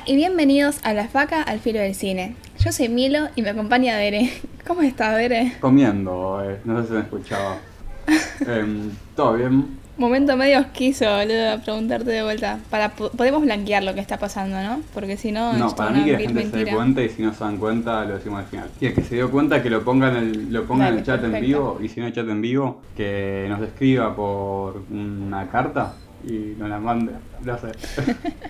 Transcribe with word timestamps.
Hola 0.00 0.12
y 0.12 0.16
bienvenidos 0.16 0.80
a 0.82 0.94
La 0.94 1.08
Faca 1.08 1.42
al 1.42 1.58
Filo 1.58 1.78
del 1.78 1.94
Cine. 1.94 2.34
Yo 2.58 2.72
soy 2.72 2.88
Milo 2.88 3.28
y 3.36 3.42
me 3.42 3.50
acompaña 3.50 3.98
Bere. 3.98 4.32
¿Cómo 4.66 4.80
estás, 4.80 5.14
Bere? 5.14 5.52
Comiendo, 5.60 6.42
eh, 6.42 6.58
no 6.64 6.80
sé 6.80 6.88
si 6.88 6.94
me 6.94 7.00
escuchaba. 7.00 7.58
Em, 8.46 8.90
¿Todo 9.14 9.34
bien? 9.34 9.78
Momento 9.98 10.36
medio 10.38 10.60
osquiso, 10.60 11.04
boludo, 11.04 11.60
preguntarte 11.62 12.10
de 12.10 12.22
vuelta. 12.22 12.60
Para 12.70 12.90
podemos 12.92 13.42
blanquear 13.42 13.82
lo 13.82 13.92
que 13.92 14.00
está 14.00 14.18
pasando, 14.18 14.62
¿no? 14.62 14.80
Porque 14.94 15.18
si 15.18 15.32
no, 15.32 15.52
No, 15.52 15.76
para 15.76 15.90
mí 15.90 16.04
que 16.04 16.12
la 16.12 16.18
gente 16.18 16.50
se 16.50 16.64
dé 16.64 16.72
cuenta 16.72 17.02
y 17.02 17.08
si 17.10 17.22
no 17.22 17.34
se 17.34 17.44
dan 17.44 17.58
cuenta 17.58 18.04
lo 18.06 18.14
decimos 18.14 18.40
al 18.40 18.46
final. 18.46 18.70
Y 18.80 18.86
el 18.86 18.94
que 18.94 19.02
se 19.02 19.16
dio 19.16 19.30
cuenta 19.30 19.62
que 19.62 19.68
lo 19.68 19.84
ponga 19.84 20.08
en 20.08 20.16
el, 20.16 20.52
lo 20.52 20.64
ponga 20.64 20.88
en 20.88 20.98
el 20.98 21.04
chat 21.04 21.22
en 21.24 21.38
vivo 21.40 21.78
y 21.82 21.88
si 21.88 22.00
no 22.00 22.06
hay 22.06 22.12
chat 22.12 22.28
en 22.28 22.40
vivo, 22.40 22.80
que 22.96 23.46
nos 23.50 23.60
escriba 23.60 24.16
por 24.16 24.82
una 24.90 25.48
carta 25.50 25.94
y 26.24 26.54
nos 26.58 26.70
la 26.70 26.78
mande. 26.78 27.12
Sé. 27.44 27.72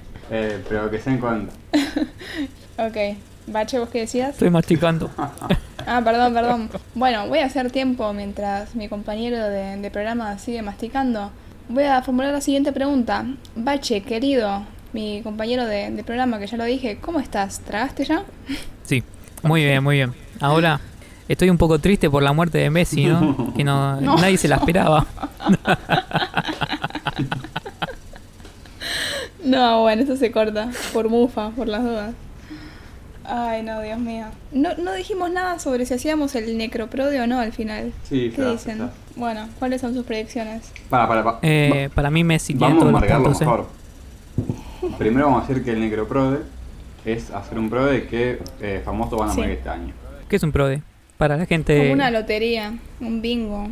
Eh, 0.31 0.63
pero 0.69 0.91
que 0.91 0.99
se 0.99 1.11
den 1.11 1.19
cuenta. 1.21 1.53
Ok. 2.79 2.97
Bache, 3.47 3.79
¿vos 3.79 3.89
qué 3.89 4.01
decías? 4.01 4.31
Estoy 4.31 4.51
masticando. 4.51 5.11
Ah, 5.87 6.03
perdón, 6.05 6.35
perdón. 6.35 6.71
Bueno, 6.95 7.27
voy 7.27 7.39
a 7.39 7.47
hacer 7.47 7.71
tiempo 7.71 8.13
mientras 8.13 8.75
mi 8.77 8.87
compañero 8.89 9.39
de, 9.49 9.79
de 9.79 9.91
programa 9.91 10.39
sigue 10.39 10.61
masticando. 10.63 11.31
Voy 11.71 11.85
a 11.85 12.03
formular 12.03 12.33
la 12.33 12.43
siguiente 12.43 12.71
pregunta. 12.71 13.25
Bache, 13.57 14.03
querido, 14.03 14.63
mi 14.93 15.23
compañero 15.23 15.65
de, 15.67 15.91
de 15.91 16.05
programa, 16.05 16.39
que 16.39 16.47
ya 16.47 16.59
lo 16.59 16.65
dije, 16.65 16.99
¿cómo 17.01 17.19
estás? 17.19 17.61
¿Tragaste 17.61 18.05
ya? 18.05 18.23
Sí, 18.85 19.03
muy 19.43 19.65
bien, 19.65 19.83
muy 19.83 19.97
bien. 19.97 20.13
Ahora 20.39 20.79
estoy 21.27 21.49
un 21.49 21.59
poco 21.59 21.79
triste 21.79 22.11
por 22.11 22.23
la 22.23 22.33
muerte 22.35 22.59
de 22.59 22.69
Messi, 22.71 23.07
¿no? 23.07 23.53
Que 23.57 23.65
no, 23.65 24.01
No. 24.03 24.17
nadie 24.17 24.37
se 24.37 24.47
la 24.49 24.57
esperaba. 24.57 25.07
No, 29.45 29.83
bueno, 29.83 30.03
eso 30.03 30.17
se 30.17 30.31
corta. 30.31 30.71
Por 30.93 31.09
mufa, 31.09 31.51
por 31.51 31.69
las 31.69 31.83
dudas. 31.83 32.15
Ay, 33.25 33.63
no, 33.63 33.81
Dios 33.81 33.99
mío. 33.99 34.27
No, 34.53 34.75
no 34.77 34.93
dijimos 34.95 35.31
nada 35.31 35.59
sobre 35.59 35.87
si 35.87 35.95
hacíamos 35.95 36.35
el 36.35 36.59
necroprode 36.59 37.21
o 37.21 37.27
no 37.27 37.39
al 37.39 37.53
final. 37.53 37.93
Sí, 38.09 38.33
¿Qué 38.35 38.43
ya, 38.43 38.51
dicen? 38.53 38.79
ya. 38.79 38.91
Bueno, 39.17 39.49
¿cuáles 39.59 39.81
son 39.81 39.95
sus 39.95 40.05
predicciones? 40.05 40.73
Para, 40.89 41.07
para, 41.07 41.23
para. 41.23 41.39
Eh, 41.43 41.91
para 41.95 42.11
mí 42.11 42.25
Messi 42.25 42.55
tiene 42.55 42.75
Vamos 42.75 42.89
a 42.89 42.93
marcarlo 42.93 43.25
puntos. 43.25 43.43
¿eh? 43.43 43.45
mejor. 43.45 43.67
Primero 44.99 45.27
vamos 45.27 45.45
a 45.45 45.47
decir 45.49 45.65
que 45.65 45.71
el 45.73 45.81
necroprode 45.81 46.41
es 47.05 47.31
hacer 47.31 47.59
un 47.59 47.71
prode 47.71 48.07
que 48.09 48.39
eh, 48.61 48.83
famosos 48.85 49.19
van 49.19 49.29
a 49.31 49.33
Sí. 49.33 49.41
morir 49.41 49.55
este 49.57 49.69
año. 49.69 49.95
¿Qué 50.29 50.37
es 50.37 50.43
un 50.43 50.53
prode? 50.53 50.83
Para 51.19 51.37
la 51.37 51.47
gente... 51.47 51.77
Como 51.79 51.93
una 51.93 52.11
lotería, 52.11 52.75
un 53.01 53.21
bingo, 53.21 53.69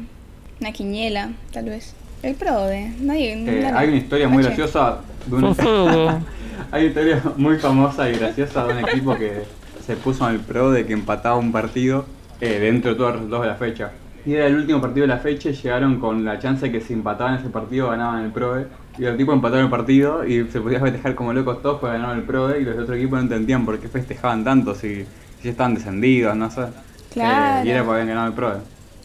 una 0.61 0.73
quiniela, 0.73 1.31
tal 1.53 1.65
vez. 1.67 1.95
El 2.23 2.35
prode, 2.35 2.93
nadie... 3.01 3.35
Eh, 3.47 3.67
hay 3.73 3.89
una 3.89 3.97
historia 3.97 4.29
muy 4.29 4.43
graciosa 4.43 4.99
de 5.27 5.37
un. 5.37 5.57
Hay 6.71 6.83
una 6.83 6.89
historia 6.89 7.23
muy 7.37 7.57
famosa 7.57 8.11
y 8.11 8.19
graciosa 8.19 8.67
de 8.67 8.75
un 8.75 8.81
equipo 8.81 9.15
que 9.15 9.45
se 9.87 9.97
puso 9.97 10.29
en 10.29 10.35
el 10.35 10.41
pro 10.41 10.71
de 10.71 10.85
que 10.85 10.93
empataba 10.93 11.37
un 11.37 11.51
partido 11.51 12.05
eh, 12.41 12.59
dentro 12.59 12.91
de 12.91 12.97
todos 12.97 13.13
los 13.13 13.17
resultados 13.21 13.45
de 13.45 13.51
la 13.53 13.57
fecha. 13.57 13.93
Y 14.27 14.35
era 14.35 14.47
el 14.47 14.57
último 14.57 14.81
partido 14.81 15.07
de 15.07 15.15
la 15.15 15.19
fecha 15.19 15.49
y 15.49 15.55
llegaron 15.55 15.99
con 15.99 16.25
la 16.25 16.39
chance 16.39 16.67
de 16.67 16.73
que 16.73 16.81
si 16.83 16.93
empataban 16.93 17.37
ese 17.37 17.49
partido 17.49 17.89
ganaban 17.89 18.25
el 18.25 18.33
PROE. 18.33 18.67
Y 18.99 19.03
los 19.03 19.17
tipos 19.17 19.35
empataron 19.35 19.65
el 19.65 19.71
partido 19.71 20.27
y 20.27 20.47
se 20.49 20.61
podían 20.61 20.83
festejar 20.83 21.15
como 21.15 21.33
locos 21.33 21.63
todos 21.63 21.81
porque 21.81 21.97
ganaron 21.97 22.19
el 22.19 22.25
PROE 22.25 22.61
y 22.61 22.65
los 22.65 22.77
de 22.77 22.83
otro 22.83 22.95
equipo 22.97 23.17
no 23.17 23.23
entendían 23.23 23.65
por 23.65 23.79
qué 23.79 23.89
festejaban 23.89 24.45
tanto 24.45 24.75
si, 24.75 25.05
si 25.39 25.45
ya 25.45 25.51
estaban 25.51 25.75
descendidos, 25.75 26.37
no 26.37 26.51
sé. 26.51 26.67
Claro. 27.15 27.63
Eh, 27.65 27.69
y 27.69 27.71
era 27.71 27.85
porque 27.85 28.03
habían 28.03 28.09
ganado 28.09 28.27
el 28.29 28.35
PROE. 28.35 28.57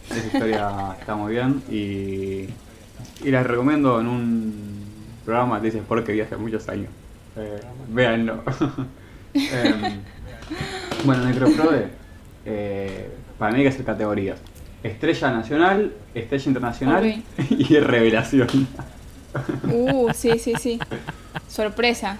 Esa 0.10 0.26
historia 0.26 0.70
está 1.00 1.16
muy 1.16 1.32
bien 1.32 1.62
y, 1.72 2.50
y 3.24 3.32
la 3.32 3.44
recomiendo 3.44 4.00
en 4.00 4.08
un 4.08 4.54
programa 5.26 5.60
que 5.60 5.68
dice 5.68 5.80
Sport 5.80 6.06
que 6.06 6.12
vi 6.12 6.22
hace 6.22 6.38
muchos 6.38 6.68
años. 6.70 6.90
Eh, 7.38 7.60
véanlo. 7.90 8.44
Em, 9.36 10.02
bueno, 11.06 11.26
Necroprode, 11.26 11.88
eh, 12.46 13.10
para 13.40 13.52
mí 13.52 13.58
hay 13.58 13.64
que 13.64 13.70
hacer 13.70 13.84
categorías. 13.84 14.40
Estrella 14.84 15.32
nacional, 15.32 15.92
estrella 16.14 16.44
internacional 16.46 17.24
y 17.50 17.80
revelación. 17.80 18.68
Uh, 19.64 20.12
sí, 20.14 20.38
sí, 20.38 20.54
sí. 20.60 20.80
Sorpresa. 21.48 22.18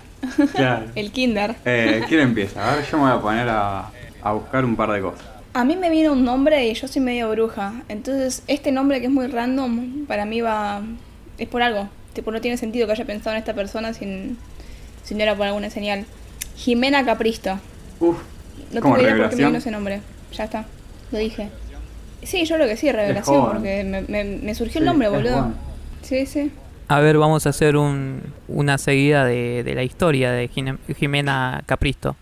Claro. 0.56 0.88
El 0.96 1.12
kinder. 1.12 1.56
Eh, 1.66 2.02
¿Quién 2.08 2.22
empieza? 2.22 2.68
A 2.68 2.78
ver, 2.78 2.86
yo 2.86 2.98
me 2.98 3.04
voy 3.04 3.12
a 3.12 3.22
poner 3.22 3.48
a, 3.48 3.92
a 4.24 4.32
buscar 4.32 4.66
un 4.66 4.76
par 4.76 4.92
de 4.92 5.02
cosas. 5.02 5.33
A 5.54 5.64
mí 5.66 5.76
me 5.76 5.90
viene 5.90 6.10
un 6.10 6.26
nombre 6.26 6.68
y 6.68 6.74
yo 6.74 6.88
soy 6.88 7.02
medio 7.02 7.30
bruja. 7.30 7.74
Entonces, 7.90 8.44
este 8.48 8.72
nombre 8.72 9.00
que 9.00 9.06
es 9.08 9.12
muy 9.12 9.28
random, 9.28 10.06
para 10.08 10.26
mí 10.26 10.42
va. 10.42 10.82
es 11.38 11.48
por 11.48 11.62
algo. 11.62 11.90
Tipo, 12.14 12.32
no 12.32 12.42
tiene 12.42 12.58
sentido 12.58 12.86
que 12.88 12.94
haya 12.94 13.06
pensado 13.06 13.36
en 13.36 13.40
esta 13.40 13.54
persona 13.54 13.94
sin, 13.94 14.38
si 15.04 15.14
no 15.16 15.22
era 15.24 15.36
por 15.36 15.46
alguna 15.48 15.70
señal. 15.70 16.06
Jimena 16.56 17.06
Capristo. 17.06 17.60
Uf, 18.00 18.18
No 18.72 18.82
tengo 18.82 19.00
idea 19.00 19.16
por 19.18 19.30
qué 19.30 19.36
me 19.36 19.46
vino 19.46 19.58
ese 19.58 19.72
nombre. 19.72 20.02
Ya 20.34 20.46
está. 20.46 20.66
Lo 21.12 21.20
dije. 21.20 21.50
Sí, 22.24 22.46
yo 22.46 22.56
creo 22.56 22.68
que 22.68 22.78
sí, 22.78 22.92
revelación, 22.92 23.42
joven. 23.42 23.54
porque 23.54 23.84
me, 23.84 24.02
me- 24.24 24.38
me 24.38 24.56
surgió 24.56 24.80
el 24.80 24.86
nombre, 24.86 25.10
boludo. 25.10 25.54
Sí, 26.02 26.26
sí. 26.26 26.52
A 26.88 27.00
ver, 27.00 27.18
vamos 27.18 27.46
a 27.46 27.50
hacer 27.50 27.76
un, 27.78 28.22
una 28.48 28.78
seguida 28.78 29.26
de, 29.26 29.64
de 29.64 29.76
la 29.76 29.84
historia 29.84 30.32
de 30.32 30.50
Jimena 30.98 31.64
Capristo. 31.66 32.16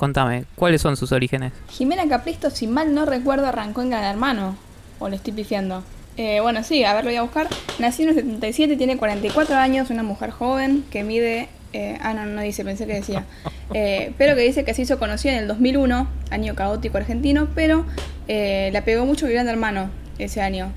Contame, 0.00 0.44
¿cuáles 0.54 0.80
son 0.80 0.96
sus 0.96 1.12
orígenes? 1.12 1.52
Jimena 1.68 2.08
Capristo, 2.08 2.48
si 2.48 2.66
mal 2.66 2.94
no 2.94 3.04
recuerdo, 3.04 3.46
arrancó 3.46 3.82
en 3.82 3.90
Gran 3.90 4.04
Hermano. 4.04 4.56
O 4.98 5.10
le 5.10 5.16
estoy 5.16 5.34
pifiando. 5.34 5.84
Eh, 6.16 6.40
bueno, 6.40 6.64
sí, 6.64 6.84
a 6.84 6.94
ver, 6.94 7.04
lo 7.04 7.10
voy 7.10 7.18
a 7.18 7.22
buscar. 7.22 7.48
Nació 7.78 8.04
en 8.04 8.08
el 8.08 8.14
77, 8.14 8.78
tiene 8.78 8.96
44 8.96 9.56
años, 9.56 9.90
una 9.90 10.02
mujer 10.02 10.30
joven 10.30 10.86
que 10.90 11.04
mide. 11.04 11.50
eh, 11.74 11.98
ah, 12.00 12.14
no, 12.14 12.24
no 12.24 12.40
dice, 12.40 12.64
pensé 12.64 12.86
que 12.86 12.94
decía. 12.94 13.26
Eh, 13.72 14.14
pero 14.18 14.34
que 14.34 14.40
dice 14.40 14.64
que 14.64 14.74
se 14.74 14.82
hizo 14.82 14.98
conocida 14.98 15.32
en 15.34 15.38
el 15.38 15.46
2001, 15.46 16.08
año 16.30 16.56
caótico 16.56 16.96
argentino, 16.96 17.46
pero 17.54 17.84
la 18.26 18.84
pegó 18.84 19.04
mucho 19.04 19.28
Gran 19.28 19.48
Hermano 19.48 19.90
ese 20.18 20.40
año. 20.40 20.72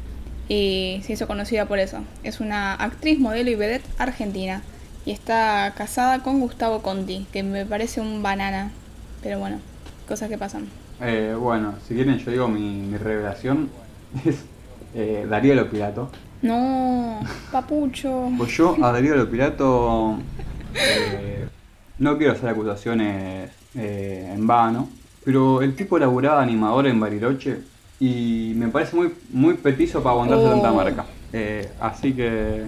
Y 0.49 1.01
se 1.03 1.13
hizo 1.13 1.27
conocida 1.27 1.65
por 1.65 1.79
eso. 1.79 1.99
Es 2.23 2.41
una 2.41 2.73
actriz, 2.73 3.19
modelo 3.19 3.49
y 3.49 3.55
vedette 3.55 3.87
argentina. 3.97 4.63
Y 5.05 5.11
está 5.11 5.73
casada 5.77 6.19
con 6.19 6.41
Gustavo 6.41 6.83
Conti, 6.83 7.25
que 7.31 7.41
me 7.41 7.65
parece 7.65 8.01
un 8.01 8.21
banana. 8.21 8.71
Pero 9.23 9.39
bueno, 9.39 9.59
cosas 10.07 10.29
que 10.29 10.37
pasan. 10.37 10.67
Eh, 11.01 11.35
bueno, 11.39 11.75
si 11.87 11.95
quieren 11.95 12.17
yo 12.19 12.31
digo 12.31 12.47
mi, 12.47 12.81
mi 12.81 12.97
revelación 12.97 13.69
es 14.25 14.43
eh, 14.93 15.25
Darío 15.29 15.55
Lopilato. 15.55 16.09
No, 16.41 17.19
papucho. 17.51 18.29
Pues 18.37 18.51
yo 18.57 18.75
a 18.83 18.91
Darío 18.91 19.15
Lopilato 19.15 20.17
eh, 20.75 21.47
no 21.99 22.17
quiero 22.17 22.33
hacer 22.33 22.49
acusaciones 22.49 23.49
eh, 23.75 24.31
en 24.33 24.45
vano, 24.45 24.89
pero 25.23 25.61
el 25.61 25.75
tipo 25.75 25.97
laburaba 25.97 26.41
animador 26.41 26.87
en 26.87 26.99
Bariloche 26.99 27.59
y 27.99 28.53
me 28.57 28.67
parece 28.67 28.95
muy, 28.95 29.13
muy 29.31 29.53
petizo 29.55 30.03
para 30.03 30.13
aguantarse 30.13 30.45
Oh. 30.45 30.51
tanta 30.51 30.71
marca. 30.73 31.05
Así 31.79 32.13
que 32.13 32.65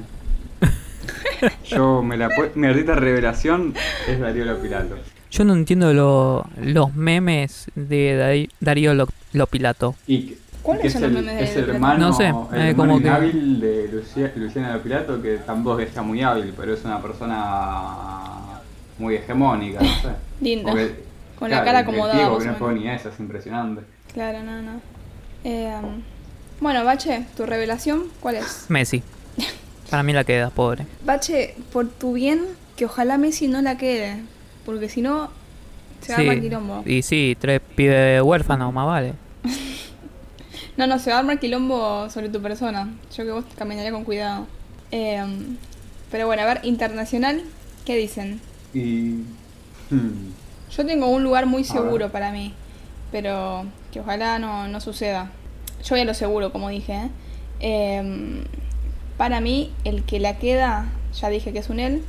yo 1.65 2.01
me 2.01 2.17
la 2.17 2.29
mi 2.55 2.65
ardita 2.67 2.95
revelación 2.95 3.73
es 4.07 4.19
Darío 4.19 4.45
Lopilato. 4.45 4.95
Yo 5.35 5.43
no 5.43 5.53
entiendo 5.53 5.93
lo- 5.93 6.45
los 6.61 6.95
memes 6.95 7.67
de 7.75 8.47
Darío 8.61 8.93
Lo- 8.93 9.09
Lopilato. 9.33 9.93
Y 10.07 10.35
¿Cuáles 10.61 10.93
son 10.93 11.01
los 11.01 11.11
el, 11.11 11.15
memes 11.17 11.35
de 11.37 11.43
es 11.43 11.55
el 11.57 11.69
hermano, 11.71 12.07
No 12.07 12.13
sé, 12.13 12.27
el 12.27 12.61
eh, 12.61 12.69
hermano 12.69 12.75
como 12.93 12.97
que- 13.01 13.07
inhábil 13.07 13.59
de 13.59 13.87
Lucia- 13.89 14.31
Luciana 14.37 14.73
Lopilato, 14.77 15.21
que 15.21 15.37
tampoco 15.39 15.81
es 15.81 15.87
que 15.89 15.93
sea 15.93 16.03
muy 16.03 16.21
hábil, 16.21 16.53
pero 16.55 16.73
es 16.73 16.85
una 16.85 17.01
persona 17.01 18.61
muy 18.97 19.15
hegemónica, 19.15 19.81
no 19.81 19.87
sé. 19.87 20.07
Linda. 20.41 20.71
Porque, 20.71 21.03
Con 21.37 21.49
la 21.51 21.57
cara 21.65 21.79
el- 21.81 21.85
el 21.85 21.89
acomodada, 21.91 22.15
Diego, 22.17 22.35
más 22.39 22.43
que 22.55 22.63
no 22.63 22.71
ni 22.71 22.87
esa, 22.89 23.09
es 23.09 23.19
impresionante. 23.19 23.81
Claro, 24.13 24.41
no, 24.41 24.61
no. 24.61 24.79
Eh, 25.43 25.75
bueno, 26.61 26.85
Bache, 26.85 27.25
¿tu 27.35 27.45
revelación 27.45 28.03
cuál 28.21 28.35
es? 28.35 28.65
Messi. 28.69 29.03
Para 29.89 30.01
mí 30.01 30.13
la 30.13 30.23
queda, 30.23 30.49
pobre. 30.49 30.85
Bache, 31.03 31.55
por 31.73 31.89
tu 31.89 32.13
bien, 32.13 32.39
que 32.77 32.85
ojalá 32.85 33.17
Messi 33.17 33.49
no 33.49 33.61
la 33.61 33.77
quede. 33.77 34.23
Porque 34.65 34.89
si 34.89 35.01
no, 35.01 35.29
se 36.01 36.11
va 36.11 36.17
a 36.17 36.21
armar 36.21 36.41
quilombo. 36.41 36.83
Y 36.85 37.01
sí, 37.01 37.37
tres 37.39 37.61
pibes 37.75 38.21
huérfanos, 38.21 38.73
más 38.73 38.85
vale. 38.85 39.13
No, 40.77 40.87
no, 40.87 40.99
se 40.99 41.09
va 41.09 41.15
a 41.15 41.19
armar 41.19 41.39
quilombo 41.39 42.09
sobre 42.09 42.27
tu 42.27 42.41
persona. 42.41 42.93
Yo 43.15 43.23
que 43.23 43.31
vos 43.31 43.45
caminaría 43.57 43.93
con 43.93 44.03
cuidado. 44.03 44.45
Eh, 44.91 45.23
pero 46.11 46.27
bueno, 46.27 46.41
a 46.41 46.45
ver, 46.45 46.59
internacional, 46.63 47.43
¿qué 47.85 47.95
dicen? 47.95 48.41
Y. 48.73 49.23
hmm, 49.89 50.31
Yo 50.75 50.85
tengo 50.85 51.07
un 51.07 51.23
lugar 51.23 51.45
muy 51.45 51.63
seguro 51.63 52.11
para 52.11 52.31
mí, 52.33 52.53
pero 53.11 53.65
que 53.93 54.01
ojalá 54.01 54.37
no, 54.37 54.67
no 54.67 54.81
suceda. 54.81 55.31
Yo 55.81 55.91
voy 55.91 56.01
a 56.01 56.05
lo 56.05 56.13
seguro, 56.13 56.51
como 56.51 56.67
dije. 56.67 56.93
¿eh? 56.93 57.09
Em, 57.59 58.43
para 59.17 59.39
mí, 59.39 59.71
el 59.85 60.03
que 60.03 60.19
la 60.19 60.37
queda, 60.37 60.89
ya 61.19 61.29
dije 61.29 61.53
que 61.53 61.59
es 61.59 61.69
un 61.69 61.79
él, 61.79 62.03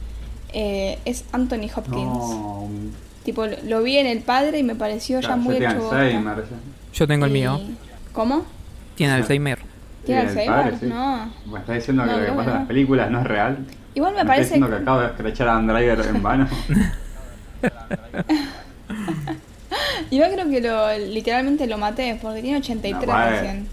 eh, 0.58 0.98
es 1.04 1.24
Anthony 1.32 1.68
Hopkins. 1.74 1.96
no, 2.02 2.68
Tipo, 3.24 3.44
lo, 3.66 3.82
vi 3.82 3.98
en 3.98 4.06
El 4.06 4.20
Padre 4.20 4.58
y 4.58 4.62
me 4.62 4.74
pareció 4.74 5.18
claro, 5.18 5.34
ya 5.34 5.40
muy 5.42 5.58
yo 5.58 5.68
hecho. 5.68 5.92
Alzheimer. 5.92 6.44
Yo 6.94 7.06
tengo 7.06 7.26
el 7.26 7.30
Y- 7.32 7.34
mío. 7.34 7.60
¿Cómo? 8.12 8.44
Tiene 8.94 9.12
Sí. 9.14 9.20
Alzheimer. 9.20 9.58
¿Tiene 10.06 10.20
el 10.22 10.28
Alzheimer? 10.28 10.56
padre, 10.62 10.76
sí. 10.78 10.86
No. 10.86 11.30
Me 11.52 11.58
está 11.58 11.72
diciendo 11.74 12.04
que 12.04 12.10
No, 12.10 12.16
lo 12.18 12.24
que 12.24 12.30
no, 12.30 12.36
pasa 12.36 12.50
en 12.52 12.56
las 12.58 12.66
películas 12.68 13.10
no 13.10 13.20
es 13.20 13.26
real. 13.26 13.58
Igual 13.94 14.12
me 14.14 14.20
está 14.20 14.28
parece 14.28 14.44
diciendo 14.54 14.68
que 14.70 14.76
acabo 14.76 15.00
de 15.00 15.06
escrachar 15.08 15.48
a 15.48 15.52
Dan 15.54 15.66
Driver 15.66 16.06
en 16.06 16.22
vano. 16.22 16.48
Yo 20.10 20.22
creo 20.32 20.48
que 20.48 20.60
lo, 20.60 20.98
literalmente 20.98 21.66
lo 21.66 21.78
maté 21.78 22.18
porque 22.22 22.40
tiene 22.42 22.58
83 22.58 23.06
No, 23.06 23.12
vale. 23.12 23.30
recién. 23.40 23.66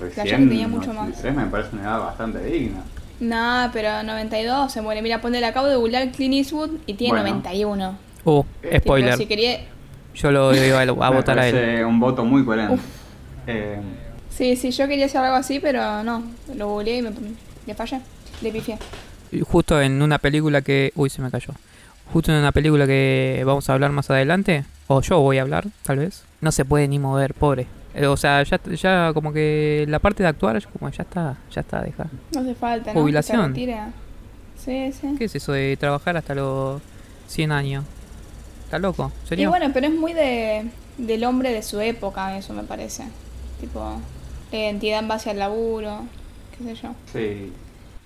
Recién 0.00 0.26
que 0.26 0.32
tenía 0.48 0.68
mucho 0.68 0.92
más. 0.92 1.08
83 1.08 1.34
me 1.36 1.46
parece 1.46 1.68
una 1.76 1.82
edad 1.82 1.98
bastante 2.00 2.42
digna. 2.44 2.80
No, 3.20 3.70
pero 3.72 4.02
92 4.02 4.72
se 4.72 4.80
muere. 4.80 5.02
Mira, 5.02 5.20
ponle, 5.20 5.40
le 5.40 5.46
acabo 5.46 5.66
de 5.66 5.76
googlear 5.76 6.10
Clint 6.10 6.34
Eastwood 6.34 6.70
y 6.86 6.94
tiene 6.94 7.20
Bueno. 7.20 7.28
91. 7.36 7.98
Uh, 8.24 8.44
Tipo, 8.62 8.76
spoiler. 8.78 9.10
Tipo, 9.10 9.22
si 9.22 9.26
quería... 9.26 9.60
Yo 10.14 10.30
lo 10.32 10.54
iba 10.54 10.80
a, 10.82 11.10
votar 11.10 11.38
a 11.38 11.48
él. 11.48 11.84
un 11.84 12.00
voto 12.00 12.24
muy 12.24 12.44
coherente. 12.44 12.80
Eh, 13.46 13.80
Sí, 14.30 14.56
sí, 14.56 14.70
yo 14.70 14.88
quería 14.88 15.06
hacer 15.06 15.20
algo 15.20 15.36
así, 15.36 15.60
pero 15.60 16.02
no. 16.02 16.22
Lo 16.54 16.68
googleé 16.68 16.98
y 16.98 17.02
me, 17.02 17.10
le 17.66 17.74
fallé. 17.74 18.00
Le 18.40 18.50
pifié. 18.50 18.78
Y 19.32 19.40
Justo 19.40 19.80
en 19.80 20.00
una 20.00 20.18
película 20.18 20.62
que... 20.62 20.92
Uy, 20.96 21.10
se 21.10 21.20
me 21.20 21.30
cayó. 21.30 21.52
Justo 22.12 22.32
en 22.32 22.38
una 22.38 22.50
película 22.52 22.86
que 22.86 23.42
vamos 23.44 23.68
a 23.68 23.74
hablar 23.74 23.92
más 23.92 24.08
adelante, 24.10 24.64
o 24.86 25.00
yo 25.02 25.20
voy 25.20 25.38
a 25.38 25.42
hablar, 25.42 25.66
tal 25.82 25.98
vez, 25.98 26.24
no 26.40 26.50
se 26.52 26.64
puede 26.64 26.88
ni 26.88 26.98
mover, 26.98 27.34
pobre. 27.34 27.66
Eh, 27.94 28.06
O 28.06 28.16
sea, 28.16 28.42
ya, 28.42 28.60
ya 28.64 29.12
como 29.12 29.32
que 29.32 29.84
la 29.88 29.98
parte 29.98 30.22
de 30.22 30.28
actuar, 30.28 30.58
ya 30.58 30.68
como 30.70 30.90
ya 30.90 31.02
está, 31.02 31.36
ya 31.50 31.60
está, 31.60 31.82
deja. 31.82 32.06
No 32.32 32.40
hace 32.40 32.54
falta, 32.54 32.92
¿no? 32.94 33.00
Jubilación. 33.00 33.54
Sí, 34.56 34.92
sí. 34.92 35.14
¿Qué 35.18 35.24
es 35.24 35.34
eso 35.34 35.52
de 35.52 35.76
trabajar 35.78 36.16
hasta 36.16 36.34
los 36.34 36.82
100 37.26 37.52
años? 37.52 37.84
¿Está 38.64 38.78
loco? 38.78 39.10
Y 39.24 39.28
¿Serio? 39.28 39.48
bueno, 39.48 39.70
pero 39.72 39.86
es 39.86 39.92
muy 39.92 40.12
de, 40.12 40.70
del 40.98 41.24
hombre 41.24 41.52
de 41.52 41.62
su 41.62 41.80
época, 41.80 42.36
eso 42.36 42.52
me 42.52 42.62
parece. 42.62 43.04
Tipo, 43.60 44.00
la 44.52 44.58
identidad 44.58 45.00
en 45.00 45.08
base 45.08 45.30
al 45.30 45.38
laburo, 45.38 46.02
qué 46.56 46.64
sé 46.64 46.74
yo. 46.74 46.94
Sí, 47.12 47.52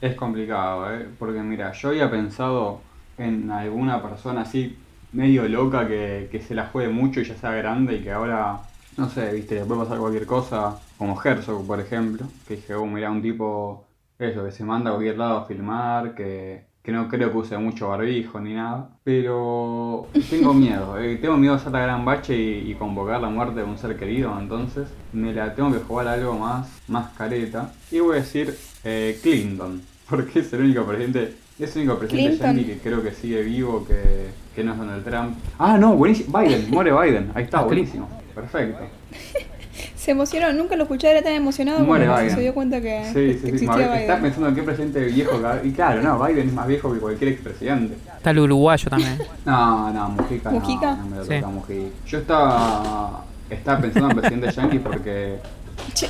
es 0.01 0.15
complicado, 0.15 0.93
¿eh? 0.95 1.07
Porque 1.19 1.41
mira, 1.41 1.73
yo 1.73 1.89
había 1.91 2.11
pensado 2.11 2.81
en 3.19 3.51
alguna 3.51 4.03
persona 4.03 4.43
así 4.43 4.77
medio 5.13 5.49
loca 5.49 5.87
que, 5.87 6.29
que 6.31 6.41
se 6.41 6.55
la 6.55 6.67
juegue 6.67 6.89
mucho 6.93 7.21
y 7.21 7.25
ya 7.25 7.37
sea 7.37 7.53
grande 7.53 7.97
y 7.97 8.03
que 8.03 8.13
ahora, 8.13 8.61
no 8.97 9.09
sé, 9.09 9.33
viste, 9.33 9.57
le 9.57 9.65
puede 9.65 9.83
pasar 9.83 9.99
cualquier 9.99 10.27
cosa, 10.27 10.79
como 10.99 11.21
Herzog, 11.21 11.67
por 11.67 11.81
ejemplo, 11.81 12.27
que 12.47 12.57
dije, 12.57 12.75
oh, 12.75 12.87
mira, 12.87 13.11
un 13.11 13.23
tipo, 13.23 13.85
eso, 14.19 14.45
que 14.45 14.53
se 14.53 14.65
manda 14.65 14.91
a 14.91 14.95
cualquier 14.95 15.19
lado 15.19 15.39
a 15.39 15.45
filmar, 15.47 16.15
que, 16.15 16.65
que 16.83 16.93
no 16.93 17.09
creo 17.09 17.31
que 17.33 17.39
use 17.39 17.59
mucho 17.59 17.89
barbijo 17.89 18.41
ni 18.41 18.55
nada, 18.55 18.91
pero 19.03 20.07
tengo 20.31 20.55
miedo, 20.65 20.99
¿eh? 20.99 21.17
tengo 21.17 21.37
miedo 21.37 21.55
de 21.55 21.61
hacer 21.61 21.73
la 21.73 21.81
gran 21.81 22.05
bache 22.05 22.37
y, 22.37 22.71
y 22.71 22.75
convocar 22.75 23.21
la 23.21 23.29
muerte 23.29 23.61
de 23.61 23.65
un 23.67 23.79
ser 23.79 23.97
querido, 23.97 24.39
entonces 24.39 24.89
me 25.13 25.33
la 25.33 25.55
tengo 25.55 25.73
que 25.73 25.79
jugar 25.79 26.09
a 26.09 26.13
algo 26.13 26.35
más, 26.39 26.69
más 26.89 27.11
careta, 27.17 27.73
y 27.91 28.01
voy 28.01 28.17
a 28.17 28.21
decir 28.21 28.57
eh, 28.85 29.19
Clinton, 29.23 29.83
porque 30.09 30.41
es 30.41 30.53
el 30.53 30.61
único 30.61 30.85
presidente, 30.85 31.35
es 31.59 31.75
el 31.75 31.83
único 31.83 31.99
presidente 31.99 32.39
Clinton. 32.39 32.65
que 32.65 32.79
creo 32.79 33.03
que 33.03 33.13
sigue 33.13 33.43
vivo, 33.43 33.85
que, 33.87 34.31
que 34.55 34.63
no 34.63 34.73
es 34.73 34.79
Donald 34.79 35.05
Trump. 35.05 35.37
Ah, 35.59 35.79
no, 35.79 35.95
buenísimo, 35.97 36.39
Biden, 36.39 36.71
muere 36.71 36.93
Biden, 36.93 37.33
ahí 37.35 37.45
está, 37.45 37.59
Ah, 37.61 37.65
buenísimo, 37.65 38.09
perfecto. 38.35 38.85
Se 39.97 40.11
emocionó, 40.13 40.53
nunca 40.53 40.77
lo 40.77 40.83
escuché, 40.85 41.11
era 41.11 41.23
tan 41.23 41.33
emocionado 41.33 41.81
Muere 41.81 42.07
porque 42.07 42.23
Biden. 42.25 42.35
se 42.37 42.41
dio 42.43 42.55
cuenta 42.55 42.81
que 42.81 43.05
Sí, 43.07 43.33
sí, 43.35 43.39
sí. 43.41 43.49
existía 43.49 43.77
Biden. 43.77 43.93
Estás 44.01 44.21
pensando 44.21 44.49
en 44.51 44.55
qué 44.55 44.63
presidente 44.63 45.05
viejo 45.07 45.33
que- 45.41 45.69
Y 45.69 45.73
claro, 45.73 46.03
no, 46.03 46.23
Biden 46.25 46.49
es 46.49 46.53
más 46.55 46.67
viejo 46.69 46.93
que 46.93 47.01
cualquier 47.01 47.31
expresidente. 47.33 47.95
Está 48.17 48.31
el 48.31 48.39
uruguayo 48.41 48.91
también. 48.91 49.19
No, 49.47 49.91
no, 49.93 50.09
Mujica, 50.11 50.51
¿Mujica? 50.51 50.91
no, 50.97 51.03
no 51.05 51.07
me 51.07 51.17
lo 51.17 51.25
Sí. 51.25 51.35
toca 51.37 51.49
Mujica. 51.49 51.89
Yo 52.07 52.19
estaba, 52.19 53.25
estaba 53.51 53.81
pensando 53.81 54.11
en 54.11 54.17
presidente 54.21 54.51
yankee 54.53 54.79
porque 54.79 55.37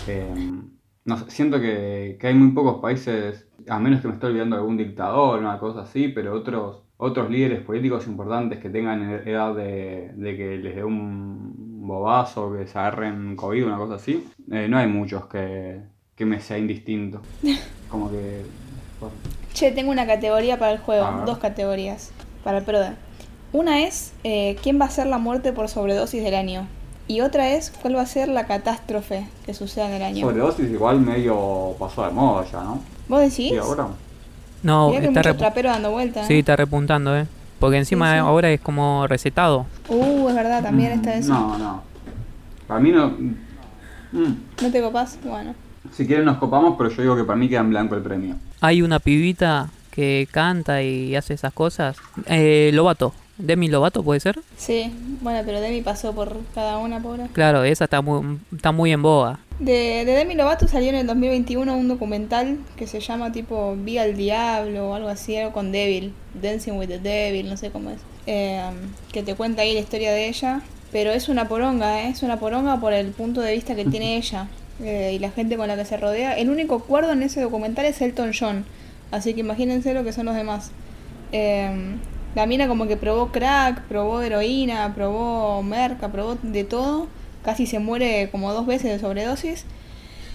eh, 0.08 0.52
no 1.04 1.16
sé, 1.18 1.24
siento 1.30 1.60
que, 1.60 2.16
que 2.20 2.26
hay 2.26 2.34
muy 2.34 2.50
pocos 2.52 2.80
países, 2.82 3.46
a 3.68 3.78
menos 3.78 4.00
que 4.00 4.08
me 4.08 4.14
esté 4.14 4.26
olvidando 4.26 4.56
de 4.56 4.60
algún 4.60 4.76
dictador, 4.76 5.38
una 5.38 5.58
cosa 5.58 5.82
así, 5.82 6.08
pero 6.08 6.34
otros 6.34 6.80
otros 6.96 7.28
líderes 7.28 7.60
políticos 7.60 8.06
importantes 8.06 8.60
que 8.60 8.70
tengan 8.70 9.02
ed- 9.10 9.26
edad 9.28 9.54
de, 9.54 10.12
de 10.14 10.36
que 10.36 10.56
les 10.58 10.76
dé 10.76 10.84
un 10.84 11.63
bobazo, 11.86 12.52
que 12.56 12.66
se 12.66 12.78
agarren 12.78 13.36
COVID, 13.36 13.66
una 13.66 13.76
cosa 13.78 13.94
así, 13.94 14.26
eh, 14.50 14.66
no 14.68 14.78
hay 14.78 14.86
muchos 14.86 15.26
que, 15.26 15.80
que 16.16 16.24
me 16.24 16.40
sea 16.40 16.58
indistinto. 16.58 17.20
Como 17.90 18.10
que... 18.10 18.42
bueno, 19.00 19.14
Che, 19.52 19.70
tengo 19.70 19.90
una 19.92 20.06
categoría 20.06 20.58
para 20.58 20.72
el 20.72 20.78
juego, 20.78 21.22
dos 21.26 21.38
categorías 21.38 22.10
para 22.42 22.58
el 22.58 22.64
PRODE. 22.64 22.92
Una 23.52 23.82
es 23.84 24.12
eh, 24.24 24.56
quién 24.62 24.80
va 24.80 24.86
a 24.86 24.90
ser 24.90 25.06
la 25.06 25.18
muerte 25.18 25.52
por 25.52 25.68
sobredosis 25.68 26.24
del 26.24 26.34
año. 26.34 26.66
Y 27.06 27.20
otra 27.20 27.50
es 27.52 27.70
cuál 27.70 27.96
va 27.96 28.00
a 28.00 28.06
ser 28.06 28.28
la 28.28 28.46
catástrofe 28.46 29.28
que 29.46 29.54
suceda 29.54 29.86
en 29.88 29.92
el 29.94 30.02
año. 30.02 30.26
Sobredosis 30.26 30.70
igual 30.70 31.00
medio 31.00 31.76
pasó 31.78 32.04
de 32.04 32.10
moda 32.10 32.44
ya, 32.50 32.62
¿no? 32.64 32.80
¿Vos 33.08 33.20
decís? 33.20 33.50
Sí, 33.52 33.56
ahora. 33.56 33.88
No, 34.62 34.88
Mirá 34.88 35.00
que 35.02 35.06
está, 35.08 35.20
mucho 35.20 35.30
repu- 35.34 35.38
trapero 35.38 35.68
dando 35.68 35.90
vueltas. 35.92 36.26
sí, 36.26 36.38
está 36.38 36.56
repuntando, 36.56 37.16
¿eh? 37.16 37.26
Porque 37.58 37.78
encima 37.78 38.10
Sí, 38.12 38.14
sí. 38.14 38.18
ahora 38.18 38.50
es 38.50 38.60
como 38.60 39.06
recetado. 39.06 39.66
Uh, 39.88 40.28
es 40.28 40.34
verdad, 40.34 40.62
también 40.62 40.92
está 40.92 41.14
eso. 41.14 41.32
No, 41.32 41.58
no. 41.58 41.82
Para 42.66 42.80
mí 42.80 42.90
no... 42.92 43.08
Mm. 44.12 44.34
¿No 44.62 44.70
te 44.70 44.80
copás? 44.82 45.18
Bueno. 45.24 45.54
Si 45.92 46.06
quieren 46.06 46.24
nos 46.24 46.38
copamos, 46.38 46.74
pero 46.78 46.90
yo 46.90 47.02
digo 47.02 47.16
que 47.16 47.24
para 47.24 47.36
mí 47.36 47.48
queda 47.48 47.60
en 47.60 47.70
blanco 47.70 47.94
el 47.94 48.02
premio. 48.02 48.36
Hay 48.60 48.82
una 48.82 48.98
pibita 48.98 49.68
que 49.90 50.28
canta 50.30 50.82
y 50.82 51.14
hace 51.16 51.34
esas 51.34 51.52
cosas. 51.52 51.96
Eh, 52.26 52.70
Lobato. 52.74 53.12
Demi 53.36 53.68
Lobato, 53.68 54.04
¿puede 54.04 54.20
ser? 54.20 54.38
Sí, 54.56 54.92
bueno, 55.20 55.40
pero 55.44 55.60
Demi 55.60 55.82
pasó 55.82 56.12
por 56.14 56.36
cada 56.54 56.78
una, 56.78 57.00
pobre. 57.00 57.26
Claro, 57.32 57.64
esa 57.64 57.84
está 57.84 58.00
muy, 58.00 58.38
está 58.54 58.70
muy 58.70 58.92
en 58.92 59.02
boga. 59.02 59.40
De, 59.58 60.04
de 60.04 60.12
Demi 60.12 60.34
Lovato 60.34 60.66
salió 60.66 60.88
en 60.88 60.96
el 60.96 61.06
2021 61.06 61.76
un 61.76 61.86
documental 61.88 62.58
que 62.76 62.86
se 62.88 62.98
llama 63.00 63.30
tipo 63.30 63.76
Vi 63.76 63.98
al 63.98 64.16
Diablo 64.16 64.90
o 64.90 64.94
algo 64.94 65.08
así, 65.08 65.36
algo 65.36 65.52
con 65.52 65.70
Devil, 65.70 66.12
Dancing 66.40 66.72
with 66.72 66.88
the 66.88 66.98
Devil, 66.98 67.48
no 67.48 67.56
sé 67.56 67.70
cómo 67.70 67.90
es. 67.90 68.00
Eh, 68.26 68.60
que 69.12 69.22
te 69.22 69.34
cuenta 69.34 69.62
ahí 69.62 69.74
la 69.74 69.80
historia 69.80 70.12
de 70.12 70.28
ella. 70.28 70.60
Pero 70.90 71.10
es 71.10 71.28
una 71.28 71.48
poronga, 71.48 72.02
¿eh? 72.02 72.10
es 72.10 72.22
una 72.22 72.38
poronga 72.38 72.78
por 72.78 72.92
el 72.92 73.10
punto 73.10 73.40
de 73.40 73.52
vista 73.52 73.74
que 73.74 73.84
tiene 73.84 74.16
ella 74.18 74.46
eh, 74.80 75.12
y 75.14 75.18
la 75.18 75.30
gente 75.30 75.56
con 75.56 75.66
la 75.66 75.76
que 75.76 75.84
se 75.84 75.96
rodea. 75.96 76.36
El 76.36 76.50
único 76.50 76.80
cuerdo 76.80 77.12
en 77.12 77.22
ese 77.24 77.40
documental 77.40 77.84
es 77.84 78.00
Elton 78.00 78.30
John, 78.38 78.64
así 79.10 79.34
que 79.34 79.40
imagínense 79.40 79.92
lo 79.92 80.04
que 80.04 80.12
son 80.12 80.26
los 80.26 80.36
demás. 80.36 80.70
Eh, 81.32 81.96
la 82.34 82.46
mina 82.46 82.68
como 82.68 82.86
que 82.86 82.96
probó 82.96 83.32
crack, 83.32 83.82
probó 83.88 84.20
heroína, 84.22 84.92
probó 84.94 85.62
merca, 85.62 86.12
probó 86.12 86.36
de 86.42 86.62
todo. 86.62 87.08
Casi 87.44 87.66
se 87.66 87.78
muere 87.78 88.30
como 88.30 88.52
dos 88.52 88.66
veces 88.66 88.90
de 88.92 88.98
sobredosis. 88.98 89.64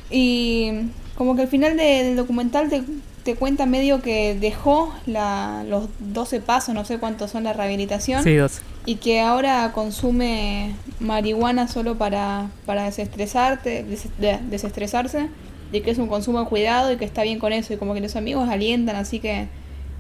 Y 0.09 0.71
como 1.15 1.35
que 1.35 1.43
al 1.43 1.47
final 1.47 1.77
de- 1.77 2.03
del 2.03 2.15
documental 2.15 2.69
te, 2.69 2.83
te 3.23 3.35
cuenta 3.35 3.65
medio 3.65 4.01
que 4.01 4.35
dejó 4.35 4.93
la, 5.05 5.63
los 5.67 5.87
12 5.99 6.39
pasos, 6.39 6.73
no 6.73 6.85
sé 6.85 6.97
cuántos 6.97 7.31
son 7.31 7.43
la 7.43 7.53
rehabilitación. 7.53 8.23
Sí, 8.23 8.35
dos. 8.35 8.61
Y 8.85 8.95
que 8.95 9.19
ahora 9.19 9.71
consume 9.73 10.75
marihuana 10.99 11.67
solo 11.67 11.97
para, 11.97 12.49
para 12.65 12.85
desestresarte, 12.85 13.83
des- 13.83 14.09
de- 14.17 14.39
desestresarse. 14.49 15.27
Y 15.71 15.81
que 15.81 15.91
es 15.91 15.99
un 15.99 16.07
consumo 16.07 16.45
cuidado 16.49 16.91
y 16.91 16.97
que 16.97 17.05
está 17.05 17.21
bien 17.23 17.37
con 17.37 17.53
eso. 17.53 17.73
Y 17.73 17.77
como 17.77 17.93
que 17.93 18.01
los 18.01 18.15
amigos 18.15 18.49
alientan 18.49 18.95
así 18.95 19.19
que, 19.19 19.47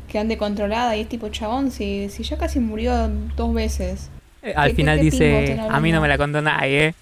que 0.07 0.17
ande 0.17 0.37
controlada. 0.37 0.95
Y 0.97 1.01
es 1.01 1.09
tipo, 1.09 1.29
chabón, 1.29 1.69
si, 1.71 2.09
si 2.09 2.23
ya 2.23 2.37
casi 2.37 2.59
murió 2.59 3.09
dos 3.35 3.53
veces. 3.53 4.09
Eh, 4.41 4.53
Al 4.55 4.69
¿Qué- 4.69 4.75
final 4.75 4.99
dice, 4.99 5.59
a 5.69 5.79
mí 5.79 5.91
no 5.91 6.01
me 6.01 6.07
la 6.07 6.17
contó 6.17 6.41
nadie, 6.41 6.85
¿eh? 6.87 6.95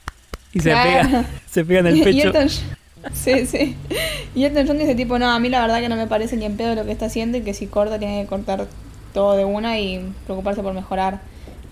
Y 0.54 0.60
se 0.60 0.72
Claro. 0.72 1.08
pega, 1.10 1.26
se 1.50 1.66
pega 1.66 1.80
en 1.82 1.88
el 1.88 1.98
Y 2.00 2.04
pecho. 2.04 2.28
Elton, 2.28 2.50
sí, 3.14 3.46
sí. 3.46 3.76
Y 4.36 4.44
Elton 4.46 4.68
John 4.68 4.78
dice 4.80 4.96
tipo, 4.96 5.20
no, 5.20 5.30
a 5.30 5.40
mí 5.40 5.50
la 5.50 5.62
verdad 5.62 5.80
que 5.80 5.90
no 5.90 5.96
me 5.96 6.08
parece 6.08 6.36
ni 6.38 6.46
en 6.46 6.58
pedo 6.58 6.76
lo 6.76 6.86
que 6.86 6.92
está 6.92 7.06
haciendo 7.08 7.38
y 7.38 7.42
que 7.42 7.54
si 7.54 7.68
corta 7.68 8.00
tiene 8.00 8.22
que 8.22 8.28
cortar 8.28 8.68
todo 9.14 9.36
de 9.36 9.46
una 9.46 9.80
y 9.80 10.12
preocuparse 10.26 10.62
por 10.64 10.74
mejorar. 10.74 11.20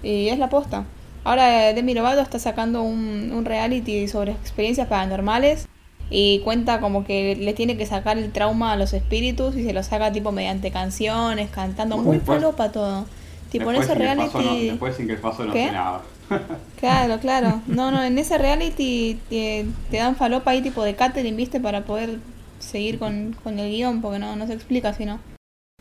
Y 0.03 0.29
es 0.29 0.37
la 0.39 0.49
posta. 0.49 0.83
Ahora 1.23 1.69
eh, 1.69 1.73
Demi 1.73 1.93
Lovato 1.95 2.21
está 2.21 2.37
sacando 2.37 2.83
un, 2.83 3.31
un 3.33 3.45
reality 3.45 4.07
sobre 4.07 4.33
experiencias 4.33 4.87
paranormales 4.87 5.67
y 6.11 6.39
cuenta 6.41 6.79
como 6.79 7.03
que 7.03 7.35
le 7.35 7.53
tiene 7.53 7.77
que 7.77 7.87
sacar 7.87 8.19
el 8.19 8.31
trauma 8.31 8.73
a 8.73 8.75
los 8.75 8.93
espíritus 8.93 9.55
y 9.55 9.63
se 9.63 9.73
lo 9.73 9.81
saca 9.81 10.11
tipo 10.11 10.31
mediante 10.31 10.69
canciones, 10.69 11.49
cantando, 11.49 11.97
muy 11.97 12.19
falopa 12.19 12.71
todo. 12.71 13.07
Tipo 13.51 13.71
en 13.71 13.77
Después 13.79 13.87
paso 13.87 13.99
reality... 13.99 14.37
no- 14.65 14.71
después 14.71 14.95
sin 14.95 15.07
que 15.07 15.13
el 15.13 15.19
paso 15.19 15.45
no 15.45 15.53
¿Qué? 15.53 15.65
sé 15.67 15.71
nada. 15.71 16.01
Claro, 16.79 17.19
claro. 17.19 17.61
No, 17.67 17.91
no, 17.91 18.03
en 18.03 18.17
ese 18.17 18.37
reality 18.37 19.19
te, 19.29 19.65
te 19.91 19.97
dan 19.97 20.15
falopa 20.15 20.51
ahí 20.51 20.61
tipo 20.61 20.83
de 20.83 20.95
catering, 20.95 21.35
¿viste? 21.35 21.59
Para 21.59 21.81
poder 21.85 22.19
seguir 22.59 22.99
con, 22.99 23.35
con 23.43 23.57
el 23.59 23.71
guion, 23.71 24.01
porque 24.01 24.19
no, 24.19 24.35
no 24.35 24.45
se 24.47 24.53
explica 24.53 24.93
si 24.93 25.05
no. 25.05 25.19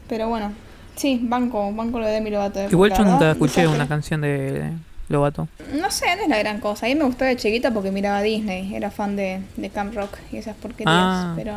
Pero 0.09 0.29
bueno, 0.29 0.53
sí, 0.97 1.19
banco, 1.23 1.73
banco 1.73 1.99
lo 1.99 2.07
de 2.07 2.13
Demi 2.13 2.31
Lovato. 2.31 2.61
eh, 2.61 2.69
Igual 2.71 2.91
la 2.91 2.97
yo 2.99 3.05
nunca 3.05 3.31
escuché 3.33 3.67
una 3.67 3.89
canción 3.89 4.21
de 4.21 4.73
Lobato. 5.09 5.49
No 5.75 5.91
sé, 5.91 6.07
no 6.17 6.23
es 6.23 6.29
la 6.29 6.39
gran 6.39 6.61
cosa. 6.61 6.87
A 6.87 6.89
mí 6.91 6.95
me 6.95 7.05
gustó 7.05 7.25
de 7.25 7.37
chiquita 7.37 7.73
porque 7.73 7.91
miraba 7.91 8.23
Disney, 8.23 8.75
era 8.75 8.91
fan 8.91 9.17
de, 9.17 9.41
de 9.57 9.71
Camp 9.71 9.95
Rock 9.95 10.19
y 10.33 10.37
esas 10.37 10.57
porquerías. 10.57 10.95
Ah. 10.97 11.33
Pero, 11.37 11.55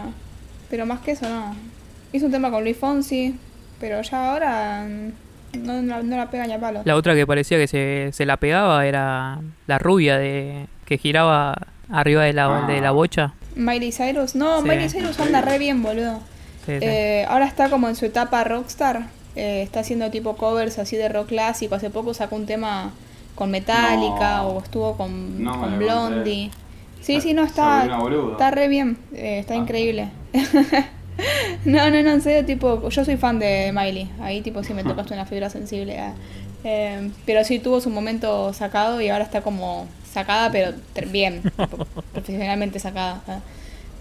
pero 0.69 0.85
más 0.85 0.99
que 1.01 1.11
eso, 1.11 1.27
no. 1.29 1.55
Hizo 2.13 2.25
un 2.27 2.31
tema 2.31 2.49
con 2.51 2.63
Luis 2.63 2.77
Fonsi, 2.77 3.35
pero 3.79 4.01
ya 4.01 4.31
ahora 4.31 4.85
mm, 4.89 5.11
no, 5.53 5.81
no, 5.81 6.03
no 6.03 6.17
la 6.17 6.29
pega 6.29 6.45
ni 6.47 6.53
a 6.53 6.59
palo. 6.59 6.81
La 6.85 6.95
otra 6.95 7.15
que 7.15 7.25
parecía 7.27 7.57
que 7.57 7.67
se, 7.67 8.09
se 8.13 8.25
la 8.25 8.37
pegaba 8.37 8.85
era 8.85 9.39
la 9.67 9.77
rubia 9.79 10.17
de 10.17 10.67
que 10.85 10.97
giraba 10.97 11.55
arriba 11.89 12.23
de 12.23 12.33
la, 12.33 12.63
Ah. 12.63 12.67
de 12.67 12.81
la 12.81 12.91
bocha. 12.91 13.33
Miley 13.55 13.91
Cyrus, 13.91 14.35
no, 14.35 14.61
Sí. 14.61 14.67
Miley 14.67 14.89
Cyrus 14.89 15.19
anda 15.19 15.41
re 15.41 15.57
bien, 15.57 15.81
boludo. 15.81 16.19
Sí, 16.65 16.73
sí. 16.73 16.85
Eh, 16.85 17.25
ahora 17.29 17.45
está 17.45 17.69
como 17.69 17.87
en 17.89 17.95
su 17.95 18.05
etapa 18.05 18.43
rockstar. 18.43 19.07
eh, 19.39 19.61
está 19.61 19.81
haciendo 19.81 20.09
tipo 20.09 20.35
covers 20.35 20.79
así 20.79 20.95
de 20.97 21.09
rock 21.09 21.27
clásico. 21.27 21.75
Hace 21.75 21.91
poco 21.91 22.13
sacó 22.15 22.35
un 22.35 22.47
tema 22.47 22.91
con 23.35 23.51
Metallica 23.51 24.37
No. 24.37 24.47
o 24.47 24.63
estuvo 24.63 24.97
con, 24.97 25.43
No 25.43 25.77
Blondie. 25.77 26.49
Sí, 27.01 27.21
sí, 27.21 27.33
no, 27.35 27.43
está, 27.43 27.87
está 28.31 28.49
re 28.49 28.67
bien, 28.67 28.97
eh, 29.13 29.37
está 29.39 29.53
Ah. 29.53 29.57
increíble. 29.57 30.09
no, 31.65 31.89
no, 31.89 32.01
no, 32.03 32.11
en 32.11 32.21
serio, 32.21 32.45
tipo, 32.45 32.89
yo 32.89 33.05
soy 33.05 33.17
fan 33.17 33.39
de 33.39 33.71
Miley, 33.73 34.09
ahí 34.21 34.41
tipo 34.41 34.63
sí 34.63 34.73
me 34.73 34.83
tocaste 34.83 35.13
una 35.13 35.25
fibra 35.25 35.49
sensible. 35.49 35.99
ah. 35.99 36.13
Eh, 36.63 37.11
pero 37.25 37.43
sí 37.43 37.59
tuvo 37.59 37.79
su 37.81 37.89
momento 37.89 38.51
sacado 38.53 38.99
y 39.01 39.09
ahora 39.09 39.23
está 39.23 39.41
como 39.41 39.87
sacada, 40.11 40.51
pero 40.51 40.73
bien, 41.09 41.41
profesionalmente 42.13 42.79
sacada. 42.79 43.21
ah. 43.27 43.39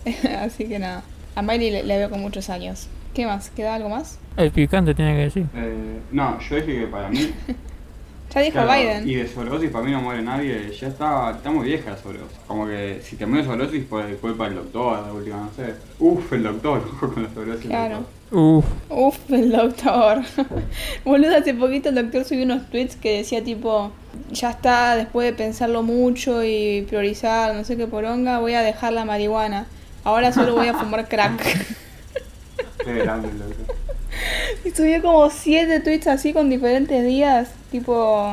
Así 0.45 0.65
que 0.67 0.79
nada, 0.79 1.03
a 1.35 1.43
Miley 1.43 1.71
le, 1.71 1.83
le 1.83 1.99
veo 1.99 2.11
con 2.11 2.21
muchos 2.21 2.49
años. 2.51 2.89
¿Qué 3.15 3.25
más? 3.27 3.51
¿Queda 3.51 3.75
algo 3.75 3.89
más? 3.89 4.19
El 4.37 4.51
picante 4.51 4.95
tiene 4.95 5.15
que 5.15 5.21
decir. 5.23 5.47
Eh, 5.55 6.01
no, 6.13 6.39
yo 6.41 6.57
dije 6.57 6.81
que 6.81 6.87
para 6.87 7.09
mí. 7.09 7.33
Ya 8.35 8.41
dijo 8.41 8.53
claro, 8.53 8.73
Biden. 8.73 9.09
Y 9.09 9.15
de 9.15 9.29
sobredosis 9.29 9.71
para 9.71 9.85
mí 9.85 9.91
no 9.93 10.01
muere 10.01 10.23
nadie. 10.23 10.73
Ya 10.79 10.89
está, 10.89 11.31
está 11.31 11.51
muy 11.51 11.67
vieja 11.67 11.91
la 11.91 11.97
sobredosis. 11.97 12.37
Como 12.47 12.67
que 12.67 13.01
si 13.03 13.17
te 13.17 13.27
mueres 13.27 13.47
de 13.47 13.53
sobredosis 13.53 13.85
por 13.85 14.17
culpa 14.17 14.45
del 14.45 14.57
doctor, 14.57 15.07
de 15.07 15.13
última, 15.13 15.37
no 15.37 15.51
sé. 15.55 15.75
Uf, 15.99 16.33
el 16.33 16.43
doctor, 16.43 16.83
con 17.01 17.23
la 17.23 17.31
sobredosis. 17.31 17.67
Claro. 17.67 18.05
Uf, 18.31 18.65
Uf, 18.91 19.31
el 19.31 19.53
doctor. 19.53 20.23
Boludo, 21.05 21.37
hace 21.37 21.55
poquito 21.55 21.91
el 21.91 21.95
doctor 21.95 22.25
subió 22.25 22.45
unos 22.45 22.69
tweets 22.71 22.97
que 22.97 23.19
decía 23.19 23.45
tipo, 23.45 23.93
ya 24.31 24.51
está, 24.51 24.97
después 24.97 25.27
de 25.27 25.33
pensarlo 25.33 25.83
mucho 25.83 26.45
y 26.45 26.85
priorizar 26.89 27.55
no 27.55 27.63
sé 27.63 27.77
qué 27.77 27.87
poronga, 27.87 28.41
voy 28.41 28.55
a 28.55 28.63
dejar 28.63 28.93
la 28.93 29.05
marihuana. 29.05 29.67
Ahora 30.03 30.33
solo 30.33 30.55
voy 30.55 30.69
a 30.69 30.75
fumar 30.75 31.09
crack. 31.09 31.43
Qué 32.85 32.95
grande 32.95 33.29
el 33.29 33.39
doctor. 33.39 33.77
Y 34.65 34.71
subió 34.71 35.03
como 35.03 35.31
siete 35.31 35.81
tweets 35.81 36.07
así 36.07 36.33
con 36.33 36.51
diferentes 36.51 37.05
días, 37.05 37.51
tipo... 37.71 38.31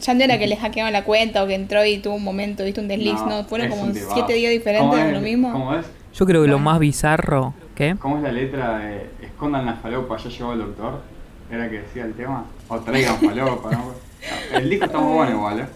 Ya 0.00 0.14
no 0.14 0.24
era 0.24 0.38
que 0.38 0.46
le 0.46 0.56
hackearon 0.56 0.92
la 0.92 1.04
cuenta 1.04 1.44
o 1.44 1.46
que 1.46 1.54
entró 1.54 1.84
y 1.84 1.98
tuvo 1.98 2.14
un 2.14 2.24
momento, 2.24 2.64
viste 2.64 2.80
un 2.80 2.88
desliz, 2.88 3.20
no, 3.28 3.44
fueron 3.44 3.68
como 3.68 3.92
siete 3.92 4.32
días 4.32 4.50
diferentes 4.50 4.88
¿Cómo 4.88 4.96
de 4.96 5.12
lo 5.12 5.20
mismo. 5.20 5.52
¿Cómo 5.52 5.74
es? 5.74 5.86
yo 6.16 6.24
creo 6.24 6.42
que 6.42 6.48
lo 6.48 6.58
más 6.58 6.78
bizarro. 6.78 7.52
¿Qué? 7.74 7.94
¿Cómo 7.98 8.16
es 8.16 8.22
la 8.22 8.32
letra 8.32 8.78
de 8.78 9.10
escondan 9.20 9.66
la 9.66 9.74
falopa, 9.74 10.16
ya 10.16 10.30
llegó 10.30 10.52
el 10.54 10.60
doctor? 10.60 11.02
¿Era 11.50 11.68
que 11.68 11.80
decía 11.80 12.04
el 12.06 12.14
tema? 12.14 12.46
O 12.68 12.78
traigan 12.80 13.18
falopa, 13.18 13.70
¿no? 13.70 14.06
El 14.52 14.70
disco 14.70 14.86
está 14.86 14.98
muy 14.98 15.14
bueno 15.14 15.32
igual, 15.32 15.60
¿eh? 15.60 15.66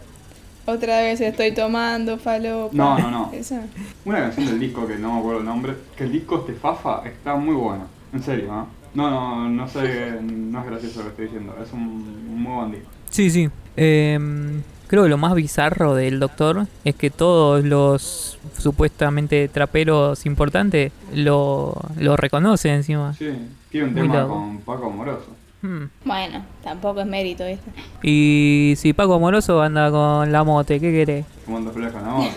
Otra 0.64 1.02
vez 1.02 1.20
estoy 1.20 1.52
tomando 1.52 2.18
falopa. 2.18 2.74
No, 2.74 2.98
no, 2.98 3.10
no. 3.10 3.30
Esa. 3.32 3.62
Una 4.04 4.20
canción 4.20 4.46
del 4.46 4.58
disco 4.58 4.86
que 4.86 4.96
no 4.96 5.12
me 5.12 5.18
acuerdo 5.20 5.40
el 5.40 5.46
nombre, 5.46 5.74
que 5.94 6.04
el 6.04 6.12
disco 6.12 6.38
este 6.38 6.54
Fafa 6.54 7.02
está 7.06 7.36
muy 7.36 7.54
bueno, 7.54 7.84
en 8.12 8.22
serio, 8.22 8.46
¿no? 8.48 8.66
No, 8.94 9.08
no, 9.10 9.48
no 9.48 9.68
sé, 9.68 10.18
no 10.22 10.60
es 10.60 10.66
gracioso 10.66 10.98
lo 10.98 11.04
que 11.04 11.10
estoy 11.10 11.24
diciendo, 11.26 11.56
es 11.64 11.72
un, 11.72 11.80
un 11.80 12.42
muy 12.42 12.52
buen. 12.70 12.82
Sí, 13.10 13.30
sí. 13.30 13.48
Em, 13.76 14.62
creo 14.88 15.04
que 15.04 15.08
lo 15.08 15.16
más 15.18 15.34
bizarro 15.34 15.94
del 15.94 16.18
doctor 16.18 16.66
es 16.84 16.94
que 16.96 17.10
todos 17.10 17.64
los 17.64 18.38
supuestamente 18.58 19.48
traperos 19.48 20.26
importantes 20.26 20.92
lo, 21.14 21.74
lo 21.98 22.16
reconocen 22.16 22.74
encima. 22.74 23.14
Sí, 23.14 23.30
tiene 23.70 23.86
un 23.88 23.92
Muy 23.94 24.02
tema 24.02 24.20
loco. 24.22 24.34
con 24.34 24.58
Paco 24.58 24.86
Amoroso. 24.86 25.26
Hmm. 25.62 25.84
Bueno, 26.04 26.42
tampoco 26.64 27.00
es 27.00 27.06
mérito, 27.06 27.44
¿viste? 27.46 27.70
Y 28.02 28.74
si 28.76 28.92
Paco 28.94 29.14
Amoroso 29.14 29.60
anda 29.60 29.90
con 29.90 30.32
la 30.32 30.42
mote, 30.42 30.80
¿qué 30.80 30.90
querés? 30.90 31.26
Fumando 31.44 31.70
flecha 31.72 31.92
con 31.92 32.02
la 32.02 32.08
no 32.12 32.22
sé. 32.22 32.30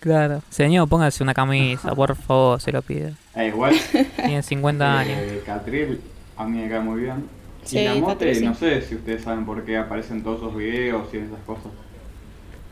Claro. 0.00 0.42
Señor, 0.50 0.88
póngase 0.88 1.22
una 1.22 1.34
camisa, 1.34 1.94
por 1.94 2.14
favor, 2.14 2.60
se 2.60 2.70
lo 2.70 2.82
pido. 2.82 3.10
Eh, 3.34 3.48
igual, 3.48 3.74
Tiene 4.16 4.42
50 4.42 4.98
años. 4.98 5.16
eh, 5.18 5.42
Catriel 5.44 6.00
a 6.36 6.44
mí 6.44 6.58
me 6.58 6.68
cae 6.68 6.80
muy 6.80 7.00
bien. 7.02 7.24
Sí, 7.64 7.78
y 7.78 7.84
la 7.84 7.94
mote, 7.94 8.34
sí. 8.34 8.44
no 8.44 8.54
sé 8.54 8.82
si 8.82 8.94
ustedes 8.96 9.22
saben 9.24 9.44
por 9.46 9.64
qué 9.64 9.78
aparecen 9.78 10.22
todos 10.22 10.38
esos 10.38 10.56
videos 10.56 11.08
y 11.12 11.16
esas 11.16 11.38
cosas. 11.46 11.72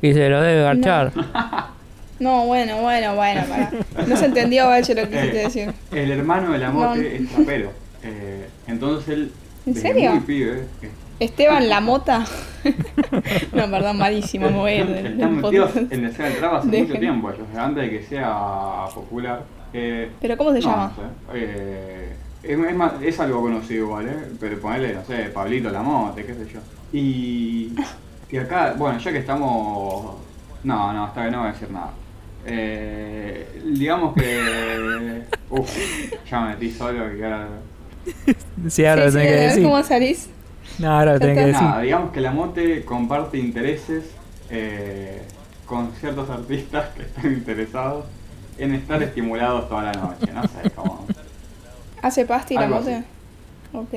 Y 0.03 0.13
se 0.13 0.29
lo 0.29 0.41
debe 0.43 0.63
garchar. 0.63 1.13
No, 2.21 2.45
bueno, 2.47 2.77
bueno, 2.83 3.15
bueno, 3.17 3.43
pará. 3.49 3.71
No 4.07 4.17
se 4.17 4.27
entendió, 4.27 4.67
Bache, 4.67 4.95
lo 4.95 5.09
que 5.09 5.17
quisiste 5.17 5.41
Eh, 5.41 5.45
decir. 5.45 5.73
El 5.93 6.11
hermano 6.11 6.53
de 6.53 6.59
la 6.59 6.71
mote 6.71 6.99
No. 7.21 7.25
es 7.27 7.33
trapero. 7.35 7.73
Eh, 8.03 8.49
entonces 8.67 9.09
él, 9.09 9.33
¿En 9.67 9.75
desde 9.75 9.89
serio? 9.93 10.11
muy 10.13 10.21
pibe, 10.21 10.61
eh, 10.83 10.91
Esteban 11.21 11.69
La 11.69 11.81
Mota. 11.81 12.25
no, 13.53 13.71
perdón, 13.71 13.99
malísimo, 13.99 14.49
del 14.95 15.07
Están 15.07 15.37
metidos 15.41 15.77
en 15.77 16.05
del 16.25 16.37
trap 16.37 16.55
hace 16.55 16.67
mucho 16.83 16.95
tiempo 16.99 17.31
ellos, 17.31 17.47
antes 17.57 17.85
de 17.85 17.91
que 17.91 18.05
sea 18.07 18.85
popular. 18.95 19.45
Eh, 19.73 20.11
¿Pero 20.21 20.37
cómo 20.37 20.51
se 20.53 20.61
no, 20.61 20.67
llama? 20.67 20.93
no 20.97 21.03
sé. 21.03 21.09
Eh, 21.35 22.13
es, 22.43 22.59
es 22.59 22.75
más- 22.77 22.93
es 23.03 23.21
algo 23.21 23.41
conocido 23.41 23.85
igual, 23.87 24.09
¿eh? 24.09 24.17
Pero 24.41 24.59
ponerle, 24.61 24.95
no 24.95 25.05
sé, 25.05 25.25
Pablito 25.33 25.71
Lamote, 25.71 26.25
qué 26.25 26.35
sé 26.35 26.47
yo. 26.53 26.61
Y, 26.93 27.73
y 28.31 28.37
acá, 28.37 28.75
bueno, 28.77 28.99
ya 28.99 29.13
que 29.13 29.19
estamos... 29.19 30.17
No, 30.65 30.93
no, 30.93 31.05
hasta 31.05 31.25
que 31.25 31.31
no 31.31 31.39
voy 31.39 31.49
a 31.49 31.53
decir 31.53 31.71
nada. 31.71 31.91
Eh, 32.45 33.63
digamos 33.73 34.15
que... 34.15 35.23
Uf, 35.51 35.71
ya 36.29 36.41
me 36.41 36.49
metí 36.51 36.71
solo 36.71 37.17
y 37.17 37.23
ahora... 37.23 37.47
Sí, 38.69 38.85
ahora 38.87 39.11
Sí, 39.11 39.19
lo 39.19 39.21
sí, 39.21 39.27
tenés 39.27 39.29
que 39.29 39.41
decir. 39.49 39.63
¿Cómo 39.65 39.83
salís? 39.83 40.29
No, 40.79 40.91
ahora 40.93 41.13
lo 41.15 41.21
tenés 41.21 41.39
que 41.39 41.45
decir. 41.47 41.63
Nada, 41.63 41.81
digamos 41.83 42.13
que 42.13 42.21
la 42.21 42.31
mote 42.33 42.85
comparte 42.85 43.39
intereses 43.39 44.05
eh, 44.51 45.23
con 45.67 45.93
ciertos 45.93 46.29
artistas 46.31 46.89
que 46.97 47.03
están 47.03 47.33
interesados 47.33 48.07
en 48.59 48.75
estar 48.75 49.03
estimulados 49.03 49.69
toda 49.69 49.83
la 49.85 49.93
noche, 49.93 50.33
no 50.33 50.43
sé, 50.43 50.71
como... 50.75 51.07
¿Hace 52.03 52.25
pasti 52.27 52.55
La 52.55 52.67
Mote? 52.69 53.03
Ok. 53.75 53.95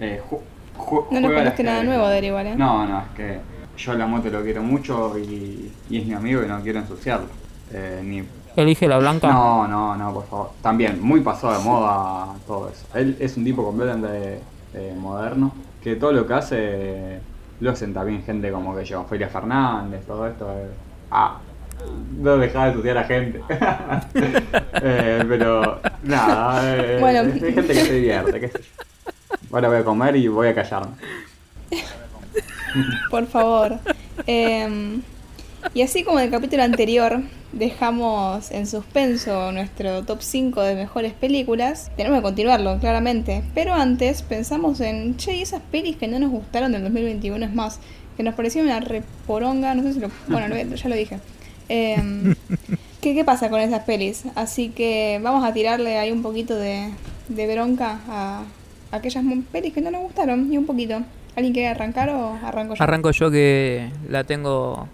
eh, 0.00 0.20
ju- 0.28 0.40
ju- 0.76 1.06
No 1.10 1.20
nos 1.20 1.32
contaste 1.32 1.62
nada 1.64 1.82
nuevo 1.82 2.08
de 2.08 2.18
él 2.18 2.24
igual, 2.26 2.46
¿eh? 2.46 2.54
No, 2.56 2.86
no, 2.86 2.98
es 3.00 3.08
que 3.16 3.38
yo 3.76 3.94
la 3.94 4.06
mote 4.06 4.30
lo 4.30 4.42
quiero 4.42 4.62
mucho 4.62 5.16
y, 5.18 5.72
y 5.88 5.98
es 5.98 6.06
mi 6.06 6.14
amigo 6.14 6.42
y 6.42 6.46
no 6.46 6.60
quiero 6.62 6.80
ensuciarlo. 6.80 7.28
Eh, 7.72 8.00
ni... 8.04 8.22
Elige 8.62 8.88
la 8.88 8.98
blanca. 8.98 9.28
No, 9.28 9.68
no, 9.68 9.94
no, 9.96 10.12
por 10.12 10.26
favor. 10.26 10.50
También, 10.60 11.00
muy 11.00 11.20
pasado 11.20 11.52
de 11.56 11.64
moda 11.64 12.26
todo 12.46 12.68
eso. 12.68 12.86
Él 12.94 13.16
es 13.20 13.36
un 13.36 13.44
tipo 13.44 13.64
completamente 13.64 14.40
eh, 14.74 14.94
moderno, 14.98 15.52
que 15.82 15.94
todo 15.96 16.10
lo 16.12 16.26
que 16.26 16.34
hace 16.34 17.20
lo 17.60 17.70
hacen 17.70 17.94
también 17.94 18.22
gente 18.24 18.50
como 18.50 18.74
que 18.74 18.84
yo, 18.84 19.04
Feria 19.04 19.28
Fernández, 19.28 20.04
todo 20.06 20.26
esto. 20.26 20.48
eh. 20.50 20.66
Ah, 21.10 21.38
no 22.20 22.36
dejaba 22.36 22.64
de 22.66 22.70
estudiar 22.72 22.98
a 22.98 23.04
gente. 23.04 23.40
Eh, 24.80 25.24
pero 25.28 25.80
nada, 26.04 26.60
eh, 26.76 26.98
Bueno. 27.00 27.20
es, 27.22 27.42
es 27.42 27.54
gente 27.54 27.72
que 27.74 27.80
se 27.80 27.92
divierte, 27.94 28.40
qué 28.40 28.48
sé 28.48 28.58
yo. 28.58 29.44
Ahora 29.52 29.68
voy 29.68 29.78
a 29.78 29.84
comer 29.84 30.16
y 30.16 30.28
voy 30.28 30.48
a 30.48 30.54
callarme. 30.54 30.92
Por 33.10 33.26
favor. 33.26 33.72
Em, 34.26 35.00
y 35.74 35.82
así 35.82 36.04
como 36.04 36.18
en 36.20 36.26
el 36.26 36.30
capítulo 36.30 36.62
anterior 36.62 37.20
dejamos 37.52 38.50
en 38.50 38.66
suspenso 38.66 39.52
nuestro 39.52 40.04
top 40.04 40.18
5 40.22 40.62
de 40.62 40.74
mejores 40.74 41.12
películas, 41.12 41.90
tenemos 41.96 42.18
que 42.18 42.22
continuarlo, 42.22 42.78
claramente. 42.78 43.42
Pero 43.54 43.74
antes 43.74 44.22
pensamos 44.22 44.80
en, 44.80 45.16
che, 45.16 45.34
y 45.36 45.42
esas 45.42 45.62
pelis 45.70 45.96
que 45.96 46.08
no 46.08 46.18
nos 46.18 46.30
gustaron 46.30 46.72
del 46.72 46.82
2021 46.82 47.44
es 47.44 47.54
más, 47.54 47.80
que 48.16 48.22
nos 48.22 48.34
parecieron 48.34 48.70
una 48.70 48.80
reporonga, 48.80 49.74
no 49.74 49.82
sé 49.82 49.94
si 49.94 50.00
lo... 50.00 50.10
Bueno, 50.28 50.54
ya 50.54 50.88
lo 50.88 50.94
dije. 50.96 51.18
Em, 51.68 52.34
¿qué, 53.00 53.14
¿Qué 53.14 53.24
pasa 53.24 53.48
con 53.50 53.60
esas 53.60 53.82
pelis? 53.84 54.24
Así 54.34 54.68
que 54.70 55.20
vamos 55.22 55.44
a 55.44 55.52
tirarle 55.52 55.98
ahí 55.98 56.10
un 56.12 56.22
poquito 56.22 56.56
de, 56.56 56.90
de 57.28 57.52
bronca 57.54 58.00
a 58.08 58.44
aquellas 58.90 59.22
mo- 59.24 59.42
pelis 59.52 59.72
que 59.72 59.80
no 59.80 59.90
nos 59.90 60.02
gustaron, 60.02 60.52
y 60.52 60.58
un 60.58 60.66
poquito. 60.66 61.02
¿Alguien 61.36 61.52
quiere 61.54 61.68
arrancar 61.68 62.10
o 62.10 62.32
arranco 62.42 62.74
yo? 62.74 62.82
Arranco 62.82 63.10
yo 63.12 63.30
que 63.30 63.90
la 64.08 64.24
tengo. 64.24 64.88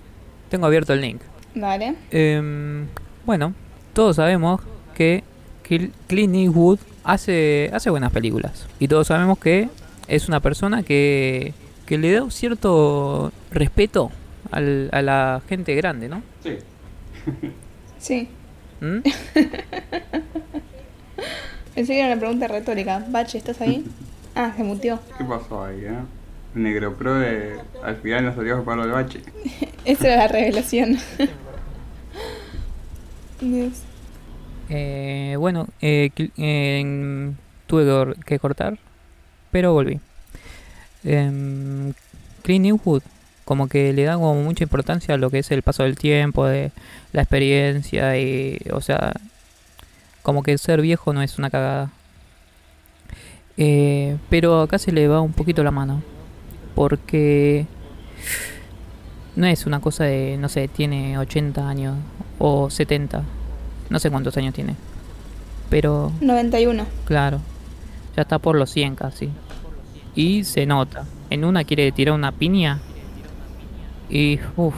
Tengo 0.48 0.66
abierto 0.66 0.92
el 0.92 1.00
link. 1.00 1.20
Dale. 1.54 1.94
Em, 2.10 2.86
bueno, 3.26 3.54
todos 3.92 4.16
sabemos 4.16 4.60
que 4.94 5.22
Cl- 5.68 5.90
Clint 6.06 6.34
Eastwood 6.34 6.78
hace, 7.04 7.70
hace 7.72 7.90
buenas 7.90 8.12
películas. 8.12 8.66
Y 8.78 8.88
todos 8.88 9.06
sabemos 9.08 9.38
que 9.38 9.68
es 10.08 10.28
una 10.28 10.40
persona 10.40 10.82
que, 10.82 11.54
que 11.86 11.98
le 11.98 12.12
da 12.12 12.22
un 12.22 12.30
cierto 12.30 13.32
respeto 13.50 14.10
al- 14.50 14.88
a 14.92 15.02
la 15.02 15.42
gente 15.48 15.74
grande, 15.74 16.08
¿no? 16.08 16.22
Sí. 16.42 16.58
Sí. 17.98 18.28
¿Mm? 18.80 18.98
Pensé 21.74 21.92
que 21.94 21.98
era 22.00 22.08
una 22.12 22.18
pregunta 22.20 22.46
retórica. 22.48 23.04
Bache, 23.08 23.38
¿estás 23.38 23.60
ahí? 23.60 23.84
Ah, 24.36 24.52
se 24.56 24.64
muteó. 24.64 24.98
¿Qué 25.16 25.22
pasó 25.24 25.62
ahí, 25.64 25.84
eh? 25.84 25.94
Negro 26.54 26.94
Pro 26.94 27.14
de, 27.14 27.58
al 27.82 27.96
final 27.96 28.24
nos 28.26 28.34
salió 28.36 28.62
Pablo 28.64 28.84
el 28.84 28.90
bache. 28.92 29.20
Esa 29.84 30.06
era 30.06 30.16
la 30.18 30.28
revelación. 30.28 30.98
Dios. 33.40 33.72
Eh, 34.70 35.36
bueno, 35.38 35.68
eh, 35.82 36.10
eh, 36.38 37.32
tuve 37.66 37.84
que 37.84 37.90
cor- 37.90 38.24
que 38.24 38.38
cortar, 38.38 38.78
pero 39.50 39.72
volví. 39.72 40.00
Em, 41.04 41.92
Clint 42.42 42.66
Eastwood, 42.66 43.02
como 43.44 43.68
que 43.68 43.92
le 43.92 44.04
da 44.04 44.14
como 44.14 44.34
mucha 44.42 44.64
importancia 44.64 45.14
a 45.14 45.18
lo 45.18 45.30
que 45.30 45.40
es 45.40 45.50
el 45.50 45.62
paso 45.62 45.82
del 45.82 45.96
tiempo, 45.98 46.46
de 46.46 46.70
la 47.12 47.22
experiencia 47.22 48.18
y, 48.18 48.58
o 48.72 48.80
sea, 48.80 49.12
como 50.22 50.42
que 50.42 50.56
ser 50.56 50.80
viejo 50.80 51.12
no 51.12 51.20
es 51.22 51.38
una 51.38 51.50
cagada. 51.50 51.90
Eh, 53.56 54.16
pero 54.30 54.62
acá 54.62 54.78
se 54.78 54.92
le 54.92 55.06
va 55.08 55.20
un 55.20 55.32
poquito 55.32 55.62
la 55.62 55.70
mano. 55.70 56.02
Porque 56.74 57.66
no 59.36 59.46
es 59.46 59.66
una 59.66 59.80
cosa 59.80 60.04
de, 60.04 60.36
no 60.38 60.48
sé, 60.48 60.68
tiene 60.68 61.18
80 61.18 61.68
años 61.68 61.96
o 62.38 62.70
70. 62.70 63.22
No 63.90 63.98
sé 63.98 64.10
cuántos 64.10 64.36
años 64.36 64.54
tiene. 64.54 64.74
Pero, 65.70 66.12
91. 66.20 66.86
claro, 67.04 67.40
ya 68.16 68.22
está 68.22 68.38
por 68.38 68.56
los 68.56 68.70
100 68.70 68.94
casi. 68.96 69.30
Y 70.14 70.44
se 70.44 70.66
nota. 70.66 71.04
En 71.30 71.44
una 71.44 71.64
quiere 71.64 71.90
tirar 71.92 72.14
una 72.14 72.32
piña. 72.32 72.80
Y, 74.08 74.38
uff, 74.56 74.74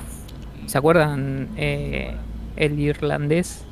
¿se 0.67 0.79
acuerdan 0.79 1.49
eh, 1.57 2.15
el 2.57 2.79
irlandés? 2.79 3.62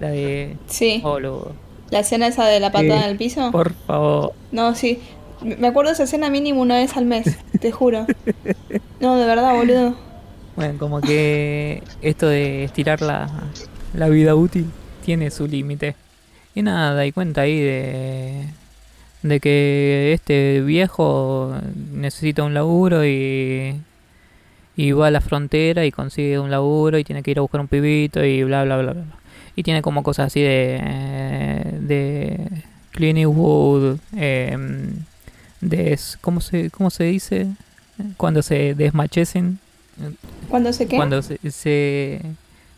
La 0.00 0.10
de... 0.10 0.56
Sí. 0.66 1.00
Oh, 1.04 1.18
lo- 1.18 1.52
La 1.90 2.00
escena 2.00 2.28
esa 2.28 2.46
de 2.46 2.60
la 2.60 2.70
patada 2.70 2.98
Sí. 2.98 3.04
en 3.04 3.10
el 3.10 3.16
piso. 3.16 3.50
Por 3.50 3.72
favor. 3.72 4.32
No, 4.52 4.74
sí. 4.76 5.00
Me 5.42 5.68
acuerdo 5.68 5.90
de 5.90 5.94
esa 5.94 6.04
escena 6.04 6.30
mínimo 6.30 6.60
una 6.60 6.76
vez 6.76 6.96
al 6.96 7.04
mes, 7.04 7.38
te 7.60 7.70
juro. 7.72 8.06
No, 9.00 9.16
de 9.16 9.26
verdad, 9.26 9.54
boludo. 9.54 9.96
Bueno, 10.56 10.78
como 10.78 11.00
que 11.00 11.82
esto 12.02 12.26
de 12.26 12.64
estirar 12.64 13.00
la, 13.00 13.30
la 13.94 14.08
vida 14.08 14.34
útil 14.34 14.66
tiene 15.04 15.30
su 15.30 15.46
límite. 15.46 15.94
Y 16.54 16.62
nada, 16.62 17.06
y 17.06 17.12
cuenta 17.12 17.42
ahí 17.42 17.60
de, 17.60 18.46
de 19.22 19.40
que 19.40 20.12
este 20.12 20.60
viejo 20.62 21.54
necesita 21.92 22.42
un 22.42 22.54
laburo 22.54 23.06
y, 23.06 23.76
y 24.76 24.92
va 24.92 25.06
a 25.06 25.10
la 25.12 25.20
frontera 25.20 25.86
y 25.86 25.92
consigue 25.92 26.40
un 26.40 26.50
laburo 26.50 26.98
y 26.98 27.04
tiene 27.04 27.22
que 27.22 27.30
ir 27.30 27.38
a 27.38 27.42
buscar 27.42 27.60
un 27.60 27.68
pibito 27.68 28.24
y 28.24 28.42
bla 28.42 28.64
bla 28.64 28.78
bla 28.78 28.92
bla. 28.92 29.04
Y 29.54 29.62
tiene 29.62 29.82
como 29.82 30.02
cosas 30.02 30.26
así 30.26 30.40
de, 30.40 30.80
de 31.80 32.48
Clint 32.90 33.18
Eastwood, 33.18 33.98
em, 34.16 35.04
de, 35.60 35.98
¿cómo 36.20 36.40
se, 36.40 36.70
¿cómo 36.70 36.90
se 36.90 37.04
dice? 37.04 37.48
Cuando 38.16 38.42
se 38.42 38.74
desmachecen 38.74 39.58
¿Cuándo 40.48 40.72
se 40.72 40.86
qué? 40.86 40.96
cuando 40.96 41.20
se, 41.22 41.38
se, 41.50 42.20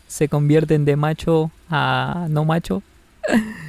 se 0.07 0.27
convierten 0.27 0.83
de 0.85 0.95
macho 0.95 1.51
a 1.69 2.27
no 2.29 2.45
macho. 2.45 2.81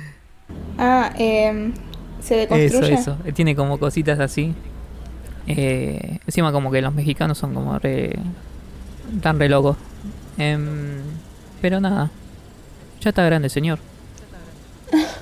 Ah, 0.79 1.13
eh, 1.19 1.73
se 2.21 2.43
Eso, 2.43 2.55
deconstruye. 2.55 2.95
eso. 2.95 3.17
Tiene 3.35 3.57
como 3.57 3.79
cositas 3.79 4.19
así. 4.21 4.55
Eh, 5.47 6.19
encima 6.27 6.53
como 6.53 6.71
que 6.71 6.83
los 6.83 6.93
mexicanos 6.95 7.39
son 7.39 7.55
como 7.55 7.79
re... 7.79 8.19
Tan 9.23 9.39
re 9.39 9.49
locos. 9.49 9.77
Em, 10.37 11.01
pero 11.63 11.81
nada. 11.81 12.11
Ya 13.01 13.11
está 13.11 13.25
grande, 13.25 13.49
señor. 13.49 13.79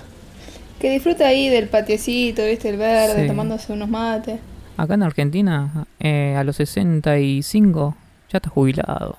Que 0.81 0.91
disfruta 0.91 1.27
ahí 1.27 1.49
del 1.49 1.69
patiecito, 1.69 2.45
viste, 2.45 2.71
el 2.71 2.77
verde, 2.79 3.23
Sí. 3.23 3.29
tomándose 3.29 3.73
unos 3.73 3.89
mates. 3.89 4.41
Acá 4.77 4.95
en 4.95 5.03
Argentina, 5.03 5.87
eh, 5.99 6.35
a 6.39 6.43
los 6.45 6.57
65, 6.57 7.95
ya 8.33 8.39
está 8.39 8.49
jubilado. 8.49 9.17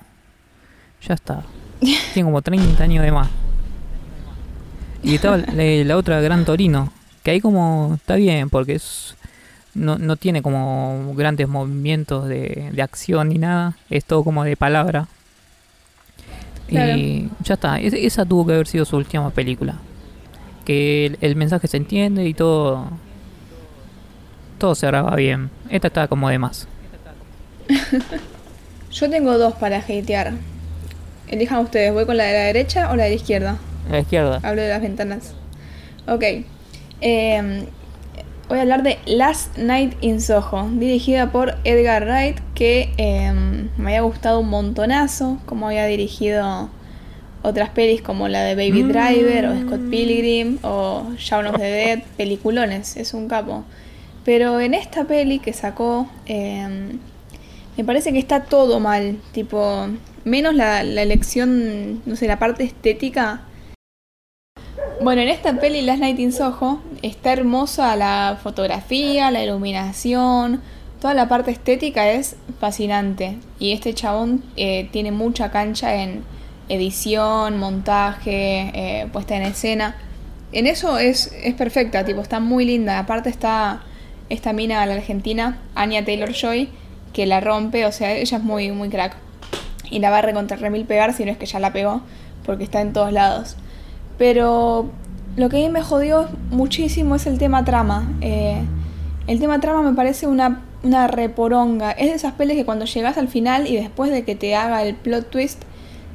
Ya 1.06 1.14
está. 1.14 1.42
Tiene 1.80 2.24
como 2.26 2.42
30 2.42 2.82
años 2.82 3.04
de 3.04 3.12
más. 3.12 3.28
Y 5.04 5.14
estaba 5.16 5.36
la, 5.36 5.62
la 5.84 5.96
otra 5.96 6.20
Gran 6.20 6.44
Torino, 6.44 6.92
que 7.22 7.30
ahí 7.32 7.40
como 7.40 7.94
está 7.94 8.16
bien, 8.16 8.50
porque 8.50 8.74
es 8.74 9.16
no, 9.74 9.96
no 9.98 10.16
tiene 10.16 10.42
como 10.42 11.12
grandes 11.16 11.48
movimientos 11.48 12.28
de, 12.28 12.70
de 12.72 12.82
acción 12.82 13.28
ni 13.30 13.38
nada. 13.38 13.74
Es 13.88 14.04
todo 14.04 14.22
como 14.22 14.44
de 14.44 14.56
palabra. 14.56 15.06
Claro. 16.68 16.96
Y 16.96 17.30
ya 17.42 17.54
está. 17.54 17.80
Es- 17.80 17.94
esa 17.94 18.24
tuvo 18.24 18.46
que 18.46 18.52
haber 18.54 18.66
sido 18.66 18.84
su 18.84 18.96
última 18.96 19.30
película. 19.30 19.76
Que 20.64 21.06
el, 21.06 21.18
el 21.20 21.36
mensaje 21.36 21.68
se 21.68 21.76
entiende 21.76 22.26
y 22.26 22.34
todo 22.34 22.88
todo 24.62 24.76
se 24.76 24.86
graba 24.86 25.16
bien. 25.16 25.50
Esta 25.70 25.88
está 25.88 26.06
como 26.06 26.28
de 26.28 26.38
más. 26.38 26.68
Yo 28.92 29.10
tengo 29.10 29.36
dos 29.36 29.54
para 29.54 29.78
hatear. 29.78 30.34
Elijan 31.26 31.58
ustedes, 31.58 31.92
¿voy 31.92 32.06
con 32.06 32.16
la 32.16 32.24
de 32.24 32.32
la 32.32 32.44
derecha 32.44 32.92
o 32.92 32.94
la 32.94 33.02
de 33.02 33.10
la 33.10 33.16
izquierda? 33.16 33.58
La 33.90 33.98
izquierda. 33.98 34.38
Hablo 34.44 34.62
de 34.62 34.68
las 34.68 34.80
ventanas. 34.80 35.34
Ok. 36.06 36.22
Eh, 37.00 37.66
voy 38.48 38.58
a 38.58 38.62
hablar 38.62 38.84
de 38.84 39.00
Last 39.04 39.58
Night 39.58 39.96
in 40.00 40.20
Soho, 40.20 40.68
dirigida 40.74 41.32
por 41.32 41.56
Edgar 41.64 42.04
Wright, 42.04 42.38
que 42.54 42.92
eh, 42.98 43.32
me 43.76 43.90
había 43.90 44.02
gustado 44.02 44.38
un 44.38 44.48
montonazo, 44.48 45.38
como 45.44 45.66
había 45.66 45.86
dirigido 45.86 46.70
otras 47.42 47.70
pelis 47.70 48.02
como 48.02 48.28
la 48.28 48.42
de 48.42 48.54
Baby 48.54 48.82
Driver 48.84 49.46
o 49.46 49.60
Scott 49.60 49.90
Pilgrim 49.90 50.58
o 50.62 51.12
Shaun 51.18 51.46
of 51.46 51.56
the 51.56 51.62
Dead, 51.62 52.02
peliculones, 52.16 52.96
es 52.96 53.14
un 53.14 53.28
capo. 53.28 53.64
Pero 54.24 54.60
en 54.60 54.74
esta 54.74 55.04
peli 55.04 55.40
que 55.40 55.52
sacó, 55.52 56.08
eh, 56.26 56.96
me 57.76 57.84
parece 57.84 58.12
que 58.12 58.18
está 58.18 58.44
todo 58.44 58.78
mal, 58.78 59.18
tipo, 59.32 59.88
menos 60.24 60.54
la, 60.54 60.84
la 60.84 61.02
elección, 61.02 62.02
no 62.06 62.16
sé, 62.16 62.28
la 62.28 62.38
parte 62.38 62.62
estética. 62.62 63.42
Bueno, 65.00 65.22
en 65.22 65.28
esta 65.28 65.58
peli 65.58 65.82
Last 65.82 66.00
Night 66.00 66.20
in 66.20 66.32
Soho 66.32 66.80
está 67.02 67.32
hermosa 67.32 67.96
la 67.96 68.38
fotografía, 68.40 69.32
la 69.32 69.42
iluminación, 69.42 70.62
toda 71.00 71.14
la 71.14 71.28
parte 71.28 71.50
estética 71.50 72.12
es 72.12 72.36
fascinante. 72.60 73.38
Y 73.58 73.72
este 73.72 73.92
chabón 73.94 74.44
eh, 74.56 74.88
tiene 74.92 75.10
mucha 75.10 75.50
cancha 75.50 75.96
en 75.96 76.22
edición, 76.68 77.58
montaje, 77.58 78.70
eh, 78.74 79.08
puesta 79.12 79.36
en 79.36 79.42
escena. 79.42 79.96
En 80.52 80.66
eso 80.66 80.98
es, 80.98 81.32
es 81.42 81.54
perfecta, 81.54 82.04
tipo, 82.04 82.20
está 82.20 82.40
muy 82.40 82.64
linda. 82.64 82.98
Aparte 82.98 83.30
está 83.30 83.82
esta 84.28 84.52
mina, 84.52 84.84
la 84.86 84.94
argentina, 84.94 85.58
Anya 85.74 86.04
Taylor 86.04 86.32
Joy, 86.32 86.68
que 87.12 87.26
la 87.26 87.40
rompe, 87.40 87.84
o 87.86 87.92
sea, 87.92 88.12
ella 88.12 88.38
es 88.38 88.42
muy, 88.42 88.70
muy 88.72 88.88
crack. 88.88 89.16
Y 89.90 89.98
la 89.98 90.10
va 90.10 90.18
a 90.18 90.22
recontra 90.22 90.56
remil 90.56 90.86
pegar 90.86 91.12
si 91.12 91.24
no 91.24 91.32
es 91.32 91.36
que 91.36 91.46
ya 91.46 91.60
la 91.60 91.72
pegó, 91.72 92.02
porque 92.44 92.64
está 92.64 92.80
en 92.80 92.92
todos 92.92 93.12
lados. 93.12 93.56
Pero 94.18 94.90
lo 95.36 95.48
que 95.48 95.56
a 95.56 95.60
mí 95.60 95.68
me 95.68 95.82
jodió 95.82 96.28
muchísimo 96.50 97.16
es 97.16 97.26
el 97.26 97.38
tema 97.38 97.64
trama. 97.64 98.10
Eh, 98.20 98.62
el 99.26 99.38
tema 99.38 99.60
trama 99.60 99.82
me 99.82 99.94
parece 99.94 100.26
una, 100.26 100.62
una 100.82 101.08
reporonga. 101.08 101.92
Es 101.92 102.08
de 102.08 102.14
esas 102.14 102.32
pelis 102.32 102.56
que 102.56 102.64
cuando 102.64 102.84
llegas 102.84 103.18
al 103.18 103.28
final 103.28 103.66
y 103.66 103.76
después 103.76 104.10
de 104.10 104.24
que 104.24 104.34
te 104.34 104.54
haga 104.54 104.82
el 104.82 104.94
plot 104.94 105.30
twist, 105.30 105.62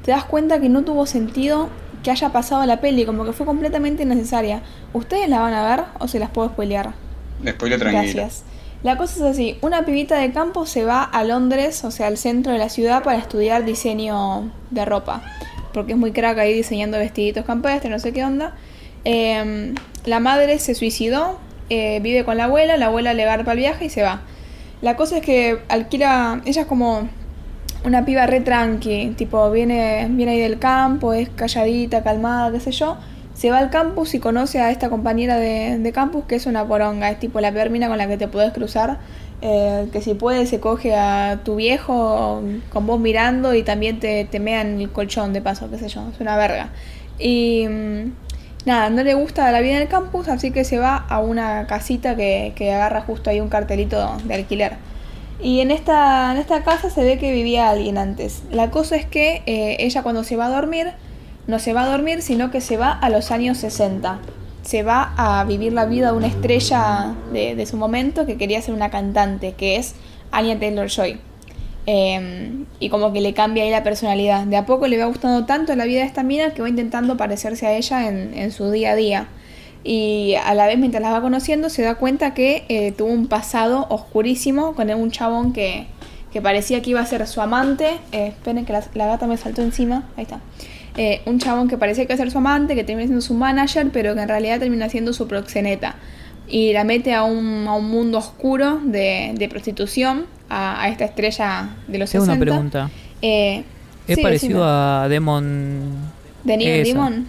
te 0.08 0.14
das 0.14 0.24
cuenta 0.24 0.62
que 0.62 0.70
no 0.70 0.86
tuvo 0.86 1.06
sentido 1.06 1.68
que 2.02 2.12
haya 2.12 2.30
pasado 2.30 2.66
la 2.66 2.80
peli, 2.80 3.06
como 3.06 3.26
que 3.26 3.34
fue 3.34 3.46
completamente 3.46 4.04
innecesaria. 4.04 4.62
¿Ustedes 4.94 5.28
la 5.28 5.42
van 5.42 5.54
a 5.54 5.68
ver 5.68 5.84
o 6.00 6.08
se 6.08 6.18
las 6.18 6.30
puedo 6.30 6.48
spoilear? 6.48 6.94
Spoiler 7.46 7.78
tranquilo. 7.78 8.14
Gracias. 8.14 8.46
La 8.84 8.96
cosa 8.96 9.16
es 9.16 9.22
así, 9.24 9.58
una 9.62 9.84
pibita 9.84 10.18
de 10.18 10.32
campo 10.32 10.66
se 10.66 10.86
va 10.86 11.04
a 11.04 11.26
Londres, 11.26 11.84
o 11.84 11.92
sea, 11.92 12.08
al 12.08 12.18
centro 12.18 12.54
de 12.54 12.58
la 12.58 12.70
ciudad, 12.70 13.04
para 13.04 13.18
estudiar 13.18 13.66
diseño 13.66 14.50
de 14.72 14.86
ropa. 14.86 15.24
Porque 15.74 15.92
es 15.92 15.98
muy 15.98 16.14
crack 16.14 16.38
ahí 16.38 16.54
diseñando 16.54 16.98
vestiditos 16.98 17.44
campestres, 17.44 17.92
no 17.92 18.00
sé 18.00 18.14
qué 18.14 18.24
onda. 18.24 18.56
Eh, 19.04 19.76
la 20.06 20.22
madre 20.22 20.60
se 20.60 20.74
suicidó, 20.74 21.38
eh, 21.70 22.00
vive 22.02 22.24
con 22.24 22.38
la 22.38 22.46
abuela, 22.46 22.78
la 22.78 22.86
abuela 22.86 23.14
le 23.14 23.26
garpa 23.26 23.52
el 23.52 23.58
viaje 23.58 23.84
y 23.84 23.90
se 23.90 24.04
va. 24.04 24.22
La 24.80 24.96
cosa 24.96 25.18
es 25.18 25.22
que 25.26 25.60
alquila, 25.68 26.42
ella 26.46 26.62
es 26.62 26.68
como 26.68 27.10
una 27.88 28.06
piba 28.06 28.26
re 28.28 28.42
tranqui, 28.42 29.14
tipo 29.18 29.50
viene, 29.52 30.08
viene 30.12 30.34
ahí 30.34 30.40
del 30.42 30.60
campo, 30.60 31.14
es 31.14 31.30
calladita, 31.30 32.04
calmada, 32.04 32.52
qué 32.52 32.60
sé 32.60 32.72
yo. 32.72 32.98
Se 33.34 33.52
va 33.52 33.60
al 33.60 33.70
campus 33.70 34.14
y 34.16 34.20
conoce 34.20 34.60
a 34.60 34.72
esta 34.72 34.90
compañera 34.90 35.38
de, 35.38 35.78
de 35.80 35.92
campus 35.92 36.26
que 36.26 36.36
es 36.36 36.46
una 36.48 36.68
poronga, 36.68 37.10
es 37.12 37.20
tipo 37.20 37.40
la 37.40 37.52
peor 37.52 37.70
mina 37.70 37.88
con 37.88 37.98
la 37.98 38.08
que 38.08 38.18
te 38.18 38.28
puedes 38.28 38.52
cruzar. 38.54 39.00
eh, 39.42 39.88
que 39.92 40.02
si 40.02 40.16
puede 40.16 40.46
se 40.48 40.60
coge 40.60 40.96
a 40.96 41.42
tu 41.44 41.56
viejo 41.56 42.42
con 42.70 42.88
vos 42.88 43.00
mirando 43.00 43.54
y 43.54 43.64
también 43.64 44.00
te, 44.00 44.26
te 44.26 44.40
mea 44.40 44.62
en 44.62 44.82
el 44.82 44.92
colchón 44.92 45.34
de 45.34 45.42
paso, 45.42 45.70
qué 45.70 45.78
sé 45.78 45.88
yo, 45.90 46.08
es 46.14 46.20
una 46.20 46.36
verga. 46.38 46.70
Y 47.20 47.68
mm, 47.68 48.12
nada, 48.66 48.90
no 48.90 49.04
le 49.04 49.14
gusta 49.14 49.52
la 49.52 49.62
vida 49.62 49.76
en 49.76 49.84
el 49.84 49.88
campus, 49.88 50.28
así 50.28 50.52
que 50.52 50.64
se 50.64 50.80
va 50.80 50.98
a 50.98 51.20
una 51.20 51.68
casita 51.68 52.16
que 52.16 52.74
agarra 52.74 53.02
justo 53.02 53.30
ahí 53.30 53.40
un 53.40 53.50
cartelito 53.50 54.18
de 54.26 54.34
alquiler. 54.36 54.74
Y 55.42 55.60
en 55.62 55.70
esta, 55.70 56.32
en 56.32 56.38
esta 56.38 56.64
casa 56.64 56.90
se 56.90 57.04
ve 57.04 57.18
que 57.20 57.32
vivía 57.32 57.70
alguien 57.70 57.98
antes. 57.98 58.42
La 58.52 58.72
cosa 58.72 58.96
es 58.96 59.06
que 59.06 59.44
eh, 59.46 59.78
ella 59.80 60.02
cuando 60.02 60.24
se 60.24 60.36
va 60.36 60.48
a 60.48 60.50
dormir, 60.50 60.88
no 61.46 61.60
se 61.60 61.74
va 61.74 61.84
a 61.84 61.90
dormir, 61.90 62.22
sino 62.22 62.50
que 62.50 62.60
se 62.60 62.78
va 62.78 62.92
a 62.92 63.10
los 63.10 63.32
años 63.32 63.58
60. 63.60 64.20
Se 64.64 64.84
va 64.84 65.14
a 65.16 65.44
vivir 65.46 65.74
la 65.74 65.86
vida 65.86 66.12
de 66.12 66.18
una 66.18 66.28
estrella 66.28 67.16
de, 67.32 67.66
su 67.66 67.78
momento 67.78 68.26
que 68.26 68.38
quería 68.38 68.62
ser 68.62 68.74
una 68.74 68.90
cantante, 68.90 69.54
que 69.54 69.78
es 69.78 69.96
Anya 70.32 70.60
Taylor 70.60 70.90
Joy. 70.90 71.20
Eh, 71.86 72.66
y 72.82 72.90
como 72.90 73.14
que 73.14 73.22
le 73.22 73.34
cambia 73.34 73.64
ahí 73.64 73.70
la 73.70 73.84
personalidad. 73.84 74.44
De 74.46 74.58
a 74.58 74.66
poco 74.66 74.88
le 74.88 74.98
va 74.98 75.06
gustando 75.06 75.46
tanto 75.46 75.74
la 75.76 75.86
vida 75.86 76.02
de 76.02 76.08
esta 76.08 76.24
mina 76.24 76.54
que 76.54 76.62
va 76.62 76.68
intentando 76.68 77.16
parecerse 77.16 77.66
a 77.68 77.78
ella 77.78 78.10
en, 78.10 78.34
en 78.34 78.52
su 78.52 78.72
día 78.72 78.92
a 78.92 78.96
día. 78.96 79.28
Y 79.90 80.36
a 80.44 80.54
la 80.54 80.68
vez, 80.68 80.78
mientras 80.78 81.02
la 81.02 81.12
va 81.12 81.22
conociendo, 81.22 81.70
se 81.70 81.82
da 81.82 81.96
cuenta 81.96 82.34
que 82.34 82.66
eh, 82.68 82.92
tuvo 82.92 83.10
un 83.10 83.28
pasado 83.28 83.86
oscurísimo 83.90 84.76
con 84.76 84.90
un 84.92 85.12
chabón 85.12 85.54
que, 85.54 85.88
que 86.34 86.42
parecía 86.42 86.82
que 86.82 86.90
iba 86.90 87.00
a 87.00 87.06
ser 87.06 87.26
su 87.26 87.40
amante. 87.40 87.92
Eh, 88.12 88.28
esperen 88.28 88.66
que 88.66 88.74
la, 88.74 88.84
la 88.96 89.06
gata 89.06 89.28
me 89.28 89.38
saltó 89.38 89.62
encima. 89.62 90.04
Ahí 90.18 90.24
está. 90.24 90.42
Eh, 90.98 91.22
un 91.26 91.40
chabón 91.40 91.70
que 91.70 91.78
parecía 91.78 92.06
que 92.06 92.12
iba 92.12 92.16
a 92.16 92.18
ser 92.18 92.32
su 92.32 92.38
amante, 92.40 92.76
que 92.76 92.84
termina 92.84 93.08
siendo 93.08 93.22
su 93.22 93.34
manager, 93.34 93.88
pero 93.94 94.14
que 94.14 94.22
en 94.24 94.28
realidad 94.28 94.60
termina 94.60 94.90
siendo 94.90 95.14
su 95.14 95.26
proxeneta. 95.26 95.96
y 96.50 96.74
la 96.74 96.84
mete 96.84 97.14
a 97.14 97.24
un, 97.24 97.66
a 97.68 97.74
un 97.76 97.90
mundo 97.90 98.18
oscuro 98.18 98.82
de, 98.84 99.32
de 99.38 99.48
prostitución, 99.50 100.26
a, 100.50 100.82
a 100.82 100.90
esta 100.90 101.06
estrella 101.06 101.70
de 101.88 101.98
los 101.98 102.10
Tengo 102.12 102.26
60. 102.26 102.32
una 102.34 102.40
pregunta. 102.40 102.90
Eh, 103.22 103.64
¿Es 104.08 104.16
sí, 104.18 104.22
parecido 104.22 104.60
decime. 104.60 105.06
a 105.06 105.08
Demon? 105.10 106.12
¿De 106.44 106.58
Neil? 106.58 106.84
Demon? 106.84 107.28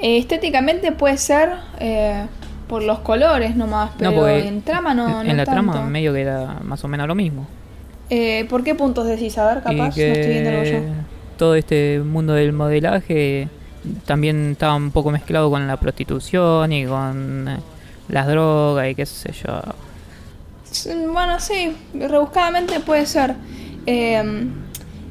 Eh, 0.00 0.18
estéticamente 0.18 0.92
puede 0.92 1.18
ser 1.18 1.50
eh, 1.80 2.24
por 2.68 2.82
los 2.82 3.00
colores 3.00 3.56
nomás, 3.56 3.90
pero 3.98 4.28
en 4.28 4.62
trama 4.62 4.94
no, 4.94 5.22
en 5.22 5.28
no 5.28 5.34
la 5.34 5.44
trama 5.44 5.82
medio 5.82 6.12
que 6.12 6.20
era 6.20 6.58
más 6.62 6.84
o 6.84 6.88
menos 6.88 7.08
lo 7.08 7.14
mismo. 7.14 7.46
Eh, 8.10 8.46
¿Por 8.48 8.62
qué 8.62 8.74
puntos 8.74 9.06
decís? 9.06 9.36
A 9.38 9.46
ver, 9.46 9.62
capaz, 9.62 9.74
no 9.76 9.88
estoy 9.88 10.28
viendo 10.28 10.64
yo. 10.64 10.78
todo 11.36 11.54
este 11.54 12.00
mundo 12.00 12.34
del 12.34 12.52
modelaje 12.52 13.48
también 14.04 14.52
estaba 14.52 14.74
un 14.76 14.90
poco 14.90 15.10
mezclado 15.10 15.50
con 15.50 15.66
la 15.66 15.76
prostitución 15.78 16.72
y 16.72 16.86
con 16.86 17.48
eh, 17.48 17.56
las 18.08 18.26
drogas 18.26 18.90
y 18.90 18.94
qué 18.94 19.06
sé 19.06 19.32
yo. 19.32 19.60
Bueno, 21.12 21.40
sí, 21.40 21.74
rebuscadamente 21.94 22.80
puede 22.80 23.06
ser. 23.06 23.34
Eh, 23.86 24.22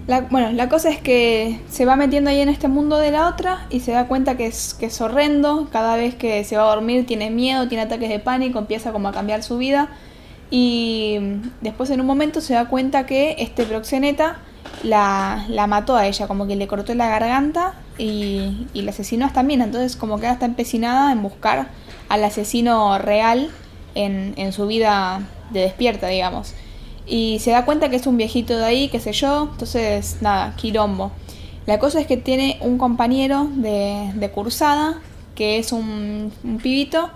la, 0.07 0.21
bueno, 0.21 0.51
la 0.53 0.69
cosa 0.69 0.89
es 0.89 0.99
que 0.99 1.59
se 1.69 1.85
va 1.85 1.97
metiendo 1.97 2.29
ahí 2.29 2.39
en 2.39 2.47
este 2.47 2.69
mundo 2.69 2.97
de 2.97 3.11
la 3.11 3.27
otra 3.27 3.67
y 3.69 3.81
se 3.81 3.91
da 3.91 4.07
cuenta 4.07 4.37
que 4.37 4.47
es, 4.47 4.73
que 4.73 4.85
es 4.85 5.01
horrendo. 5.01 5.67
Cada 5.69 5.97
vez 5.97 6.15
que 6.15 6.45
se 6.45 6.55
va 6.55 6.63
a 6.63 6.75
dormir 6.75 7.05
tiene 7.05 7.29
miedo, 7.29 7.67
tiene 7.67 7.83
ataques 7.83 8.09
de 8.09 8.19
pánico, 8.19 8.57
empieza 8.57 8.93
como 8.93 9.09
a 9.09 9.11
cambiar 9.11 9.43
su 9.43 9.57
vida. 9.57 9.89
Y 10.49 11.17
después 11.59 11.89
en 11.89 11.99
un 11.99 12.07
momento 12.07 12.39
se 12.39 12.53
da 12.53 12.69
cuenta 12.69 13.05
que 13.05 13.35
este 13.39 13.65
proxeneta 13.65 14.37
la, 14.83 15.45
la 15.49 15.67
mató 15.67 15.97
a 15.97 16.07
ella, 16.07 16.25
como 16.25 16.47
que 16.47 16.55
le 16.55 16.67
cortó 16.67 16.93
la 16.95 17.09
garganta 17.09 17.73
y, 17.97 18.67
y 18.73 18.83
la 18.83 18.91
asesinó 18.91 19.25
a 19.25 19.27
esta 19.27 19.43
mina. 19.43 19.65
Entonces 19.65 19.97
como 19.97 20.19
que 20.19 20.27
ahora 20.27 20.35
está 20.35 20.45
empecinada 20.45 21.11
en 21.11 21.21
buscar 21.21 21.67
al 22.07 22.23
asesino 22.23 22.97
real 22.97 23.51
en, 23.93 24.35
en 24.37 24.53
su 24.53 24.67
vida 24.67 25.19
de 25.51 25.61
despierta, 25.61 26.07
digamos. 26.07 26.53
Y 27.07 27.39
se 27.39 27.51
da 27.51 27.65
cuenta 27.65 27.89
que 27.89 27.95
es 27.95 28.05
un 28.05 28.17
viejito 28.17 28.57
de 28.57 28.65
ahí, 28.65 28.89
qué 28.89 28.99
sé 28.99 29.13
yo. 29.13 29.49
Entonces, 29.51 30.17
nada, 30.21 30.55
quilombo. 30.55 31.11
La 31.65 31.79
cosa 31.79 31.99
es 31.99 32.07
que 32.07 32.17
tiene 32.17 32.57
un 32.61 32.77
compañero 32.77 33.49
de, 33.55 34.11
de 34.15 34.31
cursada, 34.31 34.99
que 35.35 35.57
es 35.57 35.71
un, 35.71 36.31
un 36.43 36.57
pibito, 36.57 37.09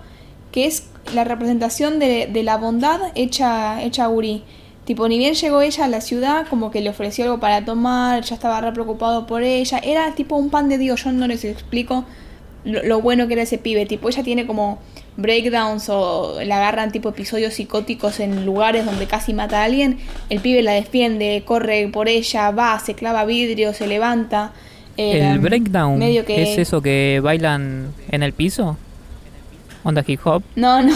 que 0.50 0.66
es 0.66 0.88
la 1.14 1.24
representación 1.24 1.98
de, 1.98 2.26
de 2.26 2.42
la 2.42 2.56
bondad 2.56 3.00
hecha, 3.14 3.82
hecha 3.82 4.08
Uri. 4.08 4.44
Tipo, 4.84 5.08
ni 5.08 5.16
bien 5.16 5.34
llegó 5.34 5.62
ella 5.62 5.84
a 5.84 5.88
la 5.88 6.00
ciudad, 6.00 6.46
como 6.48 6.70
que 6.70 6.80
le 6.80 6.90
ofreció 6.90 7.24
algo 7.24 7.38
para 7.38 7.64
tomar, 7.64 8.22
ya 8.22 8.34
estaba 8.34 8.60
re 8.60 8.72
preocupado 8.72 9.26
por 9.26 9.42
ella. 9.42 9.78
Era 9.78 10.14
tipo 10.14 10.36
un 10.36 10.50
pan 10.50 10.68
de 10.68 10.78
Dios, 10.78 11.04
yo 11.04 11.12
no 11.12 11.26
les 11.26 11.44
explico 11.44 12.04
lo, 12.64 12.82
lo 12.82 13.00
bueno 13.00 13.26
que 13.26 13.34
era 13.34 13.42
ese 13.42 13.58
pibe. 13.58 13.86
Tipo, 13.86 14.08
ella 14.08 14.22
tiene 14.22 14.46
como 14.46 14.78
breakdowns 15.16 15.88
o 15.90 16.38
la 16.44 16.56
agarran 16.56 16.90
tipo 16.92 17.10
episodios 17.10 17.54
psicóticos 17.54 18.18
en 18.20 18.46
lugares 18.46 18.84
donde 18.84 19.06
casi 19.06 19.34
mata 19.34 19.60
a 19.60 19.64
alguien. 19.64 19.98
El 20.30 20.40
pibe 20.40 20.62
la 20.62 20.72
defiende, 20.72 21.42
corre 21.44 21.88
por 21.92 22.08
ella, 22.08 22.50
va, 22.50 22.78
se 22.78 22.94
clava 22.94 23.24
vidrio, 23.24 23.72
se 23.74 23.86
levanta. 23.86 24.52
¿El 24.96 25.38
breakdown 25.38 25.98
medio 25.98 26.24
que- 26.24 26.42
es 26.52 26.58
eso 26.58 26.82
que 26.82 27.20
bailan 27.22 27.92
en 28.10 28.22
el 28.22 28.32
piso? 28.32 28.76
¿Onda 29.84 30.04
hip 30.06 30.20
hop? 30.24 30.42
No, 30.54 30.82
no, 30.82 30.94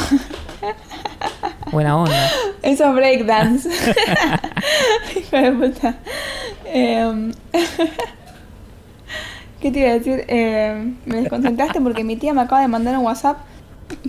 Buena 1.73 1.97
onda. 1.97 2.31
eso 2.63 2.89
es 2.89 2.95
breakdance. 2.95 3.69
Hijo 5.17 5.37
de 5.37 5.53
puta. 5.53 5.95
Em, 6.67 7.33
Em, 9.69 10.97
me 11.07 11.17
desconcentraste 11.21 11.81
porque 11.81 12.05
mi 12.05 12.17
tía 12.17 12.35
me 12.35 12.41
acaba 12.43 12.61
de 12.61 12.69
mandar 12.69 12.97
un 12.99 13.05
WhatsApp. 13.05 13.39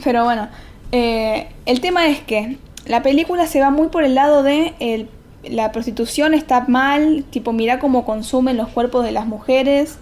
Pero 0.03 0.23
bueno, 0.23 0.47
eh, 0.91 1.47
el 1.65 1.81
tema 1.81 2.07
es 2.07 2.19
que 2.21 2.57
la 2.85 3.03
película 3.03 3.47
se 3.47 3.59
va 3.59 3.69
muy 3.69 3.87
por 3.89 4.03
el 4.03 4.15
lado 4.15 4.43
de 4.43 5.07
la 5.43 5.71
prostitución 5.71 6.33
está 6.33 6.65
mal, 6.67 7.23
tipo, 7.29 7.53
mira 7.53 7.79
cómo 7.79 8.05
consumen 8.05 8.57
los 8.57 8.69
cuerpos 8.69 9.05
de 9.05 9.11
las 9.11 9.27
mujeres. 9.27 9.97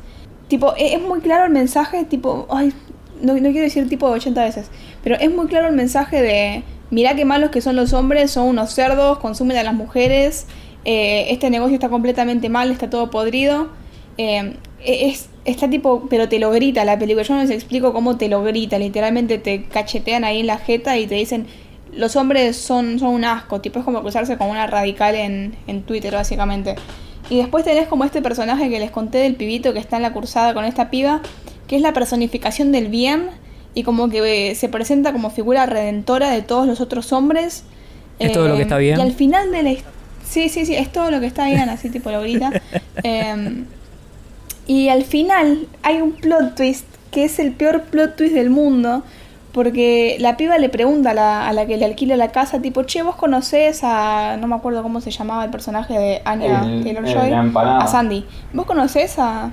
Tipo, 0.48 0.74
e- 0.78 0.94
es 0.96 1.02
muy 1.02 1.20
claro 1.20 1.46
el 1.46 1.52
mensaje, 1.52 2.04
tipo, 2.06 2.48
ay, 2.50 2.74
no, 3.22 3.34
no 3.34 3.40
quiero 3.42 3.62
decir 3.62 3.88
tipo 3.90 4.08
80 4.08 4.44
veces, 4.44 4.70
pero 5.04 5.16
es 5.16 5.32
muy 5.34 5.48
claro 5.48 5.68
el 5.68 5.76
mensaje 5.76 6.22
de, 6.22 6.64
mira 6.92 7.16
qué 7.16 7.26
malos 7.26 7.50
que 7.50 7.62
son 7.62 7.76
los 7.76 7.94
hombres, 7.94 8.32
son 8.32 8.48
unos 8.48 8.72
cerdos, 8.72 9.20
consumen 9.20 9.58
a 9.58 9.64
las 9.64 9.74
mujeres, 9.74 10.48
eh, 10.84 11.28
este 11.30 11.50
negocio 11.50 11.76
está 11.76 11.90
completamente 11.90 12.50
mal, 12.50 12.72
está 12.72 12.90
todo 12.90 13.10
podrido. 13.10 13.70
Eh, 14.18 14.56
es, 14.84 15.30
está 15.46 15.70
tipo, 15.70 16.08
pero 16.10 16.30
te 16.30 16.40
lo 16.40 16.52
grita 16.52 16.86
la 16.86 16.98
película. 16.98 17.24
Yo 17.24 17.36
no 17.36 17.42
les 17.42 17.52
explico 17.52 17.94
cómo 17.94 18.18
te 18.18 18.28
lo 18.28 18.44
grita. 18.44 18.78
Literalmente 18.78 19.38
te 19.38 19.64
cachetean 19.64 20.24
ahí 20.24 20.42
en 20.42 20.48
la 20.48 20.58
jeta 20.58 20.98
y 20.98 21.08
te 21.08 21.16
dicen, 21.16 21.48
los 21.94 22.16
hombres 22.16 22.56
son, 22.56 23.00
son 23.00 23.10
un 23.10 23.26
asco. 23.26 23.62
Tipo, 23.62 23.80
es 23.80 23.86
como 23.86 24.02
cruzarse 24.02 24.38
con 24.38 24.50
una 24.50 24.68
radical 24.68 25.16
en, 25.16 25.56
en 25.68 25.84
Twitter, 25.84 26.14
básicamente. 26.14 26.76
Y 27.30 27.38
después 27.38 27.66
tenés 27.66 27.88
como 27.88 28.04
este 28.04 28.22
personaje 28.22 28.70
que 28.70 28.80
les 28.80 28.92
conté 28.92 29.20
del 29.20 29.36
pibito 29.36 29.74
que 29.74 29.80
está 29.80 29.96
en 29.96 30.04
la 30.04 30.14
cursada 30.14 30.54
con 30.54 30.66
esta 30.66 30.90
piba, 30.90 31.22
que 31.68 31.76
es 31.76 31.82
la 31.82 31.94
personificación 31.94 32.72
del 32.72 32.88
bien 32.88 33.30
y 33.74 33.84
como 33.84 34.10
que 34.10 34.52
eh, 34.52 34.56
se 34.56 34.70
presenta 34.70 35.12
como 35.12 35.30
figura 35.32 35.66
redentora 35.66 36.30
de 36.30 36.42
todos 36.42 36.68
los 36.68 36.82
otros 36.82 37.12
hombres. 37.12 37.64
¿Es 38.20 38.32
todo 38.32 38.48
lo 38.48 38.56
que 38.56 38.62
está 38.62 38.78
bien? 38.78 38.98
Y 38.98 39.02
al 39.02 39.12
final 39.12 39.52
de 39.52 39.64
la 39.64 39.76
Sí, 40.24 40.50
sí, 40.50 40.66
sí, 40.66 40.76
es 40.76 40.92
todo 40.92 41.12
lo 41.12 41.20
que 41.20 41.28
está 41.28 41.46
bien, 41.46 41.70
así 41.70 41.90
tipo 41.90 42.10
lo 42.10 42.22
grita. 42.22 42.52
Em, 43.04 43.66
y 44.68 44.90
al 44.90 45.04
final 45.04 45.68
hay 45.84 46.02
un 46.02 46.12
plot 46.14 46.56
twist 46.56 46.86
que 47.12 47.24
es 47.26 47.40
el 47.40 47.52
peor 47.54 47.84
plot 47.84 48.16
twist 48.16 48.34
del 48.34 48.50
mundo. 48.50 49.04
Porque 49.52 50.18
la 50.20 50.36
piba 50.36 50.58
le 50.58 50.68
pregunta 50.68 51.12
a 51.12 51.14
la, 51.14 51.48
a 51.48 51.54
la 51.54 51.66
que 51.66 51.78
le 51.78 51.86
alquila 51.86 52.18
la 52.18 52.28
casa, 52.34 52.62
tipo, 52.62 52.84
che, 52.84 53.04
vos 53.04 53.16
conocés 53.16 53.80
a. 53.84 54.36
No 54.38 54.48
me 54.48 54.56
acuerdo 54.56 54.84
cómo 54.84 55.00
se 55.00 55.12
llamaba 55.12 55.46
el 55.46 55.50
personaje 55.50 55.98
de 55.98 56.22
Anya 56.26 56.62
El- 56.66 56.84
Taylor 56.84 57.08
el- 57.08 57.14
Joy. 57.14 57.30
la 57.30 57.40
empanada. 57.40 57.78
A 57.80 57.88
Sandy. 57.88 58.26
¿Vos 58.52 58.66
conocés 58.66 59.18
a.? 59.18 59.52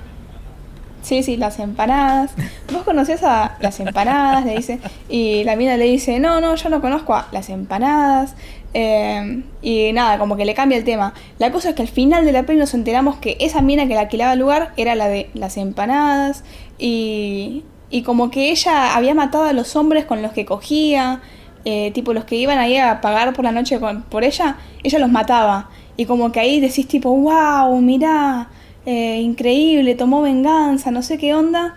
Sí, 1.03 1.23
sí, 1.23 1.37
las 1.37 1.57
empanadas. 1.59 2.31
¿Vos 2.73 2.83
conocés 2.83 3.23
a 3.23 3.55
las 3.61 3.79
empanadas? 3.79 4.43
Le 4.45 4.57
dice. 4.57 4.79
Y 5.07 5.45
la 5.45 5.55
mina 5.55 5.77
le 5.77 5.85
dice, 5.85 6.19
no, 6.19 6.41
no, 6.41 6.55
yo 6.55 6.67
no 6.67 6.81
conozco 6.81 7.13
a 7.15 7.27
las 7.31 7.49
empanadas. 7.49 8.35
Eh, 8.73 9.43
y 9.61 9.91
nada, 9.93 10.17
como 10.17 10.35
que 10.35 10.45
le 10.45 10.53
cambia 10.53 10.77
el 10.77 10.83
tema. 10.83 11.13
La 11.37 11.51
cosa 11.51 11.69
es 11.69 11.75
que 11.75 11.83
al 11.83 11.87
final 11.87 12.25
de 12.25 12.31
la 12.31 12.43
peli 12.43 12.59
nos 12.59 12.73
enteramos 12.73 13.17
que 13.17 13.37
esa 13.39 13.61
mina 13.61 13.83
que 13.83 13.93
le 13.93 13.99
alquilaba 13.99 14.33
el 14.33 14.39
lugar 14.39 14.73
era 14.77 14.95
la 14.95 15.07
de 15.07 15.29
las 15.33 15.57
empanadas. 15.57 16.43
Y, 16.79 17.63
y 17.89 18.01
como 18.03 18.31
que 18.31 18.51
ella 18.51 18.95
había 18.95 19.13
matado 19.13 19.45
a 19.45 19.53
los 19.53 19.75
hombres 19.75 20.05
con 20.05 20.21
los 20.21 20.31
que 20.31 20.45
cogía. 20.45 21.21
eh, 21.65 21.91
tipo 21.91 22.13
los 22.13 22.25
que 22.25 22.35
iban 22.35 22.57
ahí 22.57 22.77
a 22.77 23.01
pagar 23.01 23.33
por 23.33 23.45
la 23.45 23.51
noche 23.51 23.79
por 24.09 24.23
ella, 24.23 24.57
ella 24.83 24.99
los 24.99 25.09
mataba. 25.09 25.69
Y 25.95 26.05
como 26.05 26.31
que 26.31 26.39
ahí 26.39 26.59
decís 26.59 26.87
tipo, 26.87 27.09
wow, 27.15 27.79
mirá, 27.81 28.49
eh, 28.85 29.19
increíble, 29.21 29.95
tomó 29.95 30.21
venganza, 30.21 30.91
no 30.91 31.01
sé 31.03 31.17
qué 31.17 31.33
onda. 31.33 31.75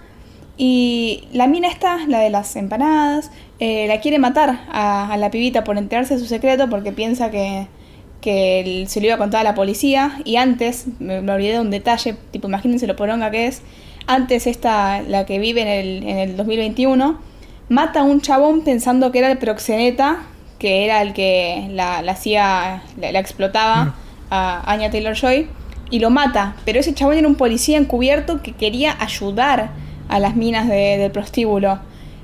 Y 0.56 1.28
la 1.32 1.46
mina 1.46 1.68
esta, 1.68 1.98
la 2.06 2.20
de 2.20 2.30
las 2.30 2.56
empanadas, 2.56 3.30
eh, 3.59 3.87
la 3.88 4.01
quiere 4.01 4.19
matar 4.19 4.61
a, 4.71 5.12
a 5.12 5.16
la 5.16 5.31
pibita 5.31 5.64
por 5.64 5.79
enterarse 5.79 6.14
de 6.14 6.21
su 6.21 6.27
secreto 6.27 6.69
porque 6.69 6.92
piensa 6.92 7.31
que, 7.31 7.66
que 8.21 8.85
se 8.88 9.01
lo 9.01 9.07
iba 9.07 9.14
a 9.14 9.19
contar 9.19 9.40
a 9.40 9.45
la 9.45 9.55
policía. 9.55 10.21
Y 10.25 10.37
antes, 10.37 10.87
me, 10.99 11.21
me 11.23 11.33
olvidé 11.33 11.53
de 11.55 11.61
un 11.61 11.71
detalle, 11.71 12.14
tipo 12.31 12.49
imagínense 12.49 12.87
lo 12.87 12.97
poronga 12.97 13.31
que 13.31 13.47
es, 13.47 13.62
antes 14.07 14.47
esta, 14.47 15.01
la 15.03 15.27
que 15.27 15.38
vive 15.38 15.62
en 15.62 15.69
el, 15.69 16.03
en 16.09 16.19
el 16.19 16.37
2021, 16.37 17.19
mata 17.69 18.01
a 18.01 18.03
un 18.05 18.21
chabón 18.21 18.62
pensando 18.62 19.11
que 19.11 19.19
era 19.19 19.31
el 19.33 19.38
proxeneta, 19.38 20.19
que 20.59 20.85
era 20.85 21.03
el 21.03 21.12
que 21.12 21.69
la, 21.73 22.03
la 22.03 22.12
hacía, 22.12 22.83
la, 23.01 23.12
la 23.12 23.19
explotaba 23.19 23.95
a 24.31 24.73
Anya 24.73 24.90
Taylor 24.90 25.14
Joy, 25.14 25.49
y 25.90 25.99
lo 26.01 26.11
mata. 26.11 26.57
Pero 26.64 26.81
ese 26.81 26.95
chabón 26.95 27.16
era 27.16 27.29
un 27.29 27.35
policía 27.37 27.79
encubierto 27.79 28.42
que 28.42 28.53
quería 28.53 28.97
ayudar 29.01 29.71
a 30.09 30.19
las 30.19 30.35
minas 30.37 30.69
de- 30.69 30.99
del 30.99 31.11
prostíbulo. 31.11 31.79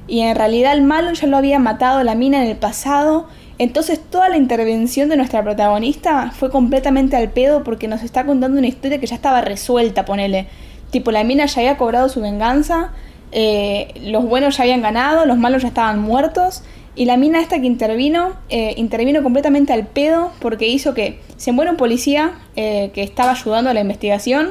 Y 0.09 0.21
en 0.21 0.35
realidad 0.37 0.73
el 0.73 0.83
malo 0.83 1.13
ya 1.13 1.27
lo 1.27 1.37
había 1.37 1.59
matado 1.59 2.03
la 2.03 2.15
mina 2.15 2.43
en 2.43 2.51
el 2.51 2.57
pasado. 2.57 3.27
Entonces 3.59 4.01
toda 4.01 4.29
la 4.29 4.37
intervención 4.37 5.09
de 5.09 5.17
nuestra 5.17 5.43
protagonista 5.43 6.33
fue 6.33 6.51
completamente 6.51 7.17
al 7.17 7.31
pedo 7.31 7.63
porque 7.63 7.89
nos 7.89 8.03
está 8.03 8.25
contando 8.25 8.59
una 8.59 8.67
historia 8.67 8.99
que 8.99 9.07
ya 9.07 9.15
estaba 9.15 9.41
resuelta, 9.41 10.05
ponele. 10.05 10.47
Tipo, 10.91 11.11
la 11.11 11.25
mina 11.25 11.47
ya 11.47 11.61
había 11.61 11.77
cobrado 11.77 12.09
su 12.09 12.21
venganza, 12.21 12.91
eh, 13.31 13.95
los 14.03 14.25
buenos 14.25 14.57
ya 14.57 14.65
habían 14.65 14.83
ganado, 14.83 15.25
los 15.25 15.39
malos 15.39 15.63
ya 15.63 15.69
estaban 15.69 16.01
muertos. 16.01 16.65
Y 16.95 17.07
la 17.07 17.17
mina 17.17 17.41
esta 17.41 17.59
que 17.61 17.67
intervino, 17.67 18.35
eh, 18.51 18.75
intervino 18.77 19.23
completamente 19.23 19.73
al 19.73 19.87
pedo 19.87 20.31
porque 20.41 20.69
hizo 20.69 20.93
que 20.93 21.21
se 21.39 21.53
muera 21.53 21.71
un 21.71 21.79
policía 21.79 22.33
eh, 22.55 22.91
que 22.93 23.03
estaba 23.03 23.31
ayudando 23.31 23.71
a 23.71 23.75
la 23.75 23.81
investigación 23.81 24.51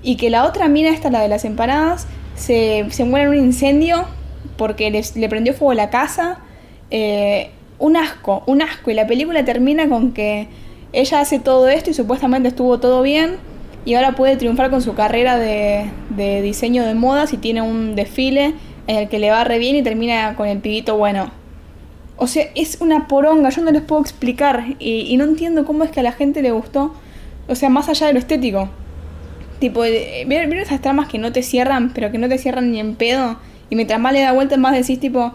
y 0.00 0.16
que 0.16 0.30
la 0.30 0.44
otra 0.44 0.68
mina 0.68 0.90
esta, 0.90 1.10
la 1.10 1.20
de 1.20 1.28
las 1.28 1.44
empanadas, 1.44 2.06
se, 2.36 2.86
se 2.90 3.04
muera 3.04 3.24
en 3.24 3.30
un 3.30 3.44
incendio 3.44 4.06
porque 4.60 4.90
les- 4.90 5.16
le 5.16 5.26
prendió 5.30 5.54
fuego 5.54 5.72
la 5.72 5.88
casa. 5.88 6.40
Eh, 6.90 7.48
un 7.78 7.96
asco, 7.96 8.42
un 8.46 8.60
asco. 8.60 8.90
Y 8.90 8.94
la 8.94 9.06
película 9.06 9.42
termina 9.42 9.88
con 9.88 10.12
que 10.12 10.48
ella 10.92 11.20
hace 11.20 11.38
todo 11.38 11.70
esto 11.70 11.88
y 11.88 11.94
supuestamente 11.94 12.48
estuvo 12.50 12.78
todo 12.78 13.00
bien. 13.00 13.36
Y 13.86 13.94
ahora 13.94 14.12
puede 14.12 14.36
triunfar 14.36 14.68
con 14.68 14.82
su 14.82 14.92
carrera 14.94 15.38
de, 15.38 15.90
diseño 16.42 16.84
de 16.84 16.92
modas 16.92 17.32
y 17.32 17.38
tiene 17.38 17.62
un 17.62 17.96
desfile 17.96 18.52
en 18.86 18.96
el 18.96 19.08
que 19.08 19.18
le 19.18 19.30
va 19.30 19.44
re 19.44 19.58
bien 19.58 19.76
y 19.76 19.82
termina 19.82 20.36
con 20.36 20.46
el 20.46 20.58
pibito 20.58 20.98
bueno. 20.98 21.30
O 22.18 22.26
sea, 22.26 22.44
es 22.54 22.82
una 22.82 23.08
poronga, 23.08 23.48
yo 23.48 23.62
no 23.62 23.70
les 23.70 23.80
puedo 23.80 24.02
explicar. 24.02 24.74
Y, 24.78 25.06
y 25.08 25.16
no 25.16 25.24
entiendo 25.24 25.64
cómo 25.64 25.84
es 25.84 25.90
que 25.90 26.00
a 26.00 26.02
la 26.02 26.12
gente 26.12 26.42
le 26.42 26.50
gustó. 26.50 26.92
O 27.48 27.54
sea, 27.54 27.70
más 27.70 27.88
allá 27.88 28.08
de 28.08 28.12
lo 28.12 28.18
estético. 28.18 28.68
Tipo, 29.58 29.86
eh, 29.86 30.24
¿vieron 30.26 30.50
vieron 30.50 30.66
esas 30.66 30.82
tramas 30.82 31.08
que 31.08 31.16
no 31.16 31.32
te 31.32 31.42
cierran, 31.42 31.94
pero 31.94 32.12
que 32.12 32.18
no 32.18 32.28
te 32.28 32.36
cierran 32.36 32.70
ni 32.72 32.78
en 32.78 32.94
pedo? 32.94 33.38
Y 33.70 33.76
mientras 33.76 34.00
más 34.00 34.12
le 34.12 34.20
da 34.20 34.32
vueltas, 34.32 34.58
más 34.58 34.74
decís, 34.74 35.00
tipo, 35.00 35.32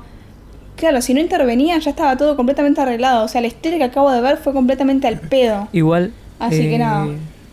claro, 0.76 1.02
si 1.02 1.14
no 1.14 1.20
intervenía 1.20 1.78
ya 1.80 1.90
estaba 1.90 2.18
todo 2.18 2.36
completamente 2.36 2.82
arreglado. 2.82 3.26
O 3.26 3.28
sea, 3.28 3.42
la 3.42 3.48
historia 3.48 3.78
que 3.78 3.86
acabo 3.86 4.12
de 4.12 4.22
ver 4.22 4.38
fue 4.38 4.54
completamente 4.54 5.08
al 5.08 5.20
pedo. 5.20 5.68
Igual. 5.74 6.12
Así 6.40 6.60
que 6.60 6.76
eh, 6.76 6.80
nada. 6.80 7.08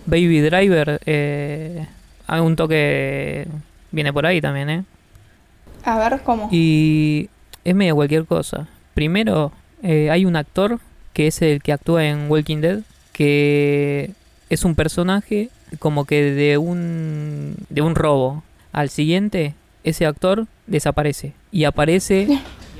Baby 0.07 0.41
Driver, 0.41 1.01
eh, 1.07 1.87
hay 2.27 2.41
un 2.41 2.57
toque. 2.57 3.47
Viene 3.93 4.13
por 4.13 4.27
ahí 4.27 4.41
también, 4.41 4.71
¿eh? 4.71 4.85
A 5.85 5.99
ver 5.99 6.21
cómo. 6.23 6.49
Y 6.51 7.29
es 7.65 7.75
medio 7.75 7.95
cualquier 7.95 8.25
cosa. 8.25 8.69
Primero, 8.95 9.53
eh, 9.83 10.11
hay 10.11 10.25
un 10.25 10.37
actor 10.37 10.81
que 11.13 11.27
es 11.27 11.43
el 11.43 11.63
que 11.63 11.73
actúa 11.73 12.05
en 12.05 12.31
Walking 12.31 12.59
Dead, 12.59 12.81
que 13.13 14.11
es 14.49 14.65
un 14.65 14.75
personaje 14.75 15.51
como 15.79 16.05
que 16.05 16.23
de 16.33 16.59
un, 16.59 17.55
de 17.69 17.83
un 17.83 17.95
robo. 17.95 18.43
Al 18.73 18.89
siguiente, 18.89 19.55
ese 19.85 20.07
actor 20.07 20.47
desaparece. 20.67 21.33
Y 21.51 21.65
aparece 21.65 22.29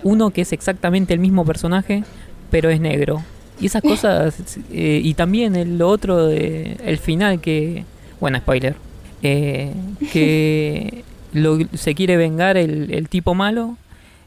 uno 0.03 0.31
que 0.31 0.43
es 0.43 0.53
exactamente 0.53 1.15
el 1.15 1.21
mismo 1.21 1.45
personaje, 1.45 2.05
pero 2.51 2.71
es 2.71 2.81
negro. 2.81 3.23
Y 3.61 3.67
esas 3.67 3.83
cosas, 3.83 4.35
eh, 4.73 5.01
y 5.03 5.15
también 5.15 5.55
el, 5.57 5.79
lo 5.79 5.89
otro, 5.89 6.27
de, 6.27 6.77
el 6.85 6.99
final 6.99 7.41
que, 7.41 7.85
bueno, 8.19 8.39
spoiler, 8.39 8.75
eh, 9.23 9.73
que 10.13 11.05
lo- 11.33 11.59
se 11.75 11.95
quiere 11.95 12.17
vengar 12.17 12.57
el, 12.57 13.09
tipo 13.09 13.35
malo 13.35 13.77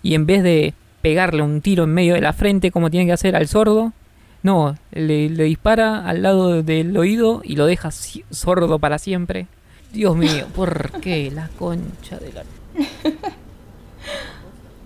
y 0.03 0.13
en 0.15 0.25
vez 0.25 0.41
de 0.43 0.73
pegarle 1.01 1.41
un 1.41 1.61
tiro 1.61 1.83
en 1.83 1.93
medio 1.93 2.13
de 2.13 2.21
la 2.21 2.33
frente 2.33 2.71
como 2.71 2.89
tiene 2.89 3.07
que 3.07 3.11
hacer 3.11 3.35
al 3.35 3.47
sordo, 3.47 3.91
no, 4.41 4.77
le, 4.91 5.29
le 5.29 5.43
dispara 5.45 6.07
al 6.07 6.21
lado 6.21 6.63
del 6.63 6.95
oído 6.95 7.41
y 7.43 7.55
lo 7.55 7.65
deja 7.65 7.89
sordo 7.91 8.79
para 8.79 8.99
siempre. 8.99 9.47
Dios 9.91 10.15
mío, 10.15 10.45
¿por 10.55 10.91
qué 11.01 11.31
la 11.31 11.49
concha 11.57 12.17
de 12.19 12.31
la... 12.31 12.43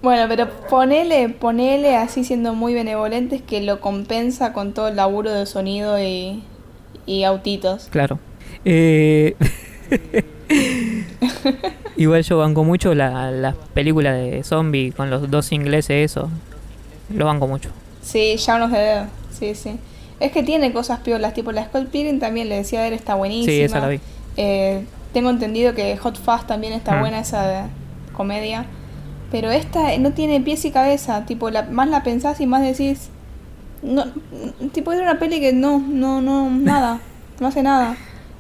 Bueno, 0.02 0.28
pero 0.30 0.50
ponele, 0.70 1.28
ponele 1.28 1.98
así 1.98 2.24
siendo 2.24 2.54
muy 2.54 2.74
benevolentes 2.74 3.42
que 3.42 3.60
lo 3.62 3.82
compensa 3.82 4.54
con 4.54 4.74
todo 4.74 4.88
el 4.88 4.96
laburo 4.96 5.30
de 5.30 5.46
sonido 5.46 6.00
y, 6.02 6.42
y 7.06 7.24
autitos. 7.26 7.90
Claro. 7.92 8.18
Eh, 8.64 9.36
Igual 11.98 12.24
yo 12.24 12.38
banco 12.38 12.64
mucho 12.64 12.96
la, 12.96 13.30
la 13.32 13.54
película 13.74 14.14
de 14.14 14.42
zombie 14.44 14.94
con 14.94 15.10
los 15.10 15.30
dos 15.30 15.52
ingleses, 15.52 16.12
eso. 16.12 16.30
Lo 17.14 17.26
banco 17.26 17.46
mucho. 17.48 17.70
Sí, 18.02 18.36
of 18.36 18.72
the 18.72 18.78
Dead. 18.78 19.08
Sí, 19.38 19.54
sí. 19.54 19.72
Es 20.22 20.32
que 20.32 20.44
tiene 20.44 20.72
cosas 20.72 21.00
piolas, 21.02 21.34
tipo 21.34 21.52
la 21.52 21.66
Scott 21.66 21.88
Pilgrim 21.90 22.20
también 22.20 22.48
le 22.48 22.56
decía 22.56 22.82
a 22.82 22.88
él, 22.88 22.94
está 22.94 23.16
buenísima. 23.16 23.52
Sí, 23.52 23.62
esa 23.62 23.80
la 23.82 23.88
vi. 23.90 24.00
Eh, 24.38 24.86
tengo 25.12 25.30
entendido 25.30 25.74
que 25.76 25.98
Hot 25.98 26.18
Fuzz 26.18 26.48
también 26.48 26.72
está 26.72 26.96
Mm. 26.96 27.00
buena 27.02 27.20
esa 27.20 27.46
de 27.48 27.62
comedia. 28.20 28.66
Pero 29.32 29.50
esta 29.50 29.98
no 29.98 30.12
tiene 30.12 30.42
pies 30.42 30.66
y 30.66 30.72
cabeza. 30.72 31.26
Tipo, 31.26 31.50
la, 31.50 31.64
más 31.64 31.88
la 31.88 32.04
pensás 32.04 32.42
y 32.42 32.46
más 32.46 32.62
decís. 32.62 33.10
No, 33.82 34.04
tipo, 34.74 34.92
es 34.92 35.00
una 35.00 35.20
peli 35.20 35.40
que 35.40 35.54
no, 35.54 35.80
no, 35.80 36.20
no, 36.22 36.50
nada. 36.50 37.00
No 37.40 37.48
hace 37.48 37.64
nada. 37.64 37.96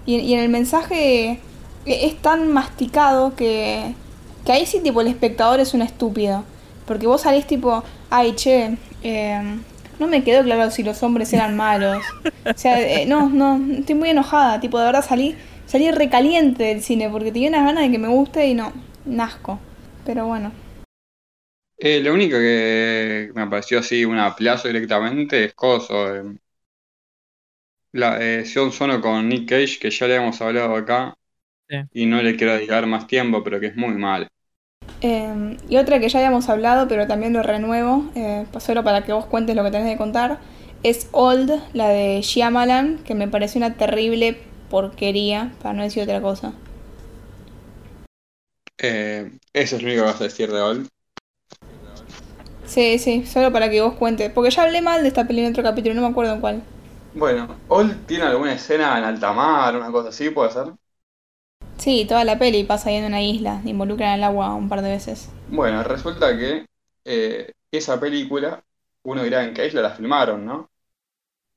Y, 0.06 0.34
en 0.34 0.40
el 0.40 0.50
mensaje 0.50 1.40
e- 1.86 2.06
es 2.08 2.18
tan 2.22 2.52
masticado 2.52 3.36
que, 3.38 3.94
que 4.46 4.52
ahí 4.52 4.66
sí, 4.66 4.82
tipo, 4.82 5.00
el 5.00 5.08
espectador 5.08 5.62
es 5.62 5.74
un 5.74 5.82
estúpido. 5.82 6.44
Porque 6.86 7.08
vos 7.08 7.22
salís 7.22 7.46
tipo, 7.48 7.82
ay, 8.10 8.34
che, 8.36 8.78
eh, 9.02 9.42
no 10.00 10.08
me 10.08 10.24
quedó 10.24 10.44
claro 10.44 10.72
si 10.72 10.84
los 10.84 11.02
hombres 11.04 11.32
eran 11.32 11.56
malos. 11.56 12.04
O 12.46 12.58
sea, 12.58 12.82
eh, 12.82 13.06
no, 13.06 13.30
no, 13.30 13.62
estoy 13.78 13.96
muy 13.96 14.10
enojada. 14.10 14.60
Tipo, 14.60 14.78
de 14.80 14.86
verdad 14.88 15.06
salí, 15.08 15.38
salí 15.68 15.90
recaliente 15.92 16.64
del 16.66 16.82
cine 16.82 17.10
porque 17.10 17.32
tenía 17.32 17.48
unas 17.48 17.64
ganas 17.64 17.84
de 17.84 17.92
que 17.92 18.00
me 18.00 18.10
guste 18.10 18.48
y 18.48 18.56
no, 18.56 18.74
nasco. 19.06 19.60
Pero 20.06 20.26
bueno. 20.26 20.52
Eh, 21.78 22.02
lo 22.02 22.14
único 22.14 22.38
que 22.38 23.32
me 23.34 23.48
pareció 23.48 23.80
así 23.80 24.04
un 24.04 24.20
aplazo 24.20 24.68
directamente 24.68 25.46
es 25.46 25.54
Coso. 25.54 26.16
eh, 26.16 26.24
la 27.92 28.20
eh, 28.20 28.46
Sion 28.46 28.72
Sono 28.72 29.00
con 29.02 29.28
Nick 29.30 29.50
Cage, 29.50 29.80
que 29.80 29.92
ya 29.92 30.08
le 30.08 30.16
hemos 30.16 30.42
hablado 30.42 30.76
acá. 30.76 31.16
Sí. 31.70 31.78
Y 31.94 32.06
no 32.06 32.22
le 32.22 32.36
quiero 32.36 32.54
dedicar 32.54 32.86
más 32.88 33.08
tiempo, 33.08 33.44
pero 33.44 33.60
que 33.60 33.68
es 33.68 33.76
muy 33.76 33.94
mal. 33.96 34.28
Eh, 35.02 35.58
y 35.70 35.78
otra 35.78 36.00
que 36.00 36.10
ya 36.10 36.20
habíamos 36.20 36.50
hablado, 36.50 36.88
pero 36.88 37.08
también 37.08 37.34
lo 37.34 37.44
renuevo, 37.44 38.10
eh, 38.16 38.46
solo 38.60 38.84
para 38.84 39.04
que 39.04 39.14
vos 39.14 39.26
cuentes 39.26 39.56
lo 39.56 39.64
que 39.64 39.72
tenés 39.72 39.88
de 39.88 39.98
contar, 39.98 40.40
es 40.84 41.08
Old, 41.12 41.52
la 41.74 41.90
de 41.90 42.22
Shyamalan, 42.22 43.00
que 43.00 43.16
me 43.16 43.28
pareció 43.28 43.60
una 43.60 43.76
terrible 43.76 44.38
porquería, 44.70 45.52
para 45.62 45.74
no 45.74 45.84
decir 45.84 46.04
otra 46.04 46.22
cosa. 46.22 46.54
Eh, 48.82 49.38
eso 49.54 49.76
es 49.76 49.82
lo 49.82 49.90
único 49.90 50.04
que 50.04 50.08
vas 50.12 50.22
a 50.22 50.24
decir 50.24 50.52
de 50.52 50.62
Old. 50.62 50.88
Sí, 52.66 53.00
sí, 53.00 53.26
solo 53.26 53.52
para 53.52 53.70
que 53.70 53.82
vos 53.82 53.96
cuentes, 53.96 54.32
porque 54.32 54.52
ya 54.52 54.64
hablé 54.64 54.82
mal 54.82 55.02
de 55.02 55.08
esta 55.10 55.28
peli 55.28 55.42
en 55.42 55.52
otro 55.52 55.64
capítulo, 55.64 55.96
no 55.96 56.02
me 56.02 56.08
acuerdo 56.08 56.34
en 56.34 56.40
cuál. 56.40 56.64
Bueno, 57.14 57.58
Old 57.68 58.06
tiene 58.06 58.26
alguna 58.26 58.54
escena 58.54 58.98
en 58.98 59.04
alta 59.04 59.34
mar, 59.34 59.76
una 59.76 59.92
cosa 59.92 60.10
así, 60.10 60.30
puede 60.30 60.52
ser. 60.52 60.74
Sí, 61.78 62.06
toda 62.08 62.24
la 62.26 62.38
peli 62.38 62.64
pasa 62.64 62.90
ahí 62.90 62.96
en 62.96 63.06
una 63.06 63.22
isla, 63.22 63.62
involucran 63.66 64.14
el 64.14 64.24
agua 64.24 64.54
un 64.54 64.70
par 64.70 64.82
de 64.82 64.90
veces. 64.92 65.30
Bueno, 65.48 65.84
resulta 65.84 66.38
que 66.38 66.66
eh, 67.06 67.52
esa 67.72 68.00
película, 68.00 68.64
uno 69.04 69.24
dirá 69.24 69.44
en 69.44 69.54
qué 69.54 69.66
isla 69.66 69.82
la 69.82 69.92
filmaron, 69.92 70.46
¿no? 70.46 70.70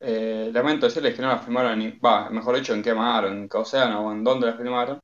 Eh, 0.00 0.50
lamento 0.52 0.86
decirles 0.86 1.14
que 1.14 1.22
no 1.22 1.28
la 1.28 1.38
filmaron, 1.38 1.78
ni, 1.78 1.90
va, 1.92 2.30
mejor 2.30 2.56
dicho, 2.56 2.74
en 2.74 2.82
qué 2.82 2.94
mar, 2.94 3.26
en 3.26 3.48
qué 3.48 3.58
océano 3.58 4.06
o 4.06 4.12
en 4.12 4.24
dónde 4.24 4.46
la 4.48 4.54
filmaron. 4.56 5.00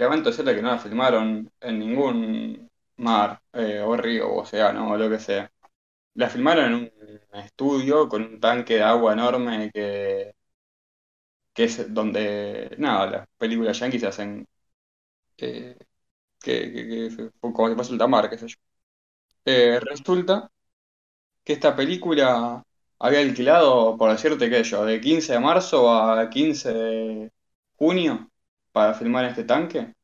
Lamento 0.00 0.30
decirles 0.30 0.56
que 0.56 0.62
no 0.62 0.70
la 0.70 0.78
filmaron 0.78 1.50
en 1.60 1.78
ningún 1.78 2.70
mar, 2.98 3.40
eh, 3.52 3.80
o 3.80 3.96
río, 3.96 4.28
o 4.30 4.40
océano, 4.42 4.90
o 4.90 4.96
lo 4.96 5.10
que 5.10 5.18
sea. 5.20 5.50
La 6.14 6.28
filmaron 6.30 6.66
en 6.66 6.74
un 7.34 7.40
estudio 7.40 8.08
con 8.08 8.22
un 8.24 8.40
tanque 8.40 8.76
de 8.76 8.82
agua 8.84 9.12
enorme 9.14 9.70
que, 9.72 10.34
que 11.52 11.64
es 11.64 11.92
donde, 11.92 12.74
nada, 12.78 13.06
las 13.10 13.28
películas 13.38 13.78
yankees 13.78 14.00
se 14.02 14.06
hacen 14.08 14.46
eh, 15.38 15.76
que, 16.40 16.72
que, 16.72 16.88
que 17.16 17.30
como 17.40 17.68
si 17.70 17.76
fuese 17.76 17.92
ultramar, 17.92 18.30
qué 18.30 18.38
sé 18.38 18.48
yo. 18.48 18.56
Eh, 19.46 19.80
resulta 19.80 20.50
que 21.44 21.54
esta 21.54 21.76
película 21.76 22.64
había 23.00 23.20
alquilado, 23.20 23.96
por 23.98 24.12
decirte 24.12 24.50
que 24.50 24.64
yo, 24.64 24.86
de 24.86 25.00
15 25.02 25.34
de 25.34 25.40
marzo 25.40 25.92
a 25.92 26.30
15 26.30 26.72
de 26.74 27.32
junio 27.76 28.29
para 28.72 28.94
filmar 28.94 29.24
este 29.26 29.44
tanque. 29.44 29.94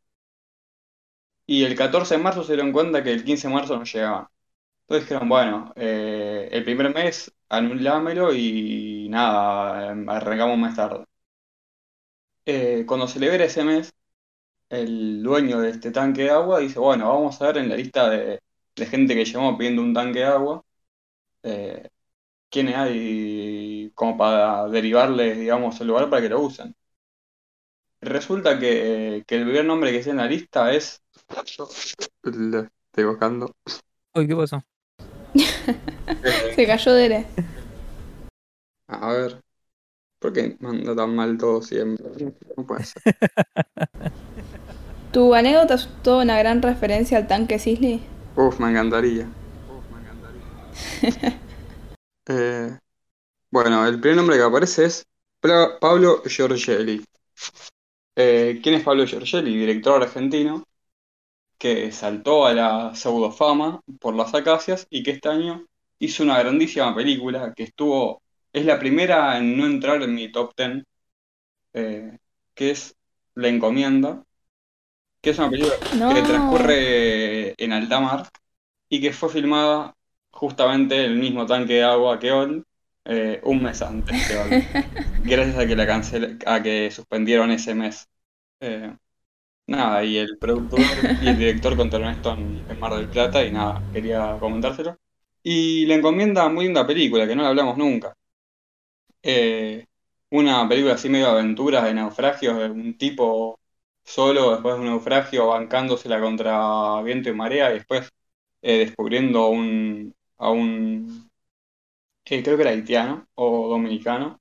Y 1.46 1.64
el 1.64 1.76
14 1.76 2.16
de 2.16 2.22
marzo 2.22 2.42
se 2.42 2.54
dieron 2.54 2.72
cuenta 2.72 3.02
que 3.02 3.12
el 3.12 3.24
15 3.24 3.48
de 3.48 3.54
marzo 3.54 3.76
no 3.76 3.84
llegaban. 3.84 4.26
Entonces 4.82 5.08
dijeron, 5.08 5.28
bueno, 5.28 5.72
eh, 5.76 6.48
el 6.52 6.64
primer 6.64 6.94
mes 6.94 7.32
anulámelo 7.48 8.34
y 8.34 9.08
nada, 9.10 9.90
arrancamos 10.08 10.58
más 10.58 10.76
tarde. 10.76 11.04
Eh, 12.44 12.84
cuando 12.86 13.08
se 13.08 13.18
libera 13.20 13.44
ese 13.44 13.64
mes, 13.64 13.92
el 14.70 15.22
dueño 15.22 15.60
de 15.60 15.70
este 15.70 15.90
tanque 15.92 16.24
de 16.24 16.30
agua 16.30 16.60
dice, 16.60 16.78
bueno, 16.80 17.08
vamos 17.08 17.40
a 17.42 17.48
ver 17.48 17.58
en 17.58 17.68
la 17.70 17.76
lista 17.76 18.10
de, 18.10 18.40
de 18.76 18.86
gente 18.86 19.14
que 19.14 19.24
llamó 19.26 19.58
pidiendo 19.58 19.82
un 19.82 19.94
tanque 19.94 20.20
de 20.20 20.26
agua, 20.26 20.64
eh, 21.44 21.88
quiénes 22.50 22.76
hay 22.76 23.92
como 23.94 24.16
para 24.18 24.68
derivarles, 24.68 25.38
digamos, 25.38 25.80
el 25.80 25.88
lugar 25.88 26.10
para 26.10 26.22
que 26.22 26.30
lo 26.30 26.40
usen. 26.42 26.74
Resulta 28.00 28.58
que, 28.58 29.24
que 29.26 29.36
el 29.36 29.44
primer 29.44 29.64
nombre 29.64 29.90
que 29.90 29.98
está 29.98 30.10
en 30.10 30.18
la 30.18 30.26
lista 30.26 30.72
es... 30.72 31.02
Lo 32.22 32.60
estoy 32.60 33.04
buscando. 33.04 33.54
Uy, 34.14 34.26
¿qué 34.26 34.36
pasó? 34.36 34.62
Se 36.54 36.66
cayó 36.66 36.92
Dere. 36.92 37.26
a 38.88 39.12
ver, 39.12 39.40
¿por 40.18 40.32
qué 40.32 40.56
manda 40.60 40.94
tan 40.94 41.14
mal 41.14 41.36
todo 41.36 41.62
siempre? 41.62 42.34
No 42.56 42.66
puede 42.66 42.84
ser. 42.84 43.02
¿Tu 45.12 45.34
anécdota 45.34 45.74
es 45.74 45.88
toda 46.02 46.22
una 46.22 46.38
gran 46.38 46.62
referencia 46.62 47.18
al 47.18 47.26
tanque 47.26 47.58
Sisley? 47.58 48.02
Uf, 48.36 48.58
me 48.60 48.70
encantaría. 48.70 49.28
Eh, 52.28 52.76
bueno, 53.52 53.86
el 53.86 54.00
primer 54.00 54.16
nombre 54.16 54.36
que 54.36 54.42
aparece 54.42 54.86
es 54.86 55.06
Pablo 55.80 56.24
Giorgelli. 56.24 57.04
Eh, 58.16 58.60
¿quién 58.62 58.74
es 58.76 58.82
Pablo 58.82 59.04
Giorgelli? 59.06 59.56
Director 59.56 60.02
argentino 60.02 60.64
que 61.58 61.92
saltó 61.92 62.46
a 62.46 62.54
la 62.54 62.94
pseudofama 62.94 63.80
por 64.00 64.14
las 64.14 64.34
acacias 64.34 64.86
y 64.90 65.02
que 65.02 65.12
este 65.12 65.28
año 65.28 65.66
hizo 65.98 66.22
una 66.22 66.38
grandísima 66.38 66.94
película 66.94 67.52
que 67.54 67.64
estuvo, 67.64 68.22
es 68.52 68.64
la 68.66 68.78
primera 68.78 69.38
en 69.38 69.56
no 69.56 69.66
entrar 69.66 70.02
en 70.02 70.14
mi 70.14 70.30
top 70.30 70.52
10, 70.56 70.84
eh, 71.74 72.18
que 72.54 72.70
es 72.70 72.96
La 73.34 73.48
Encomienda, 73.48 74.24
que 75.20 75.30
es 75.30 75.38
una 75.38 75.50
película 75.50 75.74
No. 75.96 76.14
que 76.14 76.22
transcurre 76.22 77.54
en 77.62 77.72
alta 77.72 78.00
mar 78.00 78.28
y 78.88 79.00
que 79.00 79.12
fue 79.12 79.30
filmada 79.30 79.94
justamente 80.30 81.04
el 81.04 81.16
mismo 81.16 81.46
tanque 81.46 81.74
de 81.74 81.84
agua 81.84 82.18
que 82.18 82.32
Old 82.32 82.64
eh, 83.06 83.40
un 83.44 83.62
mes 83.62 83.80
antes 83.82 84.28
que 84.28 84.34
gracias 85.24 85.58
a 85.58 85.66
que 85.66 85.76
la 85.76 85.86
cancel 85.86 86.38
a 86.46 86.62
que 86.62 86.90
suspendieron 86.90 87.50
ese 87.50 87.74
mes. 87.74 88.08
Eh, 88.60 88.94
nada, 89.66 90.04
y 90.04 90.18
el 90.18 90.38
productor 90.38 90.80
y 91.22 91.28
el 91.28 91.38
director 91.38 91.76
contaron 91.76 92.08
esto 92.08 92.32
en, 92.34 92.64
en 92.68 92.80
Mar 92.80 92.94
del 92.94 93.08
Plata 93.08 93.44
y 93.44 93.52
nada, 93.52 93.82
quería 93.92 94.36
comentárselo. 94.40 94.98
Y 95.42 95.86
le 95.86 95.94
encomienda 95.94 96.48
muy 96.48 96.64
linda 96.66 96.86
película, 96.86 97.26
que 97.26 97.36
no 97.36 97.42
la 97.42 97.50
hablamos 97.50 97.76
nunca. 97.78 98.14
Eh, 99.22 99.86
una 100.30 100.68
película 100.68 100.94
así 100.94 101.08
medio 101.08 101.28
aventuras, 101.28 101.84
de 101.84 101.94
naufragios, 101.94 102.58
de 102.58 102.70
un 102.70 102.96
tipo 102.98 103.58
solo 104.04 104.52
después 104.52 104.74
de 104.76 104.80
un 104.80 104.86
naufragio 104.86 105.48
bancándosela 105.48 106.20
contra 106.20 107.02
viento 107.02 107.28
y 107.30 107.34
marea 107.34 107.70
y 107.70 107.74
después 107.74 108.10
eh, 108.62 108.78
descubriendo 108.78 109.48
un, 109.48 110.14
a 110.38 110.50
un, 110.50 111.25
eh, 112.26 112.42
creo 112.42 112.56
que 112.56 112.62
era 112.62 112.70
haitiano 112.72 113.28
o 113.34 113.68
dominicano, 113.68 114.40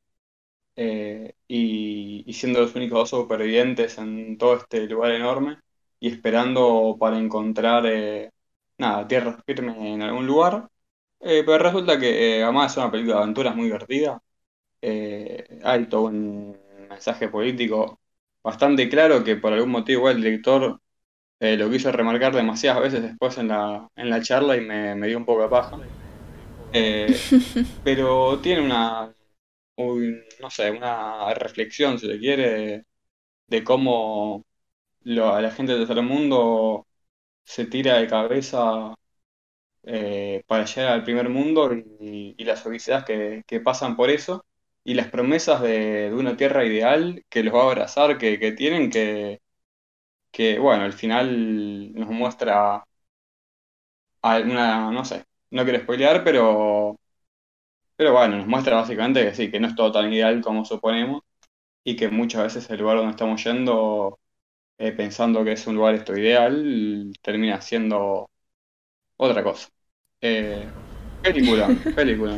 eh, 0.75 1.33
y, 1.47 2.25
siendo 2.33 2.61
los 2.61 2.75
únicos 2.75 2.99
dos 2.99 3.09
supervivientes 3.09 3.97
en 3.97 4.37
todo 4.37 4.57
este 4.57 4.87
lugar 4.87 5.11
enorme 5.11 5.59
y 5.99 6.09
esperando 6.09 6.97
para 6.99 7.17
encontrar, 7.17 7.85
eh, 7.85 8.31
nada, 8.77 9.07
tierra 9.07 9.41
firme 9.45 9.93
en 9.93 10.01
algún 10.01 10.27
lugar. 10.27 10.69
Eh, 11.21 11.43
pero 11.45 11.59
resulta 11.59 11.99
que 11.99 12.43
además 12.43 12.71
es 12.73 12.77
una 12.77 12.91
película 12.91 13.17
de 13.17 13.23
aventuras 13.23 13.55
muy 13.55 13.65
divertida. 13.65 14.21
Hay 15.63 15.87
todo 15.87 16.03
un 16.03 16.57
mensaje 16.89 17.29
político 17.29 17.99
bastante 18.43 18.89
claro 18.89 19.23
que 19.23 19.35
por 19.35 19.53
algún 19.53 19.71
motivo 19.71 20.09
el 20.09 20.21
director 20.21 20.79
lo 21.39 21.71
quiso 21.71 21.91
remarcar 21.91 22.35
demasiadas 22.35 22.83
veces 22.83 23.03
después 23.03 23.37
en 23.37 23.49
la, 23.49 23.89
en 23.95 24.09
la 24.09 24.21
charla 24.21 24.57
y 24.57 24.61
me, 24.61 24.95
me 24.95 25.07
dio 25.07 25.17
un 25.17 25.25
poco 25.25 25.43
de 25.43 25.49
paja. 25.49 25.77
Eh, 26.77 27.25
pero 27.83 28.41
tiene 28.41 28.61
una, 28.61 29.13
un- 29.77 30.23
no 30.41 30.49
sé, 30.51 30.71
una 30.71 31.33
reflexión, 31.35 31.99
si 31.99 32.07
se 32.07 32.19
quiere, 32.19 32.85
de, 33.47 33.63
cómo 33.63 34.45
lo- 35.03 35.39
la 35.41 35.51
gente 35.51 35.73
del 35.73 35.87
tercer 35.87 36.03
mundo 36.05 36.87
se 37.45 37.65
tira 37.67 37.95
de 37.99 38.07
cabeza 38.07 38.95
eh, 39.83 40.43
para 40.47 40.65
llegar 40.65 40.93
al 40.93 41.03
primer 41.03 41.29
mundo 41.29 41.73
y, 41.73 42.35
y 42.37 42.43
las 42.45 42.65
odisías 42.65 43.05
que, 43.05 43.43
que 43.47 43.59
pasan 43.61 43.95
por 43.95 44.09
eso 44.09 44.45
y 44.83 44.93
las 44.95 45.09
promesas 45.09 45.61
de, 45.61 46.09
de 46.09 46.13
una 46.15 46.37
tierra 46.37 46.65
ideal 46.65 47.23
que 47.29 47.43
los 47.43 47.53
va 47.55 47.61
a 47.63 47.65
abrazar, 47.67 48.17
que, 48.17 48.39
que 48.39 48.51
tienen, 48.53 48.89
que, 48.91 49.41
que, 50.31 50.59
bueno, 50.59 50.83
al 50.85 50.93
final 50.93 51.93
nos 51.93 52.09
muestra 52.09 52.85
alguna, 54.21 54.91
no 54.91 55.05
sé, 55.05 55.25
no 55.55 55.63
quiero 55.63 55.79
spoilear, 55.79 56.21
pero, 56.23 56.99
pero 57.95 58.11
bueno, 58.11 58.37
nos 58.37 58.47
muestra 58.47 58.75
básicamente 58.75 59.23
que 59.23 59.33
sí, 59.33 59.49
que 59.49 59.59
no 59.59 59.67
es 59.69 59.75
todo 59.75 59.91
tan 59.91 60.11
ideal 60.11 60.41
como 60.41 60.65
suponemos 60.65 61.21
y 61.83 61.95
que 61.95 62.09
muchas 62.09 62.43
veces 62.43 62.69
el 62.69 62.79
lugar 62.79 62.97
donde 62.97 63.11
estamos 63.11 63.41
yendo, 63.43 64.19
eh, 64.77 64.91
pensando 64.91 65.45
que 65.45 65.53
es 65.53 65.65
un 65.65 65.75
lugar 65.75 65.95
esto 65.95 66.17
ideal, 66.17 67.13
termina 67.21 67.61
siendo 67.61 68.29
otra 69.15 69.43
cosa. 69.43 69.69
Eh, 70.19 70.67
película, 71.21 71.69
película. 71.95 72.37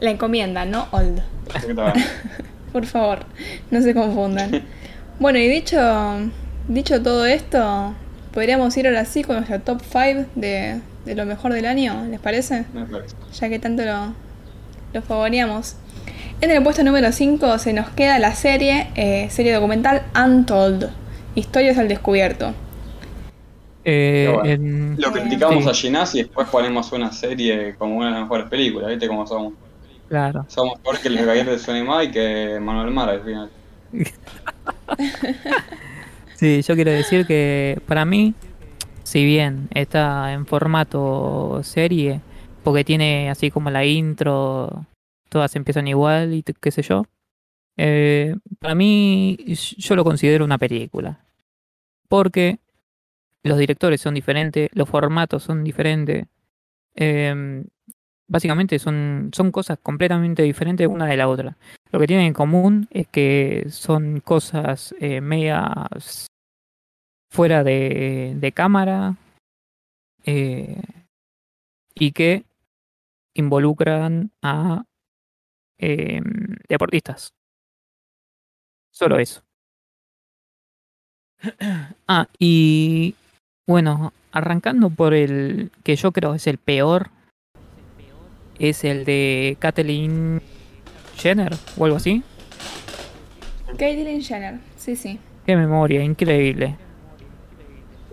La 0.00 0.10
encomienda, 0.10 0.64
no 0.64 0.88
old. 0.90 1.22
Por 2.72 2.86
favor, 2.86 3.20
no 3.70 3.80
se 3.80 3.94
confundan. 3.94 4.64
Bueno, 5.20 5.38
y 5.38 5.46
dicho, 5.46 5.78
dicho 6.66 7.00
todo 7.02 7.24
esto, 7.24 7.94
podríamos 8.36 8.76
ir 8.76 8.86
ahora 8.86 9.06
sí 9.06 9.24
con 9.24 9.36
nuestro 9.36 9.58
top 9.62 9.80
5 9.80 10.26
de, 10.34 10.82
de 11.06 11.14
lo 11.14 11.24
mejor 11.24 11.54
del 11.54 11.64
año, 11.64 12.04
¿les 12.10 12.20
parece? 12.20 12.66
Me 12.74 12.84
parece. 12.84 13.16
Ya 13.40 13.48
que 13.48 13.58
tanto 13.58 13.82
lo, 13.82 14.12
lo 14.92 15.00
favoreamos. 15.00 15.76
En 16.42 16.50
el 16.50 16.62
puesto 16.62 16.84
número 16.84 17.10
5 17.12 17.56
se 17.58 17.72
nos 17.72 17.88
queda 17.88 18.18
la 18.18 18.34
serie, 18.34 18.88
eh, 18.94 19.28
serie 19.30 19.54
documental 19.54 20.02
Untold, 20.14 20.90
Historias 21.34 21.78
al 21.78 21.88
Descubierto. 21.88 22.52
Eh, 23.86 24.24
Pero 24.26 24.34
bueno, 24.40 24.50
en- 24.52 25.00
Lo 25.00 25.12
criticamos 25.12 25.64
Sí. 25.64 25.70
a 25.70 25.72
Ginás 25.72 26.14
y 26.14 26.18
después 26.18 26.46
ponemos 26.48 26.92
una 26.92 27.12
serie 27.12 27.74
como 27.78 27.96
una 27.96 28.08
de 28.08 28.12
las 28.12 28.20
mejores 28.20 28.50
películas, 28.50 28.90
¿viste 28.90 29.08
cómo 29.08 29.26
somos? 29.26 29.54
Claro. 30.10 30.44
Somos 30.48 30.78
peor 30.80 30.98
que 31.00 31.08
los 31.08 31.24
galletes 31.24 31.52
de 31.52 31.58
Sonima 31.58 32.04
y 32.04 32.10
que 32.10 32.58
Manuel 32.60 32.90
Mar 32.92 33.08
al 33.08 33.22
final. 33.22 33.48
Sí, 36.36 36.60
yo 36.60 36.74
quiero 36.74 36.90
decir 36.90 37.26
que 37.26 37.80
para 37.86 38.04
mí, 38.04 38.34
si 39.04 39.24
bien 39.24 39.68
está 39.72 40.34
en 40.34 40.44
formato 40.44 41.62
serie, 41.62 42.20
porque 42.62 42.84
tiene 42.84 43.30
así 43.30 43.50
como 43.50 43.70
la 43.70 43.86
intro, 43.86 44.84
todas 45.30 45.56
empiezan 45.56 45.88
igual 45.88 46.34
y 46.34 46.42
qué 46.42 46.70
sé 46.70 46.82
yo, 46.82 47.06
eh, 47.78 48.36
para 48.60 48.74
mí 48.74 49.38
yo 49.78 49.96
lo 49.96 50.04
considero 50.04 50.44
una 50.44 50.58
película. 50.58 51.24
Porque 52.06 52.58
los 53.42 53.56
directores 53.56 54.02
son 54.02 54.12
diferentes, 54.12 54.68
los 54.74 54.90
formatos 54.90 55.42
son 55.42 55.64
diferentes. 55.64 56.26
eh, 56.96 57.64
básicamente 58.28 58.78
son, 58.78 59.30
son 59.32 59.50
cosas 59.52 59.78
completamente 59.82 60.42
diferentes 60.42 60.86
una 60.86 61.06
de 61.06 61.16
la 61.16 61.28
otra. 61.28 61.56
Lo 61.92 62.00
que 62.00 62.06
tienen 62.06 62.26
en 62.26 62.32
común 62.34 62.88
es 62.90 63.06
que 63.08 63.66
son 63.70 64.20
cosas 64.20 64.94
eh, 65.00 65.20
medias 65.20 66.26
fuera 67.30 67.62
de, 67.64 68.34
de 68.36 68.52
cámara 68.52 69.16
eh, 70.24 70.82
y 71.94 72.12
que 72.12 72.44
involucran 73.34 74.32
a 74.42 74.84
eh, 75.78 76.20
deportistas. 76.68 77.32
Solo 78.92 79.18
eso. 79.18 79.42
Ah, 82.08 82.28
y 82.38 83.16
bueno, 83.66 84.12
arrancando 84.30 84.90
por 84.90 85.12
el 85.12 85.72
que 85.82 85.96
yo 85.96 86.12
creo 86.12 86.34
es 86.34 86.46
el 86.46 86.56
peor, 86.56 87.10
es 88.58 88.84
el 88.84 89.04
de 89.04 89.56
Kathleen 89.58 90.40
Jenner 91.16 91.54
o 91.76 91.84
algo 91.84 91.96
así. 91.96 92.22
Caitlyn 93.78 94.22
Jenner, 94.22 94.58
sí, 94.76 94.96
sí. 94.96 95.18
Qué 95.44 95.56
memoria, 95.56 96.02
increíble. 96.02 96.76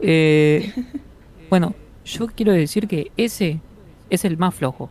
Eh, 0.01 0.71
bueno, 1.49 1.73
yo 2.05 2.27
quiero 2.27 2.51
decir 2.51 2.87
que 2.87 3.11
ese 3.17 3.59
es 4.09 4.25
el 4.25 4.37
más 4.37 4.55
flojo. 4.55 4.89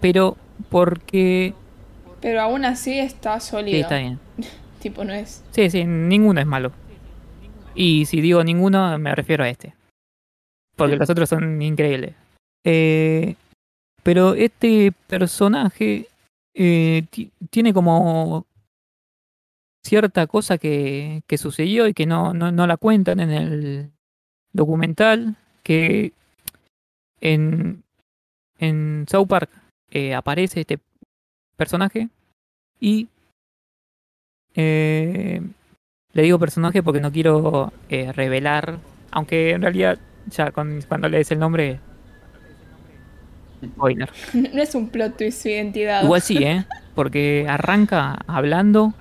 Pero 0.00 0.36
porque... 0.70 1.54
Pero 2.20 2.40
aún 2.40 2.64
así 2.64 2.98
está 2.98 3.38
Sí, 3.40 3.50
sólido. 3.50 3.80
está 3.80 3.98
bien. 3.98 4.18
Tipo, 4.80 5.04
no 5.04 5.12
es. 5.12 5.42
Sí, 5.50 5.70
sí, 5.70 5.84
ninguno 5.84 6.40
es 6.40 6.46
malo. 6.46 6.72
Y 7.74 8.06
si 8.06 8.20
digo 8.20 8.42
ninguno, 8.44 8.96
me 8.98 9.14
refiero 9.14 9.44
a 9.44 9.48
este. 9.48 9.74
Porque 10.76 10.96
los 10.96 11.10
otros 11.10 11.28
son 11.28 11.60
increíbles. 11.60 12.14
Eh, 12.64 13.34
pero 14.04 14.34
este 14.34 14.92
personaje 15.08 16.06
eh, 16.60 17.06
ti- 17.10 17.30
tiene 17.50 17.72
como 17.72 18.44
cierta 19.84 20.26
cosa 20.26 20.58
que, 20.58 21.22
que 21.26 21.38
sucedió 21.38 21.86
y 21.86 21.94
que 21.94 22.04
no, 22.04 22.34
no, 22.34 22.50
no 22.52 22.66
la 22.66 22.76
cuentan 22.76 23.20
en 23.20 23.30
el 23.30 23.90
documental. 24.52 25.36
Que 25.62 26.12
en, 27.20 27.82
en 28.58 29.06
South 29.08 29.28
Park 29.28 29.50
eh, 29.90 30.14
aparece 30.14 30.60
este 30.60 30.78
personaje 31.56 32.08
y 32.80 33.08
eh, 34.54 35.40
le 36.12 36.22
digo 36.22 36.38
personaje 36.38 36.82
porque 36.82 37.00
no 37.00 37.12
quiero 37.12 37.72
eh, 37.88 38.12
revelar, 38.12 38.78
aunque 39.10 39.50
en 39.50 39.62
realidad 39.62 39.98
ya 40.26 40.50
con- 40.50 40.80
cuando 40.88 41.08
lees 41.08 41.30
el 41.30 41.38
nombre... 41.38 41.80
Spoiler. 43.64 44.10
No 44.32 44.62
es 44.62 44.74
un 44.74 44.88
plot 44.90 45.16
twist 45.16 45.42
su 45.42 45.48
identidad. 45.48 46.02
Igual 46.02 46.22
sí, 46.22 46.38
¿eh? 46.42 46.64
Porque 46.94 47.46
arranca 47.48 48.18
hablando 48.26 48.94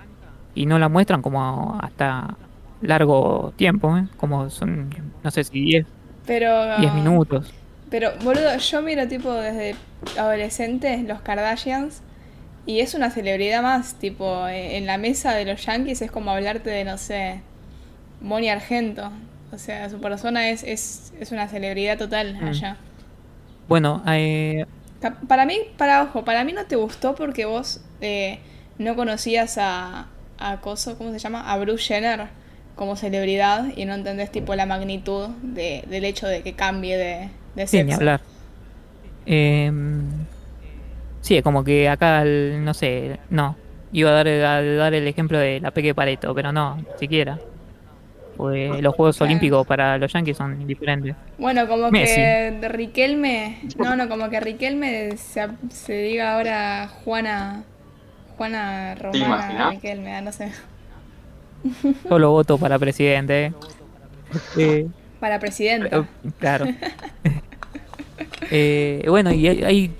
y 0.56 0.66
no 0.66 0.80
la 0.80 0.90
muestran 0.90 1.22
como 1.22 1.78
hasta 1.82 2.38
largo 2.82 3.54
tiempo, 3.56 3.98
¿eh? 3.98 4.08
Como 4.18 4.50
son, 4.50 4.90
no 5.24 5.32
sé 5.32 5.44
si 5.44 5.62
10, 5.62 5.88
Pero. 6.26 6.78
10 6.80 6.94
minutos. 6.94 7.54
Pero, 7.90 8.12
boludo, 8.24 8.58
yo 8.58 8.82
miro 8.82 9.08
tipo 9.08 9.34
desde 9.34 9.76
adolescente 10.18 11.04
los 11.08 11.22
Kardashians 11.22 12.02
y 12.66 12.82
es 12.82 12.94
una 12.96 13.12
celebridad 13.12 13.62
más, 13.64 13.96
tipo, 14.00 14.48
en 14.50 14.86
la 14.86 14.98
mesa 14.98 15.34
de 15.34 15.46
los 15.46 15.66
Yankees 15.66 16.02
es 16.02 16.12
como 16.12 16.32
hablarte 16.32 16.70
de, 16.70 16.84
no 16.86 16.98
sé, 16.98 17.42
Moni 18.22 18.50
Argento. 18.50 19.12
O 19.52 19.58
sea, 19.58 19.90
su 19.90 20.00
persona 20.02 20.50
es, 20.50 20.64
es, 20.64 21.14
es 21.20 21.32
una 21.32 21.48
celebridad 21.48 21.98
total 21.98 22.38
Mm. 22.42 22.48
allá. 22.48 22.78
Bueno, 23.68 24.02
eh, 24.08 24.64
Para 25.28 25.46
mí, 25.46 25.58
para 25.78 26.04
ojo, 26.04 26.26
para 26.26 26.44
mí 26.44 26.54
no 26.54 26.66
te 26.66 26.76
gustó 26.76 27.14
porque 27.16 27.46
vos 27.46 27.82
eh, 28.02 28.40
no 28.80 28.96
conocías 28.96 29.58
a, 29.60 30.08
a 30.40 30.62
Coso, 30.62 30.98
¿cómo 30.98 31.12
se 31.12 31.20
llama? 31.20 31.52
A 31.52 31.58
Bruce 31.58 31.84
Jenner. 31.94 32.30
como 32.76 32.96
celebridad 32.96 33.66
y 33.76 33.86
no 33.86 33.94
entendés 33.96 34.32
tipo 34.32 34.56
la 34.56 34.66
magnitud 34.68 35.30
de, 35.42 35.84
del 35.88 36.06
hecho 36.06 36.28
de 36.28 36.44
que 36.44 36.56
cambie 36.56 36.98
de, 36.98 37.30
de 37.56 37.68
Sí, 37.70 37.84
ni 37.84 37.92
sexo. 37.92 37.94
hablar. 37.94 38.22
Em, 39.26 40.28
sí, 41.22 41.38
es 41.38 41.44
como 41.44 41.64
que 41.64 41.90
acá, 41.90 42.24
el- 42.24 42.64
no 42.66 42.74
sé, 42.74 43.22
no. 43.30 43.60
Iba 43.92 44.12
a 44.12 44.14
dar, 44.14 44.28
a 44.28 44.64
dar 44.64 44.94
el 44.94 45.08
ejemplo 45.08 45.40
de 45.40 45.60
la 45.62 45.72
Peque 45.72 45.96
Pareto, 45.96 46.36
pero 46.36 46.52
no, 46.54 46.86
siquiera. 46.96 47.42
Porque 48.38 48.82
los 48.82 48.96
Juegos 48.96 49.18
Claro. 49.18 49.30
Olímpicos 49.30 49.68
para 49.68 49.98
los 49.98 50.14
Yankees 50.14 50.38
son 50.38 50.62
indiferentes. 50.62 51.16
Bueno, 51.38 51.68
como 51.68 51.90
Messi. 51.92 52.16
que 52.16 52.70
Riquelme, 52.70 53.58
no, 53.78 53.96
no, 53.96 54.08
como 54.08 54.30
que 54.30 54.40
Riquelme 54.40 55.18
se, 55.18 55.48
se 55.70 55.94
diga 55.94 56.36
ahora 56.36 56.88
Juana, 57.04 57.64
Juana 58.38 58.96
Romana? 58.96 59.72
Riquelme, 59.72 60.16
ah, 60.16 60.22
no 60.22 60.32
sé, 60.32 60.52
Solo 62.08 62.32
voto 62.32 62.58
para 62.58 62.78
presidente. 62.78 63.54
eh. 64.58 64.88
Para 65.20 65.40
presidenta. 65.40 65.90
Pero, 65.90 66.08
claro. 66.40 66.66
Eh, 68.50 69.04
bueno, 69.10 69.32
y 69.34 69.46
hay, 69.48 69.64
hay 69.64 69.92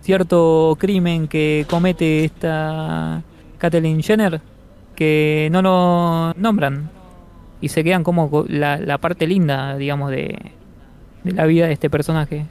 cierto 0.00 0.74
crimen 0.78 1.28
que 1.28 1.66
comete 1.68 2.24
esta 2.24 3.22
Kathleen 3.58 4.02
Jenner 4.02 4.40
que 4.94 5.48
no 5.52 5.60
lo 5.60 6.32
nombran 6.34 6.90
y 7.64 7.68
se 7.70 7.82
quedan 7.82 8.04
como 8.04 8.30
co- 8.30 8.44
la, 8.46 8.76
la 8.76 8.98
parte 8.98 9.26
linda, 9.26 9.76
digamos, 9.78 10.10
de, 10.10 10.38
de 11.24 11.32
la 11.32 11.46
vida 11.46 11.66
de 11.66 11.72
este 11.72 11.88
personaje. 11.88 12.44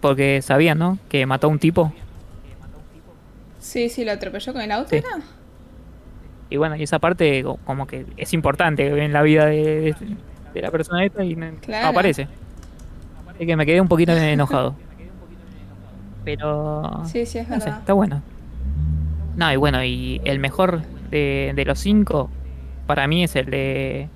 Porque 0.00 0.40
sabían, 0.40 0.78
¿no? 0.78 0.98
Que 1.10 1.26
mató 1.26 1.48
a 1.48 1.50
un 1.50 1.58
tipo. 1.58 1.92
Sí, 3.58 3.88
sí, 3.90 4.04
lo 4.06 4.12
atropelló 4.12 4.52
con 4.54 4.62
el 4.62 4.70
auto, 4.72 4.88
Sí. 4.90 4.96
¿era? 4.96 5.08
Y 6.48 6.56
bueno, 6.56 6.76
y 6.76 6.82
esa 6.84 6.98
parte 6.98 7.42
co- 7.42 7.58
como 7.66 7.86
que 7.86 8.06
es 8.16 8.32
importante 8.32 8.86
en 9.04 9.12
la 9.12 9.20
vida 9.22 9.44
de, 9.46 9.94
la 10.54 10.70
persona 10.70 11.04
esta 11.04 11.24
y 11.24 11.34
no, 11.36 11.46
no 11.50 11.86
aparece. 11.88 12.28
Así 13.34 13.44
que 13.46 13.54
me 13.56 13.66
quedé 13.66 13.82
un 13.82 13.88
poquito 13.88 14.12
enojado. 14.16 14.76
Pero... 16.24 17.02
Sí, 17.04 17.26
sí, 17.26 17.38
es 17.38 17.48
no 17.50 17.56
sé, 17.58 17.66
verdad. 17.66 17.80
está 17.80 17.92
bueno. 17.92 18.22
No, 19.36 19.52
y 19.52 19.56
bueno, 19.56 19.84
y 19.84 20.20
el 20.24 20.38
mejor 20.38 20.80
de, 21.10 21.52
de 21.54 21.64
los 21.66 21.78
cinco 21.78 22.30
para 22.86 23.06
mí 23.06 23.24
es 23.24 23.36
el 23.36 23.46
de... 23.50 24.08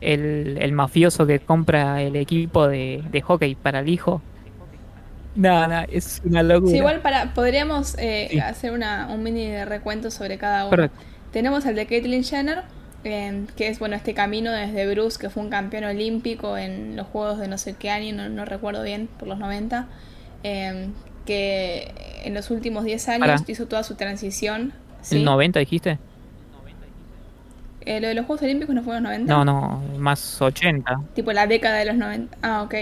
El, 0.00 0.58
el 0.60 0.72
mafioso 0.72 1.26
que 1.26 1.40
compra 1.40 2.02
el 2.02 2.16
equipo 2.16 2.68
de, 2.68 3.02
de 3.10 3.22
hockey 3.22 3.54
para 3.54 3.80
el 3.80 3.88
hijo. 3.88 4.20
No, 5.34 5.66
no, 5.66 5.80
es 5.90 6.20
una 6.24 6.42
locura. 6.42 6.70
Sí, 6.70 6.76
igual 6.76 7.00
para, 7.00 7.32
podríamos 7.32 7.96
eh, 7.98 8.28
Sí. 8.30 8.38
hacer 8.38 8.72
una, 8.72 9.08
un 9.10 9.22
mini 9.22 9.64
recuento 9.64 10.10
sobre 10.10 10.36
cada 10.38 10.62
uno. 10.64 10.70
Correcto. 10.70 10.98
Tenemos 11.32 11.64
el 11.66 11.74
de 11.74 11.86
Caitlyn 11.86 12.22
Jenner, 12.22 12.62
eh, 13.02 13.46
que 13.56 13.68
es 13.68 13.78
bueno 13.78 13.96
este 13.96 14.14
camino 14.14 14.52
desde 14.52 14.86
Bruce, 14.92 15.18
que 15.18 15.30
fue 15.30 15.42
un 15.42 15.50
campeón 15.50 15.84
olímpico 15.84 16.56
en 16.58 16.96
los 16.96 17.06
Juegos 17.06 17.38
de 17.38 17.48
no 17.48 17.56
sé 17.58 17.74
qué 17.74 17.90
año, 17.90 18.14
no, 18.14 18.28
no 18.28 18.44
recuerdo 18.44 18.82
bien, 18.82 19.08
por 19.18 19.26
los 19.26 19.38
90, 19.38 19.88
eh, 20.42 20.88
que 21.26 21.92
en 22.24 22.34
los 22.34 22.50
últimos 22.50 22.84
10 22.84 23.08
años 23.08 23.42
hizo 23.48 23.66
toda 23.66 23.82
su 23.84 23.94
transición. 23.96 24.72
¿sí? 25.00 25.16
¿El 25.16 25.24
90 25.24 25.58
dijiste? 25.60 25.98
Eh, 27.86 28.00
lo 28.00 28.08
de 28.08 28.14
los 28.14 28.24
Juegos 28.26 28.42
Olímpicos 28.42 28.74
no 28.74 28.82
fue 28.82 28.96
en 28.96 29.02
los 29.02 29.12
90. 29.12 29.32
No, 29.34 29.44
no, 29.44 29.82
más 29.98 30.40
80. 30.40 31.00
Tipo 31.14 31.32
la 31.32 31.46
década 31.46 31.76
de 31.76 31.84
los 31.84 31.96
90. 31.96 32.36
Ah, 32.42 32.62
ok. 32.62 32.74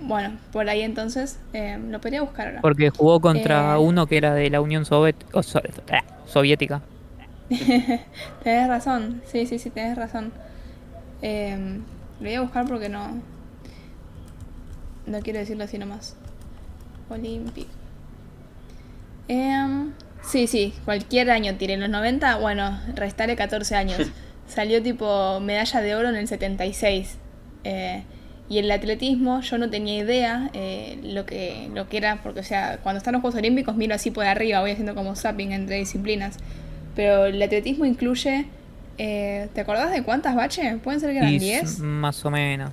Bueno, 0.00 0.36
por 0.52 0.68
ahí 0.68 0.82
entonces 0.82 1.40
eh, 1.52 1.76
lo 1.88 2.00
podría 2.00 2.22
buscar 2.22 2.46
ahora. 2.48 2.60
Porque 2.60 2.90
jugó 2.90 3.20
contra 3.20 3.74
Eh. 3.74 3.78
uno 3.78 4.06
que 4.06 4.16
era 4.16 4.32
de 4.34 4.48
la 4.48 4.60
Unión 4.60 4.84
Soviet- 4.84 5.16
o 5.32 5.42
so- 5.42 5.60
ah, 5.90 6.04
Soviética. 6.26 6.82
tenés 8.44 8.68
razón, 8.68 9.22
sí, 9.26 9.46
sí, 9.46 9.58
sí, 9.58 9.70
tenés 9.70 9.96
razón. 9.96 10.32
Lo 11.20 12.24
voy 12.24 12.34
a 12.34 12.40
buscar 12.42 12.66
porque 12.66 12.88
no. 12.88 13.20
No 15.06 15.20
quiero 15.20 15.38
decirlo 15.40 15.64
así 15.64 15.78
nomás. 15.78 16.16
Olímpico. 17.08 17.70
Sí, 20.28 20.46
sí, 20.46 20.74
cualquier 20.84 21.30
año 21.30 21.56
tiré. 21.56 21.74
En 21.74 21.80
los 21.80 21.88
90, 21.90 22.36
bueno, 22.36 22.78
restaré 22.94 23.36
14 23.36 23.74
años. 23.76 24.12
Salió 24.46 24.82
tipo 24.82 25.40
medalla 25.40 25.80
de 25.80 25.94
oro 25.94 26.08
en 26.08 26.16
el 26.16 26.28
76. 26.28 27.18
Eh, 27.64 28.04
y 28.50 28.58
en 28.58 28.64
el 28.66 28.70
atletismo 28.70 29.40
yo 29.42 29.58
no 29.58 29.68
tenía 29.70 29.98
idea 30.02 30.50
eh, 30.54 30.98
lo, 31.02 31.26
que, 31.26 31.68
lo 31.74 31.88
que 31.88 31.98
era, 31.98 32.22
porque 32.22 32.40
o 32.40 32.42
sea, 32.44 32.78
cuando 32.82 32.98
están 32.98 33.12
los 33.12 33.20
Juegos 33.20 33.38
Olímpicos 33.38 33.76
miro 33.76 33.94
así 33.94 34.10
por 34.10 34.24
arriba, 34.24 34.60
voy 34.60 34.70
haciendo 34.70 34.94
como 34.94 35.14
zapping 35.16 35.52
entre 35.52 35.76
disciplinas. 35.76 36.36
Pero 36.94 37.26
el 37.26 37.40
atletismo 37.42 37.84
incluye, 37.84 38.46
eh, 38.98 39.48
¿te 39.54 39.60
acordás 39.60 39.90
de 39.92 40.02
cuántas 40.02 40.34
baches? 40.34 40.76
¿Pueden 40.82 41.00
ser 41.00 41.12
que 41.12 41.18
eran 41.18 41.34
Y 41.34 41.38
10? 41.38 41.62
s- 41.64 41.82
más 41.82 42.24
o 42.24 42.30
menos. 42.30 42.72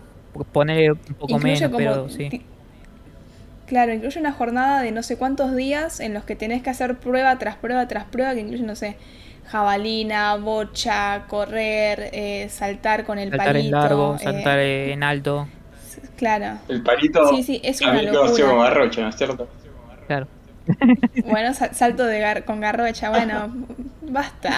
Poner 0.51 0.91
un 0.91 1.15
poco 1.15 1.27
Incluye 1.33 1.39
menos, 1.39 1.71
como 1.71 1.77
pero 1.77 2.09
sí. 2.09 2.33
Claro, 3.65 3.93
incluye 3.93 4.19
una 4.19 4.31
jornada 4.31 4.81
de 4.81 4.91
no 4.91 5.01
sé 5.01 5.17
cuántos 5.17 5.55
días 5.55 5.99
en 5.99 6.13
los 6.13 6.23
que 6.23 6.35
tenés 6.35 6.61
que 6.61 6.69
hacer 6.69 6.97
prueba 6.97 7.37
tras 7.39 7.55
prueba 7.55 7.87
tras 7.87 8.05
prueba, 8.05 8.33
que 8.35 8.41
incluye, 8.41 8.63
no 8.63 8.75
sé, 8.75 8.95
jabalina, 9.47 10.35
bocha, 10.35 11.23
correr, 11.27 12.09
eh, 12.13 12.47
saltar 12.49 13.05
con 13.05 13.17
el 13.17 13.29
Saltar 13.29 13.47
palito. 13.47 13.65
en 13.65 13.71
largo, 13.71 14.15
eh, 14.15 14.19
saltar 14.23 14.59
en 14.59 15.03
alto. 15.03 15.47
Claro. 16.17 16.59
El 16.69 16.81
palito 16.83 17.27
Sí, 17.29 17.43
sí, 17.43 17.61
es 17.63 17.81
una 17.81 18.01
locura. 18.03 18.53
garrocha, 18.55 19.01
¿no 19.01 19.09
es 19.09 19.15
cierto? 19.15 19.47
Claro. 20.07 20.27
Bueno, 21.25 21.53
sa- 21.53 21.73
salto 21.73 22.05
de 22.05 22.21
gar- 22.21 22.43
con 22.45 22.59
garrocha, 22.61 23.09
bueno, 23.09 23.53
basta. 24.01 24.51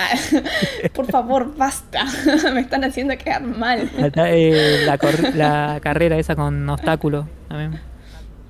Por 0.94 1.06
favor, 1.08 1.56
basta. 1.58 2.06
Me 2.54 2.62
están 2.62 2.84
haciendo 2.84 3.18
quedar 3.18 3.42
mal. 3.42 3.90
Saltar, 3.98 4.28
eh, 4.32 4.84
la, 4.86 4.98
cor- 4.98 5.36
la 5.36 5.80
carrera 5.82 6.18
esa 6.18 6.36
con 6.36 6.70
obstáculos 6.70 7.26
también. 7.48 7.80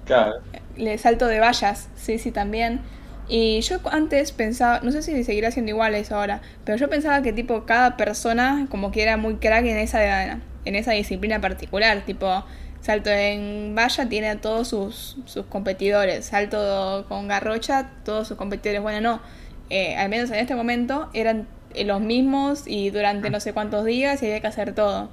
Claro. 0.06 0.36
Le 0.78 0.98
salto 0.98 1.28
de 1.28 1.40
vallas, 1.40 1.90
sí, 1.96 2.20
sí, 2.20 2.32
también. 2.32 2.82
Y 3.30 3.60
yo 3.62 3.80
antes 3.92 4.32
pensaba, 4.32 4.80
no 4.84 4.92
sé 4.92 5.02
si 5.02 5.24
seguirá 5.24 5.52
siendo 5.52 5.72
igual 5.72 5.96
eso 5.96 6.16
ahora, 6.16 6.42
pero 6.64 6.78
yo 6.78 6.90
pensaba 6.90 7.22
que 7.22 7.34
tipo 7.34 7.66
cada 7.66 7.98
persona 7.98 8.68
como 8.72 8.92
que 8.92 9.04
era 9.04 9.18
muy 9.18 9.36
crack 9.36 9.66
en 9.66 9.78
esa, 9.78 10.32
en 10.66 10.76
esa 10.76 10.92
disciplina 10.94 11.42
particular, 11.42 12.06
tipo 12.06 12.46
salto 12.82 13.10
en 13.10 13.76
valla 13.76 14.08
tiene 14.08 14.30
a 14.30 14.40
todos 14.40 14.70
sus, 14.70 15.18
sus 15.26 15.46
competidores, 15.48 16.26
salto 16.26 17.06
con 17.10 17.28
garrocha, 17.28 17.90
todos 18.06 18.30
sus 18.30 18.38
competidores, 18.38 18.82
bueno, 18.82 19.02
no, 19.02 19.22
eh, 19.70 19.96
al 19.98 20.08
menos 20.10 20.30
en 20.32 20.38
este 20.38 20.56
momento 20.56 21.10
eran 21.14 21.48
eh, 21.74 21.84
los 21.84 22.00
mismos 22.00 22.64
y 22.66 22.92
durante 22.92 23.30
no 23.30 23.40
sé 23.42 23.52
cuántos 23.54 23.84
días 23.84 24.24
y 24.24 24.28
había 24.28 24.40
que 24.40 24.48
hacer 24.48 24.74
todo. 24.74 25.10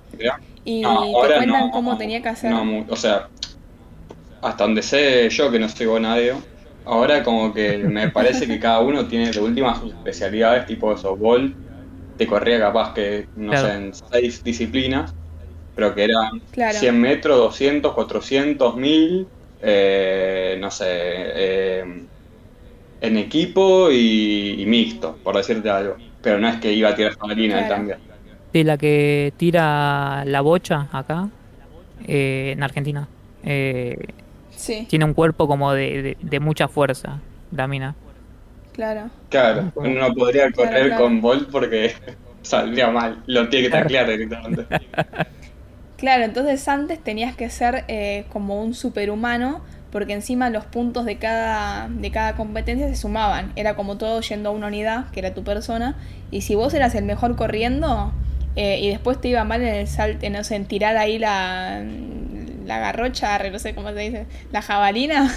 Y 0.65 0.83
No, 0.83 1.03
te 1.23 1.35
cuentan 1.35 1.49
no, 1.49 1.71
cómo 1.73 1.97
tenía 1.99 2.23
que 2.23 2.29
hacer. 2.29 2.51
no 2.53 2.87
o 2.89 2.97
sea, 2.97 3.29
hasta 4.45 4.65
donde 4.65 4.83
sé 4.83 5.29
yo 5.31 5.51
que 5.51 5.59
no 5.59 5.69
soy 5.69 5.87
bonadeo, 5.87 6.43
ahora 6.85 7.23
como 7.25 7.53
que 7.55 7.79
me 7.79 8.11
parece 8.11 8.47
que 8.47 8.59
cada 8.61 8.81
uno 8.81 9.07
tiene 9.09 9.31
de 9.33 9.41
última 9.41 9.75
sus 9.81 9.93
especialidades, 9.95 10.67
tipo 10.67 10.93
eso, 10.93 11.17
Bolt 11.17 11.57
te 12.17 12.27
corría 12.27 12.59
capaz 12.61 12.95
que, 12.95 13.29
no 13.35 13.51
Claro. 13.53 13.69
sé, 13.69 13.75
en 13.75 13.93
seis 13.95 14.43
disciplinas, 14.45 15.13
pero 15.75 15.95
que 15.95 16.05
eran 16.05 16.31
Claro. 16.53 16.79
100 16.79 17.01
metros, 17.01 17.39
200, 17.39 17.95
400, 17.95 18.77
1000, 18.77 19.29
eh, 19.61 20.57
no 20.61 20.71
sé, 20.71 20.87
eh, 20.89 21.85
en 23.01 23.17
equipo 23.19 23.91
y, 23.91 24.57
y 24.63 24.67
mixto, 24.67 25.19
por 25.23 25.37
decirte 25.37 25.71
algo. 25.71 25.97
Pero 26.21 26.39
no 26.39 26.49
es 26.49 26.61
que 26.61 26.73
iba 26.73 26.89
a 26.91 26.95
tirar 26.95 27.15
jabalina 27.19 27.57
Claro. 27.57 27.75
también. 27.75 27.99
Sí, 28.53 28.65
la 28.65 28.79
que 28.79 29.35
tira 29.37 30.25
la 30.27 30.41
bocha 30.41 30.89
acá, 30.93 31.31
eh, 32.01 32.53
en 32.57 32.63
Argentina. 32.63 33.09
Eh, 33.43 33.97
Sí, 34.57 34.89
tiene 34.89 35.05
un 35.05 35.15
cuerpo 35.15 35.49
como 35.49 35.73
de, 35.73 36.03
de- 36.03 36.19
de 36.21 36.41
mucha 36.41 36.69
fuerza, 36.69 37.25
la 37.51 37.69
mina. 37.69 37.99
claro. 38.73 39.11
Claro, 39.29 39.73
uno 39.75 40.01
no 40.09 40.15
podría 40.15 40.51
Claro, 40.53 40.53
correr 40.53 40.85
claro. 40.85 40.95
con 40.95 41.21
Bolt 41.21 41.51
porque 41.51 41.93
saldría 42.43 42.91
mal, 42.91 43.23
lo 43.27 43.49
tiene 43.49 43.67
que 43.67 43.71
Claro. 43.71 43.81
taclear 43.81 44.09
directamente. 44.09 44.67
Claro, 45.97 46.25
entonces 46.25 46.67
antes 46.69 47.03
tenías 47.03 47.37
que 47.37 47.49
ser 47.51 47.85
eh, 47.89 48.27
como 48.33 48.61
un 48.63 48.75
superhumano, 48.75 49.63
porque 49.93 50.13
encima 50.13 50.51
los 50.51 50.65
puntos 50.65 51.05
de 51.05 51.19
cada, 51.19 51.89
de 51.89 52.11
cada 52.11 52.35
competencia 52.35 52.89
se 52.89 52.97
sumaban. 52.97 53.53
Era 53.57 53.77
como 53.77 53.97
todo 53.97 54.21
yendo 54.21 54.49
a 54.51 54.53
una 54.53 54.67
unidad, 54.67 55.11
que 55.13 55.21
era 55.21 55.35
tu 55.35 55.45
persona, 55.45 55.97
y 56.33 56.41
si 56.43 56.57
vos 56.57 56.75
eras 56.75 56.95
el 56.97 57.05
mejor 57.05 57.37
corriendo 57.37 58.13
eh, 58.57 58.81
y 58.81 58.89
después 58.89 59.21
te 59.21 59.29
iba 59.29 59.45
mal 59.45 59.63
en 59.63 59.75
el 59.75 59.87
salto, 59.87 60.29
no 60.31 60.43
sé, 60.43 60.57
en 60.57 60.67
tirar 60.67 60.97
ahí 60.97 61.19
la, 61.19 61.81
la 62.65 62.79
garrocha, 62.79 63.39
no 63.51 63.59
sé 63.59 63.75
cómo 63.75 63.91
se 63.91 63.99
dice, 64.01 64.27
la 64.53 64.63
jabalina, 64.63 65.33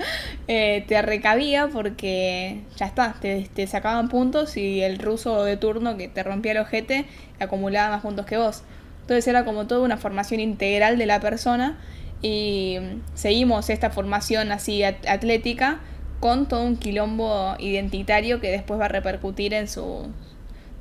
eh, 0.48 0.84
te 0.88 1.00
recabía 1.02 1.68
porque 1.68 2.62
ya 2.76 2.86
está, 2.86 3.14
te, 3.20 3.66
sacaban 3.66 4.08
puntos 4.08 4.56
y 4.56 4.82
el 4.82 4.98
ruso 4.98 5.44
de 5.44 5.56
turno 5.56 5.96
que 5.96 6.08
te 6.08 6.22
rompía 6.22 6.52
el 6.52 6.58
ojete 6.58 7.06
acumulaba 7.40 7.90
más 7.90 8.02
puntos 8.02 8.26
que 8.26 8.36
vos. 8.36 8.62
Entonces 9.02 9.26
era 9.26 9.44
como 9.44 9.66
toda 9.66 9.80
una 9.82 9.96
formación 9.96 10.40
integral 10.40 10.98
de 10.98 11.06
la 11.06 11.20
persona 11.20 11.78
y 12.20 12.78
mm, 12.80 13.00
seguimos 13.14 13.70
esta 13.70 13.90
formación 13.90 14.52
así 14.52 14.82
at- 14.84 15.06
atlética 15.08 15.80
con 16.20 16.46
todo 16.46 16.62
un 16.64 16.76
quilombo 16.76 17.56
identitario 17.58 18.40
que 18.40 18.50
después 18.50 18.78
va 18.80 18.84
a 18.86 18.88
repercutir 18.88 19.54
en 19.54 19.68
su 19.68 20.08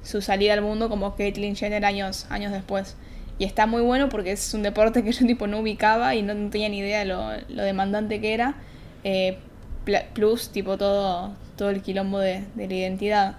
su 0.04 0.22
salida 0.22 0.54
al 0.54 0.62
mundo 0.62 0.90
como 0.90 1.16
Caitlyn 1.16 1.56
Jenner 1.56 1.86
años, 1.86 2.26
años 2.30 2.52
después. 2.52 2.96
Y 3.42 3.46
está 3.46 3.66
muy 3.66 3.82
bueno 3.82 4.08
porque 4.08 4.34
es 4.34 4.54
un 4.54 4.62
deporte 4.62 5.04
que 5.04 5.12
yo 5.14 5.26
tipo 5.26 5.48
no 5.48 5.62
ubicaba 5.62 6.14
y 6.14 6.22
no, 6.22 6.36
tenía 6.52 6.70
ni 6.70 6.78
idea 6.78 7.00
de 7.00 7.06
lo, 7.06 7.24
lo 7.50 7.64
demandante 7.64 8.22
que 8.22 8.36
era. 8.36 8.54
Eh, 9.04 9.40
plus 10.14 10.50
tipo 10.50 10.78
todo, 10.78 11.34
todo 11.56 11.72
el 11.72 11.82
quilombo 11.82 12.20
de, 12.20 12.44
de 12.54 12.68
la 12.68 12.74
identidad. 12.76 13.36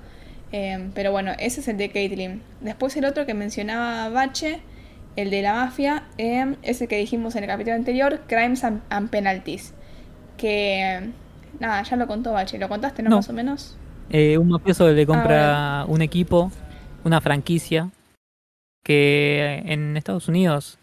Eh, 0.50 0.90
pero 0.92 1.12
bueno, 1.12 1.30
ese 1.38 1.61
es 1.61 1.68
el 1.68 1.76
de 1.76 1.90
Caitlyn. 1.90 2.42
Después 2.62 2.96
el 2.96 3.05
otro 3.05 3.26
que 3.26 3.34
mencionaba 3.34 4.09
Bache, 4.09 4.59
el 5.14 5.30
de 5.30 5.40
la 5.40 5.55
mafia, 5.55 6.03
eh, 6.18 6.57
ese 6.62 6.88
que 6.88 6.98
dijimos 6.98 7.36
en 7.36 7.44
el 7.44 7.48
capítulo 7.48 7.76
anterior, 7.76 8.22
Crimes 8.26 8.64
and, 8.64 9.09
Penalties. 9.09 9.72
Que, 10.36 11.11
nada, 11.61 11.80
ya 11.84 11.94
lo 11.94 12.09
contó 12.09 12.32
Bache. 12.32 12.59
¿Lo 12.59 12.68
contaste, 12.68 13.05
no, 13.05 13.11
más 13.11 13.28
o 13.28 13.32
menos? 13.32 13.76
Eh, 14.11 14.36
un 14.36 14.48
mafioso 14.48 14.90
le 14.90 15.07
compra 15.07 15.84
un 15.86 16.03
equipo, 16.03 16.50
una 17.05 17.20
franquicia, 17.20 17.88
que 18.83 19.62
en 19.66 19.97
Estados 19.97 20.28
Unidos 20.28 20.78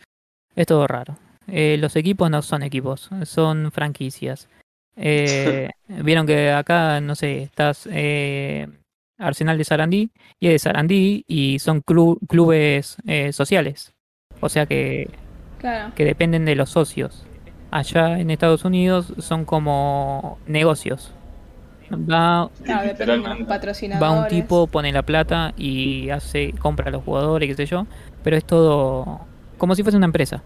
es 0.55 0.67
todo 0.67 0.87
raro. 0.87 1.17
los 1.47 1.95
equipos 1.95 2.29
no 2.29 2.41
son 2.41 2.63
equipos, 2.63 3.09
son 3.23 3.71
franquicias. 3.71 4.47
Eh, 4.95 5.69
vieron 5.87 6.27
que 6.27 6.51
acá, 6.51 6.99
no 7.01 7.15
sé, 7.15 7.43
estás 7.43 7.87
eh, 7.91 8.67
Arsenal 9.17 9.57
de 9.57 9.63
Sarandí 9.63 10.11
y 10.39 10.47
es 10.47 10.53
de 10.53 10.59
Sarandí 10.59 11.23
y 11.27 11.59
son 11.59 11.81
clubes 11.81 12.97
eh, 13.07 13.31
sociales. 13.33 13.93
O 14.41 14.49
sea 14.49 14.65
que, 14.65 15.09
que 15.95 16.05
dependen 16.05 16.45
de 16.45 16.55
los 16.55 16.69
socios. 16.69 17.25
Allá 17.71 18.19
en 18.19 18.31
Estados 18.31 18.65
Unidos 18.65 19.13
son 19.19 19.45
como 19.45 20.39
negocios. 20.47 21.13
Va, 21.91 22.51
va 24.01 24.11
un 24.11 24.27
tipo, 24.27 24.67
pone 24.67 24.91
la 24.91 25.03
plata 25.03 25.53
y 25.57 26.09
hace 26.09 26.53
compra 26.59 26.89
a 26.89 26.91
los 26.91 27.03
jugadores, 27.03 27.47
qué 27.49 27.55
sé 27.55 27.65
yo. 27.65 27.87
Pero 28.21 28.37
es 28.37 28.45
todo 28.45 29.27
como 29.57 29.75
si 29.75 29.83
fuese 29.83 29.97
una 29.97 30.05
empresa. 30.05 30.43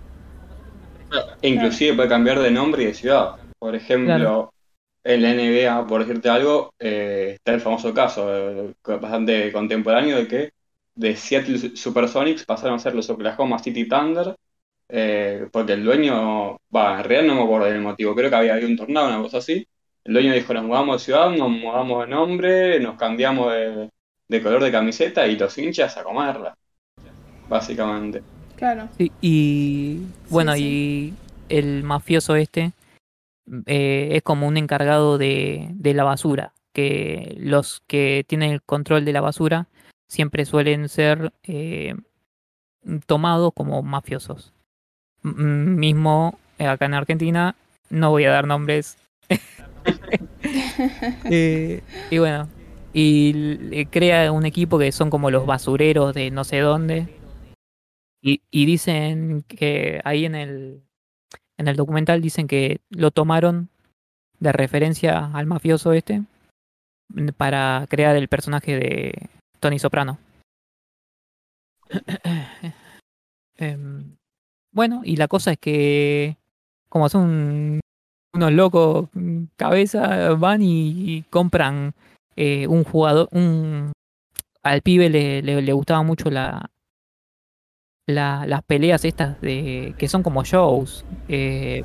Inclusive 1.42 1.96
puede 1.96 2.10
cambiar 2.10 2.40
de 2.40 2.52
nombre 2.52 2.84
y 2.84 2.86
de 2.88 2.94
ciudad. 2.94 3.36
Por 3.60 3.76
ejemplo, 3.76 4.54
en 5.04 5.22
la 5.22 5.32
NBA, 5.32 5.86
por 5.88 6.02
decirte 6.06 6.30
algo, 6.30 6.74
eh, 6.80 7.34
está 7.36 7.54
el 7.54 7.62
famoso 7.62 7.94
caso 7.94 8.28
eh, 8.36 8.74
bastante 8.84 9.52
contemporáneo 9.52 10.18
de 10.18 10.28
que 10.28 10.52
de 10.96 11.16
Seattle 11.16 11.76
Supersonics 11.76 12.46
pasaron 12.46 12.76
a 12.76 12.80
ser 12.80 12.96
los 12.96 13.10
Oklahoma 13.10 13.60
City 13.60 13.88
Thunder, 13.88 14.36
eh, 14.90 15.48
porque 15.52 15.74
el 15.74 15.84
dueño, 15.84 16.58
va, 16.76 17.00
en 17.00 17.04
realidad 17.06 17.34
no 17.34 17.36
me 17.36 17.44
acuerdo 17.44 17.68
del 17.68 17.82
motivo, 17.82 18.16
creo 18.16 18.30
que 18.30 18.36
había 18.36 18.54
habido 18.54 18.70
un 18.70 18.78
tornado, 18.78 19.08
una 19.10 19.22
cosa 19.22 19.40
así. 19.40 19.68
El 20.06 20.14
dueño 20.14 20.34
dijo, 20.34 20.54
nos 20.54 20.66
mudamos 20.66 21.02
de 21.02 21.06
ciudad, 21.06 21.30
nos 21.32 21.50
mudamos 21.50 22.06
de 22.06 22.12
nombre, 22.12 22.80
nos 22.80 22.98
cambiamos 22.98 23.54
de, 23.54 24.42
color 24.42 24.64
de 24.64 24.72
camiseta 24.72 25.28
y 25.28 25.38
los 25.38 25.58
hinchas 25.58 25.98
a 25.98 26.04
comerla, 26.04 26.58
básicamente. 27.48 28.22
Claro. 28.56 28.88
y 28.98 30.00
bueno, 30.30 30.56
y 30.56 31.14
el 31.50 31.84
mafioso 31.84 32.36
este 32.36 32.72
eh, 33.66 34.10
es 34.14 34.24
como 34.24 34.48
un 34.48 34.58
encargado 34.58 35.18
de, 35.18 35.68
de, 35.72 35.94
la 35.94 36.04
basura, 36.04 36.54
que 36.74 37.36
los 37.40 37.82
que 37.88 38.24
tienen 38.28 38.52
el 38.52 38.62
control 38.62 39.04
de 39.04 39.14
la 39.14 39.22
basura 39.22 39.68
siempre 40.08 40.46
suelen 40.46 40.88
ser 40.90 41.34
eh, 41.44 41.96
tomados 43.06 43.52
como 43.54 43.82
mafiosos. 43.84 44.54
mismo 45.24 46.40
acá 46.60 46.86
en 46.86 46.94
Argentina, 46.94 47.56
no 47.90 48.12
voy 48.12 48.26
a 48.26 48.32
dar 48.32 48.48
nombres. 48.48 48.98
y 52.12 52.18
bueno, 52.18 52.48
y 52.94 53.86
crea 53.88 54.32
un 54.32 54.46
equipo 54.46 54.78
que 54.78 54.92
son 54.92 55.10
como 55.10 55.32
los 55.32 55.46
basureros 55.46 56.14
de 56.14 56.32
no 56.32 56.44
sé 56.44 56.60
dónde. 56.60 57.08
Y, 58.26 58.40
dicen 58.52 59.44
que 59.50 60.00
ahí 60.06 60.24
en 60.24 60.36
el, 60.36 60.82
en 61.58 61.68
el 61.68 61.76
documental 61.76 62.22
dicen 62.22 62.48
que 62.48 62.80
lo 62.90 63.12
tomaron 63.12 63.68
de 64.40 64.54
referencia 64.54 65.30
al 65.34 65.46
mafioso 65.46 65.92
este 65.92 66.24
para 67.36 67.86
crear 67.90 68.16
el 68.16 68.30
personaje 68.30 68.78
de 68.78 69.30
Tony 69.60 69.80
Soprano. 69.80 70.20
Em, 73.56 74.18
bueno, 74.72 75.02
y 75.06 75.16
la 75.18 75.28
cosa 75.28 75.52
es 75.52 75.60
que 75.60 76.38
como 76.90 77.08
son 77.08 77.80
unos 78.34 78.52
locos 78.52 79.10
cabeza, 79.56 80.30
van 80.34 80.62
y, 80.62 81.24
compran 81.30 81.94
eh, 82.36 82.68
un 82.68 82.84
jugador, 82.84 83.30
un 83.32 83.92
al 84.64 84.82
pibe 84.82 85.10
le, 85.10 85.42
le, 85.42 85.62
le 85.62 85.74
gustaba 85.74 86.04
mucho 86.04 86.30
la, 86.30 86.72
la, 88.08 88.46
las 88.48 88.64
peleas 88.64 89.06
estas 89.06 89.40
de 89.42 89.94
que 89.98 90.08
son 90.08 90.24
como 90.24 90.44
shows. 90.44 91.06
Eh, 91.28 91.84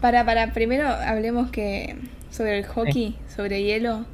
para, 0.00 0.24
para, 0.24 0.52
primero 0.52 0.88
hablemos 0.88 1.50
que 1.50 1.96
sobre 2.30 2.58
el 2.58 2.66
hockey, 2.66 3.16
sobre 3.34 3.62
hielo, 3.62 4.04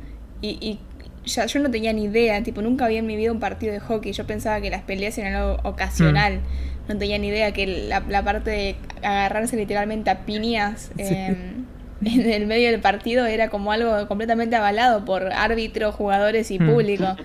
y, 0.41 0.59
y 0.61 0.79
ya, 1.25 1.47
yo 1.47 1.61
no 1.61 1.71
tenía 1.71 1.93
ni 1.93 2.05
idea, 2.05 2.43
tipo, 2.43 2.63
nunca 2.63 2.85
había 2.85 2.99
en 2.99 3.07
mi 3.07 3.17
vida 3.17 3.33
un 3.33 3.41
partido 3.41 3.73
de 3.73 3.81
hockey, 3.81 4.13
yo 4.13 4.27
pensaba 4.27 4.61
que 4.61 4.71
las 4.71 4.83
peleas 4.83 5.17
eran 5.19 5.35
algo 5.35 5.59
ocasional, 5.63 6.39
mm. 6.39 6.72
No 6.89 6.99
tenía 6.99 7.19
ni 7.19 7.29
idea 7.29 7.53
que 7.53 7.67
la, 7.67 8.01
la, 8.09 8.25
parte 8.25 8.51
de 8.51 8.77
agarrarse 9.03 9.57
literalmente 9.57 10.11
a 10.11 10.25
piñas 10.25 10.91
em, 10.99 11.65
en 12.05 12.33
el 12.33 12.47
medio 12.47 12.71
del 12.71 12.81
partido 12.81 13.27
era 13.27 13.49
como 13.49 13.73
algo 13.73 14.09
completamente 14.09 14.57
avalado 14.57 15.05
por 15.05 15.33
árbitros, 15.33 15.95
jugadores 15.95 16.51
y 16.51 16.59
mm. 16.59 16.71
público. 16.71 17.17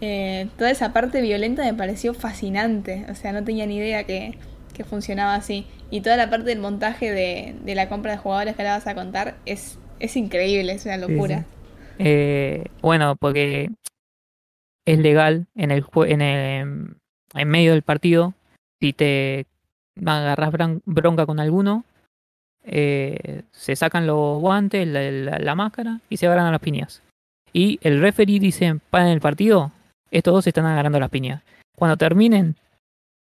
Eh, 0.00 0.48
toda 0.58 0.70
esa 0.70 0.92
parte 0.92 1.20
violenta 1.20 1.62
me 1.64 1.74
pareció 1.74 2.12
fascinante. 2.12 3.06
O 3.08 3.14
sea, 3.14 3.32
no 3.32 3.44
tenía 3.44 3.66
ni 3.66 3.76
idea 3.76 4.04
que, 4.04 4.36
funcionaba 4.88 5.36
así. 5.36 5.64
Y 5.92 6.00
toda 6.00 6.16
la 6.16 6.28
parte 6.28 6.46
del 6.46 6.58
montaje 6.58 7.12
de, 7.12 7.74
la 7.74 7.88
compra 7.88 8.10
de 8.10 8.18
jugadores 8.18 8.56
que 8.56 8.62
ahora 8.62 8.74
vas 8.74 8.86
a 8.88 8.96
contar 8.96 9.36
es, 9.46 9.78
es 10.00 10.16
increíble, 10.16 10.72
es 10.72 10.84
una 10.86 10.96
locura. 10.96 11.44
Eh, 12.00 12.64
bueno, 12.80 13.14
porque 13.14 13.70
es 14.84 14.98
legal 14.98 15.46
en 15.54 15.70
el, 15.70 15.84
en 16.08 16.20
el 16.20 16.96
en 17.34 17.48
medio 17.48 17.72
del 17.72 17.82
partido 17.82 18.34
si 18.82 18.92
te 18.92 19.46
agarras 20.04 20.52
bronca 20.84 21.24
con 21.24 21.38
alguno 21.38 21.84
eh, 22.64 23.42
se 23.52 23.76
sacan 23.76 24.06
los 24.06 24.40
guantes 24.40 24.88
la, 24.88 25.54
máscara 25.54 26.00
y 26.08 26.16
se 26.16 26.26
agarran 26.26 26.46
a 26.46 26.50
las 26.50 26.60
piñas 26.60 27.02
y 27.52 27.78
el 27.82 28.00
referee 28.00 28.40
dice 28.40 28.80
para 28.90 29.12
el 29.12 29.20
partido 29.20 29.70
estos 30.12 30.34
dos 30.34 30.44
se 30.44 30.50
están 30.50 30.66
agarrando 30.66 31.00
las 31.00 31.10
piñas. 31.10 31.42
Cuando 31.74 31.96
terminen, 31.96 32.56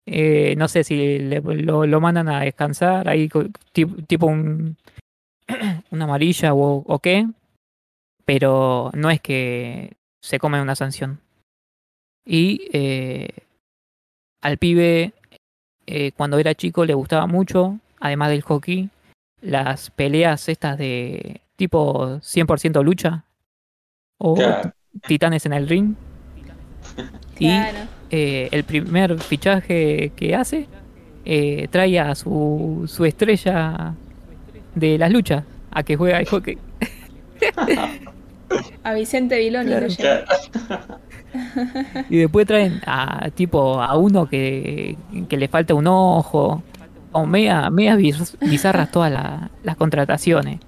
eh, 0.06 0.54
no 0.56 0.68
sé 0.68 0.84
si 0.84 1.18
lo, 1.18 2.00
mandan 2.00 2.28
a 2.28 2.40
descansar, 2.40 3.08
ahí 3.08 3.28
tipo, 3.72 4.26
un, 4.26 4.76
una 5.90 6.04
amarilla 6.04 6.54
o, 6.54 6.98
qué, 7.00 7.28
pero 8.24 8.90
no 8.94 9.10
es 9.10 9.20
que 9.20 9.92
se 10.22 10.38
come 10.38 10.62
una 10.62 10.74
sanción. 10.74 11.20
Y 12.24 12.68
eh, 12.72 13.28
al 14.40 14.56
pibe, 14.56 15.12
eh, 15.90 16.12
cuando 16.14 16.38
era 16.38 16.54
chico, 16.54 16.84
le 16.84 16.92
gustaba 16.92 17.26
mucho, 17.26 17.78
además 17.98 18.28
del 18.28 18.42
hockey, 18.42 18.90
las 19.40 19.88
peleas 19.88 20.50
estas 20.50 20.76
de 20.76 21.40
tipo 21.56 22.18
100% 22.20 22.84
lucha 22.84 23.24
o 24.18 24.36
titanes 25.06 25.46
en 25.46 25.54
el 25.54 25.66
ring. 25.66 25.94
Y 27.40 27.48
eh, 28.10 28.48
el 28.50 28.64
primer 28.64 29.16
fichaje 29.20 30.10
que 30.16 30.34
hace 30.34 30.66
eh, 31.24 31.68
trae 31.70 32.00
a 32.00 32.16
su, 32.16 32.84
su 32.88 33.04
estrella 33.04 33.94
de 34.74 34.98
las 34.98 35.12
luchas 35.12 35.44
a 35.70 35.84
que 35.84 35.96
juega 35.96 36.18
el 36.18 36.26
hockey. 36.26 36.58
a 38.82 38.92
Vicente 38.92 39.38
Viloni 39.38 39.72
Y 42.08 42.18
después 42.18 42.46
traen 42.46 42.80
a 42.86 43.30
tipo 43.34 43.82
a 43.82 43.96
uno 43.96 44.28
que, 44.28 44.96
que 45.28 45.36
le 45.36 45.48
falta 45.48 45.74
un 45.74 45.86
ojo. 45.86 46.62
O 47.12 47.26
media, 47.26 47.70
bizarras 47.70 48.90
todas 48.90 49.10
las 49.62 49.76
contrataciones 49.76 50.60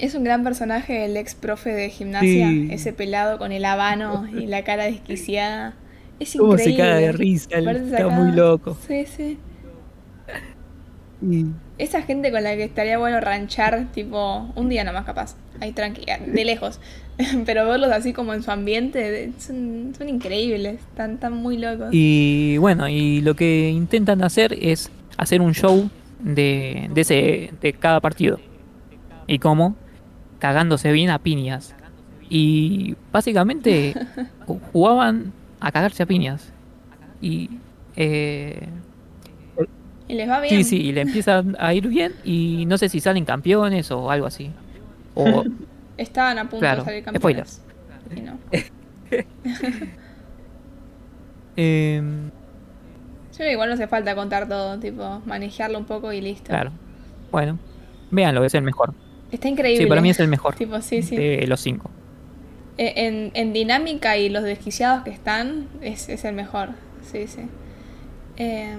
es 0.00 0.14
un 0.14 0.24
gran 0.24 0.44
personaje 0.44 1.04
el 1.04 1.16
ex 1.16 1.34
profe 1.34 1.70
de 1.70 1.90
gimnasia, 1.90 2.50
ese 2.70 2.92
pelado 2.92 3.38
con 3.38 3.52
el 3.52 3.64
habano 3.64 4.26
y 4.28 4.46
la 4.46 4.64
cara 4.64 4.84
desquiciada. 4.84 5.74
Es 6.20 6.34
increíble. 6.34 6.56
¿Cómo 6.56 6.58
se 6.58 6.76
cae 6.76 7.02
de 7.02 7.12
risa? 7.12 7.58
Está 7.58 8.08
muy 8.08 8.32
loco. 8.32 8.76
Sí, 8.86 9.06
sí. 9.06 9.38
Esa 11.78 12.02
gente 12.02 12.30
con 12.30 12.42
la 12.44 12.54
que 12.56 12.64
estaría 12.64 12.98
bueno 12.98 13.20
ranchar, 13.20 13.86
tipo, 13.92 14.50
un 14.54 14.68
día 14.68 14.84
nomás 14.84 15.04
capaz, 15.04 15.36
ahí 15.60 15.72
tranquila, 15.72 16.18
de 16.18 16.44
lejos. 16.44 16.80
Pero 17.46 17.66
verlos 17.66 17.90
así 17.90 18.12
como 18.12 18.32
en 18.34 18.42
su 18.42 18.50
ambiente, 18.50 19.32
son, 19.38 19.92
son 19.96 20.08
increíbles, 20.08 20.80
están, 20.80 21.14
están 21.14 21.34
muy 21.34 21.58
locos. 21.58 21.88
Y 21.90 22.56
bueno, 22.58 22.88
y 22.88 23.20
lo 23.20 23.34
que 23.34 23.70
intentan 23.70 24.22
hacer 24.22 24.56
es 24.60 24.90
hacer 25.16 25.40
un 25.40 25.52
show 25.54 25.90
de, 26.20 26.88
de, 26.92 27.00
ese, 27.00 27.52
de 27.60 27.72
cada 27.72 28.00
partido. 28.00 28.40
¿Y 29.26 29.38
cómo? 29.38 29.76
cagándose 30.38 30.92
bien 30.92 31.10
a 31.10 31.18
piñas. 31.18 31.74
Y 32.30 32.96
básicamente 33.12 33.94
jugaban 34.72 35.32
a 35.60 35.72
cagarse 35.72 36.02
a 36.02 36.06
piñas. 36.06 36.52
Y. 37.20 37.50
Eh, 37.96 38.68
Y 40.06 40.14
les 40.14 40.28
va 40.28 40.40
bien. 40.40 40.54
sí, 40.56 40.64
sí, 40.64 40.76
y 40.76 40.92
le 40.92 41.02
empieza 41.02 41.42
a 41.58 41.74
ir 41.74 41.88
bien. 41.88 42.14
Y 42.24 42.64
no 42.66 42.78
sé 42.78 42.88
si 42.88 43.00
salen 43.00 43.24
campeones 43.24 43.90
o 43.90 44.10
algo 44.10 44.26
así. 44.26 44.50
O. 45.14 45.44
Estaban 45.98 46.38
a 46.38 46.44
punto 46.44 46.60
Claro, 46.60 46.78
de 46.78 46.84
salir 46.86 47.04
campeones. 47.04 47.60
Y 48.16 48.20
no. 48.22 48.38
em, 51.56 52.26
Yo 52.26 53.36
creo 53.36 53.48
que 53.48 53.52
igual 53.52 53.68
no 53.68 53.74
hace 53.74 53.88
falta 53.88 54.14
contar 54.14 54.48
todo, 54.48 54.78
tipo, 54.78 55.20
manejarlo 55.26 55.78
un 55.78 55.84
poco 55.84 56.12
y 56.12 56.20
listo. 56.20 56.48
claro. 56.48 56.72
Bueno, 57.30 57.58
véanlo, 58.10 58.44
es 58.44 58.54
el 58.54 58.62
mejor. 58.62 58.94
Está 59.30 59.48
increíble. 59.48 59.84
Sí, 59.84 59.88
para 59.88 60.00
mí 60.00 60.08
es 60.08 60.18
el 60.20 60.28
mejor 60.28 60.54
Tipo, 60.54 60.80
sí, 60.80 61.02
sí. 61.02 61.16
de 61.16 61.46
los 61.46 61.60
cinco. 61.60 61.90
Eh, 62.78 62.94
En, 62.96 63.30
en 63.34 63.52
dinámica 63.52 64.16
y 64.16 64.30
los 64.30 64.42
desquiciados 64.44 65.04
que 65.04 65.10
están, 65.10 65.66
es, 65.82 66.08
es 66.08 66.24
el 66.24 66.34
mejor. 66.34 66.70
Sí, 67.02 67.26
sí. 67.26 67.42
Eh, 68.38 68.76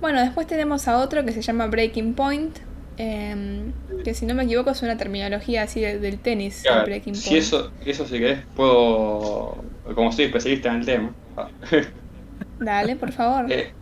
bueno, 0.00 0.20
después 0.20 0.46
tenemos 0.48 0.88
a 0.88 0.98
otro 0.98 1.24
que 1.24 1.30
se 1.32 1.42
llama 1.42 1.66
Breaking 1.68 2.14
Point. 2.14 2.58
Eh, 3.02 3.72
que 4.04 4.14
si 4.14 4.26
no 4.26 4.34
me 4.34 4.44
equivoco 4.44 4.70
es 4.70 4.82
una 4.82 4.96
terminología 4.96 5.62
así 5.62 5.80
de- 5.80 5.98
del 5.98 6.18
tenis. 6.18 6.62
Claro, 6.62 6.86
si 7.14 7.36
eso, 7.38 7.70
eso 7.84 8.06
si 8.06 8.18
querés, 8.18 8.44
puedo, 8.54 9.64
como 9.94 10.12
soy 10.12 10.26
especialista 10.26 10.68
en 10.70 10.76
el 10.80 10.86
tema, 10.86 11.14
Dale, 12.58 12.96
por 12.96 13.12
favor. 13.12 13.50
eh, 13.50 13.72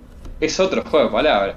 es 0.41 0.61
otro 0.61 0.83
juego 0.85 1.07
de 1.07 1.13
palabras. 1.13 1.57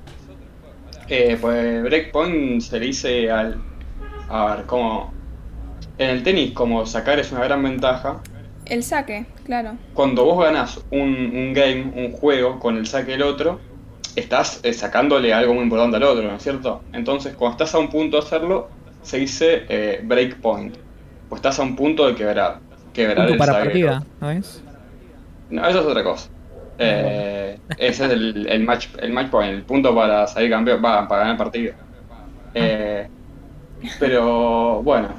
Eh, 1.08 1.38
pues 1.40 1.84
breakpoint 1.84 2.62
se 2.62 2.80
le 2.80 2.86
dice 2.88 3.30
al... 3.30 3.62
A 4.30 4.56
ver, 4.56 4.66
como... 4.66 5.12
En 5.98 6.10
el 6.10 6.24
tenis, 6.24 6.54
como 6.54 6.86
sacar 6.86 7.20
es 7.20 7.32
una 7.32 7.44
gran 7.44 7.62
ventaja, 7.62 8.22
El 8.66 8.82
saque, 8.84 9.26
claro. 9.46 9.78
cuando 9.94 10.26
vos 10.26 10.44
ganás 10.44 10.80
un, 10.90 11.00
un 11.36 11.54
game, 11.54 11.92
un 11.96 12.12
juego, 12.12 12.58
con 12.60 12.78
el 12.78 12.88
saque 12.88 13.12
del 13.12 13.22
otro, 13.24 13.60
estás 14.16 14.60
eh, 14.64 14.74
sacándole 14.74 15.34
algo 15.34 15.54
muy 15.54 15.64
importante 15.64 15.98
al 15.98 16.04
otro, 16.04 16.28
¿no 16.28 16.36
es 16.36 16.44
cierto? 16.44 16.82
Entonces, 16.94 17.36
cuando 17.36 17.54
estás 17.54 17.76
a 17.76 17.80
un 17.80 17.90
punto 17.90 18.18
de 18.18 18.24
hacerlo, 18.24 18.70
se 19.02 19.18
dice 19.18 19.66
eh, 19.70 20.02
break 20.04 20.38
point. 20.42 20.76
Pues 21.30 21.40
estás 21.40 21.60
a 21.60 21.64
un 21.64 21.76
punto 21.76 22.08
de 22.08 22.16
quebrar. 22.16 22.60
Quebrar 22.94 23.28
Punto 23.28 23.34
el 23.34 23.40
para 23.40 23.54
partida. 23.54 24.04
¿no 24.20 24.32
es? 24.32 24.62
No, 25.50 25.66
eso 25.68 25.80
es 25.80 25.86
otra 25.86 26.04
cosa. 26.04 26.30
Eh, 26.78 27.58
ese 27.78 28.06
es 28.06 28.12
el, 28.12 28.48
el 28.48 28.64
match, 28.64 28.88
el 29.00 29.14
match 29.14 29.30
point, 29.30 29.54
el 29.54 29.64
punto 29.64 29.94
para 29.96 30.28
salir 30.28 30.50
campeón, 30.50 30.82
va, 30.84 31.08
para 31.08 31.22
ganar 31.22 31.36
el 31.36 31.38
partido. 31.38 31.74
Eh, 32.54 33.08
pero 34.00 34.82
bueno, 34.84 35.10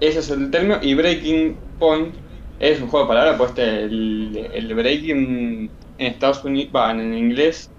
ese 0.00 0.18
es 0.18 0.30
el 0.30 0.50
término. 0.50 0.78
Y 0.82 0.94
breaking 0.94 1.56
point 1.78 2.14
es 2.60 2.80
un 2.80 2.88
juego 2.88 3.06
de 3.06 3.08
palabras, 3.08 3.36
pues 3.36 3.50
este, 3.50 3.84
el, 3.84 4.50
el 4.52 4.74
breaking 4.74 5.70
en 5.98 6.06
Estados 6.06 6.44
Unidos, 6.44 6.72
va, 6.74 6.90
en 6.90 7.14
inglés, 7.14 7.70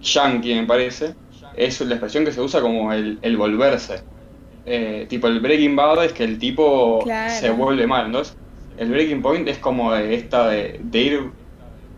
yankee 0.00 0.54
me 0.54 0.66
parece, 0.66 1.16
es 1.52 1.80
la 1.82 1.94
expresión 1.94 2.24
que 2.24 2.32
se 2.32 2.40
usa 2.40 2.60
como 2.60 2.92
el, 2.92 3.18
el 3.22 3.36
volverse. 3.36 4.04
Eh, 4.64 5.06
tipo 5.08 5.28
el 5.28 5.40
breaking 5.40 5.76
bad 5.76 6.04
es 6.04 6.12
que 6.12 6.24
el 6.24 6.38
tipo 6.38 7.04
Claro. 7.04 7.30
se 7.30 7.50
vuelve 7.50 7.86
mal, 7.86 8.06
entonces 8.06 8.36
el 8.76 8.90
breaking 8.90 9.22
point 9.22 9.48
es 9.48 9.58
como 9.58 9.92
de 9.92 10.14
esta 10.14 10.48
de, 10.48 10.78
de 10.82 11.00
ir, 11.02 11.20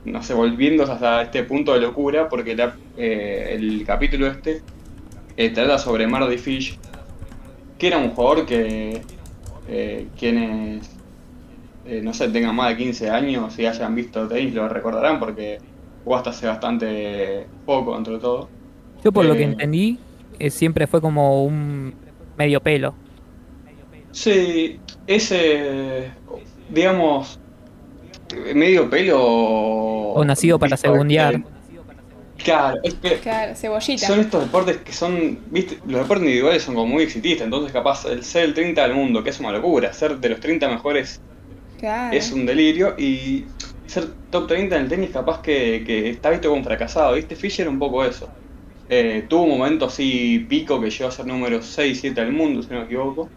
no 0.05 0.23
sé, 0.23 0.35
volviéndose 0.35 0.93
hasta 0.93 1.23
este 1.23 1.45
punto 1.45 1.75
de 1.75 1.81
locura, 1.81 2.29
porque 2.29 2.57
la- 2.57 2.79
eh, 2.97 3.51
el 3.57 3.85
capítulo 3.87 4.27
este 4.29 4.65
eh, 5.37 5.51
trata 5.51 5.79
sobre 5.79 6.07
Marty 6.09 6.39
Fish, 6.39 6.81
que 7.77 7.87
era 7.89 7.99
un 7.99 8.11
jugador 8.15 8.47
que 8.47 9.09
eh, 9.67 10.13
quienes, 10.17 11.01
eh, 11.85 12.03
no 12.03 12.15
sé, 12.15 12.31
tengan 12.31 12.57
más 12.57 12.71
de 12.71 12.77
15 12.79 13.11
años 13.11 13.59
y 13.59 13.67
hayan 13.67 13.95
visto 13.95 14.29
tenis 14.29 14.55
lo 14.55 14.69
recordarán 14.69 15.21
porque 15.21 15.59
jugó 16.09 16.17
hasta 16.17 16.31
hace 16.31 16.47
bastante 16.47 17.47
poco, 17.67 17.95
dentro 17.95 18.15
de 18.15 18.19
todo. 18.21 18.49
Yo 19.05 19.13
por 19.13 19.27
lo 19.27 19.35
que 19.35 19.43
Eh. 19.43 19.45
entendí, 19.45 19.99
eh, 20.39 20.49
siempre 20.51 20.87
fue 20.87 21.03
como 21.03 21.45
un 21.45 21.95
medio 22.39 22.63
pelo. 22.63 22.95
Sí, 24.11 24.81
ese, 25.07 26.11
digamos, 26.71 27.39
medio 28.55 28.89
pelo... 28.89 29.19
O 29.21 30.25
nacido 30.25 30.59
para 30.59 30.79
segundear. 30.79 31.43
Claro, 32.43 32.79
es 32.83 32.95
que 32.95 33.19
Claro, 33.19 33.55
cebollita. 33.55 34.07
son 34.07 34.21
estos 34.21 34.41
deportes 34.45 34.79
que 34.79 34.93
son, 34.93 35.41
viste, 35.51 35.79
los 35.87 36.01
deportes 36.01 36.25
individuales 36.25 36.63
son 36.63 36.75
como 36.75 36.87
muy 36.87 37.03
exitistas, 37.03 37.45
entonces 37.45 37.71
capaz 37.73 38.07
el 38.07 38.25
ser 38.25 38.45
el 38.45 38.55
30 38.55 38.83
del 38.83 38.95
mundo, 38.95 39.23
que 39.23 39.31
es 39.31 39.41
una 39.41 39.53
locura, 39.53 39.93
ser 39.93 40.19
de 40.19 40.29
los 40.31 40.41
30 40.41 40.69
mejores 40.69 41.21
Claro. 41.79 42.17
es 42.17 42.33
un 42.33 42.47
delirio 42.47 42.95
y 42.97 43.45
ser 43.89 44.17
top 44.31 44.47
30 44.49 44.77
en 44.77 44.83
el 44.85 44.89
tenis 44.89 45.11
capaz 45.11 45.41
que, 45.43 45.85
que 45.87 46.11
está 46.11 46.31
visto 46.31 46.51
como 46.51 46.65
fracasado, 46.65 47.15
¿viste? 47.15 47.37
Fischer 47.37 47.69
un 47.69 47.79
poco 47.79 48.05
eso. 48.05 48.35
Eh, 48.89 49.27
tuvo 49.29 49.45
un 49.45 49.59
momento 49.59 49.87
así 49.87 50.41
pico 50.49 50.81
que 50.81 50.91
llegó 50.91 51.09
a 51.09 51.13
ser 51.13 51.27
número 51.27 51.63
6, 51.63 52.01
7 52.01 52.23
del 52.23 52.33
mundo, 52.33 52.63
si 52.63 52.71
no 52.71 52.81
me 52.81 52.87
equivoco. 52.87 53.33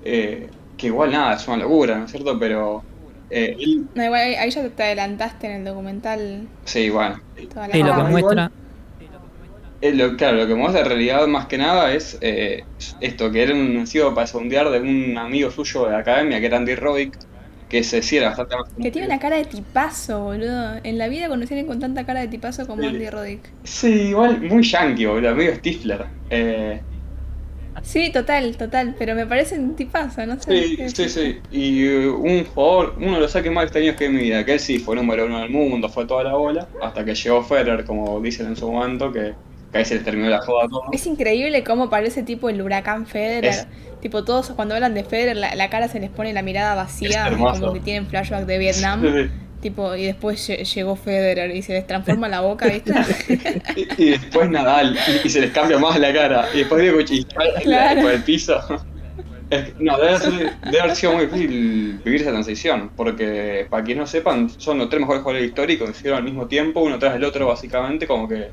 Eh, 0.00 0.50
que 0.76 0.88
igual 0.88 1.12
nada, 1.12 1.36
es 1.36 1.48
una 1.48 1.58
locura, 1.58 1.98
¿no 1.98 2.04
es 2.06 2.10
cierto? 2.12 2.38
Pero 2.38 2.86
eh, 3.30 3.54
él, 3.58 3.90
No, 3.94 4.04
igual 4.04 4.20
ahí, 4.36 4.50
ya 4.50 4.68
te 4.70 4.82
adelantaste 4.82 5.46
en 5.46 5.52
el 5.54 5.64
documental. 5.64 6.48
sí, 6.64 6.90
bueno. 6.90 7.16
Sí, 7.72 7.82
lo 7.82 7.94
que 7.94 8.02
muestra. 8.02 8.50
Eh, 9.80 9.92
lo- 9.94 10.16
claro, 10.16 10.38
lo 10.38 10.46
que 10.46 10.54
muestra 10.54 10.80
en 10.82 10.86
realidad 10.88 11.26
más 11.26 11.46
que 11.46 11.58
nada 11.58 11.92
es 11.92 12.16
eh, 12.22 12.62
esto, 13.00 13.30
que 13.30 13.42
era 13.42 13.52
un 13.54 13.74
nacido 13.74 14.14
para 14.14 14.26
segundear 14.26 14.70
de 14.70 14.80
un 14.80 15.18
amigo 15.18 15.50
suyo 15.50 15.84
de 15.84 15.92
la 15.92 15.98
academia, 15.98 16.40
que 16.40 16.46
era 16.46 16.56
Andy 16.56 16.74
Roddick, 16.74 17.16
que 17.74 17.82
se 17.82 18.02
sí 18.02 18.16
era 18.18 18.28
bastante 18.28 18.56
más 18.56 18.72
Que 18.80 18.90
tiene 18.92 19.08
una 19.08 19.18
cara 19.18 19.36
de 19.36 19.44
tipazo, 19.46 20.22
boludo. 20.22 20.76
En 20.84 20.96
la 20.96 21.08
vida 21.08 21.26
alguien 21.26 21.66
con 21.66 21.80
tanta 21.80 22.06
cara 22.06 22.20
de 22.20 22.28
tipazo 22.28 22.66
como 22.68 22.82
Sí. 22.82 22.88
Andy 22.88 23.10
Roddick. 23.10 23.52
Sí, 23.64 23.88
igual 24.10 24.40
muy 24.42 24.62
yankee, 24.62 25.06
boludo, 25.06 25.34
medio 25.34 25.54
Stifler. 25.56 26.06
Eh, 26.30 26.80
Sí, 27.82 28.10
total, 28.12 28.56
total. 28.56 28.94
Pero 28.98 29.14
me 29.14 29.26
parece 29.26 29.58
un 29.58 29.74
tipazo, 29.76 30.24
no 30.26 30.40
sé. 30.40 30.64
sí, 30.76 30.88
sí, 30.90 31.08
sí. 31.08 31.40
Y 31.50 31.84
eh, 31.86 32.08
un 32.08 32.44
jugador, 32.44 32.94
uno 32.98 33.14
de 33.14 33.20
los 33.20 33.32
saques 33.32 33.52
más 33.52 33.64
extraños 33.64 33.96
que 33.96 34.06
en 34.06 34.14
mi 34.14 34.22
vida, 34.22 34.44
que 34.44 34.52
él 34.54 34.60
sí 34.60 34.78
fue 34.78 34.96
número 34.96 35.26
uno 35.26 35.40
del 35.40 35.50
mundo, 35.50 35.88
fue 35.88 36.06
toda 36.06 36.24
la 36.24 36.34
bola, 36.34 36.68
hasta 36.80 37.04
que 37.04 37.14
llegó 37.14 37.42
Federer, 37.42 37.84
como 37.84 38.20
dicen 38.20 38.46
en 38.46 38.56
su 38.56 38.70
momento, 38.70 39.12
que, 39.12 39.34
que 39.74 39.78
ahí 39.80 39.84
se 39.84 39.98
terminó 39.98 40.30
la 40.30 40.40
joda 40.40 40.64
a 40.64 40.68
todos. 40.68 40.84
Es 40.92 41.06
increíble 41.06 41.62
cómo 41.64 41.90
parece 41.90 42.22
tipo 42.22 42.48
el 42.48 42.62
huracán 42.62 43.06
Federer. 43.06 43.44
Es- 43.50 43.66
Tipo, 44.00 44.22
todos 44.22 44.50
cuando 44.50 44.74
hablan 44.74 44.92
de 44.92 45.02
Federer, 45.02 45.34
la, 45.34 45.54
la 45.54 45.70
cara 45.70 45.88
se 45.88 45.98
les 45.98 46.10
pone 46.10 46.34
la 46.34 46.42
mirada 46.42 46.74
vacía, 46.74 47.30
como 47.38 47.72
que 47.72 47.80
tienen 47.80 48.06
flashback 48.06 48.44
de 48.44 48.58
Vietnam. 48.58 49.00
Sí, 49.00 49.08
sí. 49.24 49.30
Tipo, 49.62 49.94
y 49.96 50.04
después 50.04 50.46
lle- 50.46 50.62
llegó 50.62 50.94
Federer 50.94 51.56
y 51.56 51.62
se 51.62 51.72
les 51.72 51.86
transforma 51.86 52.28
la 52.28 52.42
boca, 52.42 52.66
¿viste? 52.66 52.92
Y, 53.76 54.02
y 54.04 54.10
después 54.10 54.50
Nadal, 54.50 54.94
y, 55.24 55.26
y 55.26 55.30
se 55.30 55.40
les 55.40 55.52
cambia 55.52 55.78
más 55.78 55.98
la 55.98 56.12
cara, 56.12 56.48
y 56.52 56.58
después 56.58 56.82
Diego 56.82 56.98
Claro. 57.62 58.02
por 58.02 58.10
el 58.10 58.22
piso. 58.22 58.60
Es 59.48 59.64
que- 59.70 59.74
no, 59.82 59.96
debe, 59.98 60.18
ser- 60.18 60.52
debe 60.64 60.80
haber 60.80 60.96
sido 60.96 61.12
muy 61.14 61.24
difícil 61.24 62.00
vivir 62.04 62.20
esa 62.20 62.30
transición, 62.30 62.90
porque 62.94 63.66
para 63.70 63.84
quienes 63.84 64.00
no 64.02 64.06
sepan, 64.06 64.50
son 64.50 64.76
los 64.76 64.90
tres 64.90 65.00
mejores 65.00 65.22
jugadores 65.22 65.48
históricos, 65.48 65.90
que 65.90 65.96
hicieron 65.96 66.18
al 66.18 66.24
mismo 66.24 66.46
tiempo, 66.46 66.80
uno 66.80 66.98
tras 66.98 67.14
el 67.16 67.24
otro, 67.24 67.46
básicamente, 67.46 68.06
como 68.06 68.28
que 68.28 68.50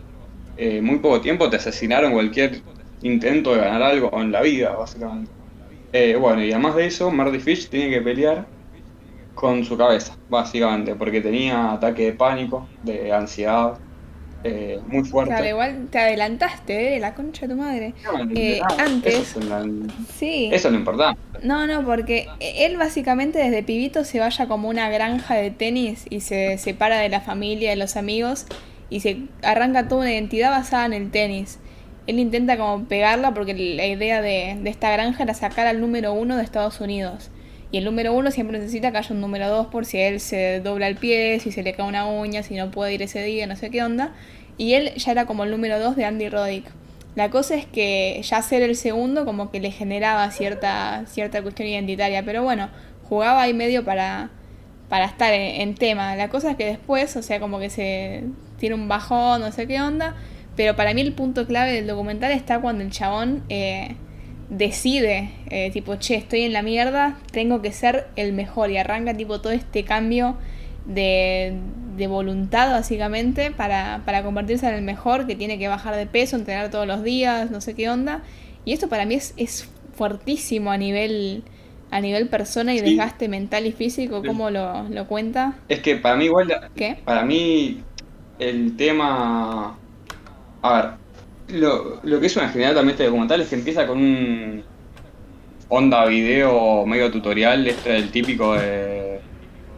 eh, 0.58 0.82
muy 0.82 1.00
poco 1.00 1.22
tiempo 1.22 1.50
te 1.50 1.58
asesinaron 1.58 2.14
cualquier 2.14 2.62
intento 3.02 3.54
de 3.54 3.62
ganar 3.62 3.82
algo 3.84 4.12
en 4.22 4.32
la 4.32 4.42
vida, 4.42 4.72
básicamente. 4.76 5.32
Eh, 5.94 6.16
bueno, 6.16 6.44
y 6.44 6.52
además 6.52 6.76
de 6.76 6.86
eso, 6.86 7.12
Marty 7.12 7.40
Fish 7.40 7.70
tiene 7.70 7.90
que 7.90 8.02
pelear 8.02 8.46
con 9.34 9.64
su 9.66 9.78
cabeza, 9.78 10.16
básicamente, 10.30 10.96
porque 10.96 11.22
tenía 11.22 11.72
ataque 11.74 12.06
de 12.06 12.14
pánico, 12.14 12.68
de 12.84 13.12
ansiedad, 13.12 13.78
eh, 14.44 14.80
muy 14.88 15.04
fuerte. 15.04 15.34
Claro, 15.34 15.48
igual 15.48 15.88
te 15.92 16.00
adelantaste, 16.00 16.96
¿eh? 16.96 17.00
La 17.00 17.14
concha 17.14 17.48
de 17.48 17.54
tu 17.54 17.60
madre. 17.60 17.94
No, 18.04 18.32
Eh, 18.36 18.60
antes- 18.78 19.14
Eso 19.32 19.40
es, 19.40 19.46
la- 19.46 19.66
Sí. 20.16 20.50
eso 20.52 20.68
es 20.68 20.72
lo 20.74 20.80
importante. 20.80 21.20
No, 21.44 21.66
no, 21.68 21.84
porque 21.86 22.28
él 22.40 22.78
básicamente 22.78 23.40
desde 23.40 23.64
pibito 23.64 24.04
se 24.04 24.20
vaya 24.20 24.48
como 24.48 24.70
una 24.70 24.90
granja 24.90 25.36
de 25.36 25.52
tenis 25.52 26.06
y 26.10 26.22
se 26.22 26.58
separa 26.58 27.00
de 27.00 27.10
la 27.10 27.22
familia, 27.22 27.70
de 27.72 27.76
los 27.78 27.96
amigos 27.98 28.46
y 28.92 29.00
se 29.00 29.24
arranca 29.42 29.88
toda 29.88 30.02
una 30.02 30.12
identidad 30.12 30.52
basada 30.52 30.86
en 30.86 30.94
el 30.94 31.10
tenis. 31.10 31.58
Él 32.06 32.20
intenta 32.20 32.58
como 32.58 32.84
pegarla 32.86 33.34
porque 33.34 33.54
la 33.54 33.88
idea 33.88 34.22
de, 34.22 34.58
de 34.62 34.70
esta 34.70 34.92
granja 34.92 35.24
era 35.24 35.34
sacar 35.34 35.66
al 35.66 35.80
número 35.80 36.14
uno 36.14 36.38
de 36.38 36.44
Estados 36.44 36.82
Unidos. 36.82 37.32
Y 37.72 37.78
el 37.78 37.86
número 37.86 38.14
uno 38.14 38.32
siempre 38.32 38.60
necesita 38.60 38.92
que 38.92 38.98
haya 38.98 39.16
un 39.16 39.22
número 39.22 39.48
dos 39.48 39.68
por 39.68 39.86
si 39.86 39.98
él 39.98 40.20
se 40.20 40.60
dobla 40.60 40.88
el 40.88 40.98
pie, 40.98 41.40
si 41.40 41.54
se 41.54 41.64
le 41.64 41.74
cae 41.74 41.88
una 41.88 42.06
uña, 42.06 42.44
si 42.44 42.56
no 42.56 42.70
puede 42.70 42.94
ir 42.94 43.02
ese 43.02 43.24
día, 43.24 43.48
no 43.48 43.56
sé 43.56 43.70
qué 43.70 43.82
onda. 43.82 44.12
Y 44.58 44.74
él 44.74 44.94
ya 44.96 45.14
era 45.14 45.26
como 45.26 45.46
el 45.46 45.52
número 45.52 45.80
dos 45.80 45.96
de 45.96 46.04
Andy 46.04 46.28
Roddick. 46.28 46.66
La 47.16 47.30
cosa 47.30 47.56
es 47.56 47.66
que 47.66 48.22
ya 48.24 48.42
ser 48.42 48.62
el 48.62 48.76
segundo 48.76 49.24
como 49.24 49.52
que 49.52 49.62
le 49.62 49.72
generaba 49.72 50.30
cierta, 50.32 51.06
cierta 51.08 51.42
cuestión 51.42 51.70
identitaria, 51.70 52.24
pero 52.24 52.44
bueno, 52.44 52.70
jugaba 53.08 53.44
ahí 53.44 53.54
medio 53.54 53.86
para, 53.86 54.32
para 54.90 55.06
estar 55.06 55.34
en, 55.34 55.62
en 55.62 55.76
tema. 55.76 56.18
La 56.18 56.28
cosa 56.28 56.52
es 56.52 56.58
que 56.58 56.66
después, 56.66 57.16
o 57.16 57.22
sea, 57.22 57.40
como 57.40 57.60
que 57.60 57.70
se 57.70 58.24
tiene 58.62 58.76
un 58.76 58.88
bajón, 58.88 59.42
no 59.42 59.52
sé 59.52 59.68
qué 59.68 59.82
onda, 59.82 60.16
pero 60.56 60.78
para 60.78 60.94
mí 60.94 61.02
el 61.02 61.14
punto 61.14 61.48
clave 61.48 61.74
del 61.74 61.88
documental 61.88 62.32
está 62.32 62.62
cuando 62.62 62.84
el 62.84 62.92
chabón 62.92 63.44
eh, 63.50 63.98
decide, 64.50 65.32
eh, 65.50 65.72
tipo, 65.72 65.96
che, 65.98 66.16
estoy 66.16 66.44
en 66.44 66.54
la 66.54 66.62
mierda, 66.62 67.18
tengo 67.32 67.62
que 67.62 67.74
ser 67.74 68.08
el 68.16 68.34
mejor 68.34 68.72
y 68.72 68.78
arranca 68.78 69.16
tipo 69.16 69.42
todo 69.42 69.54
este 69.54 69.84
cambio 69.86 70.38
de, 70.86 71.58
de 71.98 72.08
voluntad 72.08 72.72
básicamente 72.72 73.52
para, 73.52 74.02
para 74.06 74.24
convertirse 74.24 74.68
en 74.68 74.76
el 74.76 74.82
mejor, 74.82 75.28
que 75.28 75.36
tiene 75.36 75.58
que 75.60 75.68
bajar 75.68 75.96
de 75.96 76.06
peso, 76.08 76.36
entrenar 76.38 76.70
todos 76.72 76.88
los 76.88 77.04
días, 77.04 77.52
no 77.52 77.62
sé 77.62 77.76
qué 77.76 77.90
onda. 77.90 78.24
Y 78.66 78.74
esto 78.74 78.90
para 78.90 79.06
mí 79.06 79.16
es, 79.16 79.34
es 79.38 79.70
fuertísimo 79.96 80.72
a 80.72 80.78
nivel 80.78 81.44
a 81.94 82.00
nivel 82.00 82.30
persona 82.30 82.74
y 82.74 82.80
Sí. 82.80 82.82
desgaste 82.82 83.28
mental 83.28 83.66
y 83.66 83.74
físico, 83.74 84.24
¿cómo 84.24 84.50
lo, 84.50 84.88
lo 84.90 85.08
cuenta? 85.08 85.60
Es 85.68 85.82
que 85.82 85.96
para 85.98 86.16
mí 86.16 86.26
igual, 86.26 86.48
¿Qué? 86.76 86.98
para 87.04 87.24
mí 87.26 87.84
el 88.42 88.76
tema... 88.76 89.78
A 90.64 90.74
ver, 90.74 91.60
lo, 91.60 92.00
lo 92.04 92.20
que 92.20 92.26
es 92.26 92.36
una 92.36 92.50
genialidad 92.50 92.80
también 92.80 92.96
este 92.96 93.06
documental 93.06 93.42
es 93.42 93.50
que 93.50 93.56
empieza 93.56 93.88
con 93.88 94.00
un 94.00 94.64
onda 95.70 96.06
video 96.06 96.86
medio 96.86 97.12
tutorial, 97.12 97.68
este 97.68 97.96
el 97.96 98.12
típico 98.12 98.56
de, 98.56 99.22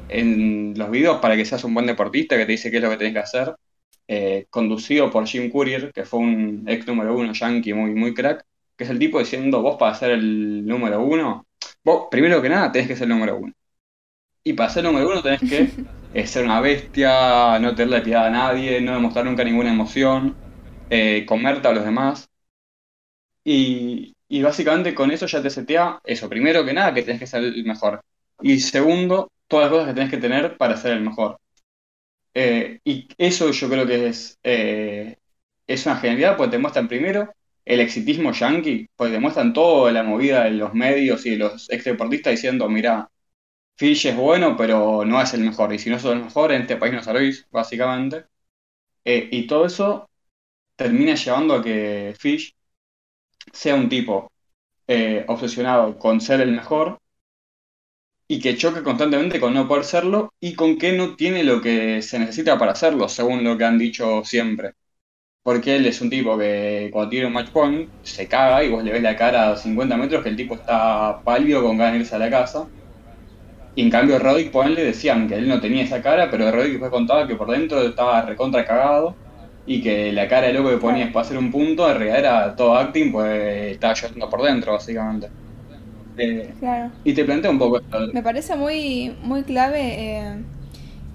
en 0.09 0.73
los 0.77 0.89
videos 0.89 1.19
para 1.19 1.35
que 1.35 1.45
seas 1.45 1.63
un 1.63 1.73
buen 1.73 1.85
deportista 1.85 2.37
que 2.37 2.45
te 2.45 2.53
dice 2.53 2.71
qué 2.71 2.77
es 2.77 2.83
lo 2.83 2.89
que 2.89 2.97
tenés 2.97 3.13
que 3.13 3.19
hacer, 3.19 3.55
eh, 4.07 4.45
conducido 4.49 5.11
por 5.11 5.27
Jim 5.27 5.51
Courier, 5.51 5.91
que 5.93 6.05
fue 6.05 6.21
un 6.21 6.63
ex 6.67 6.87
número 6.87 7.15
uno 7.15 7.33
yankee 7.33 7.73
muy, 7.73 7.91
muy 7.91 8.13
crack, 8.13 8.45
que 8.77 8.85
es 8.85 8.89
el 8.89 8.99
tipo 8.99 9.19
diciendo, 9.19 9.61
vos 9.61 9.77
para 9.77 9.93
ser 9.93 10.11
el 10.11 10.65
número 10.65 11.01
uno, 11.01 11.45
vos 11.83 12.07
primero 12.09 12.41
que 12.41 12.49
nada 12.49 12.71
tenés 12.71 12.87
que 12.87 12.95
ser 12.95 13.03
el 13.03 13.09
número 13.09 13.37
uno. 13.37 13.53
Y 14.43 14.53
para 14.53 14.69
ser 14.69 14.83
número 14.83 15.09
uno 15.09 15.21
tenés 15.21 15.41
que 15.41 15.69
ser 16.27 16.45
una 16.45 16.61
bestia, 16.61 17.59
no 17.59 17.75
tenerle 17.75 18.01
piedad 18.01 18.27
a 18.27 18.29
nadie, 18.29 18.81
no 18.81 18.93
demostrar 18.93 19.25
nunca 19.25 19.43
ninguna 19.43 19.71
emoción, 19.73 20.35
eh, 20.89 21.25
comerte 21.27 21.67
a 21.67 21.73
los 21.73 21.85
demás. 21.85 22.29
Y, 23.43 24.15
y 24.27 24.41
básicamente 24.41 24.95
con 24.95 25.11
eso 25.11 25.25
ya 25.25 25.41
te 25.41 25.49
setea 25.49 25.99
eso. 26.03 26.29
Primero 26.29 26.65
que 26.65 26.73
nada, 26.73 26.93
que 26.93 27.03
tenés 27.03 27.19
que 27.19 27.27
ser 27.27 27.43
el 27.43 27.63
mejor. 27.65 28.01
Y 28.41 28.59
segundo, 28.59 29.31
todas 29.47 29.65
las 29.65 29.71
cosas 29.71 29.87
que 29.89 29.93
tenés 29.95 30.11
que 30.11 30.17
tener 30.17 30.57
para 30.57 30.77
ser 30.77 30.93
el 30.93 31.01
mejor. 31.01 31.37
Eh, 32.33 32.79
y 32.83 33.07
eso 33.17 33.51
yo 33.51 33.69
creo 33.69 33.85
que 33.87 34.07
es, 34.07 34.39
eh, 34.43 35.17
es 35.67 35.85
una 35.85 35.97
genialidad, 35.97 36.37
porque 36.37 36.51
te 36.53 36.57
muestran 36.59 36.87
primero 36.87 37.33
el 37.65 37.79
exitismo 37.81 38.31
yankee, 38.33 38.87
porque 38.95 39.13
te 39.13 39.19
muestran 39.19 39.53
toda 39.53 39.91
la 39.91 40.03
movida 40.03 40.45
de 40.45 40.51
los 40.51 40.73
medios 40.73 41.25
y 41.25 41.31
de 41.31 41.37
los 41.37 41.69
ex 41.71 41.83
deportistas 41.85 42.31
diciendo, 42.33 42.69
mira, 42.69 43.09
Fish 43.75 44.05
es 44.07 44.15
bueno, 44.15 44.55
pero 44.57 45.03
no 45.05 45.21
es 45.21 45.33
el 45.33 45.41
mejor. 45.41 45.73
Y 45.73 45.79
si 45.79 45.89
no 45.89 45.99
sos 45.99 46.13
el 46.13 46.23
mejor, 46.23 46.51
en 46.51 46.61
este 46.61 46.77
país 46.77 46.93
no 46.93 47.03
salís, 47.03 47.47
básicamente. 47.51 48.25
Eh, 49.05 49.29
y 49.31 49.47
todo 49.47 49.65
eso 49.67 50.09
termina 50.77 51.15
llevando 51.15 51.55
a 51.55 51.63
que 51.63 52.15
Fish 52.19 52.55
sea 53.53 53.75
un 53.75 53.89
tipo 53.89 54.31
eh, 54.87 55.25
obsesionado 55.29 55.97
con 55.99 56.21
ser 56.21 56.41
el 56.41 56.51
mejor 56.53 56.99
y 58.27 58.39
que 58.41 58.57
choque 58.57 58.83
constantemente 58.83 59.39
con 59.39 59.53
no 59.53 59.67
poder 59.67 59.83
serlo 59.85 60.33
y 60.39 60.55
con 60.55 60.77
que 60.77 60.93
no 60.93 61.15
tiene 61.15 61.43
lo 61.43 61.61
que 61.61 62.01
se 62.01 62.19
necesita 62.19 62.57
para 62.57 62.71
hacerlo, 62.73 63.07
según 63.09 63.43
lo 63.43 63.57
que 63.57 63.65
han 63.65 63.77
dicho 63.77 64.23
siempre. 64.25 64.73
Porque 65.43 65.75
él 65.77 65.85
es 65.87 66.01
un 66.01 66.09
tipo 66.11 66.37
que 66.37 66.89
cuando 66.93 67.09
tiene 67.11 67.27
un 67.27 67.33
match 67.33 67.51
point 67.51 67.91
se 68.03 68.27
caga 68.29 68.63
y 68.63 68.69
vos 68.71 68.83
le 68.83 68.93
ves 68.93 69.03
la 69.03 69.15
cara 69.17 69.51
a 69.53 69.57
50 69.57 69.97
metros 69.97 70.23
que 70.23 70.29
el 70.29 70.37
tipo 70.37 70.55
está 70.55 71.21
pálido 71.25 71.63
con 71.63 71.77
ganas 71.77 71.93
de 71.95 71.99
irse 72.01 72.15
a 72.15 72.19
la 72.19 72.29
casa. 72.31 72.69
Y 73.75 73.81
en 73.81 73.89
cambio 73.89 74.19
Roddick, 74.19 74.51
ponle, 74.51 74.83
decían 74.83 75.27
que 75.27 75.35
él 75.35 75.47
no 75.47 75.59
tenía 75.59 75.83
esa 75.83 76.01
cara, 76.01 76.29
pero 76.29 76.51
Roddick 76.51 76.73
después 76.73 76.91
contaba 76.91 77.27
que 77.27 77.35
por 77.35 77.49
dentro 77.49 77.81
estaba 77.81 78.21
recontra 78.21 78.65
cagado 78.65 79.19
y 79.65 79.81
que 79.81 80.11
la 80.11 80.27
cara 80.27 80.47
de 80.47 80.53
loco 80.53 80.69
que 80.69 80.77
ponías 80.77 81.11
para 81.11 81.25
hacer 81.25 81.37
un 81.37 81.51
punto 81.51 81.89
en 81.89 81.97
realidad 81.97 82.19
era 82.19 82.55
todo 82.55 82.75
acting, 82.75 83.11
pues 83.11 83.71
estaba 83.73 83.93
llorando 83.95 84.29
por 84.29 84.43
dentro, 84.43 84.73
básicamente. 84.73 85.31
Eh, 86.17 86.53
Claro. 86.59 86.91
y 87.03 87.13
te 87.13 87.25
plantea 87.25 87.49
un 87.51 87.57
poco 87.59 87.79
esto. 87.79 87.97
Me 88.13 88.21
parece 88.21 88.55
muy, 88.55 89.17
muy 89.21 89.43
clave 89.43 89.79
eh, 90.19 90.45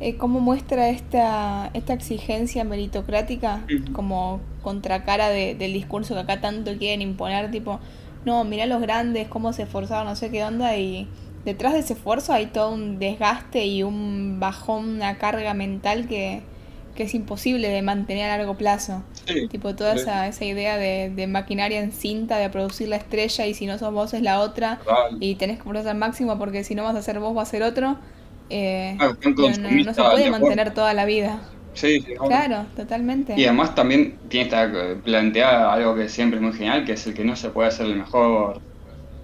eh, 0.00 0.16
cómo 0.16 0.40
muestra 0.40 0.88
esta, 0.90 1.70
esta 1.74 1.92
exigencia 1.92 2.64
meritocrática 2.64 3.70
como 3.92 4.40
contracara 4.62 5.28
de- 5.28 5.54
del 5.54 5.72
discurso 5.72 6.14
que 6.14 6.20
acá 6.20 6.40
tanto 6.40 6.76
quieren 6.78 7.02
imponer, 7.02 7.50
tipo, 7.50 7.80
no, 8.24 8.44
mirá 8.44 8.66
los 8.66 8.80
grandes, 8.80 9.28
cómo 9.28 9.52
se 9.52 9.62
esforzaron, 9.64 10.06
no 10.08 10.16
sé 10.16 10.30
qué 10.30 10.44
onda, 10.44 10.76
y 10.76 11.08
detrás 11.44 11.72
de 11.74 11.80
ese 11.80 11.94
esfuerzo 11.94 12.32
hay 12.32 12.46
todo 12.46 12.72
un 12.72 12.98
desgaste 12.98 13.66
y 13.66 13.82
un 13.82 14.38
bajón, 14.40 14.88
una 14.96 15.18
carga 15.18 15.54
mental 15.54 16.06
que, 16.08 16.42
que 16.94 17.04
es 17.04 17.14
imposible 17.14 17.68
de 17.68 17.82
mantener 17.82 18.30
a 18.30 18.36
largo 18.38 18.56
plazo. 18.56 19.04
Sí, 19.12 19.48
Tipo, 19.48 19.74
toda 19.74 19.94
sí. 19.94 20.00
esa, 20.02 20.26
esa 20.26 20.44
idea 20.44 20.76
de, 20.76 21.10
de 21.14 21.26
maquinaria 21.26 21.80
en 21.80 21.92
cinta, 21.92 22.36
de 22.36 22.50
producir 22.50 22.88
la 22.88 22.96
estrella 22.96 23.46
y 23.46 23.54
si 23.54 23.66
no 23.66 23.78
sos 23.78 23.92
vos 23.92 24.12
es 24.12 24.20
la 24.22 24.40
otra 24.40 24.80
y 25.20 25.36
tenés 25.36 25.56
que 25.58 25.64
ponerse 25.64 25.88
al 25.90 25.96
máximo 25.96 26.38
porque 26.38 26.64
si 26.64 26.74
no 26.74 26.84
vas 26.84 26.94
a 26.96 27.02
ser 27.02 27.18
vos 27.18 27.36
va 27.36 27.42
a 27.42 27.46
ser 27.46 27.62
otro, 27.62 27.98
eh, 28.50 28.98
Ah, 28.98 29.12
no, 29.36 29.48
no- 29.56 29.78
no 29.80 29.94
se 29.94 30.04
puede 30.04 30.24
de 30.24 30.30
mantener 30.30 30.74
toda 30.74 30.92
la 30.94 31.04
vida. 31.06 31.40
Sí. 31.72 31.98
Claro, 32.22 32.66
totalmente. 32.76 33.34
Y 33.34 33.44
además 33.44 33.74
también 33.74 34.20
tiene 34.28 34.44
esta 34.46 34.64
eh, 34.64 34.96
plantea 34.96 35.72
algo 35.72 35.94
que 35.94 36.08
siempre 36.08 36.38
es 36.38 36.42
muy 36.42 36.52
genial, 36.52 36.84
que 36.84 36.92
es 36.92 37.06
el 37.06 37.14
que 37.14 37.24
no 37.24 37.36
se 37.36 37.50
puede 37.50 37.68
hacer 37.68 37.86
el 37.86 37.96
mejor 37.96 38.62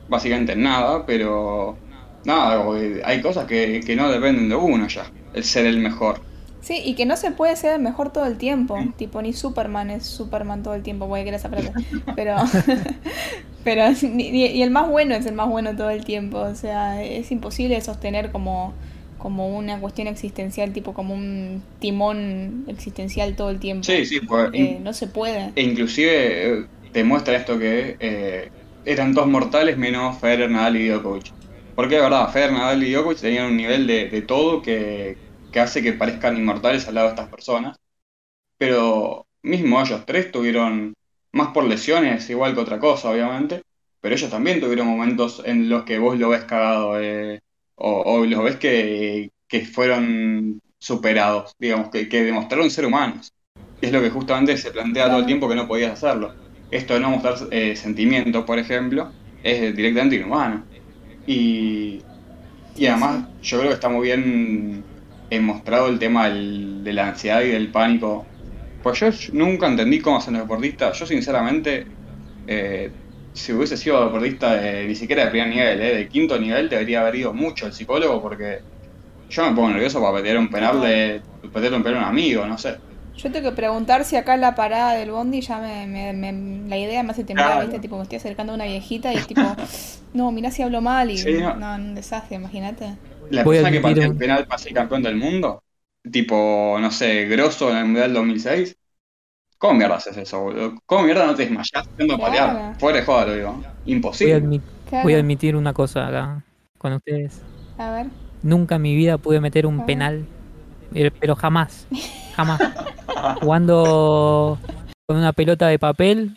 básicamente 0.08 0.52
en 0.54 0.62
nada, 0.64 1.06
pero 1.06 1.83
nada, 2.24 2.64
que 2.78 3.02
hay 3.04 3.20
cosas 3.22 3.46
que, 3.46 3.80
que 3.86 3.96
no 3.96 4.10
dependen 4.10 4.48
de 4.48 4.56
uno 4.56 4.86
ya, 4.88 5.12
el 5.32 5.44
ser 5.44 5.66
el 5.66 5.78
mejor. 5.78 6.24
Sí, 6.60 6.80
y 6.82 6.94
que 6.94 7.04
no 7.06 7.16
se 7.16 7.30
puede 7.30 7.56
ser 7.56 7.74
el 7.74 7.82
mejor 7.82 8.10
todo 8.12 8.24
el 8.26 8.38
tiempo. 8.38 8.94
Tipo, 8.96 9.20
ni 9.20 9.34
Superman 9.34 9.90
es 9.90 10.06
Superman 10.06 10.62
todo 10.62 10.74
el 10.74 10.82
tiempo, 10.82 11.06
voy 11.06 11.20
a 11.20 11.24
querer 11.24 11.38
esa 11.38 11.50
frase. 11.50 11.76
Pero, 12.14 12.36
pero 13.62 13.84
ni- 14.02 14.30
ni- 14.30 14.46
y 14.46 14.62
el 14.62 14.70
más 14.70 14.88
bueno 14.88 15.14
es 15.14 15.26
el 15.26 15.34
más 15.34 15.48
bueno 15.48 15.76
todo 15.76 15.90
el 15.90 16.04
tiempo. 16.04 16.38
O 16.40 16.54
sea, 16.54 17.02
es 17.02 17.30
imposible 17.32 17.80
sostener 17.82 18.30
como, 18.32 18.72
como 19.18 19.56
una 19.56 19.80
cuestión 19.80 20.08
existencial, 20.08 20.72
tipo 20.72 20.94
como 20.94 21.14
un 21.14 21.62
timón 21.78 22.64
existencial 22.68 23.36
todo 23.36 23.50
el 23.50 23.60
tiempo. 23.60 23.84
Sí, 23.84 24.04
sí, 24.06 24.20
pues, 24.20 24.50
Eh, 24.52 24.78
no 24.80 24.92
se 24.94 25.06
puede. 25.08 25.52
e 25.54 25.62
inclusive 25.62 26.60
eh, 26.60 26.66
te 26.92 27.04
muestra 27.04 27.36
esto 27.36 27.58
que 27.58 27.96
eh, 28.00 28.52
eran 28.84 29.12
dos 29.14 29.26
mortales 29.26 29.76
menos 29.76 30.18
Federer, 30.20 30.50
Nadal 30.50 30.76
y 30.76 30.88
Djokovic. 30.88 31.34
Porque 31.74 31.96
de 31.96 32.02
verdad, 32.02 32.30
Federer, 32.30 32.52
Nadal 32.52 32.82
y 32.84 32.92
Djokovic 32.92 33.18
tenían 33.18 33.46
un 33.46 33.56
nivel 33.56 33.86
de, 33.86 34.22
todo 34.22 34.62
que, 34.62 35.16
hace 35.56 35.82
que 35.82 35.92
parezcan 35.92 36.36
inmortales 36.36 36.86
al 36.86 36.94
lado 36.94 37.08
de 37.08 37.14
estas 37.14 37.28
personas. 37.28 37.76
Pero 38.58 39.26
mismo 39.42 39.80
ellos 39.80 40.04
tres 40.06 40.30
tuvieron, 40.32 40.94
más 41.32 41.48
por 41.48 41.64
lesiones, 41.64 42.30
igual 42.30 42.54
que 42.54 42.60
otra 42.60 42.78
cosa, 42.78 43.10
obviamente, 43.10 43.62
pero 44.00 44.14
ellos 44.14 44.30
también 44.30 44.60
tuvieron 44.60 44.86
momentos 44.86 45.42
en 45.44 45.68
los 45.68 45.84
que 45.84 45.98
vos 45.98 46.18
lo 46.18 46.28
ves 46.28 46.44
cagado, 46.44 47.00
eh, 47.00 47.40
o, 47.76 48.24
los 48.24 48.44
ves 48.44 48.56
que, 48.56 49.30
fueron 49.72 50.60
superados, 50.78 51.54
digamos, 51.58 51.90
que, 51.90 52.06
demostraron 52.06 52.70
ser 52.70 52.86
humanos. 52.86 53.32
Es 53.80 53.92
lo 53.92 54.00
que 54.00 54.10
justamente 54.10 54.56
se 54.56 54.70
plantea 54.70 55.08
todo 55.08 55.20
el 55.20 55.26
tiempo 55.26 55.48
que 55.48 55.54
no 55.54 55.68
podías 55.68 55.92
hacerlo. 55.92 56.34
Esto 56.70 56.94
de 56.94 57.00
no 57.00 57.10
mostrar 57.10 57.36
eh, 57.50 57.76
sentimientos, 57.76 58.44
por 58.44 58.58
ejemplo, 58.58 59.12
es 59.42 59.74
directamente 59.76 60.16
inhumano. 60.16 60.64
Y, 61.26 62.06
y 62.74 62.86
además 62.86 63.30
yo 63.40 63.58
creo 63.58 63.70
que 63.70 63.74
está 63.74 63.88
muy 63.88 64.06
bien 64.08 64.88
eh, 65.30 65.40
mostrado 65.40 65.88
el 65.88 65.98
tema 65.98 66.28
del- 66.30 66.84
de 66.84 66.92
la 66.92 67.08
ansiedad 67.08 67.42
y 67.42 67.50
del 67.50 67.70
pánico. 67.72 68.32
Pues 68.80 69.00
yo 69.00 69.08
nunca 69.34 69.66
entendí 69.68 70.00
cómo 70.00 70.18
hacen 70.18 70.34
los 70.34 70.42
deportistas. 70.44 70.98
Yo 70.98 71.06
sinceramente, 71.06 71.88
eh, 72.46 72.96
si 73.32 73.52
hubiese 73.52 73.76
sido 73.76 74.04
deportista 74.06 74.56
de, 74.56 74.86
ni 74.88 74.94
siquiera 74.96 75.24
de 75.26 75.30
primer 75.30 75.48
nivel, 75.50 75.80
eh, 75.82 75.96
de 75.96 76.08
quinto 76.08 76.38
nivel, 76.40 76.68
debería 76.68 77.02
haber 77.02 77.16
ido 77.16 77.34
mucho 77.34 77.66
el 77.66 77.72
psicólogo 77.74 78.20
porque 78.22 78.62
yo 79.28 79.44
me 79.48 79.54
pongo 79.56 79.70
nervioso 79.70 80.00
para 80.00 80.22
pedir 80.22 80.38
un 80.38 80.50
penal 80.50 80.80
de 80.80 81.22
pedirle 81.52 81.76
un 81.78 81.82
penal 81.84 82.00
a 82.00 82.06
un 82.06 82.10
amigo, 82.10 82.46
no 82.46 82.58
sé. 82.58 82.78
Yo 83.16 83.30
tengo 83.30 83.50
que 83.50 83.56
preguntar 83.56 84.04
si 84.04 84.16
acá 84.16 84.34
en 84.34 84.40
la 84.40 84.54
parada 84.54 84.94
del 84.94 85.10
bondi 85.12 85.40
ya 85.40 85.58
me, 85.60 85.86
me- 85.86 86.12
me- 86.12 86.68
la 86.68 86.76
idea 86.76 87.02
me 87.02 87.10
hace 87.12 87.22
temblar, 87.24 87.46
Claro. 87.52 87.62
¿viste? 87.62 87.78
Tipo, 87.80 87.96
me 87.96 88.02
estoy 88.02 88.16
acercando 88.18 88.52
a 88.52 88.56
una 88.56 88.64
viejita 88.64 89.12
y 89.12 89.16
es 89.16 89.26
tipo, 89.26 89.40
no, 90.14 90.32
mirá 90.32 90.50
si 90.50 90.62
hablo 90.62 90.80
mal 90.80 91.10
y 91.10 91.18
Sí, 91.18 91.32
no. 91.34 91.54
no, 91.54 91.74
un 91.76 91.94
desastre, 91.94 92.36
imagínate. 92.36 92.96
La 93.30 93.44
Voy 93.44 93.58
a 93.58 93.60
persona 93.62 93.70
que 93.70 93.80
patea 93.80 94.04
el 94.04 94.10
un- 94.12 94.18
penal 94.18 94.46
para 94.46 94.58
ser 94.58 94.72
campeón 94.74 95.02
del 95.02 95.16
mundo, 95.16 95.62
tipo, 96.10 96.76
no 96.80 96.90
sé, 96.90 97.26
grosso 97.26 97.70
en 97.70 97.76
el 97.78 97.84
Mundial 97.84 98.12
2006, 98.12 98.76
¿cómo 99.58 99.74
mierda 99.74 99.96
haces 99.96 100.16
eso, 100.16 100.40
boludo? 100.42 100.74
¿Cómo 100.84 101.04
mierda 101.04 101.26
no 101.26 101.34
te 101.34 101.42
desmayás 101.44 101.88
yendo 101.96 102.14
a 102.14 102.18
patear? 102.18 102.78
Fuera 102.78 102.98
de 102.98 103.04
joda, 103.06 103.26
lo 103.26 103.34
digo. 103.34 103.52
Voy 103.52 103.64
a, 103.64 103.74
Imposible. 103.86 104.34
admi- 104.36 104.62
Claro. 104.88 105.04
voy 105.04 105.14
a 105.14 105.18
admitir 105.18 105.56
una 105.56 105.72
cosa 105.72 106.08
acá 106.08 106.44
con 106.78 106.92
ustedes. 106.94 107.40
A 107.78 107.90
ver. 107.90 108.06
Nunca 108.42 108.76
en 108.76 108.82
mi 108.82 108.94
vida 108.94 109.18
pude 109.18 109.40
meter 109.40 109.64
A 109.64 109.68
un 109.68 109.86
penal, 109.86 110.26
pero 111.20 111.34
jamás, 111.36 111.86
jamás. 112.36 112.60
Jugando 113.40 114.58
con 115.06 115.16
una 115.18 115.32
pelota 115.32 115.68
de 115.68 115.78
papel, 115.78 116.36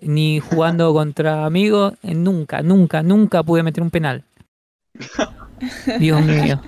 ni 0.00 0.40
jugando 0.40 0.92
contra 0.92 1.46
amigos, 1.46 1.94
eh, 2.02 2.14
nunca, 2.14 2.62
nunca, 2.62 3.02
nunca 3.02 3.42
pude 3.42 3.62
meter 3.62 3.82
un 3.82 3.90
penal. 3.90 4.24
Dios 5.98 6.22
mío. 6.24 6.60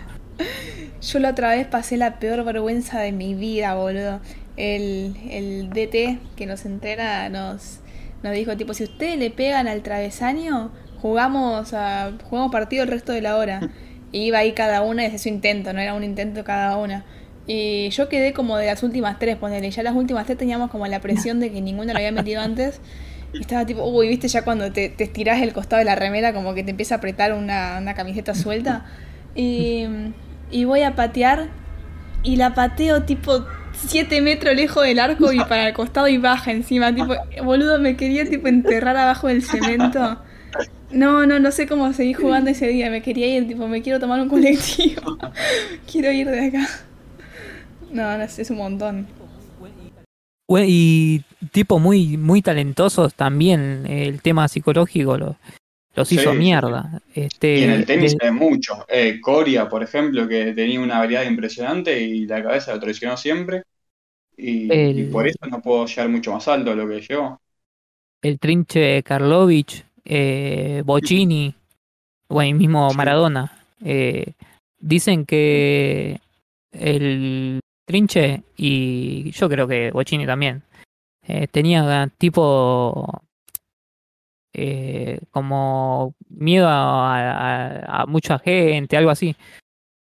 Yo 1.03 1.19
la 1.19 1.31
otra 1.31 1.51
vez 1.51 1.67
pasé 1.67 1.97
la 1.97 2.19
peor 2.19 2.45
vergüenza 2.45 3.01
de 3.01 3.13
mi 3.13 3.35
vida, 3.35 3.75
boludo. 3.75 4.21
El, 4.57 5.17
el 5.31 5.71
DT 5.71 6.19
que 6.37 6.47
nos 6.47 6.67
entrena 6.67 7.29
nos, 7.29 7.81
nos 8.23 8.33
dijo, 8.35 8.57
tipo, 8.57 8.75
si 8.75 8.85
ustedes 8.85 9.19
le 9.19 9.31
pegan 9.31 9.69
al 9.69 9.83
travesaño, 9.83 10.71
jugamos, 11.01 11.73
a, 11.73 12.13
jugamos 12.25 12.53
partido 12.53 12.83
el 12.83 12.91
resto 12.91 13.13
de 13.13 13.23
la 13.23 13.37
hora. 13.37 13.61
Iba 14.13 14.39
ahí 14.39 14.53
cada 14.53 14.83
una 14.83 15.03
y 15.03 15.07
hacía 15.07 15.19
su 15.19 15.29
intento, 15.29 15.73
no 15.73 15.81
era 15.81 15.95
un 15.95 16.05
intento 16.05 16.45
cada 16.45 16.77
una. 16.77 17.05
Y 17.47 17.91
yo 17.91 18.09
quedé 18.09 18.33
como 18.33 18.57
de 18.57 18.67
las 18.67 18.83
últimas 18.83 19.19
tres, 19.19 19.37
ponele. 19.37 19.71
Ya 19.71 19.83
las 19.83 19.95
últimas 19.95 20.27
tres 20.27 20.39
teníamos 20.39 20.71
como 20.71 20.87
la 20.87 21.01
presión 21.01 21.41
de 21.41 21.51
que 21.51 21.61
ninguno 21.61 21.93
lo 21.93 21.99
había 21.99 22.13
metido 22.13 22.41
antes. 22.41 22.81
Y 23.33 23.41
estaba 23.41 23.65
tipo, 23.67 23.85
uy, 23.85 24.09
viste, 24.09 24.29
ya 24.29 24.43
cuando 24.43 24.73
te, 24.73 24.89
te 24.89 25.05
estirás 25.05 25.41
el 25.43 25.53
costado 25.53 25.79
de 25.79 25.85
la 25.85 25.95
remera, 25.95 26.33
como 26.33 26.55
que 26.55 26.63
te 26.63 26.71
empieza 26.71 26.97
a 26.97 26.99
apretar 26.99 27.33
una, 27.33 27.79
una 27.81 27.95
camiseta 27.95 28.35
suelta. 28.35 28.87
Y, 29.35 29.85
y 30.51 30.65
voy 30.65 30.83
a 30.83 30.95
patear. 30.95 31.49
Y 32.23 32.37
la 32.37 32.55
pateo 32.55 33.05
tipo 33.05 33.47
7 33.73 34.21
metros 34.21 34.55
lejos 34.55 34.85
del 34.85 34.99
arco 34.99 35.33
y 35.33 35.39
para 35.39 35.69
el 35.69 35.75
costado 35.75 36.09
y 36.09 36.19
baja 36.19 36.51
encima. 36.51 36.95
Tipo, 36.95 37.15
boludo, 37.43 37.79
me 37.79 37.97
quería 37.97 38.29
tipo 38.29 38.49
enterrar 38.49 38.97
abajo 38.97 39.29
del 39.29 39.43
cemento. 39.43 40.21
No, 40.91 41.25
no, 41.27 41.39
no 41.39 41.53
sé 41.53 41.67
cómo 41.69 41.93
seguir 41.93 42.17
jugando 42.17 42.51
ese 42.51 42.67
día. 42.69 42.91
Me 42.91 43.03
quería 43.03 43.27
ir, 43.29 43.47
tipo, 43.47 43.69
me 43.69 43.83
quiero 43.83 44.01
tomar 44.01 44.21
un 44.21 44.29
colectivo. 44.29 45.17
quiero 45.91 46.11
ir 46.11 46.29
de 46.29 46.47
acá. 46.47 46.67
No, 47.93 48.17
no 48.19 48.29
sé, 48.29 48.43
es 48.43 48.51
un 48.51 48.57
montón. 48.59 49.07
Y 50.67 51.23
tipo 51.53 51.79
muy, 51.79 52.17
muy 52.17 52.43
talentosos 52.43 53.15
también, 53.15 53.87
el 53.89 54.21
tema 54.21 54.49
psicológico 54.49 55.17
lo- 55.17 55.37
los 55.95 56.11
hizo 56.11 56.33
Sí, 56.33 56.39
mierda. 56.39 57.01
Este, 57.15 57.59
Y 57.59 57.63
en 57.65 57.71
el 57.71 57.85
tenis 57.87 58.17
de- 58.19 58.27
hay 58.27 58.33
mucho. 58.33 58.85
Eh, 58.89 59.21
Coria, 59.21 59.69
por 59.69 59.83
ejemplo, 59.85 60.27
que 60.27 60.53
tenía 60.53 60.81
una 60.81 60.99
habilidad 60.99 61.25
impresionante 61.25 62.01
y 62.01 62.27
la 62.27 62.43
cabeza 62.43 62.75
lo 62.75 62.81
traicionó 62.81 63.17
siempre. 63.17 63.63
Y, 64.37 64.73
El- 64.73 64.99
y 64.99 65.05
por 65.05 65.29
eso 65.29 65.39
no 65.49 65.61
puedo 65.61 65.87
llegar 65.87 66.09
mucho 66.09 66.33
más 66.33 66.49
alto 66.49 66.71
de 66.71 66.77
lo 66.77 66.89
que 66.89 67.01
llegó. 67.01 67.41
el 68.23 68.39
trinche 68.39 69.03
Karlovich, 69.03 69.85
eh, 70.05 70.83
Bocini, 70.85 71.55
bueno, 72.29 72.49
y 72.51 72.55
mismo. 72.55 72.93
Maradona, 72.95 73.53
eh, 73.85 74.33
dicen 74.79 75.27
que 75.27 76.21
el 76.73 77.61
trinche 77.87 78.43
y 78.57 79.31
yo 79.33 79.49
creo 79.49 79.67
que 79.67 79.91
Bocini 79.91 80.27
también 80.27 80.63
eh, 81.27 81.47
tenía 81.49 82.09
tipo 82.19 83.23
eh, 84.53 85.21
como 85.31 86.15
miedo 86.29 86.69
a, 86.69 87.17
a- 87.19 88.03
a 88.03 88.07
mucha 88.07 88.39
gente, 88.39 88.97
algo 88.97 89.11
así. 89.11 89.37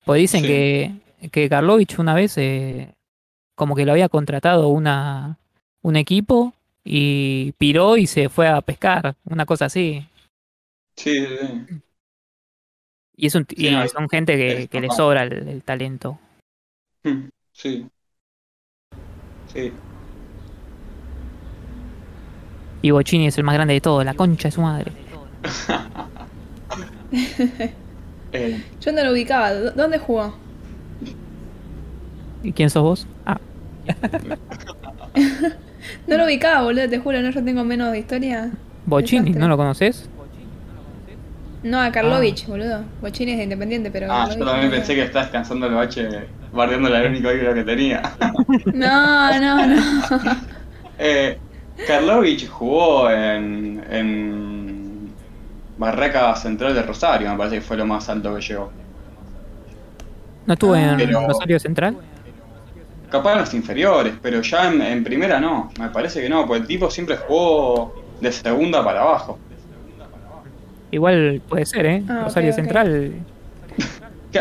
Pues 0.06 0.20
dicen 0.22 0.42
Sí. 0.42 0.48
que, 0.48 0.92
que 1.32 1.50
Karlovich 1.50 2.00
una 2.00 2.14
vez 2.14 2.38
eh, 2.38 2.94
como 3.56 3.76
que 3.76 3.86
lo 3.86 3.92
había 3.92 4.10
contratado 4.10 4.70
una, 4.70 5.38
un 5.82 5.96
equipo 5.96 6.54
y 6.92 7.52
piró 7.60 7.98
y 7.98 8.08
se 8.08 8.30
fue 8.30 8.48
a 8.48 8.62
pescar, 8.62 9.16
una 9.26 9.46
cosa 9.46 9.66
así. 9.66 10.04
Sí, 10.96 11.14
sí, 11.24 11.38
sí. 11.38 11.82
Y, 13.16 13.28
es 13.28 13.36
un, 13.36 13.46
Sí, 13.48 13.68
y 13.68 13.72
no, 13.72 13.88
son 13.88 14.10
gente 14.10 14.36
que, 14.36 14.64
es 14.64 14.70
que 14.70 14.82
le 14.82 14.90
sobra 14.90 15.22
el, 15.22 15.48
el 15.48 15.62
talento. 15.62 16.18
Hmm, 17.04 17.28
Sí. 17.54 17.86
Sí. 19.54 19.72
Y 22.82 22.90
Bocini 22.92 23.28
es 23.28 23.38
el 23.38 23.44
más 23.44 23.54
grande 23.54 23.76
de 23.76 23.82
todos, 23.82 24.04
la 24.04 24.16
concha 24.16 24.48
de 24.48 24.52
su 24.52 24.62
madre. 24.62 24.92
Eh, 28.32 28.64
Yo 28.82 28.92
no 28.94 29.04
lo 29.04 29.12
ubicaba. 29.12 29.54
¿Dó- 29.54 29.72
¿Dónde 29.74 30.00
jugó? 30.00 30.34
¿Y 32.42 32.52
quién 32.54 32.70
sos 32.72 32.82
vos? 32.82 33.08
Ah, 33.28 33.40
No 36.10 36.18
lo 36.18 36.26
ubicaba, 36.26 36.64
boludo, 36.64 36.90
te 36.90 37.00
juro, 37.00 37.22
no, 37.22 37.30
yo 37.30 37.44
tengo 37.44 37.64
menos 37.64 37.92
de 37.92 38.00
historia. 38.00 38.50
Bocini, 38.86 39.20
Desastre. 39.22 39.40
¿no 39.40 39.48
lo 39.48 39.58
conoces? 39.58 40.10
No, 41.64 41.80
a 41.82 41.92
Karlovich, 41.92 42.48
boludo. 42.48 42.84
Bochini 43.02 43.32
es 43.34 43.38
de 43.38 43.44
Independiente, 43.44 43.92
pero. 43.92 44.08
ah, 44.10 44.28
yo 44.30 44.44
también 44.46 44.70
no. 44.70 44.72
pensé 44.76 44.96
que 44.96 45.04
estás 45.04 45.26
descansando 45.26 45.68
el 45.68 45.74
bache, 45.74 46.08
bardeando 46.54 46.88
el 46.96 47.08
único 47.12 47.32
ídolo 47.32 47.54
que 47.54 47.64
tenía. 47.64 48.02
No, 48.74 49.40
no, 49.40 49.66
no. 49.68 49.82
Eh, 51.02 51.38
Karlovich 51.88 52.48
jugó 52.50 53.10
en, 53.10 53.82
en 53.90 55.10
Barraca 55.78 56.36
Central 56.36 56.74
de 56.76 56.82
Rosario, 56.84 57.30
me 57.32 57.38
parece 57.38 57.56
que 57.58 57.62
fue 57.62 57.78
lo 57.78 57.86
más 57.86 58.10
alto 58.10 58.36
que 58.36 58.42
llegó. 58.42 58.70
¿No 60.46 60.54
estuvo 60.54 60.74
Ah. 60.74 60.92
en 60.92 60.98
Pero- 60.98 61.26
Rosario 61.28 61.60
Central? 61.60 61.96
Capaz 63.10 63.34
en 63.34 63.40
los 63.40 63.54
inferiores, 63.54 64.14
pero 64.22 64.42
ya 64.42 64.72
en, 64.72 64.82
en 64.82 65.04
primera 65.04 65.40
no, 65.40 65.72
me 65.80 65.90
parece 65.90 66.22
que 66.22 66.30
no, 66.30 66.46
porque 66.46 66.62
el 66.62 66.68
tipo 66.68 66.92
siempre 66.92 67.18
jugó 67.18 67.94
de 68.22 68.32
segunda 68.32 68.84
para 68.84 69.02
abajo. 69.02 69.40
Igual 70.92 71.42
puede 71.48 71.66
ser, 71.66 71.86
¿eh? 71.86 72.04
Ah, 72.10 72.22
Rosario. 72.26 72.54
Central. 72.54 73.14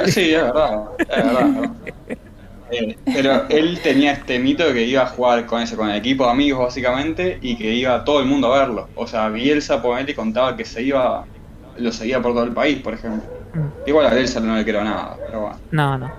Sí, 0.09 0.35
es 0.35 0.43
verdad, 0.43 0.83
es 0.99 1.09
verdad. 1.09 1.41
es 1.41 1.55
verdad. 1.55 1.71
Eh, 2.71 2.99
pero 3.07 3.49
él 3.49 3.81
tenía 3.83 4.13
este 4.13 4.39
mito 4.39 4.67
de 4.67 4.75
que 4.75 4.83
iba 4.83 5.03
a 5.03 5.07
jugar 5.07 5.47
con 5.47 5.63
ese, 5.63 5.75
con 5.75 5.89
el 5.89 5.97
equipo 5.97 6.25
de 6.27 6.33
amigos 6.33 6.61
básicamente, 6.61 7.39
y 7.41 7.57
que 7.57 7.73
iba 7.73 8.05
todo 8.05 8.21
el 8.21 8.27
mundo 8.27 8.53
a 8.53 8.59
verlo. 8.59 8.89
O 8.95 9.07
sea, 9.07 9.31
Bielsa 9.31 9.81
por 9.81 9.99
él 9.99 10.15
contaba 10.15 10.55
que 10.55 10.67
se 10.67 10.83
iba, 10.83 11.25
lo 11.79 11.93
seguía 11.93 12.21
por 12.21 12.35
todo 12.35 12.45
el 12.45 12.53
país, 12.53 12.79
por 12.81 12.93
ejemplo. 12.93 13.23
Mm, 13.55 13.89
Igual 13.89 14.07
a 14.09 14.15
Bielsa 14.15 14.41
no 14.41 14.55
le 14.55 14.65
creo 14.65 14.85
nada, 14.85 15.17
pero 15.27 15.41
bueno. 15.41 15.57
No, 15.71 15.97
no. 15.97 16.13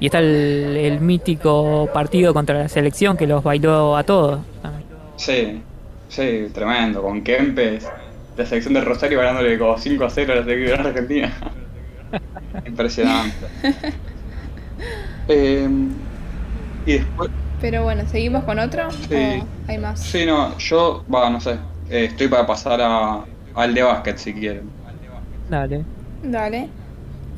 Y 0.00 0.06
está 0.06 0.18
el, 0.20 0.76
el 0.76 1.00
mítico 1.00 1.88
partido 1.92 2.32
contra 2.34 2.58
la 2.58 2.68
selección 2.68 3.16
que 3.16 3.26
los 3.26 3.42
bailó 3.42 3.96
a 3.96 4.04
todos. 4.04 4.40
Sí, 5.16 5.62
sí, 6.08 6.48
tremendo, 6.52 7.02
con 7.02 7.22
Kempes, 7.22 7.92
la 8.36 8.46
selección 8.46 8.74
de 8.74 8.80
Rosario 8.82 9.18
ganándole 9.18 9.58
como 9.58 9.76
5 9.78 10.04
a 10.04 10.10
0 10.10 10.32
a 10.32 10.36
la 10.36 10.44
selección 10.44 10.82
de 10.82 10.88
Argentina. 10.88 11.32
Impresionante. 12.66 13.48
Eh, 15.28 15.68
y 16.84 16.92
después, 16.94 17.30
Pero 17.60 17.84
bueno, 17.84 18.06
¿seguimos 18.06 18.44
con 18.44 18.58
otro? 18.58 18.90
Sí. 19.08 19.14
¿O 19.14 19.48
hay 19.68 19.78
más? 19.78 20.00
sí, 20.00 20.26
no, 20.26 20.56
yo, 20.58 21.04
va, 21.12 21.30
no 21.30 21.40
sé, 21.40 21.52
eh, 21.88 22.06
estoy 22.06 22.28
para 22.28 22.46
pasar 22.46 22.80
a, 22.82 23.28
al 23.54 23.74
de 23.74 23.82
básquet 23.82 24.18
si 24.18 24.34
quieren. 24.34 24.74
Dale. 25.48 25.86
Dale. 26.22 26.72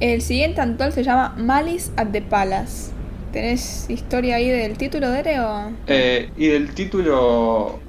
El 0.00 0.22
siguiente 0.22 0.60
Antol 0.60 0.92
se 0.92 1.04
llama 1.04 1.34
Malice 1.38 1.90
at 1.96 2.08
the 2.08 2.22
Palace. 2.22 2.92
¿Tenés 3.32 3.88
historia 3.88 4.36
ahí 4.36 4.48
del 4.48 4.76
título, 4.76 5.10
Dere? 5.10 5.40
O... 5.40 5.72
Eh, 5.86 6.30
y 6.36 6.48
del 6.48 6.74
título, 6.74 7.80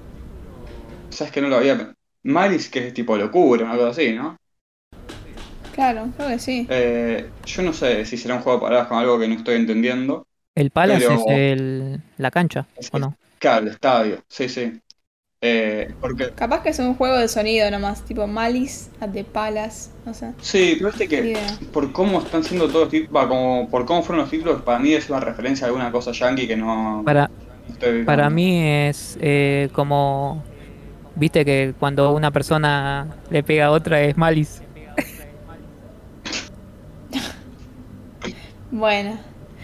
sabes 1.09 1.31
que 1.33 1.41
no 1.41 1.49
lo 1.49 1.57
había... 1.57 1.93
Malice, 2.23 2.71
que 2.71 2.87
es 2.87 2.93
tipo 2.93 3.15
locura, 3.17 3.69
cosa 3.75 3.89
así, 3.89 4.13
¿no? 4.13 4.35
Claro, 5.75 6.07
creo 6.17 6.29
que 6.29 6.39
sí. 6.39 6.65
Eh, 6.69 7.29
yo 7.45 7.61
no 7.61 7.71
sé 7.73 8.03
si 8.05 8.17
será 8.17 8.35
un 8.35 8.41
juego 8.41 8.57
de 8.57 8.63
palabras 8.63 8.87
con 8.87 8.97
algo 8.97 9.19
que 9.19 9.27
no 9.27 9.35
estoy 9.35 9.55
entendiendo. 9.57 10.25
El 10.55 10.71
Palace 10.71 11.05
Pero- 11.07 11.19
es 11.19 11.23
el, 11.27 12.01
la 12.17 12.31
cancha, 12.31 12.65
Es 12.77 12.89
¿o 12.91 12.97
no? 12.97 13.15
Claro, 13.37 13.67
el 13.67 13.73
estadio, 13.73 14.23
sí, 14.27 14.49
sí. 14.49 14.79
Eh, 15.41 15.93
porque, 16.01 16.29
Capaz 16.31 16.63
que 16.63 16.69
es 16.69 16.79
un 16.79 16.95
juego 16.95 17.17
de 17.17 17.27
sonido 17.27 17.69
nomás, 17.69 18.03
tipo 18.03 18.25
Malice 18.25 18.89
at 18.99 19.09
the 19.11 19.23
Palace, 19.23 19.91
no 20.05 20.13
sé. 20.13 20.31
sí, 20.41 20.75
pero 20.77 20.89
viste 20.91 21.03
Ni 21.03 21.09
que 21.09 21.29
idea. 21.31 21.59
por 21.71 21.91
cómo 21.91 22.19
están 22.19 22.43
siendo 22.43 22.67
todos 22.67 22.81
los 22.83 22.89
títulos, 22.89 23.15
va, 23.15 23.27
como 23.27 23.69
por 23.69 23.85
cómo 23.85 24.01
fueron 24.01 24.21
los 24.23 24.31
títulos, 24.31 24.61
para 24.63 24.79
mí 24.79 24.93
es 24.93 25.09
una 25.09 25.19
referencia 25.19 25.65
a 25.65 25.67
alguna 25.67 25.91
cosa 25.91 26.11
yankee 26.13 26.47
que 26.47 26.55
no, 26.55 27.03
Para, 27.05 27.29
estoy 27.69 28.03
para 28.05 28.29
mí 28.29 28.61
es 28.63 29.17
eh, 29.21 29.69
como. 29.73 30.43
Viste 31.17 31.45
que 31.45 31.73
cuando 31.79 32.11
una 32.13 32.31
persona 32.31 33.07
le 33.29 33.41
pega 33.43 33.67
a 33.67 33.71
otra 33.71 34.01
es 34.01 34.17
Malice. 34.17 34.63
Bueno, 38.71 39.17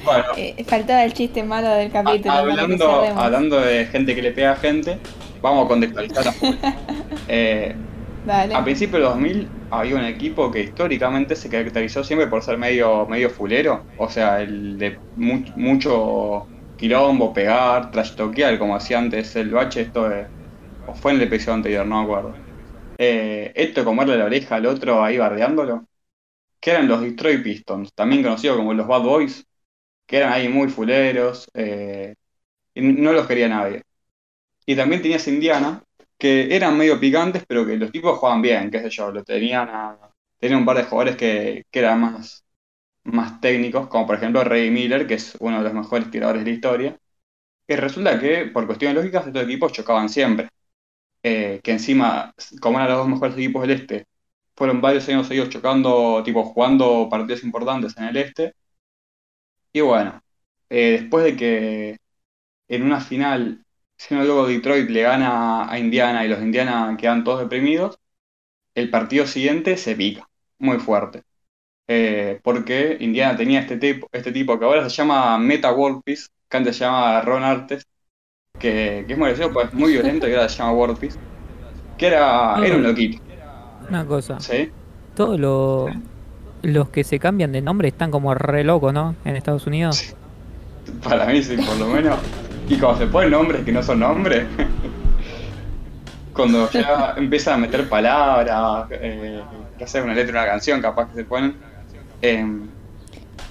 Bueno, 0.06 0.24
eh, 0.38 0.64
faltaba 0.68 1.04
el 1.04 1.14
chiste 1.14 1.44
malo 1.44 1.70
del 1.70 1.92
capítulo. 1.92 2.32
hablando, 2.34 3.02
hablando 3.16 3.60
de 3.60 3.86
gente 3.88 4.16
que 4.16 4.22
le 4.22 4.32
pega 4.32 4.54
a 4.54 4.56
gente, 4.56 4.98
vamos 5.42 5.66
a 5.66 5.68
contextualizar 5.70 6.28
a 6.28 6.34
full. 6.34 6.58
Eh, 7.28 7.82
Dale. 8.24 8.54
A 8.54 8.64
principios 8.64 9.02
de 9.02 9.08
2000 9.08 9.56
había 9.70 9.96
un 9.96 10.06
equipo 10.06 10.52
que 10.52 10.62
históricamente 10.62 11.36
se 11.36 11.50
caracterizó 11.50 12.04
siempre 12.04 12.28
por 12.28 12.44
ser 12.44 12.58
medio, 12.58 13.06
medio 13.08 13.30
fulero, 13.30 13.90
o 13.96 14.10
sea, 14.10 14.42
el 14.42 14.78
de 14.78 15.02
mu- 15.16 15.46
mucho 15.56 16.50
quilombo, 16.76 17.34
pegar, 17.34 17.92
trash 17.92 18.16
talkear, 18.16 18.60
como 18.60 18.76
hacía 18.76 19.00
antes 19.00 19.36
el 19.38 19.52
bache, 19.52 19.82
esto 19.82 20.10
de, 20.10 20.30
o 20.86 20.96
fue 20.96 21.12
en 21.14 21.18
el 21.20 21.24
episodio 21.26 21.56
anterior, 21.56 21.86
no 21.88 21.98
me 22.00 22.04
acuerdo. 22.06 22.40
Eh, 22.98 23.52
esto 23.56 23.82
de 23.82 23.86
comerle 23.86 24.18
la 24.18 24.26
oreja 24.26 24.56
al 24.58 24.66
otro 24.68 25.04
ahí 25.04 25.18
bardeándolo, 25.18 25.88
que 26.60 26.72
eran 26.72 26.88
los 26.88 27.02
Detroit 27.02 27.44
Pistons, 27.44 27.94
también 27.94 28.24
conocidos 28.24 28.58
como 28.58 28.74
los 28.74 28.88
Bad 28.88 29.02
Boys, 29.04 29.46
que 30.08 30.18
eran 30.18 30.34
ahí 30.34 30.50
muy 30.50 30.70
fuleros, 30.70 31.50
eh, 31.56 32.16
y 32.76 32.82
no 32.82 33.14
los 33.14 33.28
quería 33.28 33.50
nadie. 33.50 33.84
Y 34.72 34.76
también 34.76 35.02
tenías 35.02 35.28
Indiana, 35.28 35.84
que 36.18 36.56
eran 36.56 36.78
medio 36.78 36.98
picantes, 36.98 37.44
pero 37.46 37.66
que 37.66 37.76
los 37.76 37.92
tipos 37.92 38.18
jugaban 38.18 38.42
bien, 38.42 38.72
qué 38.72 38.80
sé 38.80 38.90
yo, 38.90 39.12
lo 39.12 39.22
tenían 39.22 39.70
tenían 40.40 40.60
un 40.62 40.66
par 40.66 40.78
de 40.78 40.84
jugadores 40.84 41.18
que, 41.18 41.66
que 41.70 41.80
eran 41.80 42.00
más, 42.00 42.46
más 43.04 43.42
técnicos, 43.42 43.88
como 43.90 44.08
por 44.08 44.16
ejemplo 44.16 44.44
Ray 44.46 44.72
Miller, 44.72 45.06
que 45.08 45.16
es 45.16 45.36
uno 45.42 45.58
de 45.58 45.66
los 45.66 45.74
mejores 45.74 46.10
tiradores 46.10 46.46
de 46.46 46.52
la 46.52 46.56
historia. 46.56 46.98
Y 47.68 47.76
resulta 47.76 48.20
que, 48.20 48.46
por 48.54 48.66
cuestiones 48.66 48.96
lógicas, 48.96 49.28
estos 49.28 49.44
equipos 49.44 49.74
chocaban 49.74 50.10
siempre. 50.10 50.50
Eh, 51.24 51.60
que 51.64 51.72
encima, 51.74 52.34
como 52.62 52.78
eran 52.80 52.92
los 52.92 53.00
dos 53.00 53.10
mejores 53.10 53.36
equipos 53.36 53.64
del 53.64 53.72
este, 53.72 54.06
fueron 54.56 54.82
varios 54.82 55.08
años 55.10 55.28
seguidos 55.28 55.50
chocando, 55.50 56.24
tipo 56.24 56.44
jugando 56.46 57.10
partidos 57.10 57.44
importantes 57.44 57.98
en 57.98 58.06
el 58.06 58.18
este. 58.18 58.56
Y 59.74 59.82
bueno, 59.82 60.22
eh, 60.70 61.00
después 61.02 61.26
de 61.26 61.36
que 61.36 61.98
en 62.70 62.84
una 62.84 63.02
final, 63.02 63.66
si 64.02 64.16
no 64.16 64.24
luego 64.24 64.48
Detroit 64.48 64.90
le 64.90 65.02
gana 65.04 65.70
a 65.72 65.78
Indiana 65.80 66.26
y 66.26 66.30
los 66.30 66.42
Indiana 66.42 66.96
quedan 67.00 67.24
todos 67.24 67.42
deprimidos, 67.42 68.00
el 68.76 68.90
partido 68.90 69.28
siguiente 69.28 69.78
se 69.78 69.96
pica, 69.96 70.28
muy 70.60 70.80
fuerte. 70.80 71.24
Eh, 71.88 72.40
porque 72.44 72.98
Indiana 73.02 73.38
tenía 73.38 73.62
este 73.62 73.78
tipo, 73.78 74.08
este 74.12 74.32
tipo 74.32 74.58
que 74.60 74.66
ahora 74.66 74.90
se 74.90 74.96
llama 74.98 75.38
Meta 75.38 75.74
World 75.74 76.02
Peace, 76.06 76.28
que 76.50 76.58
antes 76.58 76.78
se 76.78 76.86
llama 76.86 77.22
Ron 77.22 77.44
Artes, 77.44 77.86
que, 78.60 79.06
que 79.08 79.14
es 79.14 79.20
muy 79.20 79.30
gracioso, 79.30 79.54
pues 79.54 79.68
es 79.70 79.74
muy 79.74 79.94
violento 79.94 80.28
y 80.28 80.34
ahora 80.34 80.50
se 80.50 80.58
llama 80.58 80.74
World 80.74 81.00
Peace, 81.00 81.18
que 81.98 82.08
era, 82.08 82.60
era 82.66 82.76
un 82.78 82.84
loquito, 82.84 83.20
Una 83.90 84.06
cosa. 84.06 84.40
¿sí? 84.40 84.72
Todos 85.16 85.40
lo- 85.40 85.90
los 86.64 86.90
que 86.90 87.04
se 87.04 87.20
cambian 87.20 87.52
de 87.52 87.62
nombre 87.62 87.88
están 87.90 88.12
como 88.12 88.34
re 88.36 88.64
locos, 88.64 88.94
¿no? 88.94 89.16
En 89.26 89.36
Estados 89.36 89.68
Unidos. 89.68 90.16
Para 91.04 91.26
mí 91.28 91.44
sí, 91.44 91.58
por 91.58 91.78
lo 91.78 91.88
menos. 91.88 92.20
Y 92.72 92.80
cuando 92.80 93.00
se 93.00 93.08
ponen 93.08 93.32
nombres 93.32 93.66
que 93.66 93.72
no 93.74 93.84
son 93.84 94.00
nombres, 94.00 94.46
cuando 96.34 96.72
ya 96.72 97.16
empiezan 97.18 97.56
a 97.56 97.58
meter 97.58 97.90
palabras, 97.90 98.88
eh, 98.92 99.42
que 99.78 99.84
hacer 99.84 100.02
una 100.04 100.14
letra 100.14 100.32
de 100.32 100.40
una 100.40 100.52
canción, 100.54 100.82
capaz 100.82 101.10
que 101.10 101.16
se 101.16 101.26
ponen. 101.26 101.58
em, 102.22 102.70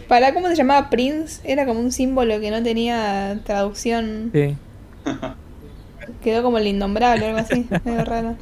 ¿Para 0.08 0.32
cómo 0.32 0.48
se 0.48 0.56
llamaba 0.56 0.88
Prince? 0.88 1.42
Era 1.44 1.66
como 1.66 1.80
un 1.80 1.92
símbolo 1.92 2.40
que 2.40 2.50
no 2.50 2.62
tenía 2.62 3.38
traducción. 3.44 4.30
Sí. 4.32 4.56
Quedó 6.22 6.42
como 6.42 6.56
el 6.56 6.68
innombrable 6.68 7.26
o 7.26 7.28
algo 7.28 7.40
así. 7.40 7.68
Medio 7.84 8.06
raro. 8.06 8.38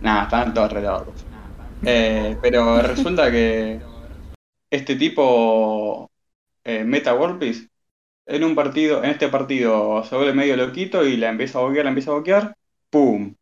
nada, 0.00 0.22
estaban 0.22 0.54
todos 0.54 0.72
re 0.72 0.82
locos. 0.82 1.26
Eh, 1.82 2.38
pero 2.40 2.82
resulta 2.82 3.32
que 3.32 3.80
este 4.70 4.94
tipo, 4.94 6.08
eh, 6.62 6.84
Meta 6.84 7.14
World 7.14 7.40
Peace, 7.40 7.69
en 8.30 8.44
un 8.44 8.54
partido, 8.54 9.02
en 9.04 9.10
este 9.10 9.28
partido 9.28 10.04
se 10.04 10.16
vuelve 10.16 10.32
medio 10.34 10.56
loquito 10.56 11.04
y 11.04 11.16
la 11.16 11.30
empieza 11.30 11.58
a 11.58 11.62
boquear, 11.62 11.84
la 11.84 11.90
empieza 11.90 12.10
a 12.12 12.14
boquear, 12.14 12.56
¡pum! 12.90 13.34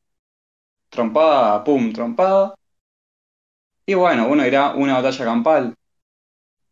Trompada, 0.91 1.65
¡pum! 1.65 1.93
Trompada. 1.93 2.55
Y 3.87 3.95
bueno, 3.95 4.29
uno 4.29 4.45
dirá 4.45 4.75
una 4.75 4.95
batalla 4.95 5.25
campal. 5.25 5.75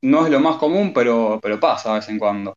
No 0.02 0.24
es 0.24 0.30
lo 0.30 0.40
más 0.40 0.56
común, 0.56 0.92
pero, 0.94 1.40
pero 1.42 1.58
pasa 1.60 1.90
de 1.90 1.98
vez 2.00 2.08
en 2.08 2.18
cuando. 2.18 2.54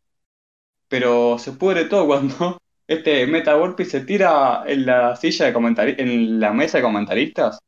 Pero 0.88 1.40
se 1.40 1.54
pudre 1.54 1.86
todo 1.86 2.08
cuando 2.08 2.60
este 2.88 3.28
Meta 3.28 3.56
Peace 3.76 3.92
se 3.92 4.02
tira 4.06 4.64
en 4.68 4.86
la 4.86 5.16
silla 5.16 5.46
de 5.48 5.54
comentari 5.54 5.96
en 5.98 6.40
la 6.40 6.54
mesa 6.54 6.78
de 6.80 6.84
comentaristas 6.84 7.60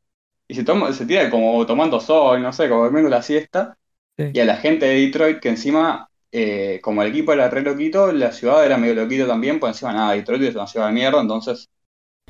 y 0.48 0.54
se 0.54 0.64
toma, 0.64 0.92
se 0.92 1.06
tira 1.06 1.30
como 1.30 1.64
tomando 1.66 2.00
sol, 2.00 2.42
no 2.42 2.52
sé, 2.52 2.68
como 2.68 2.84
durmiendo 2.84 3.10
la 3.10 3.22
siesta. 3.22 3.76
Sí. 4.18 4.30
Y 4.34 4.40
a 4.40 4.44
la 4.44 4.56
gente 4.56 4.86
de 4.86 4.94
Detroit, 4.96 5.40
que 5.40 5.48
encima, 5.48 6.10
eh, 6.32 6.80
como 6.82 7.02
el 7.02 7.10
equipo 7.10 7.32
era 7.34 7.50
re 7.50 7.62
loquito, 7.62 8.12
la 8.12 8.32
ciudad 8.32 8.64
era 8.66 8.78
medio 8.78 8.94
loquito 8.96 9.26
también, 9.28 9.60
pues 9.60 9.72
encima 9.76 9.92
nada, 9.94 10.14
Detroit 10.14 10.42
es 10.44 10.54
una 10.56 10.66
ciudad 10.68 10.88
de 10.88 10.92
mierda, 10.94 11.20
entonces 11.22 11.70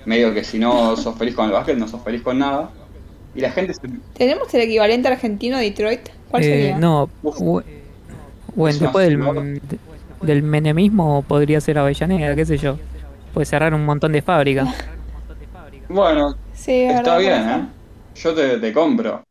medio 0.05 0.35
que 0.35 0.45
si 0.45 0.59
no 0.59 0.97
sos 0.97 1.19
feliz 1.19 1.35
con 1.37 1.47
el 1.47 1.53
básquet, 1.53 1.79
no 1.79 1.89
sos 1.89 2.03
feliz 2.05 2.23
con 2.23 2.39
nada. 2.39 2.77
Y 3.35 3.41
la 3.43 3.53
gente 3.53 3.75
se... 3.75 3.81
¿Tenemos 4.15 4.53
el 4.55 4.63
equivalente 4.63 5.09
argentino 5.09 5.57
a 5.57 5.61
Detroit? 5.61 6.09
¿Cuál 6.29 6.45
Eh, 6.45 6.45
sería? 6.45 6.75
no, 6.75 7.13
Uf. 7.23 7.43
bueno, 8.55 8.79
después 8.81 9.09
del, 9.09 9.61
del 10.21 10.43
menemismo 10.43 11.25
podría 11.27 11.61
ser 11.61 11.79
Avellaneda, 11.79 12.35
qué 12.37 12.47
sé 12.47 12.59
yo. 12.59 12.81
Puede 13.33 13.47
cerrar 13.47 13.75
un 13.75 13.85
montón 13.85 14.13
de 14.13 14.23
fábricas. 14.23 14.71
Bueno, 15.89 16.35
Sí, 16.53 16.73
está 16.85 17.19
bien, 17.19 17.49
¿eh? 17.49 17.69
Yo 18.15 18.35
te, 18.35 18.59
te 18.59 18.73
compro. 18.73 19.23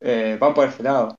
Eh, 0.00 0.38
va 0.42 0.54
por 0.54 0.68
ese 0.68 0.82
lado. 0.82 1.16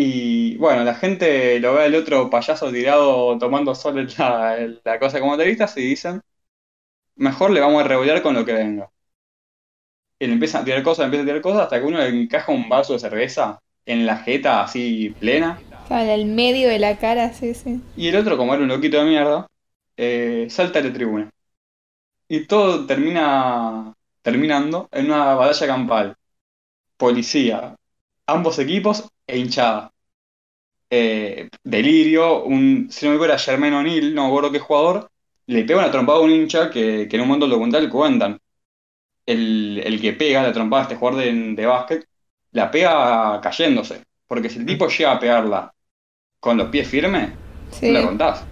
Y 0.00 0.56
bueno, 0.58 0.84
la 0.84 0.94
gente 0.94 1.58
lo 1.58 1.74
ve 1.74 1.86
al 1.86 1.94
otro 1.96 2.30
payaso 2.30 2.70
tirado 2.70 3.36
tomando 3.36 3.74
sol 3.74 3.98
en 3.98 4.06
la, 4.16 4.56
en 4.56 4.80
la 4.84 4.96
cosa 5.00 5.18
como 5.18 5.36
turistas 5.36 5.76
y 5.76 5.80
dicen, 5.82 6.20
mejor 7.16 7.50
le 7.50 7.58
vamos 7.58 7.82
a 7.84 7.88
revolear 7.88 8.22
con 8.22 8.34
lo 8.34 8.44
que 8.44 8.52
venga. 8.52 8.88
Y 10.20 10.28
le 10.28 10.34
empiezan 10.34 10.62
a 10.62 10.64
tirar 10.64 10.84
cosas, 10.84 11.00
le 11.00 11.04
empiezan 11.06 11.24
a 11.24 11.30
tirar 11.30 11.42
cosas 11.42 11.62
hasta 11.62 11.80
que 11.80 11.86
uno 11.86 11.98
le 11.98 12.10
encaja 12.10 12.52
un 12.52 12.68
vaso 12.68 12.92
de 12.92 13.00
cerveza 13.00 13.58
en 13.86 14.06
la 14.06 14.18
jeta 14.18 14.62
así 14.62 15.12
plena. 15.18 15.58
en 15.90 16.08
el 16.08 16.26
medio 16.26 16.68
de 16.68 16.78
la 16.78 16.96
cara, 16.98 17.34
sí, 17.34 17.54
sí. 17.54 17.80
Y 17.96 18.06
el 18.06 18.14
otro, 18.14 18.36
como 18.36 18.54
era 18.54 18.62
un 18.62 18.68
loquito 18.68 18.98
de 18.98 19.04
mierda, 19.04 19.48
eh, 19.96 20.46
salta 20.48 20.78
a 20.78 20.82
la 20.82 20.92
tribuna. 20.92 21.28
Y 22.28 22.46
todo 22.46 22.86
termina 22.86 23.92
terminando 24.22 24.88
en 24.92 25.06
una 25.06 25.34
batalla 25.34 25.66
campal. 25.66 26.16
Policía, 26.96 27.74
ambos 28.26 28.60
equipos 28.60 29.08
e 29.28 29.38
hinchada. 29.38 29.92
Eh, 30.90 31.48
delirio, 31.64 32.44
un, 32.44 32.88
si 32.90 33.04
no 33.06 33.10
me 33.12 33.16
acuerdo 33.16 33.34
era 33.34 33.42
Jermaine 33.42 33.76
O'Neal, 33.76 34.14
no 34.14 34.22
me 34.24 34.28
acuerdo 34.28 34.52
qué 34.52 34.58
jugador, 34.58 35.10
le 35.46 35.64
pega 35.64 35.80
una 35.80 35.90
trompada 35.90 36.18
a 36.18 36.22
un 36.22 36.30
hincha 36.30 36.70
que, 36.70 37.06
que 37.08 37.16
en 37.16 37.22
un 37.22 37.28
momento 37.28 37.46
documental 37.48 37.88
cuentan. 37.90 38.38
El, 39.26 39.80
el 39.84 40.00
que 40.00 40.14
pega 40.14 40.42
la 40.42 40.52
trompada 40.52 40.82
a 40.82 40.84
este 40.84 40.96
jugador 40.96 41.20
de, 41.22 41.32
de 41.54 41.66
básquet, 41.66 42.06
la 42.52 42.70
pega 42.70 43.40
cayéndose. 43.42 44.04
Porque 44.26 44.50
si 44.50 44.58
el 44.60 44.66
tipo 44.66 44.88
llega 44.88 45.12
a 45.12 45.20
pegarla 45.20 45.72
con 46.40 46.56
los 46.58 46.68
pies 46.70 46.88
firmes, 46.88 47.32
Sí, 47.70 47.86
no 47.86 47.92
la 47.92 48.02
contás. 48.02 48.48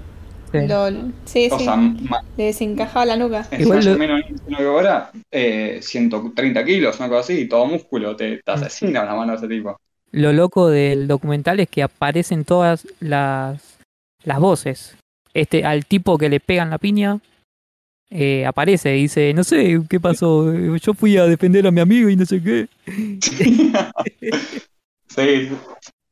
Sí. 0.53 0.59
Lol. 0.69 1.15
sí, 1.27 1.51
O 1.51 1.59
sí. 1.59 1.65
sea, 1.65 1.77
ma- 1.77 2.21
Le 2.37 2.45
desencajaba 2.47 3.07
la 3.07 3.17
nuca. 3.17 3.49
Igual 3.59 3.85
lo- 3.85 3.97
Jermaine 3.97 4.13
O'Neal, 4.15 4.39
si 4.45 4.51
no 4.51 4.59
me 4.59 4.65
ahora, 4.67 5.11
eh, 5.31 5.79
130 5.83 6.65
kilos, 6.65 6.99
una 6.99 7.09
cosa 7.09 7.21
así, 7.21 7.49
todo 7.49 7.67
músculo, 7.67 8.17
te, 8.17 8.39
te 8.43 8.51
asesina 8.53 9.03
una 9.03 9.15
mano 9.15 9.33
de 9.33 9.39
ese 9.39 9.49
tipo. 9.49 9.81
Lo 10.13 10.33
loco 10.33 10.69
del 10.69 11.09
documental 11.09 11.61
es 11.61 11.69
que 11.69 11.83
aparecen 11.83 12.45
todas 12.45 12.87
las, 13.01 13.79
las 14.25 14.39
voces. 14.39 14.97
Este, 15.35 15.65
al 15.65 15.85
tipo 15.85 16.17
que 16.17 16.29
le 16.29 16.41
pegan 16.41 16.71
la 16.71 16.79
piña, 16.79 17.21
eh, 18.09 18.47
aparece 18.47 18.97
y 18.97 19.03
dice, 19.03 19.35
no 19.35 19.45
sé 19.45 19.81
qué 19.91 19.99
pasó, 19.99 20.55
yo 20.55 20.95
fui 20.95 21.17
a 21.17 21.27
defender 21.27 21.67
a 21.67 21.71
mi 21.71 21.81
amigo 21.81 22.09
y 22.09 22.17
no 22.17 22.25
sé 22.25 22.43
qué. 22.43 22.69
Sí, 25.09 25.49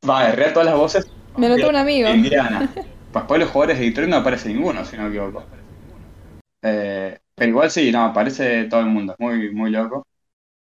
va, 0.08 0.30
en 0.30 0.36
realidad 0.36 0.54
todas 0.54 0.66
las 0.66 0.76
voces 0.76 1.10
Me 1.36 1.48
notó 1.48 1.68
un 1.68 1.76
amigo. 1.76 2.08
Indiana. 2.08 2.70
Pues 2.74 2.86
después 3.12 3.40
los 3.40 3.50
jugadores 3.50 3.78
de 3.78 3.84
Detroit 3.84 4.08
no 4.08 4.16
aparece 4.16 4.48
ninguno, 4.48 4.84
si 4.84 4.96
no 4.96 5.02
me 5.02 5.08
equivoco. 5.10 5.44
Eh, 6.62 7.18
pero 7.34 7.50
igual 7.50 7.70
sí, 7.70 7.92
no, 7.92 8.04
aparece 8.04 8.64
todo 8.64 8.80
el 8.80 8.86
mundo, 8.86 9.12
es 9.12 9.20
muy, 9.20 9.50
muy 9.52 9.70
loco. 9.70 10.06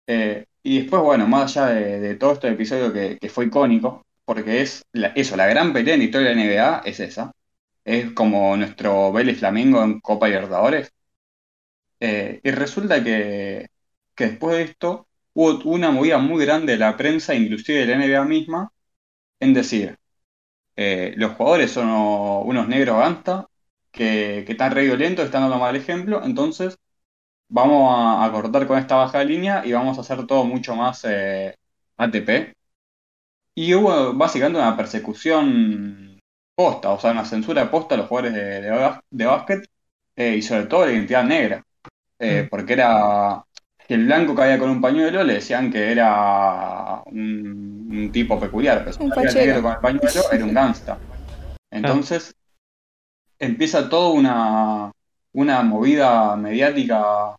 Eh, 0.07 0.45
y 0.63 0.79
después, 0.81 1.01
bueno, 1.01 1.27
más 1.27 1.57
allá 1.57 1.73
de, 1.73 2.15
todo 2.15 2.33
este 2.33 2.49
episodio 2.49 2.93
que, 2.93 3.17
fue 3.29 3.45
icónico, 3.45 4.03
porque 4.25 4.61
es 4.61 4.83
la- 4.93 5.07
eso, 5.09 5.35
la 5.35 5.47
gran 5.47 5.73
pelea 5.73 5.95
en 5.95 6.03
historia 6.03 6.29
de 6.29 6.35
la 6.35 6.41
NBA 6.41 6.81
es 6.85 6.99
esa. 6.99 7.31
Es 7.85 8.11
como 8.13 8.55
nuestro 8.57 9.11
Vélez 9.13 9.39
Flamengo 9.39 9.83
en 9.83 9.99
Copa 10.01 10.27
Libertadores. 10.27 10.91
Eh, 11.99 12.39
y 12.43 12.51
resulta 12.51 13.03
que, 13.03 13.67
que 14.15 14.25
después 14.27 14.57
de 14.57 14.63
esto 14.63 15.07
hubo 15.33 15.61
una 15.69 15.91
movida 15.91 16.17
muy 16.17 16.43
grande 16.45 16.73
de 16.73 16.79
la 16.79 16.97
prensa, 16.97 17.35
inclusive 17.35 17.79
de 17.81 17.85
la 17.87 17.93
NBA 17.95 18.25
misma, 18.25 18.71
en 19.39 19.53
decir, 19.53 19.97
eh, 20.77 21.13
los 21.17 21.33
jugadores 21.33 21.71
son 21.71 21.89
unos 21.89 22.67
negros 22.69 22.99
ganta, 22.99 23.47
que, 23.91 24.43
que 24.45 24.53
están 24.53 24.73
re 24.73 24.85
violentos, 24.85 25.25
están 25.25 25.43
dando 25.43 25.59
mal 25.59 25.75
ejemplo, 25.77 26.23
entonces 26.25 26.77
vamos 27.51 27.93
a, 27.95 28.25
a 28.25 28.31
cortar 28.31 28.67
con 28.67 28.79
esta 28.79 28.95
baja 28.95 29.19
de 29.19 29.25
línea 29.25 29.63
y 29.65 29.73
vamos 29.73 29.97
a 29.97 30.01
hacer 30.01 30.25
todo 30.27 30.45
mucho 30.45 30.75
más 30.75 31.05
eh, 31.05 31.55
ATP. 31.97 32.53
Y 33.55 33.73
hubo 33.75 34.13
básicamente 34.13 34.59
una 34.59 34.77
persecución 34.77 36.19
posta, 36.55 36.91
o 36.91 36.99
sea, 36.99 37.11
una 37.11 37.25
censura 37.25 37.69
posta 37.71 37.95
a 37.95 37.97
los 37.99 38.07
jugadores 38.07 38.33
de, 38.35 38.61
de, 38.61 38.71
bás- 38.71 39.01
de 39.09 39.25
básquet 39.25 39.67
eh, 40.15 40.35
y 40.37 40.41
sobre 40.41 40.65
todo 40.67 40.85
la 40.85 40.93
identidad 40.93 41.23
negra. 41.25 41.63
Eh, 42.19 42.43
Mm. 42.45 42.49
porque 42.49 42.73
era, 42.73 43.43
si 43.87 43.93
el 43.95 44.05
blanco 44.05 44.35
caía 44.35 44.59
con 44.59 44.69
un 44.69 44.81
pañuelo, 44.81 45.23
le 45.23 45.35
decían 45.35 45.71
que 45.71 45.91
era 45.91 47.01
un, 47.07 47.87
un 47.91 48.11
tipo 48.11 48.39
peculiar, 48.39 48.79
pero 48.85 48.93
si 48.93 48.99
caía 49.09 49.29
el 49.29 49.35
negro 49.37 49.61
con 49.63 49.71
el 49.73 49.79
pañuelo, 49.79 50.21
era 50.31 50.45
un 50.45 50.53
gangsta. 50.53 50.99
Entonces 51.71 52.35
empieza 53.39 53.89
toda 53.89 54.09
una, 54.13 54.91
una 55.33 55.63
movida 55.63 56.35
mediática, 56.35 57.35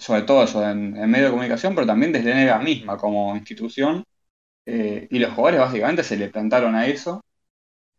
sobre 0.00 0.22
todo 0.24 0.44
eso 0.44 0.68
en, 0.68 0.92
medio 1.10 1.26
de 1.26 1.30
comunicación, 1.32 1.74
pero 1.74 1.86
también 1.86 2.12
desde 2.12 2.32
NBA 2.32 2.58
misma 2.60 2.96
como 2.98 3.36
institución. 3.36 4.04
eh, 4.66 5.08
y 5.10 5.18
los 5.20 5.32
jugadores 5.34 5.60
básicamente 5.60 6.04
se 6.04 6.16
le 6.18 6.28
plantaron 6.30 6.74
a 6.76 6.86
eso. 6.88 7.22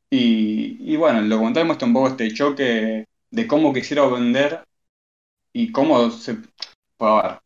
Y, 0.10 0.78
y 0.94 0.98
bueno, 0.98 1.20
el 1.20 1.30
documental 1.30 1.66
muestra 1.66 1.88
un 1.88 1.94
poco 1.94 2.10
este 2.10 2.34
choque 2.34 3.06
de 3.32 3.48
cómo 3.48 3.74
quisieron 3.74 4.14
vender 4.14 4.64
y 5.54 5.72
cómo 5.72 6.10
se... 6.12 6.38
A 7.00 7.22
ver, 7.24 7.40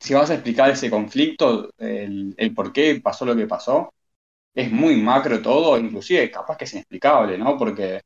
si 0.00 0.14
vas 0.14 0.30
a 0.30 0.34
explicar 0.34 0.70
ese 0.70 0.90
conflicto, 0.90 1.70
el, 1.78 2.34
el 2.36 2.54
por 2.54 2.72
qué 2.72 3.00
pasó 3.02 3.24
lo 3.26 3.36
que 3.36 3.46
pasó, 3.46 3.92
es 4.54 4.72
muy 4.72 4.96
macro 4.98 5.42
todo, 5.42 5.78
inclusive 5.78 6.30
capaz 6.30 6.56
que 6.58 6.64
es 6.66 6.74
inexplicable, 6.74 7.38
¿no? 7.38 7.58
Porque 7.58 8.02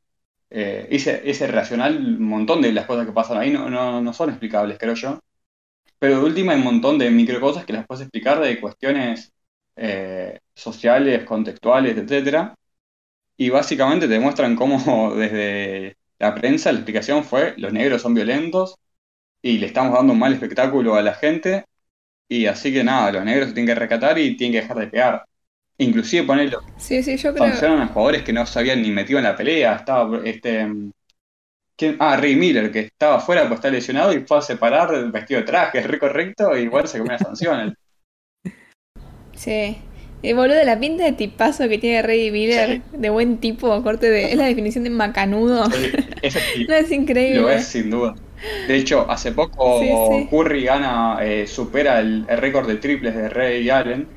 eh, 0.51 0.89
ese, 0.91 1.29
ese 1.31 1.47
racional, 1.49 1.97
un 1.99 2.25
montón 2.25 2.63
de 2.63 2.73
las 2.73 2.87
cosas 2.87 3.07
que 3.07 3.13
pasan 3.13 3.39
ahí 3.39 3.53
no, 3.53 3.71
no, 3.71 4.01
no 4.03 4.15
son 4.15 4.31
explicables, 4.31 4.79
creo 4.79 4.95
yo. 4.95 5.21
Pero 5.99 6.19
de 6.19 6.25
última 6.25 6.53
hay 6.53 6.59
un 6.59 6.65
montón 6.65 6.99
de 6.99 7.11
micro 7.11 7.41
cosas 7.41 7.65
que 7.65 7.73
las 7.73 7.87
puedes 7.87 8.03
explicar 8.03 8.41
de 8.41 8.61
cuestiones 8.61 9.33
eh, 9.77 10.39
sociales, 10.55 11.25
contextuales, 11.25 11.97
etcétera. 11.97 12.55
y 13.37 13.51
básicamente 13.51 14.09
te 14.09 14.21
muestran 14.21 14.57
cómo 14.57 15.15
desde 15.17 15.97
la 16.19 16.35
prensa 16.35 16.73
la 16.73 16.79
explicación 16.81 17.25
fue 17.25 17.55
los 17.59 17.73
negros 17.73 18.03
son 18.03 18.15
violentos 18.15 18.77
y 19.43 19.59
le 19.59 19.67
estamos 19.67 19.95
dando 19.95 20.13
un 20.15 20.19
mal 20.19 20.33
espectáculo 20.35 20.97
a 20.97 21.03
la 21.03 21.15
gente 21.15 21.65
y 22.29 22.47
así 22.47 22.73
que 22.73 22.85
nada, 22.85 23.13
los 23.13 23.25
negros 23.25 23.49
se 23.49 23.55
tienen 23.55 23.75
que 23.75 23.81
recatar 23.81 24.19
y 24.19 24.37
tienen 24.37 24.53
que 24.53 24.63
dejar 24.63 24.79
de 24.79 24.87
pegar. 24.89 25.25
Inclusive 25.79 26.27
ponerlo. 26.27 26.61
Sí, 26.79 27.03
sí, 27.03 27.17
yo 27.17 27.33
creo. 27.33 27.47
A 27.47 27.87
jugadores 27.87 28.23
que 28.23 28.33
no 28.33 28.45
se 28.45 28.59
habían 28.59 28.83
ni 28.83 28.91
metido 28.91 29.19
en 29.19 29.25
la 29.25 29.37
pelea. 29.37 29.77
Estaba 29.77 30.21
este. 30.25 30.69
¿Quién? 31.79 31.97
Ah, 32.01 32.17
Ray 32.19 32.37
Miller, 32.37 32.71
que 32.71 32.81
estaba 32.81 33.17
afuera 33.17 33.43
pues 33.49 33.59
está 33.59 33.71
lesionado 33.71 34.13
y 34.13 34.21
fue 34.27 34.39
a 34.39 34.43
separar 34.43 35.11
vestido 35.11 35.41
de 35.41 35.47
traje, 35.47 35.81
re 35.87 35.99
correcto, 35.99 36.57
y 36.59 36.63
igual 36.65 36.87
se 36.89 36.99
comió 36.99 37.13
una 37.15 37.19
sanción. 37.19 37.75
Sí. 39.35 39.79
El 40.21 40.35
boludo 40.35 40.57
de 40.57 40.65
la 40.65 40.81
pinta 40.81 41.05
de 41.05 41.13
tipazo 41.13 41.69
que 41.69 41.79
tiene 41.79 42.03
Ray 42.03 42.33
Miller, 42.33 42.83
de 42.93 43.09
buen 43.09 43.39
tipo, 43.39 43.81
corte 43.85 44.11
de. 44.11 44.33
Es 44.33 44.37
la 44.37 44.47
definición 44.47 44.83
de 44.83 44.91
macanudo. 44.91 45.71
Sí, 45.71 45.93
sí, 46.31 46.67
No 46.69 46.75
es 46.75 46.91
increíble. 46.91 47.41
lo 47.41 47.49
es 47.51 47.67
sin 47.67 47.89
duda. 47.89 48.17
De 48.67 48.75
hecho, 48.75 49.09
hace 49.09 49.31
poco 49.31 49.81
Sí. 49.81 50.27
Curry 50.29 50.65
gana, 50.65 51.19
eh, 51.23 51.47
supera 51.47 52.01
el, 52.01 52.27
el 52.29 52.39
récord 52.39 52.67
de 52.67 52.77
triples 52.77 53.15
de 53.15 53.29
Ray 53.29 53.71
Allen. 53.71 54.09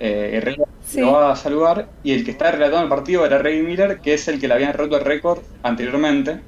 Eh, 0.00 0.40
Ray 0.42 0.56
lo 1.02 1.12
va 1.12 1.32
a 1.32 1.36
saludar 1.36 1.88
y 2.02 2.12
el 2.12 2.24
que 2.24 2.30
está 2.30 2.50
relatando 2.52 2.84
el 2.84 2.88
partido 2.88 3.26
era 3.26 3.36
Ray 3.38 3.62
Miller, 3.62 4.00
que 4.00 4.14
es 4.14 4.26
el 4.28 4.40
que 4.40 4.48
le 4.48 4.54
habían 4.54 4.72
roto 4.72 4.96
el 4.96 5.04
récord 5.04 5.40
anteriormente. 5.62 6.40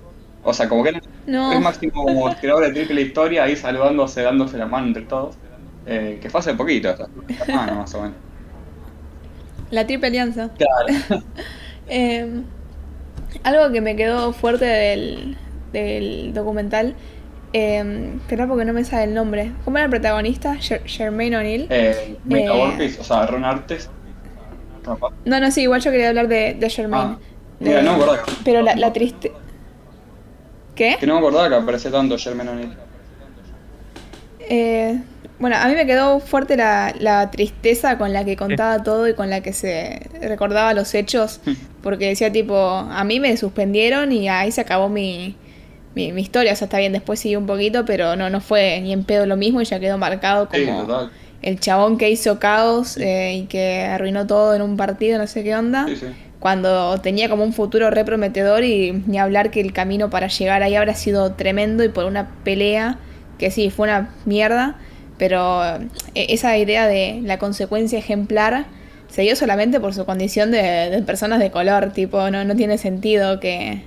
O 0.48 0.54
sea, 0.54 0.68
como 0.68 0.82
que 0.82 0.88
era 0.90 1.00
No. 1.26 1.52
el 1.52 1.60
máximo 1.60 1.92
como 2.04 2.34
tirador 2.36 2.64
de 2.64 2.72
triple 2.72 2.94
la 2.94 3.00
historia, 3.02 3.42
ahí 3.44 3.54
saludándose, 3.56 4.22
dándose 4.22 4.56
la 4.56 4.66
mano 4.66 4.86
entre 4.86 5.02
todos. 5.02 5.36
Eh, 5.86 6.18
que 6.20 6.28
fue 6.30 6.40
hace 6.40 6.54
poquito, 6.54 6.88
esta 6.90 7.06
semana 7.46 7.74
más 7.74 7.94
o 7.94 8.02
menos. 8.02 8.16
La 9.70 9.86
triple 9.86 10.08
alianza. 10.08 10.50
Claro. 10.56 11.22
Eh, 11.90 12.42
algo 13.44 13.72
que 13.72 13.80
me 13.80 13.96
quedó 13.96 14.34
fuerte 14.34 14.66
del, 14.66 15.38
del 15.72 16.34
documental, 16.34 16.94
eh, 17.54 18.12
pero 18.28 18.46
porque 18.46 18.66
no 18.66 18.74
me 18.74 18.84
sale 18.84 19.04
el 19.04 19.14
nombre. 19.14 19.52
¿Cómo 19.64 19.78
era 19.78 19.84
el 19.86 19.90
protagonista? 19.90 20.56
Jermaine 20.56 21.36
O'Neill. 21.38 21.66
Eh, 21.70 22.16
Eh. 22.28 22.96
O 23.00 23.04
sea, 23.04 23.24
Ron 23.26 23.46
Artes. 23.46 23.88
No, 25.24 25.40
no, 25.40 25.50
sí, 25.50 25.62
igual 25.62 25.80
yo 25.80 25.90
quería 25.90 26.10
hablar 26.10 26.28
de, 26.28 26.52
de 26.60 26.68
Jermaine. 26.68 27.12
Ah, 27.14 27.18
mira, 27.60 27.76
De- 27.78 27.82
no 27.84 27.92
me 27.92 27.96
acordaba 28.04 28.22
que- 28.26 28.32
Pero 28.44 28.60
la, 28.60 28.76
la 28.76 28.92
triste. 28.92 29.32
¿Qué? 30.78 30.96
Que 31.00 31.08
no 31.08 31.14
me 31.14 31.18
acordaba 31.18 31.48
que 31.48 31.54
aparece 31.56 31.90
tanto 31.90 32.16
Jermaine 32.16 32.52
O'Neal. 32.52 32.76
Eh, 34.38 34.96
bueno, 35.40 35.56
a 35.56 35.66
mí 35.66 35.74
me 35.74 35.86
quedó 35.86 36.20
fuerte 36.20 36.56
la, 36.56 36.94
la 37.00 37.32
tristeza 37.32 37.98
con 37.98 38.12
la 38.12 38.24
que 38.24 38.36
contaba 38.36 38.80
todo 38.84 39.08
y 39.08 39.14
con 39.14 39.28
la 39.28 39.40
que 39.40 39.52
se 39.52 40.08
recordaba 40.22 40.74
los 40.74 40.94
hechos, 40.94 41.40
porque 41.82 42.06
decía 42.06 42.30
tipo, 42.30 42.56
a 42.56 43.02
mí 43.02 43.18
me 43.18 43.36
suspendieron 43.36 44.12
y 44.12 44.28
ahí 44.28 44.52
se 44.52 44.60
acabó 44.60 44.88
mi, 44.88 45.34
mi, 45.96 46.12
mi 46.12 46.22
historia, 46.22 46.52
o 46.52 46.56
sea, 46.56 46.66
está 46.66 46.78
bien, 46.78 46.92
después 46.92 47.18
siguió 47.18 47.40
un 47.40 47.46
poquito, 47.46 47.84
pero 47.84 48.14
no, 48.14 48.30
no 48.30 48.40
fue 48.40 48.80
ni 48.80 48.92
en 48.92 49.02
pedo 49.02 49.26
lo 49.26 49.36
mismo 49.36 49.60
y 49.60 49.64
ya 49.64 49.80
quedó 49.80 49.98
marcado 49.98 50.48
como 50.48 51.10
el 51.42 51.58
chabón 51.58 51.98
que 51.98 52.08
hizo 52.08 52.38
caos 52.38 52.96
eh, 52.98 53.34
y 53.34 53.46
que 53.46 53.82
arruinó 53.82 54.28
todo 54.28 54.54
en 54.54 54.62
un 54.62 54.76
partido, 54.76 55.18
no 55.18 55.26
sé 55.26 55.42
qué 55.42 55.56
onda 55.56 55.86
Sí, 55.88 55.96
sí. 55.96 56.06
Cuando 56.40 57.00
tenía 57.00 57.28
como 57.28 57.42
un 57.44 57.52
futuro 57.52 57.90
re 57.90 58.04
prometedor 58.04 58.64
y 58.64 58.92
ni 59.06 59.18
hablar 59.18 59.50
que 59.50 59.60
el 59.60 59.72
camino 59.72 60.08
para 60.10 60.28
llegar 60.28 60.62
ahí 60.62 60.76
habrá 60.76 60.94
sido 60.94 61.32
tremendo 61.32 61.82
y 61.84 61.88
por 61.88 62.04
una 62.04 62.28
pelea 62.44 62.98
que 63.38 63.50
sí, 63.50 63.70
fue 63.70 63.88
una 63.88 64.10
mierda, 64.24 64.76
pero 65.16 65.62
eh, 65.64 65.88
esa 66.14 66.56
idea 66.56 66.86
de 66.86 67.20
la 67.24 67.38
consecuencia 67.38 67.98
ejemplar 67.98 68.66
se 69.08 69.22
dio 69.22 69.36
solamente 69.36 69.80
por 69.80 69.94
su 69.94 70.04
condición 70.04 70.50
de, 70.50 71.02
personas 71.06 71.38
de 71.38 71.50
color, 71.50 71.92
tipo, 71.92 72.30
no, 72.30 72.44
no 72.44 72.56
tiene 72.56 72.78
sentido 72.78 73.40
que, 73.40 73.82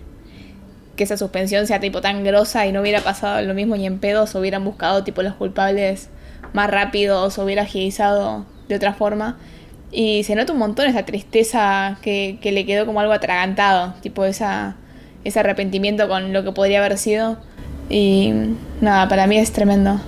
que 0.96 1.04
esa 1.04 1.18
suspensión 1.18 1.68
sea 1.68 1.80
tipo 1.80 2.02
tan 2.02 2.24
grosa 2.24 2.66
y 2.66 2.72
no 2.72 2.82
hubiera 2.82 3.02
pasado 3.02 3.42
lo 3.42 3.54
mismo 3.54 3.76
ni 3.76 3.86
en 3.86 4.00
pedos, 4.00 4.34
hubieran 4.36 4.64
buscado 4.64 5.04
tipo 5.04 5.22
los 5.22 5.36
culpables 5.36 6.10
más 6.54 6.70
rápidos, 6.70 7.38
hubiera 7.38 7.64
agilizado 7.64 8.46
de 8.68 8.76
otra 8.76 8.94
forma. 8.94 9.38
Y 9.92 10.24
se 10.24 10.36
nota 10.36 10.54
un 10.54 10.60
montón 10.60 10.88
esa 10.88 11.06
tristeza 11.06 11.98
que, 12.02 12.38
que 12.42 12.52
le 12.52 12.66
quedó 12.66 12.86
como 12.86 13.02
algo 13.02 13.14
atragantado, 13.14 13.94
tipo 14.02 14.24
esa, 14.24 14.78
ese 15.24 15.40
arrepentimiento 15.40 16.08
con 16.08 16.32
lo 16.32 16.44
que 16.44 16.52
podría 16.52 16.80
haber 16.80 16.98
sido. 16.98 17.38
Y 17.90 18.32
nada, 18.80 19.08
para 19.10 19.28
mí 19.28 19.38
es 19.38 19.52
tremendo. 19.52 20.00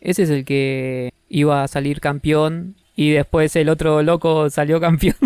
Ese 0.00 0.22
es 0.22 0.30
el 0.30 0.44
que 0.44 1.10
iba 1.28 1.62
a 1.62 1.68
salir 1.68 2.00
campeón 2.00 2.76
y 2.96 3.10
después 3.10 3.54
el 3.56 3.68
otro 3.68 4.02
loco 4.02 4.48
salió 4.50 4.80
campeón 4.80 5.16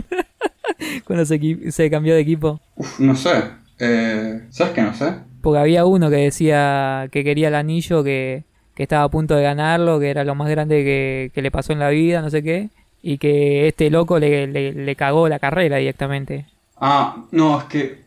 cuando 1.05 1.25
se, 1.25 1.91
cambió 1.91 2.15
de 2.15 2.21
equipo. 2.21 2.61
Uf, 2.77 2.99
no 2.99 3.15
sé. 3.15 3.45
Eh, 3.79 4.43
¿Sabes 4.51 4.73
qué? 4.73 4.83
No 4.83 4.95
sé. 4.95 5.15
Porque 5.41 5.61
había 5.61 5.85
uno 5.85 6.11
que 6.11 6.17
decía 6.17 7.09
que 7.13 7.23
quería 7.23 7.49
el 7.49 7.55
anillo, 7.55 8.03
que, 8.03 8.45
que 8.75 8.83
estaba 8.83 9.05
a 9.05 9.11
punto 9.11 9.37
de 9.37 9.43
ganarlo, 9.43 10.01
que 10.01 10.11
era 10.11 10.25
lo 10.25 10.35
más 10.35 10.49
grande 10.49 10.83
que, 10.83 11.31
que 11.33 11.43
le 11.43 11.51
pasó 11.51 11.73
en 11.73 11.79
la 11.79 11.91
vida, 11.91 12.23
no 12.23 12.31
sé 12.31 12.43
qué. 12.43 12.71
Y 13.03 13.19
que 13.19 13.69
este 13.69 13.91
loco 13.91 14.19
le, 14.19 14.47
le, 14.47 14.73
le 14.73 14.97
cagó 14.97 15.29
la 15.29 15.39
carrera 15.39 15.77
directamente. 15.77 16.47
Ah, 16.77 17.25
no, 17.33 17.59
es 17.59 17.65
que 17.65 17.99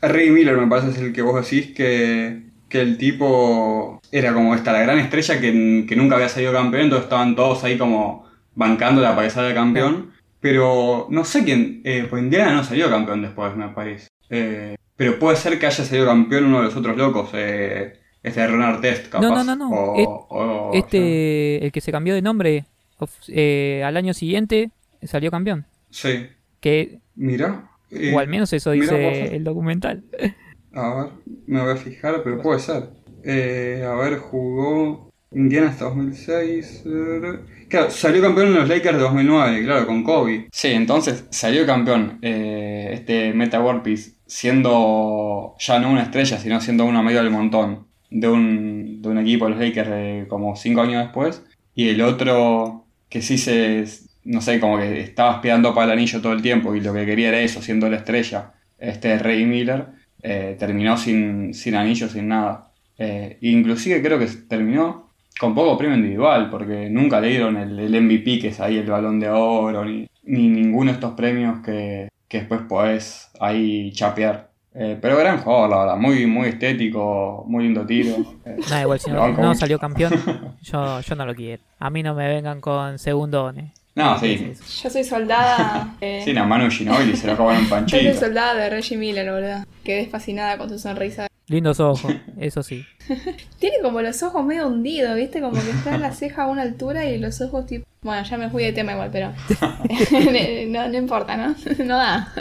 Ray 0.00 0.30
Miller 0.30 0.56
me 0.56 0.66
parece 0.66 0.90
es 0.90 0.98
el 0.98 1.12
que 1.12 1.22
vos 1.22 1.34
decís 1.48 1.74
que, 1.74 2.42
que 2.68 2.80
el 2.80 2.98
tipo 2.98 4.00
era 4.10 4.32
como 4.34 4.54
esta, 4.54 4.72
la 4.72 4.80
gran 4.80 4.98
estrella 4.98 5.40
que, 5.40 5.84
que 5.88 5.96
nunca 5.96 6.16
había 6.16 6.28
salido 6.28 6.52
campeón, 6.52 6.84
entonces 6.84 7.04
estaban 7.04 7.34
todos 7.36 7.62
ahí 7.64 7.78
como 7.78 8.26
bancándola 8.54 9.14
para 9.14 9.28
que 9.28 9.34
salga 9.34 9.54
campeón. 9.54 10.10
Pero 10.40 11.06
no 11.10 11.24
sé 11.24 11.44
quién, 11.44 11.82
eh, 11.84 12.06
pues 12.10 12.20
Indiana 12.20 12.52
no 12.52 12.64
salió 12.64 12.90
campeón 12.90 13.22
después, 13.22 13.54
me 13.56 13.68
parece. 13.68 14.08
Eh, 14.28 14.76
pero 14.96 15.18
puede 15.20 15.36
ser 15.36 15.56
que 15.58 15.66
haya 15.66 15.84
salido 15.84 16.06
campeón 16.06 16.46
uno 16.46 16.58
de 16.58 16.64
los 16.64 16.76
otros 16.76 16.96
locos, 16.96 17.30
eh, 17.34 17.92
este 18.24 18.44
Ron 18.48 18.62
Artest, 18.62 19.08
capaz. 19.08 19.22
No, 19.24 19.36
no, 19.36 19.44
no, 19.44 19.54
no. 19.56 19.70
O- 19.70 20.26
o- 20.30 20.70
Este, 20.74 21.64
el 21.64 21.70
que 21.70 21.80
se 21.80 21.92
cambió 21.92 22.14
de 22.14 22.22
nombre, 22.22 22.64
eh, 23.28 23.82
al 23.84 23.96
año 23.96 24.14
siguiente 24.14 24.70
salió 25.02 25.30
campeón. 25.30 25.66
Sí, 25.90 26.26
Que, 26.60 27.00
mira. 27.16 27.70
eh, 27.90 28.12
o 28.14 28.18
al 28.18 28.28
menos 28.28 28.52
eso 28.52 28.70
mira, 28.70 28.96
dice 28.96 29.36
el 29.36 29.44
documental. 29.44 30.02
A 30.74 30.94
ver, 30.94 31.12
me 31.46 31.60
voy 31.60 31.72
a 31.72 31.76
fijar, 31.76 32.22
pero 32.24 32.40
puede 32.40 32.60
ser. 32.60 32.88
Eh, 33.24 33.84
a 33.86 33.94
ver, 33.94 34.18
jugó 34.18 35.10
Indiana 35.32 35.68
hasta 35.68 35.84
2006. 35.86 36.82
eh, 36.86 37.38
Claro, 37.68 37.90
salió 37.90 38.20
campeón 38.20 38.48
en 38.48 38.54
los 38.54 38.68
Lakers 38.68 38.96
de 38.96 39.02
2009, 39.02 39.64
claro, 39.64 39.86
con 39.86 40.02
Kobe. 40.04 40.48
Sí, 40.52 40.68
entonces 40.68 41.24
salió 41.30 41.64
campeón 41.66 42.18
eh, 42.22 42.90
este 42.92 43.32
Meta 43.32 43.60
World 43.62 43.82
Peace 43.82 44.12
siendo 44.26 45.54
ya 45.58 45.78
no 45.78 45.90
una 45.90 46.02
estrella, 46.02 46.38
sino 46.38 46.60
siendo 46.60 46.84
uno 46.84 47.02
medio 47.02 47.22
del 47.22 47.30
montón 47.30 47.86
de 48.10 48.28
un, 48.28 49.00
de 49.02 49.08
un 49.08 49.18
equipo 49.18 49.44
de 49.46 49.50
los 49.52 49.60
Lakers 49.60 49.88
de 49.90 50.26
como 50.28 50.54
5 50.56 50.80
años 50.82 51.02
después. 51.04 51.42
Y 51.74 51.88
el 51.88 52.02
otro 52.02 52.81
que 53.12 53.20
sí 53.20 53.36
se, 53.36 53.84
no 54.24 54.40
sé, 54.40 54.58
como 54.58 54.78
que 54.78 55.02
estaba 55.02 55.34
aspirando 55.34 55.74
para 55.74 55.92
el 55.92 55.98
anillo 55.98 56.22
todo 56.22 56.32
el 56.32 56.40
tiempo 56.40 56.74
y 56.74 56.80
lo 56.80 56.94
que 56.94 57.04
quería 57.04 57.28
era 57.28 57.40
eso, 57.40 57.60
siendo 57.60 57.90
la 57.90 57.98
estrella, 57.98 58.54
este 58.78 59.18
Ray 59.18 59.44
Miller, 59.44 59.84
eh, 60.22 60.56
terminó 60.58 60.96
sin, 60.96 61.52
sin 61.52 61.74
anillo, 61.74 62.08
sin 62.08 62.28
nada. 62.28 62.72
Eh, 62.96 63.36
inclusive 63.42 64.02
creo 64.02 64.18
que 64.18 64.28
terminó 64.48 65.10
con 65.38 65.54
poco 65.54 65.76
premio 65.76 65.96
individual, 65.96 66.48
porque 66.48 66.88
nunca 66.88 67.20
le 67.20 67.28
dieron 67.28 67.58
el, 67.58 67.78
el 67.78 68.00
MVP, 68.02 68.38
que 68.38 68.48
es 68.48 68.60
ahí 68.60 68.78
el 68.78 68.86
balón 68.90 69.20
de 69.20 69.28
oro, 69.28 69.84
ni, 69.84 70.08
ni 70.22 70.48
ninguno 70.48 70.90
de 70.90 70.94
estos 70.94 71.12
premios 71.12 71.60
que, 71.60 72.08
que 72.28 72.38
después 72.38 72.62
podés 72.66 73.30
ahí 73.40 73.92
chapear. 73.92 74.51
Eh, 74.74 74.98
pero 75.00 75.18
gran 75.18 75.38
jugador, 75.38 75.68
la 75.70 75.78
verdad, 75.80 75.96
muy, 75.96 76.26
muy 76.26 76.48
estético, 76.48 77.44
muy 77.46 77.64
lindo 77.64 77.84
tiro. 77.86 78.16
Eh, 78.44 78.56
igual 78.82 78.98
si 78.98 79.10
no, 79.10 79.54
salió 79.54 79.78
campeón, 79.78 80.12
yo, 80.62 81.00
yo 81.00 81.14
no 81.14 81.26
lo 81.26 81.34
quiero. 81.34 81.62
A 81.78 81.90
mí 81.90 82.02
no 82.02 82.14
me 82.14 82.26
vengan 82.28 82.60
con 82.60 82.98
segundones. 82.98 83.72
No, 83.94 84.18
¿Qué 84.18 84.54
sí. 84.56 84.80
Yo 84.82 84.90
soy 84.90 85.04
soldada. 85.04 85.94
eh, 86.00 86.22
Sí, 86.24 86.32
la 86.32 86.44
mano 86.44 86.64
de 86.64 86.70
Ginobili 86.70 87.14
se 87.16 87.26
lo 87.26 87.34
acabó 87.34 87.52
en 87.52 87.58
un 87.58 87.64
yo 87.64 87.68
soy 87.68 87.78
panchito. 87.80 88.14
soldada 88.18 88.54
de 88.54 88.70
Reggie 88.70 88.96
Miller, 88.96 89.30
boludo. 89.30 89.64
Quedé 89.84 90.06
fascinada 90.06 90.56
con 90.56 90.68
su 90.70 90.78
sonrisa. 90.78 91.26
Lindos 91.48 91.78
ojos, 91.80 92.12
eso 92.40 92.62
sí. 92.62 92.84
Tiene 93.58 93.76
como 93.82 94.00
los 94.00 94.22
ojos 94.22 94.44
medio 94.44 94.68
hundidos, 94.68 95.14
¿viste? 95.16 95.40
Como 95.42 95.60
que 95.60 95.70
está 95.70 95.94
en 95.94 96.00
la 96.00 96.12
ceja 96.12 96.44
a 96.44 96.46
una 96.46 96.62
altura 96.62 97.04
y 97.04 97.18
los 97.18 97.40
ojos 97.42 97.66
tipo... 97.66 97.84
Bueno, 98.00 98.22
ya 98.24 98.38
me 98.38 98.48
fui 98.48 98.62
de 98.64 98.72
tema 98.72 98.92
igual, 98.92 99.10
pero... 99.12 99.32
no, 100.68 100.88
no 100.88 100.96
importa, 100.96 101.36
¿no? 101.36 101.54
No 101.84 101.96
da. 101.98 102.32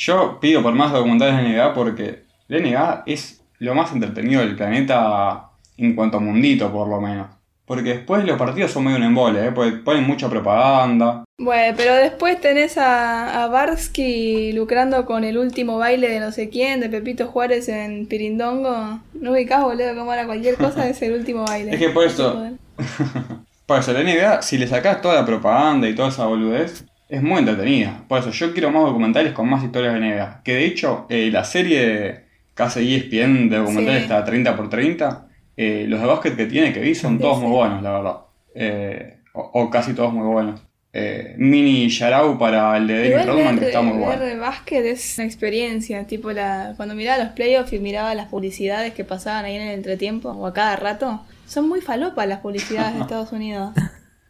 Yo 0.00 0.38
pido 0.40 0.62
por 0.62 0.72
más 0.74 0.92
documentales 0.92 1.36
de 1.36 1.42
NBA 1.42 1.74
porque 1.74 2.22
la 2.46 2.58
NBA 2.60 3.02
es 3.06 3.42
lo 3.58 3.74
más 3.74 3.92
entretenido 3.92 4.40
del 4.40 4.54
planeta 4.54 5.46
en 5.76 5.96
cuanto 5.96 6.18
a 6.18 6.20
mundito, 6.20 6.70
por 6.72 6.86
lo 6.88 7.00
menos. 7.00 7.26
Porque 7.66 7.90
después 7.94 8.24
los 8.24 8.38
partidos 8.38 8.70
son 8.70 8.84
medio 8.84 8.96
un 8.98 9.02
embole, 9.02 9.48
¿eh? 9.48 9.52
Porque 9.52 9.72
ponen 9.72 10.04
mucha 10.04 10.30
propaganda. 10.30 11.24
Bueno, 11.36 11.74
pero 11.76 11.94
después 11.96 12.40
tenés 12.40 12.78
a, 12.78 13.42
a 13.42 13.48
Barsky 13.48 14.52
lucrando 14.52 15.04
con 15.04 15.24
el 15.24 15.36
último 15.36 15.78
baile 15.78 16.08
de 16.08 16.20
no 16.20 16.30
sé 16.30 16.48
quién, 16.48 16.78
de 16.78 16.88
Pepito 16.88 17.26
Juárez 17.26 17.68
en 17.68 18.06
Pirindongo. 18.06 19.00
No 19.14 19.32
ubicás, 19.32 19.62
boludo, 19.64 19.96
como 19.96 20.12
era 20.12 20.26
cualquier 20.26 20.54
cosa, 20.54 20.88
es 20.88 21.02
el 21.02 21.12
último 21.14 21.44
baile. 21.44 21.72
Es 21.74 21.78
que 21.80 21.90
por 21.90 22.04
eso- 22.06 22.40
Por 23.66 23.80
eso, 23.80 23.92
la 23.92 24.02
NBA, 24.02 24.40
si 24.42 24.56
le 24.58 24.66
sacás 24.68 25.02
toda 25.02 25.16
la 25.16 25.26
propaganda 25.26 25.88
y 25.88 25.94
toda 25.94 26.08
esa 26.08 26.24
boludez, 26.24 26.84
es 27.08 27.22
muy 27.22 27.38
entretenida. 27.38 28.04
Por 28.08 28.18
eso 28.20 28.30
yo 28.30 28.52
quiero 28.52 28.70
más 28.70 28.82
documentales 28.84 29.32
con 29.32 29.48
más 29.48 29.64
historias 29.64 29.94
de 29.94 30.00
NBA. 30.00 30.42
Que 30.44 30.54
de 30.54 30.64
hecho, 30.66 31.06
eh, 31.08 31.30
la 31.32 31.44
serie 31.44 32.24
que 32.54 32.62
hace 32.62 32.80
ESPN 32.82 33.48
de 33.48 33.56
documentales 33.58 34.00
Sí. 34.00 34.04
está 34.12 34.24
30 34.24 34.56
por 34.56 34.68
30. 34.68 35.24
eh, 35.60 35.86
los 35.88 36.00
de 36.00 36.06
básquet 36.06 36.36
que 36.36 36.46
tiene 36.46 36.72
que 36.72 36.78
vi 36.80 36.94
son 36.94 37.16
Sí, 37.16 37.22
todos 37.22 37.38
sí. 37.38 37.44
muy 37.44 37.52
buenos, 37.56 37.82
la 37.82 37.90
verdad. 37.92 38.16
Eh, 38.54 39.18
o, 39.32 39.50
o 39.54 39.70
casi 39.70 39.92
todos 39.92 40.12
muy 40.12 40.26
buenos. 40.26 40.60
Eh, 40.92 41.34
mini 41.36 41.88
Yarau 41.88 42.38
para 42.38 42.76
el 42.76 42.86
de 42.86 42.94
Dennis 42.94 43.10
Igual 43.10 43.26
Rodman, 43.26 43.58
que 43.58 43.66
está 43.66 43.82
muy 43.82 43.98
bueno. 43.98 44.20
ver 44.20 44.38
básquet 44.38 44.84
es 44.86 45.18
una 45.18 45.26
experiencia, 45.26 46.06
tipo 46.06 46.30
la 46.32 46.74
cuando 46.76 46.94
miraba 46.94 47.22
los 47.24 47.32
playoffs 47.32 47.72
y 47.72 47.78
miraba 47.80 48.14
las 48.14 48.26
publicidades 48.28 48.94
que 48.94 49.04
pasaban 49.04 49.44
ahí 49.44 49.56
en 49.56 49.62
el 49.62 49.74
entretiempo 49.74 50.30
o 50.30 50.46
a 50.46 50.52
cada 50.54 50.76
rato, 50.76 51.20
son 51.46 51.68
muy 51.68 51.80
falopas 51.80 52.26
las 52.28 52.38
publicidades 52.40 52.94
de 52.94 53.00
Estados 53.02 53.32
Unidos. 53.32 53.74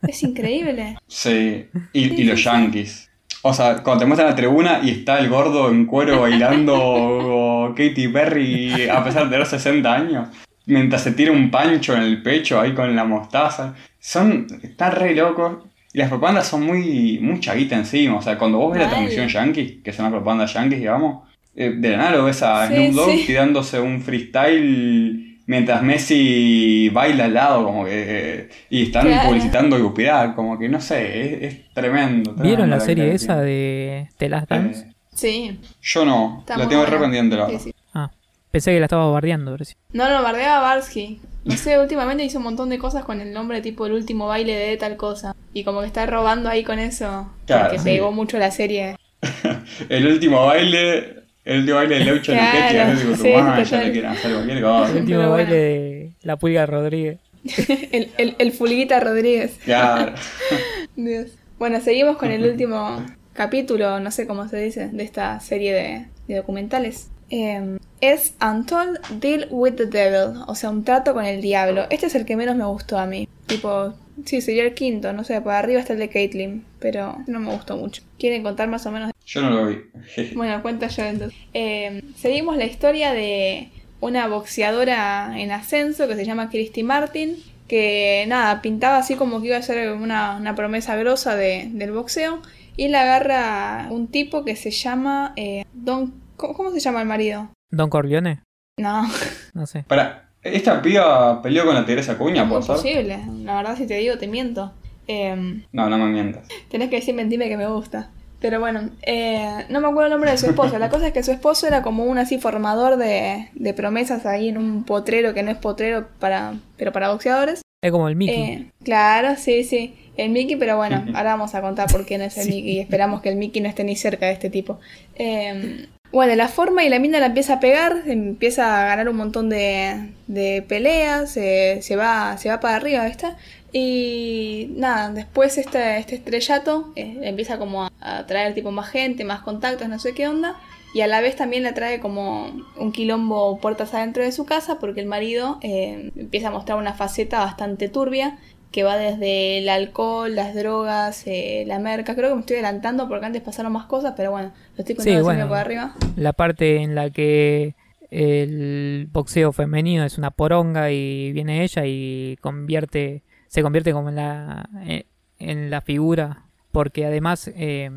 Es 0.07 0.23
increíble. 0.23 0.97
Sí, 1.07 1.67
y, 1.93 2.25
los. 2.25 2.43
Yankees. 2.43 3.11
O 3.43 3.55
sea, 3.55 3.83
cuando 3.83 4.01
te 4.01 4.07
muestran 4.07 4.31
la 4.31 4.37
tribuna 4.37 4.81
y 4.83 4.91
está 4.91 5.19
el 5.19 5.29
gordo 5.29 5.71
en 5.71 5.87
cuero 5.87 6.23
bailando 6.23 6.75
o 6.77 7.75
Katy 7.75 8.09
Perry 8.09 8.89
a 8.89 9.05
pesar 9.05 9.25
de 9.25 9.31
tener 9.31 9.47
60 9.47 9.95
años, 9.95 10.29
mientras 10.67 11.03
se 11.03 11.13
tira 11.13 11.33
un 11.33 11.51
pancho 11.51 11.95
en 11.95 12.03
el 12.03 12.23
pecho 12.23 12.61
ahí 12.61 12.75
con 12.75 12.95
la 12.95 13.05
mostaza. 13.05 13.75
Son, 13.99 14.47
están 14.63 14.93
re 14.93 15.15
locos. 15.15 15.65
Y 15.93 15.99
las 15.99 16.11
propagandas 16.11 16.47
son 16.47 16.65
muy, 16.65 17.19
muy 17.21 17.41
chaguita 17.41 17.75
encima. 17.75 18.17
O 18.17 18.23
sea, 18.23 18.37
cuando 18.37 18.59
vos 18.59 18.73
ves 18.73 18.83
la 18.83 18.91
transmisión 18.91 19.27
Yankees, 19.29 19.83
que 19.83 19.93
son 19.93 20.05
las 20.05 20.13
propagandas 20.13 20.53
Yankees, 20.53 20.81
digamos, 20.81 21.27
eh, 21.57 21.75
de 21.77 21.91
la 21.91 21.97
nada 21.97 22.11
lo 22.13 22.25
ves 22.25 22.43
a 22.43 22.69
Sí, 22.69 22.75
Snoop 22.75 22.95
Dogg 22.95 23.11
sí. 23.11 23.25
tirándose 23.27 23.81
un 23.81 24.03
freestyle 24.03 25.28
mientras 25.49 25.83
Messi 25.83 26.89
baila 26.91 27.25
al 27.25 27.35
lado, 27.35 27.65
como 27.65 27.85
que. 27.85 27.91
eh, 27.93 28.49
y 28.71 28.85
están 28.85 29.07
Claro. 29.07 29.29
publicitando 29.31 29.83
Gupirá, 29.83 30.35
como 30.37 30.57
que 30.57 30.69
no 30.69 30.81
sé, 30.81 31.45
es, 31.47 31.55
es 31.55 31.75
tremendo. 31.75 32.31
¿Vieron 32.35 32.45
tremendo 32.71 32.77
la 32.77 32.81
serie 32.81 33.13
esa 33.13 33.35
tiene. 33.35 33.43
de 33.51 34.09
The 34.19 34.29
Last 34.29 34.49
Dance? 34.51 34.81
Eh, 34.89 34.93
Sí, 35.13 35.59
yo 35.83 36.05
no, 36.05 36.37
está 36.41 36.57
la 36.57 36.69
tengo 36.69 36.87
re 36.87 36.97
pendiente, 36.97 37.35
la 37.35 37.47
Sí, 37.47 37.53
verdad. 37.53 37.65
sí. 37.65 37.75
Ah, 37.93 38.11
pensé 38.53 38.73
que 38.73 38.79
la 38.79 38.87
estaba 38.87 39.11
bardeando. 39.11 39.51
pero 39.51 39.65
sí. 39.65 39.75
No, 39.93 40.09
no, 40.09 40.23
bardeaba 40.23 40.59
a 40.59 40.61
Barsky. 40.61 41.21
No 41.45 41.57
sé, 41.57 41.77
últimamente 41.79 42.23
hizo 42.23 42.39
un 42.39 42.45
montón 42.45 42.69
de 42.69 42.79
cosas 42.79 43.05
con 43.05 43.21
el 43.21 43.33
nombre 43.33 43.61
tipo 43.61 43.87
el 43.87 43.93
último 43.95 44.29
baile 44.29 44.55
de 44.55 44.77
tal 44.77 44.97
cosa. 44.97 45.35
Y 45.55 45.65
como 45.65 45.81
que 45.81 45.87
está 45.89 46.07
robando 46.07 46.49
ahí 46.49 46.63
con 46.63 46.79
eso. 46.79 47.33
Claro, 47.47 47.65
porque 47.65 47.79
sí. 47.79 47.85
pegó 47.87 48.13
mucho 48.13 48.39
la 48.39 48.51
serie. 48.53 48.97
El 49.89 50.07
último 50.07 50.47
baile, 50.47 51.18
el 51.49 51.61
último 51.61 51.77
baile 51.77 51.99
de 51.99 52.05
Leucho 52.05 52.33
Claro, 52.33 52.81
a 52.81 52.85
veces 52.91 53.05
con 53.07 53.17
tu 53.17 53.23
sí, 53.23 53.33
mamá, 53.33 53.63
ya 53.63 53.83
le 53.83 53.93
quieren 53.93 54.11
hacer 54.11 54.33
cualquier 54.33 54.63
cosa. 54.63 54.93
El 54.93 54.99
último 54.99 55.31
baile 55.31 55.57
de 55.57 56.13
la 56.23 56.37
pulga 56.37 56.67
Rodríguez. 56.67 57.21
el, 57.93 58.11
el, 58.19 58.37
el 58.39 58.53
Fulguita 58.53 59.01
Rodríguez. 59.01 59.59
Claro. 59.65 60.13
Dios. 60.97 61.31
Bueno, 61.59 61.81
seguimos 61.81 62.19
con 62.19 62.31
el 62.31 62.45
último 62.45 63.03
capítulo, 63.33 63.99
no 63.99 64.11
sé 64.11 64.27
cómo 64.27 64.47
se 64.49 64.59
dice, 64.59 64.89
de 64.89 65.03
esta 65.03 65.41
serie 65.41 65.73
de, 65.73 66.07
de 66.29 66.37
documentales. 66.37 67.09
Eh, 67.31 67.79
es 68.03 68.35
Untold 68.43 69.01
Deal 69.19 69.49
with 69.51 69.75
the 69.77 69.87
Devil, 69.87 70.43
o 70.47 70.55
sea, 70.55 70.69
un 70.69 70.85
trato 70.85 71.15
con 71.15 71.25
el 71.25 71.41
diablo. 71.41 71.87
Este 71.89 72.07
es 72.07 72.15
el 72.15 72.27
que 72.27 72.37
menos 72.37 72.57
me 72.57 72.67
gustó 72.67 72.99
a 72.99 73.07
mí. 73.07 73.27
Tipo, 73.47 73.95
sí, 74.27 74.43
sería 74.43 74.65
el 74.65 74.75
quinto, 74.75 75.15
no 75.15 75.25
sé, 75.25 75.41
por 75.41 75.53
arriba 75.53 75.81
está 75.81 75.95
el 75.95 75.99
de 75.99 76.11
Caitlyn, 76.11 76.65
pero 76.79 77.17
no 77.27 77.41
me 77.41 77.51
gustó 77.53 77.79
mucho. 77.79 78.03
¿Quieren 78.19 78.43
contar 78.43 78.69
más 78.69 78.85
o 78.85 78.91
menos? 78.93 79.13
Yo 79.31 79.43
no 79.43 79.51
lo 79.51 79.67
vi. 79.67 79.77
Bueno, 80.35 80.63
cuenta 80.63 80.89
yo 80.89 81.03
entonces. 81.05 81.39
Eh, 81.55 82.03
seguimos 82.17 82.57
la 82.57 82.65
historia 82.65 83.13
de 83.13 83.69
una 84.01 84.27
boxeadora 84.29 85.39
en 85.39 85.51
ascenso 85.53 86.09
que 86.09 86.15
se 86.17 86.25
llama 86.25 86.49
Christy 86.51 86.83
Martin, 86.83 87.37
que 87.69 88.25
nada, 88.29 88.63
pintaba 88.63 88.97
así 88.99 89.17
como 89.17 89.41
que 89.43 89.49
iba 89.49 89.57
a 89.59 89.63
ser 89.63 89.93
una, 89.93 90.37
una 90.37 90.55
promesa 90.55 90.97
grosa 90.97 91.37
de- 91.37 91.69
del 91.73 91.93
boxeo, 91.93 92.41
y 92.77 92.89
la 92.89 93.03
agarra 93.03 93.89
un 93.91 94.07
tipo 94.09 94.45
que 94.45 94.57
se 94.57 94.71
llama 94.71 95.33
eh, 95.37 95.65
Don... 95.75 96.15
¿cómo, 96.37 96.55
cómo 96.55 96.71
se 96.71 96.81
llama 96.81 97.03
el 97.03 97.09
marido? 97.09 97.51
Don 97.71 97.91
Corleone, 97.91 98.41
No, 98.79 99.07
no 99.53 99.67
sé. 99.67 99.85
Para, 99.89 100.31
¿esta 100.43 100.81
piba 100.81 101.43
peleó 101.43 101.67
con 101.67 101.75
la 101.75 101.85
Teresa 101.85 102.17
Cuña, 102.17 102.49
por 102.49 102.63
ser? 102.63 102.77
posible. 102.77 103.19
La 103.43 103.57
verdad, 103.57 103.77
si 103.77 103.87
te 103.87 103.95
digo, 103.99 104.17
te 104.17 104.29
miento. 104.29 104.73
Eh, 105.07 105.63
No, 105.73 105.91
no 105.91 105.99
me 105.99 106.07
mientas. 106.07 106.47
Tenés 106.71 106.89
que 106.89 106.97
decir 106.97 107.15
mentime 107.15 107.49
que 107.49 107.57
me 107.59 107.67
gusta. 107.69 108.11
Pero 108.41 108.61
bueno, 108.61 108.91
eh, 109.03 109.67
no 109.69 109.81
me 109.81 109.89
acuerdo 109.89 110.07
el 110.07 110.13
nombre 110.13 110.31
de 110.31 110.39
su 110.39 110.47
esposo. 110.47 110.79
La 110.79 110.91
cosa 110.91 111.09
es 111.09 111.13
que 111.13 111.23
su 111.23 111.33
esposo 111.33 111.67
era 111.67 111.83
como 111.83 112.05
un 112.05 112.19
así 112.19 112.39
formador 112.39 112.97
de, 112.97 113.49
de 113.55 113.75
promesas 113.75 114.27
ahí 114.27 114.49
en 114.49 114.59
un 114.59 114.85
potrero 114.85 115.35
que 115.35 115.43
no 115.43 115.51
es 115.51 115.57
potrero 115.57 116.07
para, 116.21 116.55
pero 116.77 116.93
para 116.93 117.11
boxeadores. 117.11 117.63
Es 117.83 117.91
como 117.93 118.09
el 118.09 118.17
Mickey. 118.17 118.35
Eh, 118.37 118.71
claro, 118.85 119.37
sí, 119.37 119.65
sí. 119.65 119.95
El 120.17 120.31
Mickey, 120.31 120.57
pero 120.57 120.77
bueno, 120.77 121.05
ahora 121.15 121.31
vamos 121.31 121.55
a 121.55 121.61
contar 121.61 121.91
por 121.91 122.05
qué 122.07 122.19
no 122.19 122.25
es 122.25 122.37
el 122.39 122.47
Mickey 122.47 122.77
y 122.77 122.81
esperamos 122.81 123.23
que 123.23 123.29
el 123.29 123.37
Mickey 123.37 123.61
no 123.63 123.69
esté 123.69 123.85
ni 123.85 123.97
cerca 123.97 124.27
de 124.27 124.33
este 124.33 124.51
tipo. 124.51 124.79
Eh, 125.17 125.87
bueno, 126.11 126.35
la 126.37 126.49
forma 126.49 126.85
y 126.85 126.89
la 126.89 126.99
mina 126.99 127.21
la 127.21 127.27
empieza 127.27 127.55
a 127.55 127.61
pegar, 127.61 128.03
empieza 128.07 128.83
a 128.83 128.87
ganar 128.87 129.09
un 129.09 129.17
montón 129.17 129.51
de, 129.51 130.11
de 130.27 130.65
peleas, 130.67 131.37
eh, 131.37 131.81
se, 131.83 131.97
va, 131.97 132.37
se 132.39 132.49
va 132.49 132.61
para 132.61 132.77
arriba, 132.77 133.05
¿viste? 133.05 133.27
Y 133.73 134.71
nada, 134.77 135.11
después 135.13 135.59
este, 135.59 135.99
este 135.99 136.15
estrellato 136.17 136.93
eh, 136.97 137.19
empieza 137.23 137.59
como 137.59 137.85
a, 137.85 137.93
a 138.01 138.27
traer 138.27 138.55
tipo 138.55 138.71
más 138.71 138.89
gente, 138.89 139.25
más 139.25 139.41
contactos, 139.41 139.89
no 139.89 139.99
sé 139.99 140.15
qué 140.15 140.27
onda. 140.29 140.57
Y 140.95 141.03
a 141.03 141.07
la 141.07 141.21
vez 141.21 141.37
también 141.37 141.63
le 141.65 141.73
trae 141.73 142.01
como 142.01 142.51
un 142.79 142.93
quilombo 142.93 143.59
puertas 143.61 143.93
adentro 143.93 144.23
de 144.23 144.33
su 144.33 144.47
casa 144.47 144.79
porque 144.79 145.01
el 145.01 145.07
marido 145.07 145.59
eh, 145.61 146.11
empieza 146.17 146.49
a 146.49 146.51
mostrar 146.51 146.79
una 146.79 146.95
faceta 146.95 147.41
bastante 147.41 147.89
turbia 147.91 148.39
que 148.73 148.83
va 148.85 148.97
desde 148.97 149.59
el 149.59 149.69
alcohol, 149.69 150.35
las 150.35 150.55
drogas, 150.55 151.23
eh, 151.27 151.65
la 151.67 151.79
merca. 151.79 152.15
Creo 152.15 152.31
que 152.31 152.35
me 152.37 152.41
estoy 152.41 152.57
adelantando 152.57 153.07
porque 153.07 153.27
antes 153.27 153.43
pasaron 153.43 153.73
más 153.73 153.85
cosas, 153.85 154.15
pero 154.17 154.31
bueno, 154.31 154.53
lo 154.77 154.81
estoy 154.81 154.95
contando 154.95 155.19
Sí, 155.21 155.25
bueno. 155.25 155.47
por 155.49 155.59
arriba. 155.59 155.95
La 156.17 156.33
parte 156.33 156.77
en 156.79 156.95
la 156.95 157.11
que 157.11 157.75
el 158.11 159.09
boxeo 159.13 159.53
femenino 159.53 160.05
es 160.05 160.17
una 160.17 160.31
poronga 160.31 160.91
y 160.91 161.33
viene 161.33 161.63
ella 161.65 161.83
y 161.87 162.39
convierte 162.41 163.23
se 163.49 163.63
convierte 163.63 163.93
como 163.93 164.09
en 164.11 164.17
la 164.17 164.69
eh, 164.87 165.05
en 165.39 165.71
la 165.71 165.81
figura 165.81 166.45
porque 166.73 167.05
además 167.07 167.51
eh, 167.55 167.91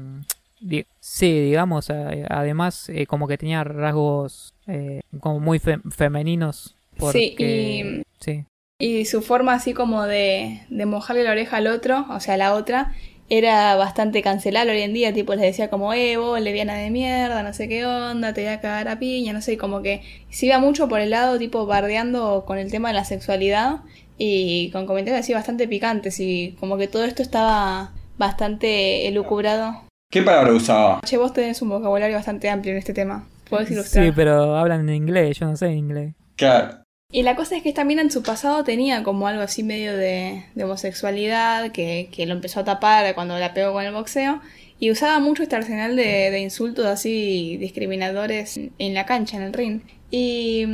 di- 0.59 0.85
sí 0.99 1.39
digamos 1.41 1.89
además 1.89 2.89
eh, 2.89 3.05
como 3.05 3.27
que 3.27 3.37
tenía 3.37 3.63
rasgos 3.63 4.53
eh, 4.67 5.01
como 5.19 5.39
muy 5.39 5.59
fe- 5.59 5.79
femeninos 5.89 6.75
Sí, 7.11 7.33
porque 7.35 8.03
sí. 8.19 8.45
Y 8.79 9.05
su 9.05 9.21
forma 9.21 9.53
así 9.53 9.73
como 9.73 10.03
de, 10.03 10.61
de 10.69 10.85
mojarle 10.85 11.23
la 11.23 11.31
oreja 11.31 11.57
al 11.57 11.67
otro, 11.67 12.05
o 12.09 12.19
sea, 12.19 12.33
a 12.33 12.37
la 12.37 12.53
otra, 12.55 12.93
era 13.29 13.75
bastante 13.75 14.21
cancelable 14.21 14.71
hoy 14.73 14.81
en 14.81 14.93
día, 14.93 15.13
tipo 15.13 15.33
les 15.35 15.43
decía 15.43 15.69
como, 15.69 15.93
eh, 15.93 16.17
vos, 16.17 16.39
leviana 16.41 16.73
de 16.75 16.89
mierda, 16.89 17.43
no 17.43 17.53
sé 17.53 17.67
qué 17.69 17.85
onda, 17.85 18.33
te 18.33 18.41
voy 18.41 18.51
a 18.51 18.59
cagar 18.59 18.87
a 18.87 18.99
piña, 18.99 19.33
no 19.33 19.41
sé, 19.41 19.57
como 19.57 19.81
que 19.81 20.01
se 20.29 20.47
iba 20.47 20.59
mucho 20.59 20.89
por 20.89 20.99
el 20.99 21.11
lado 21.11 21.37
tipo 21.39 21.65
bardeando 21.65 22.43
con 22.45 22.57
el 22.57 22.69
tema 22.71 22.89
de 22.89 22.95
la 22.95 23.05
sexualidad 23.05 23.81
y 24.17 24.69
con 24.71 24.85
comentarios 24.85 25.21
así 25.21 25.33
bastante 25.33 25.67
picantes 25.67 26.19
y 26.19 26.55
como 26.59 26.77
que 26.77 26.87
todo 26.87 27.05
esto 27.05 27.21
estaba 27.21 27.91
bastante 28.17 29.07
elucubrado. 29.07 29.83
¿Qué 30.11 30.21
palabra 30.21 30.53
usaba? 30.53 31.01
Che, 31.05 31.17
vos 31.17 31.33
tenés 31.33 31.61
un 31.61 31.69
vocabulario 31.69 32.15
bastante 32.15 32.49
amplio 32.49 32.73
en 32.73 32.79
este 32.79 32.93
tema, 32.93 33.27
podés 33.49 33.71
ilustrar. 33.71 34.05
sí 34.05 34.11
pero 34.15 34.55
hablan 34.55 34.87
en 34.89 34.95
inglés 34.95 35.39
yo 35.39 35.45
no 35.47 35.55
sé 35.55 35.71
inglés 35.71 36.13
Claro. 36.35 36.81
Y 37.11 37.23
la 37.23 37.35
cosa 37.35 37.57
es 37.57 37.63
que 37.63 37.69
esta 37.69 37.83
mina 37.83 38.01
en 38.01 38.09
su 38.09 38.23
pasado 38.23 38.63
tenía 38.63 39.03
como 39.03 39.27
algo 39.27 39.41
así 39.41 39.63
medio 39.63 39.97
de, 39.97 40.45
de 40.55 40.63
homosexualidad, 40.63 41.71
que, 41.71 42.09
que 42.11 42.25
lo 42.25 42.33
empezó 42.33 42.61
a 42.61 42.63
tapar 42.63 43.13
cuando 43.15 43.37
la 43.37 43.53
pegó 43.53 43.73
con 43.73 43.83
el 43.83 43.93
boxeo, 43.93 44.39
y 44.79 44.91
usaba 44.91 45.19
mucho 45.19 45.43
este 45.43 45.57
arsenal 45.57 45.95
de, 45.95 46.31
de 46.31 46.39
insultos 46.39 46.85
así 46.85 47.57
discriminadores 47.57 48.57
en 48.57 48.93
la 48.93 49.05
cancha, 49.05 49.37
en 49.37 49.43
el 49.43 49.53
ring. 49.53 49.81
Y, 50.11 50.65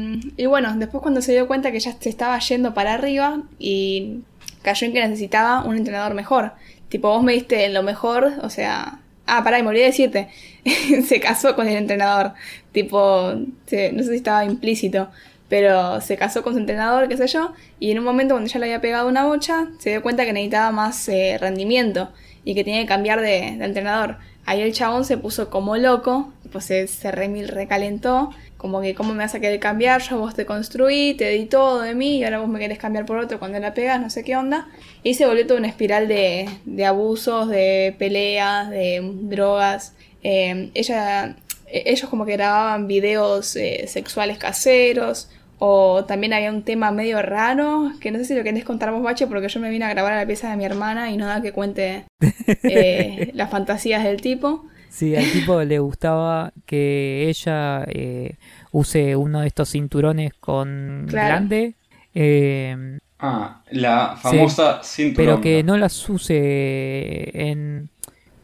bueno, 0.48 0.74
después 0.78 1.02
cuando 1.02 1.22
se 1.22 1.32
dio 1.32 1.48
cuenta 1.48 1.72
que 1.72 1.80
ya 1.80 1.94
se 1.94 2.10
estaba 2.10 2.40
yendo 2.40 2.74
para 2.74 2.96
arriba 2.96 3.44
y 3.60 4.22
cayó 4.64 4.88
en 4.88 4.94
que 4.94 5.02
necesitaba 5.08 5.64
un 5.64 5.78
entrenador 5.78 6.16
mejor. 6.16 6.54
Tipo, 6.90 7.10
vos 7.10 7.24
me 7.24 7.34
diste 7.34 7.70
lo 7.70 7.84
mejor, 7.84 8.34
o 8.42 8.50
sea... 8.50 9.00
Ah, 9.30 9.44
pará, 9.44 9.62
me 9.62 9.68
olvidé 9.68 9.84
de 9.84 9.88
decirte. 9.90 10.28
se 11.06 11.20
casó 11.20 11.54
con 11.56 11.68
el 11.68 11.76
entrenador. 11.76 12.34
Tipo, 12.72 13.34
se- 13.66 13.92
no 13.92 14.02
sé 14.04 14.10
si 14.12 14.16
estaba 14.18 14.44
implícito 14.46 15.10
pero 15.50 16.02
se 16.02 16.18
casó 16.18 16.44
con 16.44 16.52
su 16.54 16.60
entrenador, 16.60 17.08
qué 17.08 17.16
sé 17.16 17.26
yo, 17.28 17.54
y 17.80 17.92
en 17.92 18.00
un 18.00 18.04
momento 18.04 18.34
cuando 18.34 18.50
ya 18.50 18.60
le 18.60 18.66
había 18.66 18.82
pegado 18.82 19.08
una 19.08 19.24
bocha, 19.26 19.68
se 19.80 19.92
dio 19.92 20.02
cuenta 20.02 20.26
que 20.26 20.34
necesitaba 20.34 20.72
más 20.74 21.08
eh, 21.08 21.38
rendimiento 21.40 22.10
y 22.44 22.54
que 22.54 22.66
tenía 22.66 22.82
que 22.82 22.86
cambiar 22.88 23.22
de, 23.22 23.56
de 23.58 23.64
entrenador. 23.64 24.18
Ahí 24.46 24.62
el 24.62 24.74
chabón 24.74 25.06
se 25.06 25.18
puso 25.18 25.50
como 25.50 25.78
loco, 25.78 26.34
pues 26.52 26.66
se, 26.66 26.88
se 26.88 27.12
remil 27.12 27.48
recalentó, 27.48 28.32
como 28.58 28.82
que 28.82 28.96
cómo 28.96 29.14
me 29.14 29.20
vas 29.20 29.36
a 29.36 29.40
querer 29.40 29.60
cambiar, 29.60 30.02
yo 30.02 30.18
vos 30.18 30.34
te 30.34 30.46
construí, 30.46 31.14
te 31.14 31.30
di 31.30 31.46
todo 31.46 31.82
de 31.82 31.94
mí 31.94 32.18
y 32.18 32.24
ahora 32.24 32.40
vos 32.40 32.50
me 32.50 32.60
querés 32.60 32.80
cambiar 32.80 33.06
por 33.06 33.18
otro 33.18 33.40
cuando 33.40 33.60
la 33.60 33.74
pegas, 33.74 34.02
no 34.02 34.10
sé 34.10 34.24
qué 34.24 34.36
onda. 34.36 34.68
Y 35.04 35.14
se 35.14 35.26
volvió 35.26 35.46
toda 35.46 35.60
una 35.60 35.68
espiral 35.68 36.08
de, 36.08 36.50
de 36.66 36.86
abusos, 36.86 37.50
de 37.50 37.96
peleas, 38.00 38.70
de 38.70 39.02
drogas. 39.22 39.94
Eh, 40.24 40.72
ella, 40.74 41.36
eh, 41.68 41.84
ellos 41.86 42.10
como 42.10 42.26
que 42.26 42.34
grababan 42.34 42.88
videos 42.88 43.56
eh, 43.56 43.86
sexuales 43.88 44.40
caseros 44.40 45.30
O 45.60 46.06
también 46.06 46.34
había 46.34 46.52
un 46.52 46.64
tema 46.64 46.92
medio 46.92 47.22
raro, 47.22 47.92
que 48.00 48.12
no 48.12 48.18
sé 48.20 48.26
si 48.26 48.36
lo 48.36 48.44
querés 48.44 48.64
contar 48.64 48.92
vos, 48.92 49.04
Bache, 49.04 49.28
porque 49.28 49.50
yo 49.50 49.60
me 49.60 49.70
vine 49.70 49.86
a 49.86 49.90
grabar 49.90 50.14
a 50.14 50.18
la 50.18 50.26
pieza 50.26 50.50
de 50.50 50.58
mi 50.58 50.66
hermana 50.66 51.12
y 51.12 51.18
no 51.18 51.28
da 51.28 51.42
que 51.42 51.52
cuente 51.52 52.06
eh, 52.64 53.32
las 53.34 53.50
fantasías 53.50 54.04
del 54.04 54.22
tipo. 54.22 54.66
Sí, 54.90 55.16
al 55.16 55.30
tipo 55.32 55.62
le 55.64 55.80
gustaba 55.80 56.52
que 56.66 57.28
ella 57.30 57.84
eh, 57.88 58.36
use 58.72 59.16
uno 59.16 59.42
de 59.42 59.48
estos 59.48 59.70
cinturones 59.70 60.34
con 60.40 61.06
Claro. 61.10 61.28
grande. 61.28 61.74
eh, 62.16 62.98
Ah, 63.20 63.62
la 63.72 64.16
famosa 64.16 64.82
cinturón. 64.84 65.16
pero 65.16 65.42
que 65.42 65.64
no 65.64 65.76
las 65.78 66.08
use 66.10 67.32
en, 67.50 67.90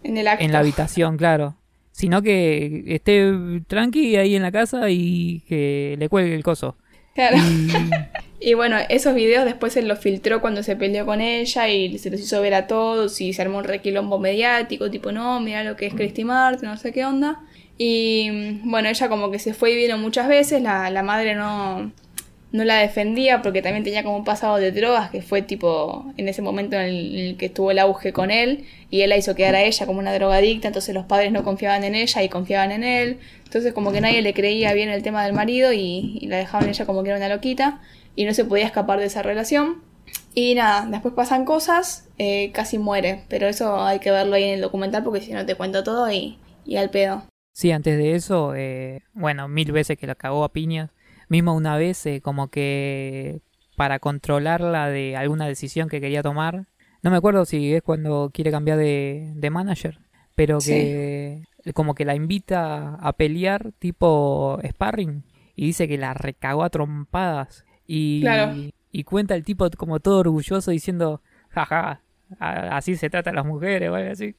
En 0.03 0.17
el 0.17 0.27
acto. 0.27 0.43
en 0.43 0.51
la 0.51 0.59
habitación, 0.59 1.15
claro. 1.17 1.55
Sino 1.91 2.23
que 2.23 2.83
esté 2.87 3.31
tranqui 3.67 4.15
ahí 4.15 4.35
en 4.35 4.41
la 4.41 4.51
casa 4.51 4.89
y 4.89 5.41
que 5.47 5.95
le 5.99 6.09
cuelgue 6.09 6.33
el 6.35 6.43
coso. 6.43 6.75
Claro. 7.13 7.37
Y, 7.37 7.69
Y 8.45 8.55
bueno, 8.55 8.75
esos 8.89 9.15
videos 9.15 9.45
después 9.45 9.71
se 9.71 9.81
los 9.81 9.99
filtró 9.99 10.41
cuando 10.41 10.63
se 10.63 10.75
peleó 10.75 11.05
con 11.05 11.21
ella 11.21 11.69
y 11.69 11.97
se 11.97 12.09
los 12.09 12.19
hizo 12.19 12.41
ver 12.41 12.53
a 12.55 12.67
todos 12.67 13.21
y 13.21 13.31
se 13.31 13.41
armó 13.41 13.59
un 13.59 13.63
requilombo 13.63 14.19
mediático, 14.19 14.91
tipo, 14.91 15.13
no, 15.13 15.39
mira 15.39 15.63
lo 15.63 15.77
que 15.77 15.85
es 15.85 15.93
Christy 15.93 16.25
Martin, 16.25 16.67
no 16.67 16.75
sé 16.75 16.91
qué 16.91 17.05
onda. 17.05 17.39
Y 17.77 18.29
mm, 18.29 18.69
bueno, 18.69 18.89
ella 18.89 19.07
como 19.07 19.31
que 19.31 19.39
se 19.39 19.53
fue 19.53 19.71
y 19.71 19.77
vino 19.77 19.97
muchas 19.97 20.27
veces, 20.27 20.61
la, 20.61 20.89
la 20.89 21.03
madre 21.03 21.35
no, 21.35 21.93
no 22.51 22.63
la 22.65 22.79
defendía 22.79 23.41
porque 23.41 23.61
también 23.61 23.85
tenía 23.85 24.03
como 24.03 24.17
un 24.17 24.25
pasado 24.25 24.57
de 24.57 24.73
drogas, 24.73 25.09
que 25.09 25.21
fue 25.21 25.41
tipo 25.41 26.11
en 26.17 26.27
ese 26.27 26.41
momento 26.41 26.75
en 26.75 26.81
el, 26.81 27.17
en 27.17 27.25
el 27.27 27.37
que 27.37 27.47
tuvo 27.47 27.71
el 27.71 27.79
auge 27.79 28.11
con 28.11 28.29
él 28.29 28.65
y 28.89 29.03
él 29.03 29.09
la 29.09 29.15
hizo 29.15 29.35
quedar 29.35 29.55
a 29.55 29.63
ella 29.63 29.85
como 29.85 29.99
una 29.99 30.13
drogadicta, 30.13 30.67
entonces 30.67 30.93
los 30.93 31.05
padres 31.05 31.31
no 31.31 31.45
confiaban 31.45 31.85
en 31.85 31.95
ella 31.95 32.21
y 32.21 32.27
confiaban 32.27 32.73
en 32.73 32.83
él. 32.83 33.19
Entonces 33.45 33.71
como 33.71 33.93
que 33.93 34.01
nadie 34.01 34.21
le 34.21 34.33
creía 34.33 34.73
bien 34.73 34.89
el 34.89 35.01
tema 35.01 35.23
del 35.23 35.31
marido 35.31 35.71
y, 35.71 36.17
y 36.19 36.27
la 36.27 36.35
dejaban 36.35 36.67
ella 36.67 36.85
como 36.85 37.03
que 37.03 37.09
era 37.09 37.17
una 37.17 37.29
loquita 37.29 37.79
y 38.15 38.25
no 38.25 38.33
se 38.33 38.45
podía 38.45 38.65
escapar 38.65 38.99
de 38.99 39.05
esa 39.05 39.21
relación. 39.21 39.81
Y 40.35 40.55
nada, 40.55 40.87
después 40.89 41.13
pasan 41.13 41.45
cosas, 41.45 42.09
eh, 42.17 42.51
casi 42.53 42.77
muere, 42.79 43.23
pero 43.29 43.47
eso 43.47 43.81
hay 43.83 43.99
que 43.99 44.11
verlo 44.11 44.35
ahí 44.35 44.43
en 44.43 44.55
el 44.55 44.61
documental 44.61 45.03
porque 45.03 45.21
si 45.21 45.31
no 45.31 45.45
te 45.45 45.55
cuento 45.55 45.83
todo 45.83 46.11
y, 46.11 46.39
y 46.65 46.77
al 46.77 46.89
pedo. 46.89 47.23
sí, 47.51 47.71
antes 47.71 47.97
de 47.97 48.15
eso, 48.15 48.55
eh, 48.55 49.01
bueno, 49.13 49.47
mil 49.47 49.71
veces 49.71 49.97
que 49.97 50.07
la 50.07 50.15
cagó 50.15 50.43
a 50.43 50.51
piñas. 50.51 50.89
Mismo 51.29 51.53
una 51.53 51.77
vez, 51.77 52.05
eh, 52.05 52.21
como 52.21 52.49
que 52.49 53.41
para 53.75 53.99
controlarla 53.99 54.89
de 54.89 55.15
alguna 55.15 55.47
decisión 55.47 55.89
que 55.89 56.01
quería 56.01 56.23
tomar. 56.23 56.67
No 57.01 57.11
me 57.11 57.17
acuerdo 57.17 57.45
si 57.45 57.73
es 57.73 57.81
cuando 57.81 58.31
quiere 58.33 58.51
cambiar 58.51 58.77
de, 58.77 59.33
de 59.35 59.49
manager, 59.49 59.99
pero 60.35 60.59
que 60.59 61.43
como 61.73 61.95
que 61.95 62.05
la 62.05 62.15
invita 62.15 62.95
a 62.95 63.13
pelear 63.13 63.71
tipo 63.79 64.59
sparring 64.67 65.23
y 65.55 65.67
dice 65.67 65.87
que 65.87 65.97
la 65.97 66.13
recagó 66.13 66.63
a 66.63 66.69
trompadas. 66.69 67.65
Y, 67.87 68.21
Claro. 68.21 68.53
y 68.91 69.03
cuenta 69.03 69.35
el 69.35 69.43
tipo 69.43 69.69
como 69.77 69.99
todo 69.99 70.19
orgulloso 70.19 70.71
diciendo, 70.71 71.21
jaja, 71.49 72.01
así 72.39 72.95
se 72.95 73.09
trata 73.09 73.29
a 73.29 73.33
las 73.33 73.45
mujeres 73.45 73.89
o 73.89 73.95
algo 73.95 74.11
así. 74.11 74.35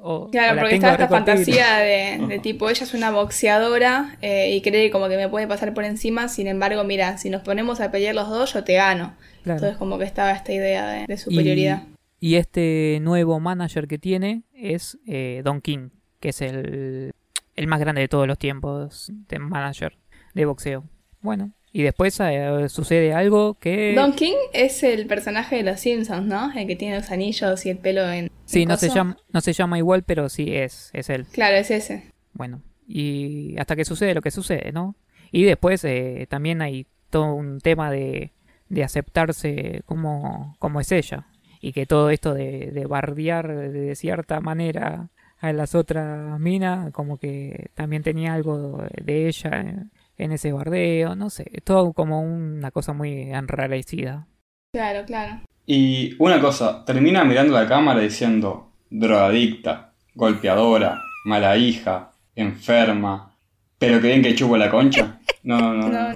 O- 0.00 0.14
o 0.26 0.30
Claro, 0.30 0.54
la 0.56 0.62
porque 0.62 0.76
está 0.76 0.92
esta 0.92 1.08
fantasía 1.08 1.76
de, 1.78 2.26
de 2.26 2.38
tipo, 2.42 2.68
ella 2.70 2.84
es 2.84 2.94
una 2.94 3.10
boxeadora 3.10 4.16
eh, 4.22 4.54
y 4.54 4.60
cree 4.62 4.90
como 4.90 5.08
que 5.08 5.16
me 5.16 5.28
puede 5.28 5.46
pasar 5.46 5.74
por 5.74 5.84
encima, 5.84 6.28
sin 6.28 6.46
embargo, 6.46 6.84
mira, 6.84 7.18
si 7.18 7.30
nos 7.30 7.42
ponemos 7.42 7.80
a 7.80 7.90
pelear 7.90 8.14
los 8.14 8.28
dos, 8.28 8.54
yo 8.54 8.64
te 8.64 8.74
gano. 8.74 9.14
Claro. 9.42 9.58
Entonces 9.58 9.76
como 9.78 9.98
que 9.98 10.04
estaba 10.04 10.30
esta 10.32 10.52
idea 10.52 10.86
de, 10.88 11.06
de 11.06 11.16
superioridad. 11.18 11.82
Y, 12.20 12.30
y 12.30 12.36
este 12.36 12.98
nuevo 13.02 13.40
manager 13.40 13.86
que 13.88 13.98
tiene 13.98 14.42
es 14.54 14.98
eh, 15.06 15.42
Don 15.44 15.60
King, 15.60 15.90
que 16.20 16.30
es 16.30 16.40
el, 16.42 17.12
el 17.54 17.66
más 17.66 17.80
grande 17.80 18.00
de 18.02 18.08
todos 18.08 18.26
los 18.26 18.38
tiempos 18.38 19.10
de 19.28 19.38
manager 19.38 19.96
de 20.34 20.44
boxeo. 20.44 20.84
Bueno, 21.20 21.52
y 21.78 21.84
después 21.84 22.18
eh, 22.18 22.68
sucede 22.68 23.12
algo 23.12 23.54
que... 23.54 23.94
Don 23.94 24.12
King 24.12 24.34
es 24.52 24.82
el 24.82 25.06
personaje 25.06 25.54
de 25.54 25.62
los 25.62 25.78
Simpsons, 25.78 26.26
¿no? 26.26 26.50
El 26.52 26.66
que 26.66 26.74
tiene 26.74 26.96
los 26.96 27.12
anillos 27.12 27.64
y 27.66 27.70
el 27.70 27.78
pelo 27.78 28.10
en... 28.10 28.32
sí, 28.46 28.62
en 28.62 28.70
no 28.70 28.76
se, 28.76 28.88
llama, 28.88 29.16
no 29.32 29.40
se 29.40 29.52
llama 29.52 29.78
igual, 29.78 30.02
pero 30.02 30.28
sí 30.28 30.56
es, 30.56 30.90
es 30.92 31.08
él. 31.08 31.24
Claro, 31.30 31.54
es 31.54 31.70
ese. 31.70 32.10
Bueno, 32.32 32.62
y 32.88 33.56
hasta 33.60 33.76
que 33.76 33.84
sucede 33.84 34.14
lo 34.14 34.22
que 34.22 34.32
sucede, 34.32 34.72
¿no? 34.72 34.96
Y 35.30 35.44
después 35.44 35.84
eh, 35.84 36.26
también 36.28 36.62
hay 36.62 36.88
todo 37.10 37.32
un 37.32 37.60
tema 37.60 37.92
de, 37.92 38.32
de 38.68 38.82
aceptarse 38.82 39.82
como, 39.86 40.56
como 40.58 40.80
es 40.80 40.90
ella. 40.90 41.28
Y 41.60 41.70
que 41.70 41.86
todo 41.86 42.10
esto 42.10 42.34
de, 42.34 42.72
de 42.72 42.86
bardear 42.86 43.70
de 43.70 43.94
cierta 43.94 44.40
manera 44.40 45.10
a 45.38 45.52
las 45.52 45.76
otras 45.76 46.40
minas, 46.40 46.90
como 46.90 47.18
que 47.18 47.70
también 47.74 48.02
tenía 48.02 48.34
algo 48.34 48.82
de 49.00 49.28
ella 49.28 49.86
en, 50.18 50.32
ese 50.32 50.52
bardeo, 50.52 51.14
no 51.16 51.30
sé, 51.30 51.44
todo 51.64 51.92
como 51.92 52.20
una 52.20 52.70
cosa 52.70 52.92
muy 52.92 53.32
enrarecida. 53.32 54.26
Claro, 54.72 55.04
claro. 55.06 55.40
Y 55.66 56.14
una 56.18 56.40
cosa, 56.40 56.84
termina 56.84 57.24
mirando 57.24 57.54
la 57.54 57.66
cámara 57.66 58.00
diciendo 58.00 58.72
drogadicta, 58.90 59.92
golpeadora, 60.14 61.02
mala 61.24 61.56
hija, 61.56 62.10
enferma, 62.34 63.36
pero 63.78 64.00
que 64.00 64.08
bien 64.08 64.22
que 64.22 64.34
chupo 64.34 64.56
la 64.56 64.70
concha. 64.70 65.20
No, 65.42 65.58
no, 65.58 65.74
no. 65.74 65.88
No. 65.88 66.14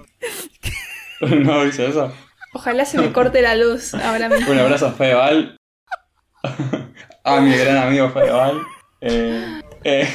No, 1.20 1.36
no 1.36 1.64
dice 1.64 1.86
eso. 1.86 2.12
Ojalá 2.54 2.84
se 2.84 2.98
me 2.98 3.12
corte 3.12 3.40
la 3.40 3.54
luz 3.54 3.94
ahora 3.94 4.28
mismo. 4.28 4.52
Un 4.52 4.58
abrazo 4.58 4.88
a 4.88 4.92
Fedeval. 4.92 5.56
a 7.24 7.40
mi 7.40 7.56
gran 7.56 7.76
amigo 7.76 8.10
Fedeval. 8.10 8.62
Eh, 9.00 9.62
eh, 9.84 10.06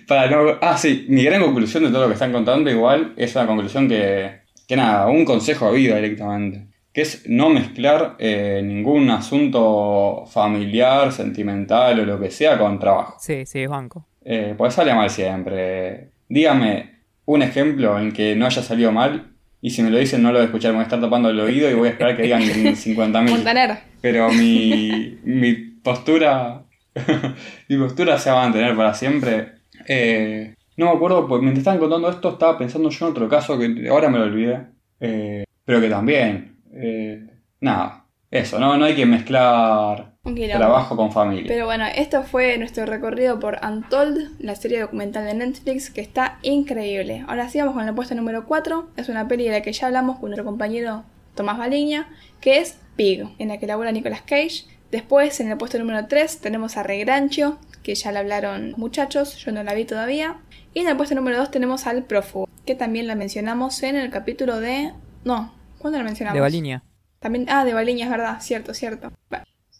para 0.08 0.30
no, 0.30 0.58
ah, 0.60 0.76
sí, 0.76 1.06
mi 1.08 1.24
gran 1.24 1.42
conclusión 1.42 1.84
de 1.84 1.90
todo 1.90 2.02
lo 2.02 2.08
que 2.08 2.14
están 2.14 2.32
contando 2.32 2.70
igual 2.70 3.12
es 3.16 3.34
una 3.36 3.46
conclusión 3.46 3.88
que, 3.88 4.40
que 4.66 4.76
nada, 4.76 5.06
un 5.06 5.24
consejo 5.24 5.70
de 5.70 5.78
vida 5.78 5.96
directamente. 5.96 6.66
Que 6.92 7.02
es 7.02 7.28
no 7.28 7.50
mezclar 7.50 8.14
eh, 8.20 8.62
ningún 8.64 9.10
asunto 9.10 10.24
familiar, 10.28 11.10
sentimental 11.10 11.98
o 11.98 12.04
lo 12.04 12.20
que 12.20 12.30
sea 12.30 12.56
con 12.56 12.78
trabajo. 12.78 13.16
Sí, 13.18 13.44
sí, 13.46 13.66
banco. 13.66 14.06
Eh, 14.24 14.54
pues 14.56 14.74
sale 14.74 14.94
mal 14.94 15.10
siempre. 15.10 16.10
Dígame 16.28 16.94
un 17.26 17.42
ejemplo 17.42 17.98
en 17.98 18.12
que 18.12 18.36
no 18.36 18.46
haya 18.46 18.62
salido 18.62 18.92
mal. 18.92 19.30
Y 19.60 19.70
si 19.70 19.82
me 19.82 19.90
lo 19.90 19.98
dicen 19.98 20.22
no 20.22 20.28
lo 20.28 20.34
voy 20.38 20.42
a 20.42 20.46
escuchar, 20.46 20.70
me 20.70 20.76
voy 20.76 20.82
a 20.82 20.84
estar 20.84 21.00
tapando 21.00 21.30
el 21.30 21.40
oído 21.40 21.70
y 21.70 21.74
voy 21.74 21.88
a 21.88 21.92
esperar 21.92 22.16
que 22.16 22.22
digan 22.22 22.42
50.000. 22.42 23.30
Montaner. 23.30 23.78
Pero 24.00 24.30
mi, 24.30 25.18
mi 25.24 25.52
postura. 25.54 26.63
mi 27.68 27.76
postura 27.76 28.18
se 28.18 28.30
va 28.30 28.40
a 28.40 28.44
mantener 28.44 28.76
para 28.76 28.94
siempre. 28.94 29.54
Eh, 29.86 30.54
no 30.76 30.86
me 30.86 30.92
acuerdo, 30.92 31.26
pues 31.26 31.40
mientras 31.40 31.60
estaban 31.60 31.80
contando 31.80 32.08
esto, 32.08 32.30
estaba 32.30 32.58
pensando 32.58 32.90
yo 32.90 33.06
en 33.06 33.12
otro 33.12 33.28
caso 33.28 33.58
que 33.58 33.88
ahora 33.88 34.08
me 34.08 34.18
lo 34.18 34.24
olvidé. 34.24 34.66
Eh, 35.00 35.44
pero 35.64 35.80
que 35.80 35.88
también. 35.88 36.56
eh, 36.72 37.26
nada, 37.60 38.04
eso, 38.30 38.58
¿no? 38.58 38.76
No 38.76 38.84
hay 38.84 38.94
que 38.94 39.06
mezclar 39.06 40.14
trabajo 40.52 40.96
con 40.96 41.12
familia. 41.12 41.44
Pero 41.46 41.66
bueno, 41.66 41.84
esto 41.86 42.22
fue 42.24 42.58
nuestro 42.58 42.84
recorrido 42.86 43.38
por 43.38 43.58
Untold, 43.62 44.40
la 44.40 44.56
serie 44.56 44.80
documental 44.80 45.24
de 45.24 45.34
Netflix 45.34 45.90
que 45.90 46.00
está 46.00 46.38
increíble. 46.42 47.24
Ahora 47.28 47.48
sí 47.48 47.58
vamos 47.58 47.74
con 47.74 47.86
la 47.86 47.94
puesta 47.94 48.14
número 48.14 48.46
4. 48.46 48.88
Es 48.96 49.08
una 49.08 49.28
peli 49.28 49.44
de 49.44 49.52
la 49.52 49.62
que 49.62 49.72
ya 49.72 49.86
hablamos 49.86 50.18
con 50.18 50.30
nuestro 50.30 50.44
compañero 50.44 51.04
Tomás 51.34 51.58
Baliña, 51.58 52.08
que 52.40 52.58
es 52.58 52.78
Pig, 52.96 53.24
en 53.38 53.48
la 53.48 53.58
que 53.58 53.66
labora 53.66 53.92
Nicolas 53.92 54.22
Cage. 54.22 54.64
Después, 54.94 55.40
en 55.40 55.50
el 55.50 55.58
puesto 55.58 55.76
número 55.76 56.06
3, 56.06 56.38
tenemos 56.38 56.76
a 56.76 56.84
Regrancho, 56.84 57.58
que 57.82 57.96
ya 57.96 58.12
la 58.12 58.20
hablaron 58.20 58.70
los 58.70 58.78
muchachos, 58.78 59.36
yo 59.38 59.50
no 59.50 59.64
la 59.64 59.74
vi 59.74 59.86
todavía. 59.86 60.36
Y 60.72 60.82
en 60.82 60.86
el 60.86 60.96
puesto 60.96 61.16
número 61.16 61.36
2 61.36 61.50
tenemos 61.50 61.88
al 61.88 62.04
Prófugo, 62.04 62.48
que 62.64 62.76
también 62.76 63.08
la 63.08 63.16
mencionamos 63.16 63.82
en 63.82 63.96
el 63.96 64.08
capítulo 64.10 64.60
de... 64.60 64.92
No, 65.24 65.52
¿cuándo 65.78 65.98
la 65.98 66.04
mencionamos? 66.04 66.36
De 66.36 66.40
Baliña. 66.40 66.84
También... 67.18 67.46
Ah, 67.48 67.64
de 67.64 67.74
Baliña, 67.74 68.04
es 68.04 68.10
verdad, 68.12 68.40
cierto, 68.40 68.72
cierto. 68.72 69.10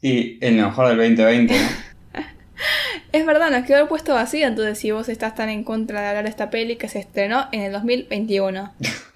Y 0.03 0.45
el 0.45 0.57
mejor 0.57 0.89
del 0.89 0.97
2020, 0.97 1.55
¿no? 1.61 1.69
Es 3.13 3.25
verdad, 3.25 3.53
nos 3.53 3.65
quedó 3.65 3.83
el 3.83 3.87
puesto 3.87 4.15
vacío, 4.15 4.49
entonces 4.49 4.81
si 4.81 4.91
vos 4.91 5.09
estás 5.09 5.37
tan 5.37 5.49
en 5.49 5.63
contra 5.63 6.01
de 6.01 6.09
hablar 6.09 6.25
de 6.25 6.31
esta 6.31 6.51
peli 6.51 6.75
que 6.75 6.89
se 6.89 6.99
estrenó 6.99 7.47
en 7.53 7.61
el 7.61 7.71
2021. 7.71 8.75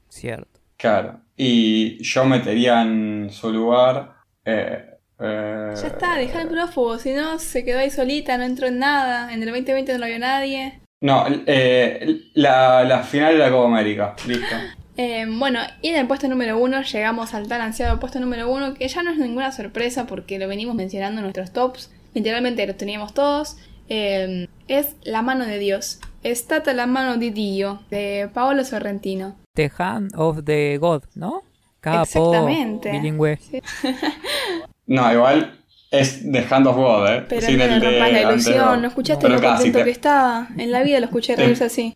Cierto. 0.09 0.61
Claro. 0.77 1.23
Y 1.37 2.01
yo 2.05 2.25
metería 2.25 2.83
en 2.83 3.31
su 3.33 3.53
lugar. 3.53 4.15
eh, 4.45 4.98
eh, 5.21 5.73
Ya 5.75 5.87
está, 5.89 6.17
deja 6.17 6.43
el 6.43 6.49
prófugo, 6.49 6.99
si 6.99 7.13
no 7.13 7.39
se 7.39 7.65
quedó 7.65 7.79
ahí 7.81 7.91
solita, 7.91 8.37
no 8.39 8.45
entró 8.45 8.67
en 8.67 8.79
nada, 8.79 9.33
en 9.33 9.43
el 9.43 9.47
2020 9.49 9.93
no 9.93 9.99
lo 9.99 10.07
vio 10.07 10.19
nadie. 10.19 10.81
No, 11.01 11.27
eh, 11.47 12.23
la, 12.35 12.83
la 12.85 13.03
final 13.05 13.35
de 13.35 13.39
la 13.39 13.51
Copa 13.51 13.67
América. 13.67 14.15
Listo. 14.27 14.55
Eh, 15.01 15.27
bueno, 15.29 15.61
y 15.81 15.91
en 15.91 15.97
el 15.97 16.09
puesto 16.09 16.27
número 16.27 16.59
uno 16.59 16.83
llegamos 16.83 17.33
al 17.33 17.47
tan 17.47 17.61
ansiado 17.61 18.01
puesto 18.01 18.19
número 18.19 18.51
uno, 18.51 18.75
que 18.75 18.89
ya 18.89 19.05
no 19.05 19.13
es 19.13 19.17
ninguna 19.19 19.53
sorpresa 19.53 20.09
porque 20.09 20.41
lo 20.41 20.49
venimos 20.49 20.75
mencionando 20.75 21.21
en 21.21 21.23
nuestros 21.23 21.53
tops, 21.53 21.93
literalmente 22.15 22.67
los 22.67 22.77
teníamos 22.77 23.15
todos. 23.15 23.59
Eh, 23.89 24.49
es 24.67 24.97
La 25.05 25.23
mano 25.23 25.47
de 25.47 25.61
Dios. 25.61 26.01
Estata 26.25 26.73
la 26.75 26.89
mano 26.89 27.17
de 27.17 27.31
Dio, 27.31 27.81
de 27.91 28.29
Paolo 28.35 28.65
Sorrentino. 28.65 29.37
The 29.55 29.71
Hand 29.79 30.11
of 30.17 30.43
the 30.45 30.79
God, 30.79 31.05
¿no? 31.15 31.45
Capo, 31.79 32.03
Exactamente. 32.03 32.91
bilingüe. 32.91 33.39
No, 34.89 35.13
igual 35.13 35.59
es 35.91 36.23
The 36.31 36.47
Hand 36.51 36.67
of 36.67 36.77
God, 36.77 37.09
¿eh? 37.09 37.25
Pero 37.29 37.47
Sin 37.47 37.59
no 37.59 37.65
el 37.65 37.81
de 37.81 37.91
rompas 37.91 38.13
la 38.13 38.23
ilusión, 38.23 38.83
¿no 38.83 38.89
escuchaste 38.89 39.23
Pero 39.23 39.35
lo 39.41 39.43
contento 39.49 39.79
te, 39.79 39.85
que 39.85 39.91
estaba? 39.91 40.49
En 40.57 40.73
la 40.73 40.83
vida 40.83 40.99
lo 40.99 41.07
escuché 41.07 41.37
Te- 41.37 41.43
reírse 41.43 41.65
así. 41.65 41.95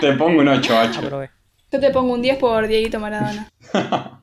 te 0.00 0.12
pongo 0.14 0.40
un 0.40 0.48
8, 0.48 0.74
8. 0.90 1.00
Aprobé. 1.00 1.30
Yo 1.70 1.80
te 1.80 1.90
pongo 1.90 2.14
un 2.14 2.22
10 2.22 2.38
por 2.38 2.66
Dieguito 2.66 2.98
Maradona. 2.98 3.48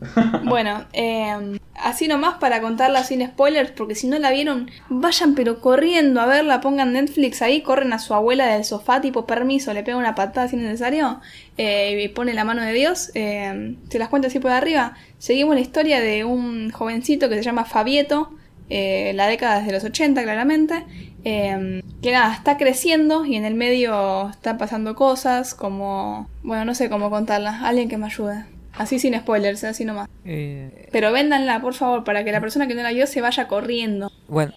bueno, 0.44 0.84
eh, 0.92 1.58
así 1.74 2.06
nomás 2.06 2.38
para 2.38 2.60
contarla 2.60 3.02
sin 3.02 3.26
spoilers, 3.26 3.70
porque 3.70 3.94
si 3.94 4.06
no 4.06 4.18
la 4.18 4.30
vieron, 4.30 4.70
vayan 4.88 5.34
pero 5.34 5.60
corriendo 5.60 6.20
a 6.20 6.26
verla, 6.26 6.60
pongan 6.60 6.92
Netflix 6.92 7.42
ahí, 7.42 7.62
corren 7.62 7.92
a 7.92 7.98
su 7.98 8.14
abuela 8.14 8.46
del 8.46 8.64
sofá, 8.64 9.00
tipo 9.00 9.26
permiso, 9.26 9.72
le 9.72 9.82
pega 9.82 9.96
una 9.96 10.14
patada 10.14 10.48
si 10.48 10.56
necesario, 10.56 11.20
eh, 11.56 12.02
y 12.04 12.08
pone 12.08 12.34
la 12.34 12.44
mano 12.44 12.62
de 12.62 12.72
Dios, 12.72 13.10
eh, 13.14 13.76
se 13.88 13.98
las 13.98 14.08
cuento 14.08 14.28
así 14.28 14.38
por 14.38 14.50
arriba. 14.50 14.94
Seguimos 15.18 15.54
la 15.54 15.60
historia 15.60 16.00
de 16.00 16.24
un 16.24 16.70
jovencito 16.70 17.28
que 17.28 17.36
se 17.36 17.42
llama 17.42 17.64
Fabieto, 17.64 18.30
eh, 18.68 19.12
la 19.14 19.28
década 19.28 19.62
de 19.62 19.72
los 19.72 19.84
80 19.84 20.22
claramente, 20.22 20.84
eh, 21.24 21.82
que 22.02 22.12
nada, 22.12 22.34
está 22.34 22.56
creciendo 22.56 23.24
y 23.24 23.36
en 23.36 23.44
el 23.44 23.54
medio 23.54 24.30
están 24.30 24.58
pasando 24.58 24.94
cosas 24.94 25.54
como, 25.54 26.28
bueno, 26.42 26.64
no 26.64 26.74
sé 26.74 26.90
cómo 26.90 27.08
contarla, 27.10 27.60
alguien 27.64 27.88
que 27.88 27.96
me 27.96 28.06
ayude. 28.06 28.44
Así 28.76 28.98
sin 28.98 29.18
spoilers, 29.18 29.64
así 29.64 29.84
nomás. 29.84 30.08
Eh, 30.24 30.88
Pero 30.92 31.12
véndanla, 31.12 31.60
por 31.60 31.74
favor, 31.74 32.04
para 32.04 32.24
que 32.24 32.32
la 32.32 32.40
persona 32.40 32.66
que 32.68 32.74
no 32.74 32.82
la 32.82 32.92
vio 32.92 33.06
se 33.06 33.20
vaya 33.20 33.48
corriendo. 33.48 34.10
bueno, 34.28 34.52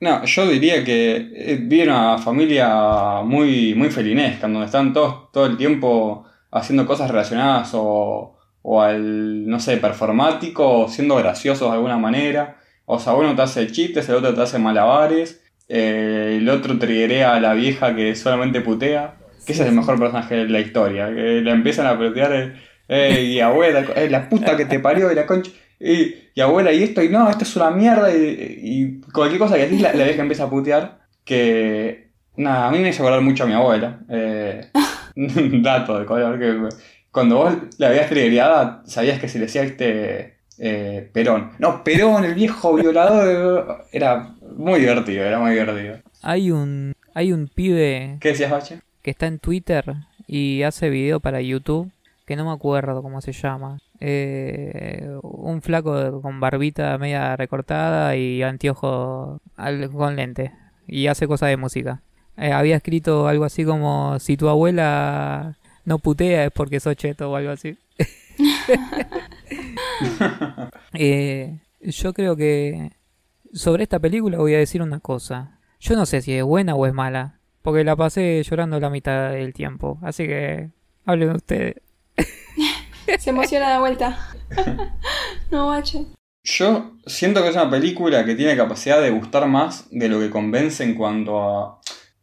No, 0.00 0.24
yo 0.24 0.48
diría 0.48 0.82
que 0.84 1.16
eh, 1.34 1.58
vi 1.60 1.82
una 1.82 2.18
familia 2.18 3.20
muy, 3.22 3.74
muy 3.74 3.90
felinesca, 3.90 4.46
en 4.46 4.54
donde 4.54 4.66
están 4.66 4.92
todos 4.92 5.30
todo 5.32 5.46
el 5.46 5.56
tiempo 5.56 6.24
haciendo 6.50 6.86
cosas 6.86 7.10
relacionadas 7.10 7.70
o, 7.74 8.36
o 8.62 8.80
al, 8.82 9.46
no 9.46 9.60
sé, 9.60 9.76
performático, 9.76 10.80
o 10.80 10.88
siendo 10.88 11.16
graciosos 11.16 11.68
de 11.70 11.74
alguna 11.76 11.98
manera. 11.98 12.56
O 12.86 12.98
sea, 12.98 13.14
uno 13.14 13.36
te 13.36 13.42
hace 13.42 13.66
chistes, 13.70 14.08
el 14.08 14.16
otro 14.16 14.34
te 14.34 14.40
hace 14.42 14.58
malabares, 14.58 15.42
eh, 15.68 16.38
el 16.40 16.48
otro 16.48 16.78
triguea 16.78 17.34
a 17.34 17.40
la 17.40 17.54
vieja 17.54 17.94
que 17.94 18.14
solamente 18.16 18.60
putea. 18.62 19.16
Que 19.46 19.52
ese 19.52 19.62
es 19.62 19.68
el 19.68 19.74
mejor 19.74 19.98
personaje 19.98 20.34
de 20.36 20.48
la 20.48 20.60
historia, 20.60 21.08
que 21.08 21.40
le 21.42 21.50
empiezan 21.50 21.86
a 21.86 21.96
putear, 21.98 22.54
y 22.90 23.40
abuela, 23.40 23.84
la 24.08 24.28
puta 24.28 24.56
que 24.56 24.64
te 24.66 24.80
parió 24.80 25.10
y 25.12 25.14
la 25.14 25.26
concha. 25.26 25.50
Y, 25.78 26.14
y 26.34 26.40
abuela, 26.40 26.72
y 26.72 26.82
esto, 26.82 27.02
y 27.02 27.08
no, 27.08 27.30
esto 27.30 27.44
es 27.44 27.56
una 27.56 27.70
mierda, 27.70 28.14
y, 28.14 28.58
y 28.62 29.00
cualquier 29.12 29.38
cosa 29.38 29.54
que 29.56 29.62
decís, 29.62 29.80
la, 29.80 29.94
la 29.94 30.04
vieja 30.04 30.22
empieza 30.22 30.44
a 30.44 30.50
putear. 30.50 31.00
Que, 31.24 32.10
nada, 32.36 32.68
a 32.68 32.70
mí 32.70 32.78
me 32.80 32.90
hizo 32.90 33.02
acordar 33.02 33.22
mucho 33.22 33.44
a 33.44 33.46
mi 33.46 33.52
abuela. 33.52 34.00
Eh, 34.08 34.70
dato 35.14 35.98
de 35.98 36.06
color, 36.06 36.38
que 36.38 36.68
cuando 37.10 37.36
vos 37.36 37.54
la 37.78 37.88
veías 37.90 38.08
triggerada, 38.08 38.82
sabías 38.86 39.20
que 39.20 39.28
si 39.28 39.38
le 39.38 39.46
decía 39.46 39.62
este 39.62 40.38
eh, 40.58 41.08
Perón. 41.12 41.52
No, 41.58 41.82
Perón, 41.82 42.24
el 42.24 42.34
viejo 42.34 42.74
violador, 42.74 43.86
era 43.92 44.34
muy 44.56 44.80
divertido, 44.80 45.24
era 45.24 45.38
muy 45.38 45.52
divertido. 45.52 45.98
hay 46.22 46.50
un 46.50 46.94
hay 47.14 47.32
un 47.32 47.48
pibe 47.48 48.18
¿Qué 48.20 48.28
decías, 48.30 48.50
Bache? 48.50 48.80
que 49.02 49.10
está 49.10 49.26
en 49.26 49.38
Twitter 49.38 49.84
y 50.26 50.62
hace 50.62 50.90
video 50.90 51.18
para 51.20 51.40
YouTube, 51.40 51.90
que 52.30 52.36
no 52.36 52.44
me 52.44 52.52
acuerdo 52.52 53.02
cómo 53.02 53.20
se 53.20 53.32
llama. 53.32 53.80
Eh, 53.98 55.04
un 55.20 55.62
flaco 55.62 56.22
con 56.22 56.38
barbita 56.38 56.96
media 56.96 57.34
recortada 57.34 58.14
y 58.14 58.40
anteojo 58.44 59.40
con 59.90 60.14
lente. 60.14 60.52
Y 60.86 61.08
hace 61.08 61.26
cosas 61.26 61.48
de 61.48 61.56
música. 61.56 62.02
Eh, 62.36 62.52
había 62.52 62.76
escrito 62.76 63.26
algo 63.26 63.44
así 63.44 63.64
como, 63.64 64.16
si 64.20 64.36
tu 64.36 64.48
abuela 64.48 65.56
no 65.84 65.98
putea 65.98 66.44
es 66.44 66.52
porque 66.52 66.78
sos 66.78 66.94
cheto 66.94 67.32
o 67.32 67.34
algo 67.34 67.50
así. 67.50 67.76
Eh, 70.94 71.58
yo 71.80 72.12
creo 72.12 72.36
que 72.36 72.92
sobre 73.52 73.82
esta 73.82 73.98
película 73.98 74.38
voy 74.38 74.54
a 74.54 74.58
decir 74.58 74.82
una 74.82 75.00
cosa. 75.00 75.58
Yo 75.80 75.96
no 75.96 76.06
sé 76.06 76.22
si 76.22 76.32
es 76.32 76.44
buena 76.44 76.74
o 76.74 76.86
es 76.86 76.94
mala, 76.94 77.40
porque 77.62 77.84
la 77.84 77.96
pasé 77.96 78.42
llorando 78.42 78.78
la 78.80 78.88
mitad 78.88 79.32
del 79.32 79.52
tiempo. 79.52 79.98
Así 80.02 80.26
que 80.26 80.70
hablen 81.04 81.30
ustedes. 81.30 81.76
Se 83.18 83.30
emociona 83.30 83.72
de 83.72 83.78
vuelta. 83.78 84.18
no, 85.50 85.68
bache. 85.68 86.06
Yo 86.42 86.92
siento 87.06 87.42
que 87.42 87.48
es 87.50 87.54
una 87.54 87.70
película 87.70 88.24
que 88.24 88.34
tiene 88.34 88.56
capacidad 88.56 89.00
de 89.00 89.10
gustar 89.10 89.46
más 89.46 89.86
de 89.90 90.08
lo 90.08 90.20
que 90.20 90.30
convence 90.30 90.84
en 90.84 90.94
cuanto 90.94 91.38
a... 91.40 91.80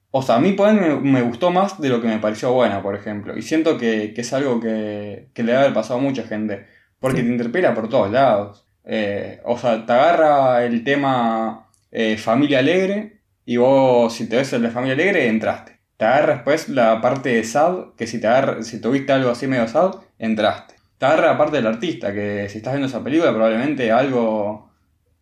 O 0.09 0.21
sea, 0.21 0.35
a 0.35 0.39
mí 0.39 0.53
por 0.53 0.69
ahí 0.69 0.75
me, 0.75 0.95
me 0.95 1.21
gustó 1.21 1.51
más 1.51 1.79
de 1.79 1.89
lo 1.89 2.01
que 2.01 2.07
me 2.07 2.17
pareció 2.17 2.51
buena, 2.53 2.81
por 2.81 2.95
ejemplo. 2.95 3.37
Y 3.37 3.41
siento 3.43 3.77
que, 3.77 4.13
que 4.15 4.21
es 4.21 4.33
algo 4.33 4.59
que, 4.59 5.29
que 5.33 5.43
le 5.43 5.51
debe 5.51 5.63
haber 5.65 5.73
pasado 5.75 5.99
a 5.99 6.01
mucha 6.03 6.23
gente. 6.23 6.65
Porque 6.99 7.21
Sí. 7.21 7.27
te 7.27 7.31
interpela 7.33 7.73
por 7.75 7.89
todos 7.89 8.11
lados. 8.11 8.65
Eh, 8.83 9.41
o 9.45 9.57
sea, 9.57 9.85
te 9.85 9.93
agarra 9.93 10.63
el 10.65 10.83
tema 10.83 11.69
eh, 11.91 12.17
familia 12.17 12.59
alegre 12.59 13.21
y 13.45 13.57
vos, 13.57 14.13
si 14.13 14.27
te 14.27 14.37
ves 14.37 14.51
el 14.53 14.63
de 14.63 14.71
familia 14.71 14.95
alegre, 14.95 15.27
entraste. 15.27 15.79
Te 15.97 16.05
agarra 16.05 16.33
después 16.35 16.69
la 16.69 17.01
parte 17.01 17.29
de 17.29 17.43
sad, 17.43 17.93
que 17.97 18.07
si, 18.07 18.19
te 18.19 18.27
agarra, 18.27 18.63
si 18.63 18.79
tuviste 18.81 19.11
algo 19.13 19.29
así 19.29 19.45
medio 19.47 19.67
sad, 19.67 19.95
entraste. 20.17 20.75
Te 20.97 21.05
agarra 21.05 21.27
la 21.27 21.37
parte 21.37 21.57
del 21.57 21.67
artista, 21.67 22.11
que 22.13 22.47
si 22.49 22.57
estás 22.57 22.73
viendo 22.73 22.87
esa 22.87 23.03
película 23.03 23.31
probablemente 23.31 23.91
algo 23.91 24.67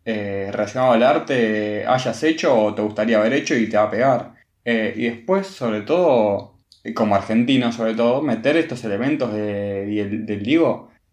eh, 0.08 0.50
relacionado 0.52 0.92
al 0.92 1.02
arte 1.02 1.84
hayas 1.84 2.22
hecho 2.22 2.56
o 2.56 2.74
te 2.74 2.80
gustaría 2.80 3.18
haber 3.18 3.32
hecho 3.32 3.56
y 3.56 3.68
te 3.68 3.76
va 3.76 3.84
a 3.84 3.90
pegar. 3.90 4.34
Eh, 4.64 4.94
y 4.96 5.04
después, 5.04 5.48
sobre 5.48 5.82
todo, 5.82 6.60
eh, 6.84 6.94
como 6.94 7.16
argentino 7.16 7.72
sobre 7.72 7.94
todo, 7.94 8.22
meter 8.22 8.56
estos 8.56 8.84
elementos 8.84 9.32
de, 9.32 9.86
del, 9.86 10.24
del 10.26 10.60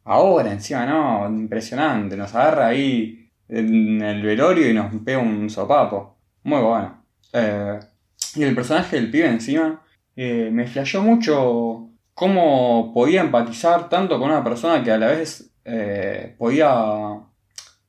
ahora 0.06 0.52
encima, 0.52 0.86
¿no? 0.86 1.28
Impresionante, 1.28 2.16
nos 2.16 2.36
agarra 2.36 2.68
ahí 2.68 3.30
en 3.50 4.02
el 4.02 4.22
velorio 4.22 4.70
y 4.70 4.74
nos 4.74 4.94
pega 5.04 5.20
un 5.20 5.50
sopapo. 5.50 6.18
Muy 6.44 6.62
bueno. 6.62 7.04
Y 8.36 8.44
el 8.44 8.56
personaje 8.56 8.96
del 8.98 9.12
pibe 9.12 9.28
encima, 9.28 9.82
me 10.16 10.68
flasheó 10.68 11.02
mucho 11.02 11.83
cómo 12.14 12.92
podía 12.94 13.22
empatizar 13.22 13.90
tanto 13.90 14.20
con 14.20 14.30
una 14.30 14.44
persona 14.44 14.84
que 14.84 14.92
a 14.92 14.98
la 14.98 15.08
vez 15.08 15.52
eh, 15.66 16.36
podía 16.38 16.70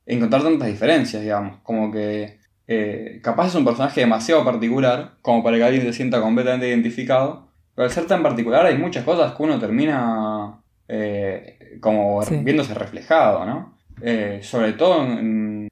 encontrar 0.05 0.43
tantas 0.43 0.67
diferencias, 0.67 1.21
digamos. 1.21 1.57
Como 1.63 1.91
que 1.91 2.39
eh, 2.67 3.19
capaz 3.23 3.47
es 3.47 3.55
un 3.55 3.65
personaje 3.65 4.01
demasiado 4.01 4.43
particular, 4.43 5.13
como 5.21 5.43
para 5.43 5.57
que 5.57 5.63
alguien 5.63 5.83
se 5.83 5.93
sienta 5.93 6.21
completamente 6.21 6.67
identificado. 6.67 7.47
Pero 7.75 7.85
al 7.87 7.91
ser 7.91 8.05
tan 8.07 8.23
particular 8.23 8.65
hay 8.65 8.77
muchas 8.77 9.03
cosas 9.03 9.33
que 9.33 9.43
uno 9.43 9.59
termina 9.59 10.61
eh, 10.87 11.77
como 11.81 12.21
Sí. 12.23 12.37
viéndose 12.37 12.73
reflejado, 12.73 13.45
¿no? 13.45 13.75
Sobre 14.41 14.73
todo 14.73 15.03
en, 15.03 15.67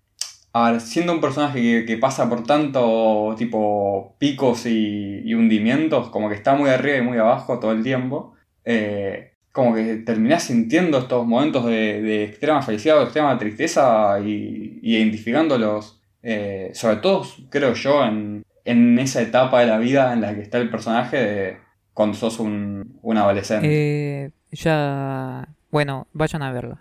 a 0.54 0.80
siendo 0.80 1.14
un 1.14 1.22
personaje 1.22 1.62
que, 1.62 1.86
que 1.86 1.98
pasa 1.98 2.30
por 2.30 2.44
tanto 2.44 3.36
tipo 3.38 4.16
picos 4.20 4.66
y, 4.66 5.22
y 5.24 5.34
hundimientos, 5.34 6.10
como 6.10 6.30
que 6.30 6.36
está 6.36 6.54
muy 6.56 6.70
arriba 6.70 6.98
y 6.98 7.02
muy 7.02 7.18
abajo 7.18 7.60
todo 7.60 7.72
el 7.72 7.84
tiempo, 7.84 8.33
eh, 8.66 9.34
como 9.52 9.76
que 9.76 9.98
terminás 9.98 10.44
sintiendo 10.44 10.98
estos 10.98 11.26
momentos 11.26 11.66
de, 11.66 12.24
extrema 12.24 12.62
felicidad 12.62 13.00
o 13.00 13.04
extrema 13.04 13.38
tristeza 13.38 14.20
y, 14.20 14.80
identificándolos, 14.82 16.02
eh, 16.22 16.72
sobre 16.74 16.98
todo 16.98 17.26
creo 17.50 17.74
yo 17.74 18.04
en, 18.04 18.44
en 18.66 19.00
esa 19.00 19.22
etapa 19.22 19.60
de 19.60 19.68
la 19.68 19.78
vida 19.78 20.14
en 20.14 20.22
la 20.22 20.34
que 20.34 20.42
está 20.42 20.58
el 20.58 20.70
personaje 20.70 21.18
de 21.18 21.58
cuando 21.94 22.18
sos 22.18 22.40
un, 22.40 23.00
un 23.02 23.18
adolescente. 23.18 23.68
Eh, 23.70 24.32
ya, 24.52 25.48
bueno, 25.70 26.08
vayan 26.14 26.42
a 26.42 26.52
verla. 26.52 26.80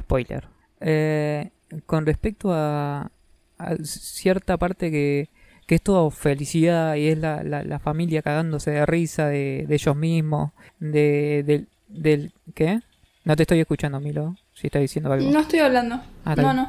Spoiler. 0.00 0.48
Con 1.84 2.06
respecto 2.06 2.50
a 2.52 3.10
cierta 3.82 4.56
parte 4.56 4.90
que, 4.90 5.28
que 5.68 5.74
es 5.74 5.82
todo 5.82 6.10
felicidad 6.10 6.94
y 6.96 7.08
es 7.08 7.18
la, 7.18 7.44
la, 7.44 7.62
la 7.62 7.78
familia 7.78 8.22
cagándose 8.22 8.70
de 8.70 8.86
risa 8.86 9.28
de, 9.28 9.66
de 9.68 9.74
ellos 9.74 9.94
mismos, 9.94 10.50
de, 10.80 11.44
del, 11.46 11.68
del... 11.88 12.32
¿Qué? 12.54 12.80
No 13.24 13.36
te 13.36 13.42
estoy 13.42 13.60
escuchando, 13.60 14.00
Milo, 14.00 14.34
si 14.54 14.68
estás 14.68 14.80
diciendo 14.80 15.12
algo. 15.12 15.30
No 15.30 15.40
estoy 15.40 15.58
hablando. 15.58 16.00
Ah, 16.24 16.34
no, 16.34 16.54
no. 16.54 16.68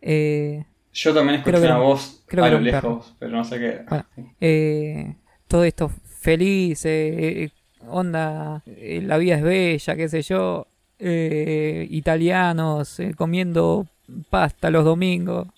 Eh, 0.00 0.64
Yo 0.94 1.12
también 1.12 1.40
escuché 1.40 1.58
creo 1.58 1.70
una 1.70 1.78
voz 1.78 2.22
creo 2.26 2.44
a 2.44 2.48
que 2.48 2.54
lo 2.54 2.60
lejos, 2.60 3.14
pero 3.18 3.30
no 3.32 3.44
sé 3.44 3.58
qué. 3.58 3.84
Bueno. 3.86 4.04
eh, 4.40 5.16
todo 5.46 5.64
esto 5.64 5.90
feliz, 6.20 6.86
eh, 6.86 7.42
eh, 7.44 7.50
onda, 7.86 8.62
eh, 8.64 9.02
la 9.04 9.18
vida 9.18 9.36
es 9.36 9.42
bella, 9.42 9.96
qué 9.96 10.08
sé 10.08 10.22
yo, 10.22 10.66
eh, 10.98 11.86
italianos 11.90 13.00
eh, 13.00 13.12
comiendo 13.14 13.86
pasta 14.30 14.70
los 14.70 14.86
domingos, 14.86 15.48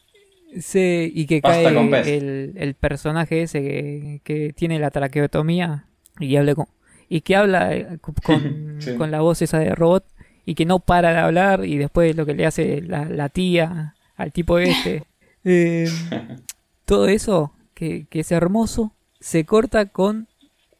sí, 0.61 1.11
y 1.15 1.27
que 1.27 1.41
Pasta 1.41 1.73
cae 1.73 2.17
el, 2.17 2.53
el 2.57 2.75
personaje 2.75 3.43
ese 3.43 3.63
que, 3.63 4.21
que 4.25 4.53
tiene 4.53 4.79
la 4.79 4.91
traqueotomía 4.91 5.87
y 6.21 6.37
habla 6.37 6.55
con, 6.55 6.67
y 7.09 7.21
que 7.23 7.37
habla 7.37 7.75
eh, 7.75 7.99
con, 8.01 8.15
con- 8.25 8.77
Sí. 8.81 8.95
con 8.97 9.11
la 9.11 9.21
voz 9.21 9.43
esa 9.43 9.59
de 9.59 9.75
robot 9.75 10.05
y 10.45 10.55
que 10.57 10.65
no 10.67 10.81
para 10.81 11.13
de 11.13 11.19
hablar 11.19 11.65
y 11.65 11.77
después 11.79 12.17
lo 12.17 12.27
que 12.27 12.35
le 12.35 12.47
hace 12.47 12.81
la, 12.83 13.05
la 13.05 13.29
tía 13.29 13.95
al 14.17 14.33
tipo 14.33 14.59
este. 14.59 15.05
Eh, 15.45 15.89
todo 16.85 17.09
eso, 17.09 17.53
que, 17.75 18.07
que 18.09 18.21
es 18.21 18.31
hermoso, 18.31 18.93
se 19.19 19.45
corta 19.45 19.87
con 19.87 20.29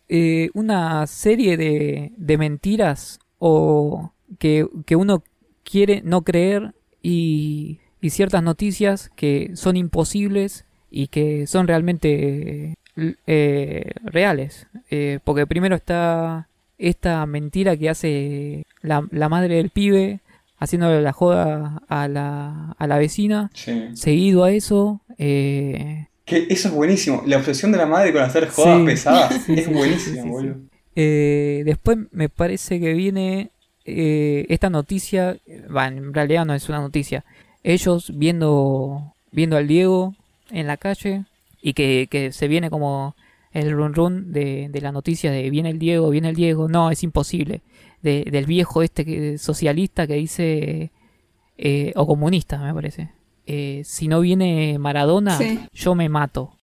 eh, 0.09 0.51
una 0.55 1.05
serie 1.09 1.57
de, 1.57 2.13
de 2.17 2.39
mentiras 2.39 3.19
o 3.41 4.13
que, 4.39 4.67
que 4.87 4.95
uno 4.95 5.25
quiere 5.65 6.01
no 6.05 6.23
creer 6.23 6.75
y, 7.03 7.81
y 8.03 8.11
ciertas 8.11 8.43
noticias 8.43 9.11
que 9.17 9.53
son 9.55 9.77
imposibles 9.79 10.67
y 10.91 11.07
que 11.07 11.47
son 11.47 11.67
realmente 11.67 12.75
eh, 13.27 13.91
reales. 14.05 14.67
Eh, 14.91 15.19
porque 15.25 15.47
primero 15.47 15.75
está 15.77 16.49
esta 16.79 17.25
mentira 17.27 17.77
que 17.77 17.89
hace 17.89 18.65
la, 18.83 19.07
la 19.11 19.29
madre 19.31 19.55
del 19.57 19.71
pibe 19.71 20.21
haciéndole 20.59 21.01
la 21.03 21.13
joda 21.13 21.81
a 21.89 22.09
la, 22.09 22.75
a 22.79 22.87
la 22.87 22.99
vecina. 22.99 23.51
Sí. 23.55 23.85
Seguido 23.95 24.45
a 24.45 24.51
eso, 24.53 25.01
eh, 25.19 26.07
Que 26.25 26.47
eso 26.51 26.69
es 26.69 26.75
buenísimo. 26.75 27.23
La 27.27 27.39
obsesión 27.39 27.73
de 27.73 27.79
la 27.79 27.87
madre 27.87 28.13
con 28.13 28.23
hacer 28.23 28.49
jodas 28.49 28.79
Sí. 28.81 28.85
pesadas 28.87 29.43
Sí, 29.47 29.55
es 29.55 29.65
sí, 30.03 30.19
boludo. 30.25 30.57
Eh, 30.95 31.63
después 31.65 31.99
me 32.11 32.29
parece 32.29 32.79
que 32.79 32.93
viene 32.93 33.51
eh, 33.87 34.45
esta 34.51 34.69
noticia, 34.71 35.39
va, 35.75 35.87
en 35.89 36.13
realidad 36.13 36.45
no 36.45 36.55
es 36.55 36.69
una 36.69 36.81
noticia, 36.81 37.25
ellos 37.63 38.13
viendo, 38.15 39.15
viendo 39.31 39.57
al 39.57 39.67
Diego 39.69 40.15
en 40.51 40.67
la 40.67 40.77
calle 40.77 41.25
y 41.61 41.73
que, 41.75 42.09
que 42.11 42.33
se 42.33 42.49
viene 42.49 42.71
como 42.71 43.15
el 43.53 43.71
run 43.73 43.95
run 43.95 44.33
de, 44.33 44.69
de 44.71 44.81
la 44.81 44.93
noticia 44.93 45.31
de 45.31 45.49
viene 45.51 45.71
el 45.71 45.79
Diego, 45.79 46.11
viene 46.11 46.31
el 46.31 46.35
Diego, 46.37 46.69
no, 46.69 46.91
es 46.91 47.03
imposible, 47.03 47.61
de- 48.03 48.25
del 48.31 48.47
viejo 48.47 48.83
este 48.83 49.05
que- 49.05 49.39
socialista 49.39 50.07
que 50.07 50.15
dice, 50.15 50.91
eh, 51.59 51.93
o 51.97 52.07
comunista 52.07 52.59
me 52.59 52.73
parece, 52.75 53.11
eh, 53.47 53.83
si 53.85 54.09
no 54.09 54.21
viene 54.21 54.79
Maradona, 54.79 55.37
Sí. 55.39 55.61
yo 55.73 55.95
me 55.95 56.09
mato. 56.09 56.57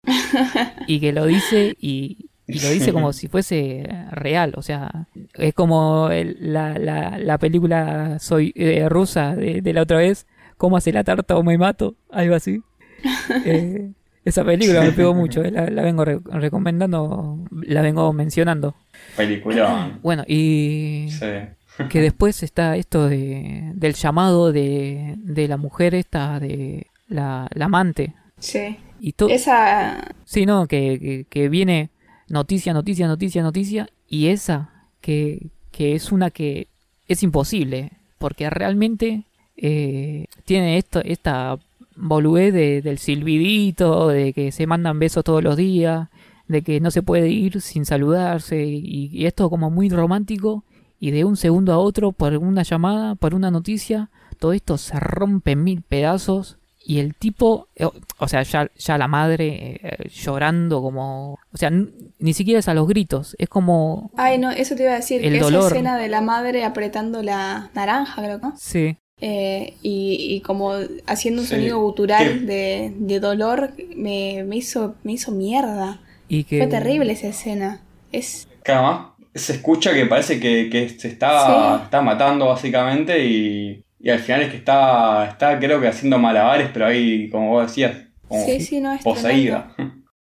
y 0.88 1.00
que 1.00 1.12
lo 1.14 1.26
dice 1.26 1.76
y, 1.80 2.30
y 2.48 2.60
lo 2.60 2.70
dice 2.72 2.92
como 2.92 3.14
si 3.14 3.28
fuese 3.28 3.88
real, 4.12 4.54
o 4.58 4.62
sea, 4.64 5.08
es 5.36 5.54
como 5.54 6.10
el- 6.10 6.38
la, 6.42 6.78
la, 6.80 7.18
la 7.20 7.38
película 7.38 8.18
soy 8.20 8.52
eh, 8.56 8.90
rusa 8.90 9.36
de, 9.36 9.62
de 9.62 9.74
la 9.74 9.84
otra 9.84 9.98
vez, 10.00 10.26
cómo 10.60 10.78
hace 10.78 10.92
la 10.94 11.04
tarta 11.04 11.36
o 11.38 11.42
me 11.42 11.58
mato, 11.58 11.96
algo 12.12 12.36
así. 12.36 12.62
Eh, 13.46 13.92
esa 14.26 14.44
película 14.44 14.82
me 14.82 14.92
pegó 14.92 15.16
mucho, 15.16 15.42
eh, 15.42 15.50
la, 15.50 15.68
la 15.70 15.82
vengo 15.82 16.04
re- 16.06 16.20
recomendando, 16.26 17.40
la 17.52 17.82
vengo 17.82 18.12
mencionando. 18.14 18.76
Película. 19.18 19.98
Bueno, 20.04 20.24
y 20.28 21.08
Sí. 21.10 21.26
que 21.90 22.02
después 22.02 22.44
está 22.44 22.76
esto 22.76 23.08
de, 23.08 23.72
del 23.74 23.94
llamado 23.94 24.52
de, 24.52 25.16
de 25.18 25.48
la 25.48 25.56
mujer 25.58 25.96
esta, 25.96 26.40
de 26.40 26.88
la, 27.08 27.48
la 27.54 27.66
amante. 27.66 28.14
Sí. 28.38 28.78
Y 29.00 29.14
todo... 29.14 29.30
Esa. 29.30 30.14
Sí, 30.26 30.46
no, 30.46 30.68
que, 30.68 31.00
que, 31.00 31.26
que 31.30 31.48
viene 31.50 31.90
noticia, 32.28 32.74
noticia, 32.74 33.08
noticia, 33.08 33.42
noticia, 33.42 33.88
y 34.10 34.28
esa 34.28 34.70
que, 35.00 35.48
que 35.72 35.96
es 35.96 36.12
una 36.12 36.30
que 36.32 36.68
es 37.08 37.24
imposible, 37.24 37.92
porque 38.18 38.50
realmente 38.50 39.24
eh, 39.62 40.26
tiene 40.46 40.78
esto, 40.78 41.02
esta 41.04 41.58
boludez 41.96 42.54
de, 42.54 42.82
del 42.82 42.98
silbidito, 42.98 44.08
de 44.08 44.34
que 44.34 44.52
se 44.52 44.68
mandan 44.68 45.00
besos 45.00 45.24
todos 45.24 45.44
los 45.44 45.58
días, 45.58 46.10
de 46.48 46.62
que 46.62 46.80
no 46.80 46.92
se 46.92 47.04
puede 47.04 47.30
ir 47.30 47.62
sin 47.62 47.86
saludarse, 47.86 48.66
y, 48.66 49.10
y 49.12 49.26
esto 49.26 49.50
como 49.50 49.70
muy 49.70 49.90
romántico, 49.90 50.64
y 51.00 51.12
de 51.12 51.24
un 51.24 51.38
segundo 51.38 51.74
a 51.74 51.78
otro, 51.78 52.12
por 52.12 52.36
una 52.38 52.64
llamada, 52.64 53.16
por 53.16 53.36
una 53.36 53.52
noticia, 53.52 54.10
todo 54.40 54.54
esto 54.54 54.78
se 54.78 55.00
rompe 55.00 55.52
en 55.52 55.64
mil 55.64 55.82
pedazos. 55.82 56.58
Y 56.82 57.00
el 57.00 57.14
tipo, 57.14 57.68
eh, 57.76 57.88
o 58.18 58.28
sea, 58.28 58.42
ya, 58.42 58.72
ya 58.76 58.98
la 58.98 59.08
madre 59.08 59.80
eh, 59.84 60.10
llorando 60.10 60.82
como... 60.82 61.38
O 61.54 61.58
sea, 61.58 61.70
ni 61.72 62.34
siquiera 62.34 62.62
es 62.62 62.68
a 62.68 62.74
los 62.74 62.88
gritos, 62.88 63.36
es 63.38 63.48
como... 63.48 64.10
Ay, 64.18 64.40
no, 64.40 64.50
eso 64.50 64.76
te 64.76 64.84
iba 64.84 64.94
a 64.94 64.96
decir. 64.96 65.24
El 65.24 65.36
esa 65.36 65.46
dolor. 65.46 65.72
escena 65.72 65.98
de 65.98 66.08
la 66.08 66.22
madre 66.22 66.64
apretando 66.64 67.22
la 67.22 67.70
naranja, 67.76 68.24
creo, 68.24 68.40
¿no? 68.40 68.54
Sí, 68.58 68.98
Eh, 69.22 69.74
y, 69.82 70.16
y 70.36 70.42
como 70.42 70.72
haciendo 71.06 71.42
un 71.42 71.48
Sí. 71.48 71.56
sonido 71.56 71.80
gutural 71.80 72.46
de, 72.46 72.94
de 72.98 73.20
dolor, 73.20 73.72
me, 73.96 74.44
me, 74.46 74.56
hizo, 74.58 74.96
me 75.04 75.14
hizo 75.14 75.32
mierda. 75.32 76.00
y 76.28 76.44
que... 76.46 76.58
Fue 76.60 76.68
terrible 76.68 77.12
esa 77.14 77.28
escena. 77.28 77.82
Es. 78.12 78.48
Además 78.66 79.08
se 79.36 79.54
escucha 79.54 79.94
que 79.94 80.06
parece 80.06 80.40
que, 80.40 80.70
que 80.70 80.90
se 80.90 81.08
está, 81.10 81.78
Sí. 81.78 81.84
está 81.86 82.02
matando 82.02 82.48
básicamente 82.48 83.24
y, 83.26 83.84
y 84.00 84.10
al 84.10 84.20
final 84.20 84.42
es 84.44 84.52
que 84.52 84.58
está, 84.58 85.28
está 85.30 85.60
creo 85.60 85.80
que 85.82 85.88
haciendo 85.88 86.18
malabares, 86.18 86.70
pero 86.74 86.86
ahí, 86.88 87.30
como 87.30 87.50
vos 87.52 87.68
decías, 87.68 87.98
como 88.28 88.44
Sí, 88.46 88.60
sí, 88.62 88.80
no, 88.80 88.94
es 88.94 89.04
poseída. 89.04 89.74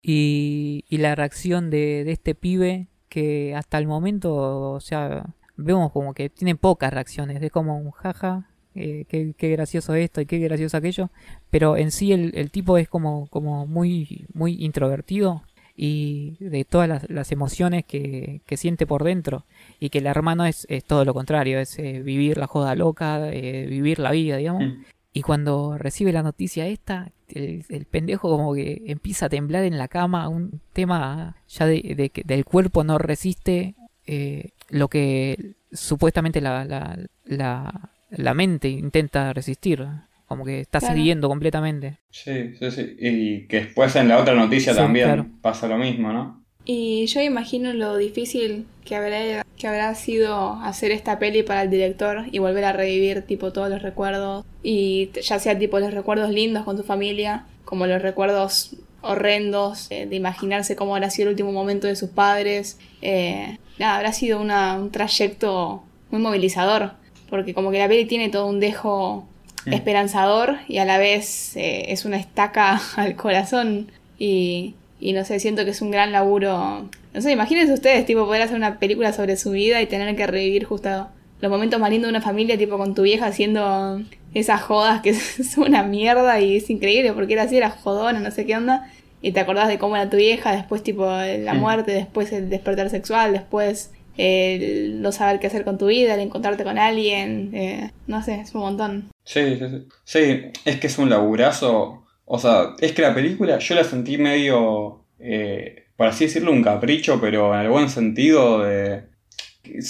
Y, 0.02 0.86
y 0.90 0.98
la 0.98 1.16
reacción 1.16 1.70
de, 1.70 2.04
de 2.04 2.12
este 2.12 2.36
pibe 2.36 2.88
que 3.10 3.54
hasta 3.56 3.78
el 3.78 3.88
momento, 3.88 4.72
o 4.72 4.80
sea, 4.80 5.26
vemos 5.58 5.92
como 5.92 6.14
que 6.14 6.30
tiene 6.30 6.56
pocas 6.56 6.94
reacciones, 6.94 7.42
es 7.42 7.52
como 7.52 7.78
un 7.78 7.92
jaja, 7.92 8.50
eh, 8.76 9.06
qué, 9.08 9.34
qué 9.38 9.50
gracioso 9.50 9.94
esto 9.96 10.22
y 10.22 10.26
qué 10.26 10.40
gracioso 10.40 10.78
aquello, 10.78 11.10
pero 11.50 11.78
en 11.78 11.92
sí 11.92 12.12
el, 12.12 12.32
el 12.36 12.52
tipo 12.52 12.78
es 12.78 12.88
como, 12.88 13.28
como 13.28 13.66
muy, 13.66 14.26
muy 14.34 14.64
introvertido 14.64 15.44
y 15.76 16.38
de 16.40 16.64
todas 16.64 16.88
las, 16.88 17.10
las 17.10 17.32
emociones 17.32 17.86
que, 17.86 18.42
que 18.46 18.58
siente 18.58 18.88
por 18.88 19.04
dentro 19.04 19.46
y 19.80 19.90
que 19.90 20.00
el 20.00 20.08
hermano 20.08 20.46
es, 20.46 20.66
es 20.70 20.84
todo 20.86 21.04
lo 21.04 21.14
contrario, 21.14 21.60
es 21.60 21.78
eh, 21.80 22.02
vivir 22.02 22.38
la 22.38 22.48
joda 22.48 22.76
loca, 22.76 23.30
eh, 23.32 23.66
vivir 23.68 24.00
la 24.00 24.12
vida, 24.12 24.38
digamos. 24.38 24.64
Mm. 24.64 24.84
Y 25.12 25.22
cuando 25.22 25.78
recibe 25.78 26.12
la 26.12 26.24
noticia 26.24 26.68
esta, 26.68 27.12
el, 27.30 27.66
el 27.70 27.86
pendejo 27.86 28.30
como 28.30 28.54
que 28.54 28.84
empieza 28.88 29.28
a 29.28 29.30
temblar 29.30 29.64
en 29.64 29.78
la 29.78 29.88
cama, 29.88 30.28
un 30.28 30.62
tema 30.74 31.38
ya 31.48 31.66
de, 31.66 31.96
de 31.96 32.10
que 32.10 32.24
del 32.24 32.46
cuerpo 32.46 32.84
no 32.84 32.98
resiste 32.98 33.76
eh, 34.08 34.50
lo 34.70 34.88
que 34.88 35.56
supuestamente 35.72 36.42
la, 36.42 36.66
la, 36.66 37.00
la, 37.26 37.92
la 38.10 38.34
mente 38.34 38.70
intenta 38.70 39.34
resistir, 39.34 39.86
como 40.28 40.44
que 40.46 40.62
está 40.62 40.80
Claro. 40.80 40.96
cediendo 40.96 41.28
completamente. 41.30 42.00
Sí, 42.12 42.56
sí, 42.60 42.72
sí. 42.72 42.96
Y 43.00 43.48
que 43.48 43.58
después 43.62 43.96
en 43.96 44.08
la 44.08 44.18
otra 44.20 44.34
noticia 44.36 44.74
Sí, 44.74 44.80
también 44.80 45.06
claro. 45.08 45.26
pasa 45.42 45.68
lo 45.68 45.78
mismo, 45.78 46.12
¿no? 46.12 46.44
Y 46.68 47.06
yo 47.06 47.22
imagino 47.22 47.74
lo 47.74 47.96
difícil 47.98 48.66
que 48.84 48.96
habrá, 48.96 49.46
que 49.56 49.68
habrá 49.68 49.94
sido 49.94 50.54
hacer 50.64 50.92
esta 50.92 51.20
peli 51.20 51.44
para 51.44 51.62
el 51.62 51.70
director 51.70 52.26
y 52.32 52.40
volver 52.40 52.66
a 52.66 52.74
revivir 52.74 53.22
tipo 53.22 53.54
todos 53.54 53.70
los 53.70 53.84
recuerdos. 53.84 54.44
Y 54.64 55.12
ya 55.22 55.38
sea 55.38 55.58
tipo 55.60 55.80
los 55.80 55.94
recuerdos 55.94 56.32
lindos 56.32 56.64
con 56.64 56.76
tu 56.76 56.82
familia, 56.82 57.46
como 57.66 57.86
los 57.86 58.02
recuerdos 58.02 58.76
horrendos, 59.02 59.92
eh, 59.92 60.08
de 60.08 60.16
imaginarse 60.16 60.76
cómo 60.76 60.96
habrá 60.96 61.12
sido 61.12 61.28
el 61.30 61.34
último 61.34 61.52
momento 61.52 61.86
de 61.86 61.96
sus 61.96 62.10
padres. 62.10 62.80
Eh, 63.04 63.58
nada, 63.78 63.98
habrá 63.98 64.12
sido 64.14 64.42
una- 64.42 64.76
un 64.76 64.90
trayecto 64.92 65.84
muy 66.10 66.20
movilizador, 66.22 66.94
porque 67.30 67.54
como 67.54 67.72
que 67.72 67.80
la 67.80 67.88
peli 67.88 68.06
tiene 68.06 68.30
todo 68.30 68.48
un 68.48 68.60
dejo 68.60 69.26
Mm. 69.66 69.74
esperanzador 69.74 70.58
y 70.68 70.78
a 70.78 70.86
la 70.86 70.98
vez 70.98 71.56
eh, 71.58 71.86
es 71.92 72.06
una 72.06 72.18
estaca 72.18 72.80
al 72.96 73.16
corazón 73.16 73.88
y, 74.18 74.76
y 75.00 75.14
no 75.14 75.26
sé, 75.26 75.40
siento 75.40 75.66
que 75.66 75.72
es 75.72 75.82
un 75.82 75.92
gran 75.92 76.12
laburo. 76.12 76.90
No 77.14 77.22
sé, 77.22 77.32
imagínense 77.32 77.74
ustedes, 77.74 78.06
tipo, 78.06 78.26
poder 78.26 78.42
hacer 78.44 78.58
una 78.58 78.78
película 78.80 79.14
sobre 79.14 79.38
su 79.38 79.52
vida 79.52 79.82
y 79.82 79.88
tener 79.88 80.16
que 80.16 80.28
revivir 80.28 80.66
justo 80.66 81.08
los 81.42 81.52
momentos 81.52 81.80
más 81.80 81.90
lindos 81.90 82.08
de 82.08 82.18
una 82.18 82.22
familia, 82.22 82.58
tipo 82.58 82.78
con 82.78 82.94
tu 82.96 83.04
vieja 83.04 83.28
haciendo 83.28 84.02
esas 84.34 84.62
jodas 84.62 85.02
que 85.02 85.14
son 85.44 85.70
una 85.70 85.84
mierda 85.84 86.40
y 86.40 86.58
es 86.58 86.70
increíble 86.70 87.14
porque 87.14 87.34
era 87.34 87.44
así, 87.44 87.58
era 87.58 87.70
jodona, 87.70 88.20
no 88.20 88.32
sé 88.32 88.46
qué 88.46 88.56
onda. 88.56 88.92
Y 89.22 89.32
te 89.32 89.40
acordás 89.40 89.68
de 89.68 89.80
cómo 89.80 89.96
era 89.96 90.10
tu 90.10 90.18
vieja, 90.18 90.56
después 90.56 90.84
tipo 90.84 91.08
la 91.08 91.54
muerte, 91.56 91.92
después 91.92 92.32
el 92.32 92.50
despertar 92.50 92.92
sexual, 92.92 93.32
después 93.34 93.92
el 94.18 95.02
no 95.02 95.12
saber 95.12 95.40
qué 95.40 95.48
hacer 95.48 95.64
con 95.64 95.78
tu 95.78 95.88
vida, 95.88 96.14
el 96.14 96.20
encontrarte 96.22 96.64
con 96.64 96.78
alguien, 96.78 97.52
eh, 97.54 97.92
no 98.08 98.24
sé, 98.24 98.42
es 98.42 98.54
un 98.56 98.62
montón. 98.62 99.10
Sí, 99.24 99.58
sí, 99.58 99.66
sí. 99.70 99.88
Sí, 100.04 100.42
es 100.66 100.80
que 100.80 100.88
es 100.88 100.98
un 100.98 101.10
laburazo. 101.10 102.04
O 102.26 102.40
sea, 102.40 102.74
es 102.80 102.92
que 102.94 103.02
la 103.02 103.14
película 103.14 103.60
yo 103.60 103.76
la 103.76 103.84
sentí 103.84 104.18
medio, 104.18 105.04
eh, 105.20 105.84
por 105.98 106.08
así 106.08 106.26
decirlo, 106.26 106.52
un 106.52 106.64
capricho, 106.64 107.20
pero 107.22 107.54
en 107.54 107.62
el 107.62 107.70
buen 107.70 107.90
sentido 107.90 108.64
de... 108.64 109.04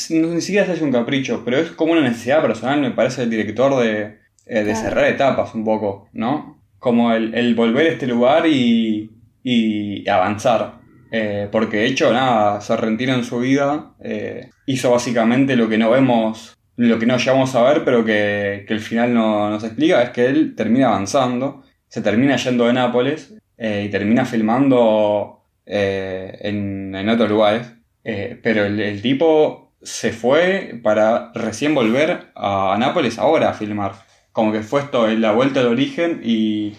No, 0.09 0.27
ni 0.29 0.41
siquiera 0.41 0.71
es 0.73 0.81
un 0.81 0.91
capricho, 0.91 1.41
pero 1.43 1.57
es 1.57 1.71
como 1.71 1.91
una 1.93 2.01
necesidad 2.01 2.41
personal, 2.41 2.79
me 2.81 2.91
parece, 2.91 3.23
el 3.23 3.29
director 3.29 3.75
de, 3.83 4.01
eh, 4.01 4.19
de 4.45 4.63
Claro. 4.63 4.79
cerrar 4.79 5.05
etapas 5.05 5.53
un 5.53 5.65
poco, 5.65 6.07
¿no? 6.13 6.61
Como 6.79 7.11
el, 7.13 7.33
el 7.35 7.55
volver 7.55 7.87
a 7.87 7.91
este 7.93 8.07
lugar 8.07 8.47
y, 8.47 9.09
y 9.43 10.07
avanzar. 10.07 10.75
Eh, 11.17 11.47
porque 11.49 11.77
de 11.77 11.85
hecho, 11.85 12.11
nada, 12.11 12.59
Sorrentino 12.59 13.13
en 13.13 13.23
su 13.23 13.39
vida 13.39 13.93
eh, 14.03 14.49
hizo 14.65 14.91
básicamente 14.91 15.55
lo 15.55 15.69
que 15.69 15.77
no 15.77 15.89
vemos, 15.89 16.57
lo 16.75 16.99
que 16.99 17.05
no 17.05 17.15
llegamos 17.15 17.55
a 17.55 17.63
ver, 17.63 17.85
pero 17.85 18.03
que, 18.03 18.65
que 18.67 18.73
el 18.73 18.81
final 18.81 19.13
no 19.13 19.49
nos 19.49 19.63
explica, 19.63 20.03
es 20.03 20.09
que 20.09 20.25
él 20.25 20.55
termina 20.57 20.89
avanzando, 20.89 21.63
se 21.87 22.01
termina 22.01 22.35
yendo 22.35 22.67
de 22.67 22.73
Nápoles 22.73 23.33
eh, 23.57 23.85
y 23.87 23.89
termina 23.89 24.25
filmando 24.25 25.45
en, 25.65 26.93
en 26.93 27.09
otros 27.09 27.29
lugares. 27.29 27.71
Pero 28.03 28.65
el, 28.65 29.01
tipo 29.01 29.71
se 29.81 30.11
fue 30.11 30.81
para 30.83 31.31
recién 31.33 31.73
volver 31.73 32.31
a, 32.35 32.75
Nápoles 32.77 33.17
ahora 33.19 33.51
a 33.51 33.53
filmar. 33.53 33.93
Como 34.33 34.51
que 34.51 34.63
fue 34.63 34.81
esto 34.81 35.07
la 35.07 35.31
vuelta 35.31 35.61
al 35.61 35.67
origen 35.67 36.19
y, 36.25 36.73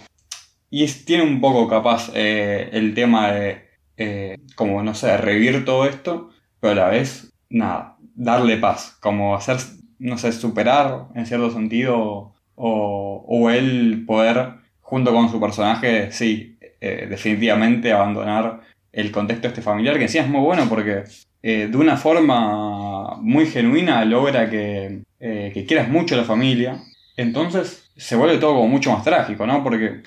y 0.68 0.86
tiene 1.06 1.22
un 1.22 1.40
poco 1.40 1.68
capaz 1.68 2.10
el 2.14 2.92
tema 2.94 3.32
de, 3.32 3.65
eh, 3.96 4.38
como 4.54 4.82
no 4.82 4.94
sé, 4.94 5.16
revivir 5.16 5.64
todo 5.64 5.86
esto, 5.86 6.30
pero 6.60 6.72
a 6.72 6.76
la 6.76 6.88
vez, 6.88 7.32
nada, 7.48 7.96
darle 8.14 8.56
paz, 8.58 8.96
como 9.00 9.34
hacer, 9.34 9.58
no 9.98 10.18
sé, 10.18 10.32
superar 10.32 11.06
en 11.14 11.26
cierto 11.26 11.50
sentido 11.50 12.32
o, 12.54 13.50
él 13.50 14.04
poder, 14.06 14.54
junto 14.80 15.12
con 15.12 15.30
su 15.30 15.40
personaje, 15.40 16.10
sí, 16.12 16.58
eh, 16.80 17.06
definitivamente 17.08 17.92
abandonar 17.92 18.60
el 18.92 19.12
contexto 19.12 19.48
este 19.48 19.62
familiar, 19.62 19.96
que 19.96 20.04
encima 20.04 20.24
es 20.24 20.30
muy 20.30 20.40
bueno 20.40 20.66
porque 20.68 21.04
eh, 21.42 21.68
de 21.70 21.76
una 21.76 21.96
forma 21.96 23.16
muy 23.20 23.46
genuina 23.46 24.04
logra 24.04 24.48
que, 24.50 25.02
que 25.18 25.64
quieras 25.66 25.88
mucho 25.88 26.14
a 26.14 26.18
la 26.18 26.24
familia. 26.24 26.82
Entonces 27.16 27.90
se 27.96 28.16
vuelve 28.16 28.38
todo 28.38 28.54
como 28.54 28.68
mucho 28.68 28.92
más 28.92 29.04
trágico, 29.04 29.46
¿no? 29.46 29.62
Porque, 29.62 30.02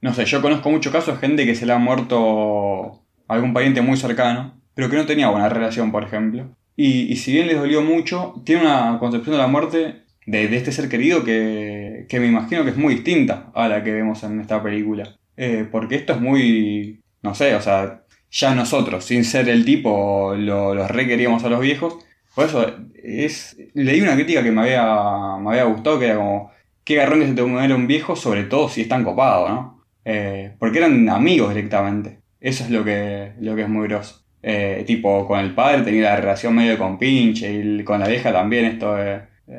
no 0.00 0.14
sé, 0.14 0.24
yo 0.24 0.40
conozco 0.40 0.70
muchos 0.70 0.92
casos 0.92 1.14
de 1.14 1.26
gente 1.26 1.46
que 1.46 1.54
se 1.54 1.66
le 1.66 1.72
ha 1.72 1.78
muerto 1.78 3.02
algún 3.26 3.52
pariente 3.52 3.80
muy 3.80 3.96
cercano, 3.96 4.60
pero 4.74 4.88
que 4.88 4.96
no 4.96 5.06
tenía 5.06 5.28
buena 5.28 5.48
relación, 5.48 5.90
por 5.90 6.04
ejemplo. 6.04 6.56
Y, 6.76 7.16
si 7.16 7.32
bien 7.32 7.48
les 7.48 7.58
dolió 7.58 7.82
mucho, 7.82 8.40
tiene 8.44 8.62
una 8.62 8.98
concepción 9.00 9.34
de 9.34 9.42
la 9.42 9.48
muerte 9.48 10.04
de, 10.26 10.56
este 10.56 10.70
ser 10.70 10.88
querido 10.88 11.24
que, 11.24 12.06
que, 12.08 12.20
me 12.20 12.28
imagino 12.28 12.62
que 12.62 12.70
es 12.70 12.76
muy 12.76 12.94
distinta 12.94 13.50
a 13.52 13.68
la 13.68 13.82
que 13.82 13.92
vemos 13.92 14.22
en 14.22 14.40
esta 14.40 14.62
película. 14.62 15.16
Eh, 15.36 15.66
porque 15.70 15.96
esto 15.96 16.12
es 16.12 16.20
muy, 16.20 17.00
no 17.22 17.34
sé, 17.34 17.56
o 17.56 17.60
sea, 17.60 18.04
ya 18.30 18.54
nosotros, 18.54 19.04
sin 19.04 19.24
ser 19.24 19.48
el 19.48 19.64
tipo, 19.64 20.34
lo, 20.36 20.74
los 20.74 20.88
requeríamos 20.88 21.42
a 21.42 21.48
los 21.48 21.60
viejos. 21.60 21.98
Por 22.34 22.46
eso, 22.46 22.64
es, 23.02 23.56
leí 23.74 24.00
una 24.00 24.14
crítica 24.14 24.44
que 24.44 24.52
me 24.52 24.60
había, 24.62 25.36
me 25.40 25.50
había 25.50 25.64
gustado, 25.64 25.98
que 25.98 26.06
era 26.06 26.16
como, 26.16 26.52
qué 26.84 26.94
garrón 26.94 27.20
que 27.20 27.26
se 27.26 27.34
te 27.34 27.42
muere 27.42 27.74
un 27.74 27.88
viejo, 27.88 28.14
sobre 28.14 28.44
todo 28.44 28.68
si 28.68 28.82
es 28.82 28.88
tan 28.88 29.02
copado, 29.02 29.48
¿no? 29.48 29.77
Eh, 30.10 30.54
porque 30.58 30.78
eran 30.78 31.06
amigos 31.10 31.50
directamente. 31.50 32.20
Eso 32.40 32.64
es 32.64 32.70
lo 32.70 32.82
que, 32.82 33.32
lo 33.40 33.54
que 33.54 33.62
es 33.62 33.68
muy 33.68 33.86
grosso. 33.88 34.24
Eh, 34.42 34.84
tipo, 34.86 35.26
con 35.26 35.38
el 35.38 35.54
padre 35.54 35.82
tenía 35.82 36.04
la 36.04 36.16
relación 36.16 36.54
medio 36.54 36.78
con 36.78 36.98
pinche, 36.98 37.52
y 37.52 37.84
con 37.84 38.00
la 38.00 38.08
vieja 38.08 38.32
también 38.32 38.64
esto 38.64 38.96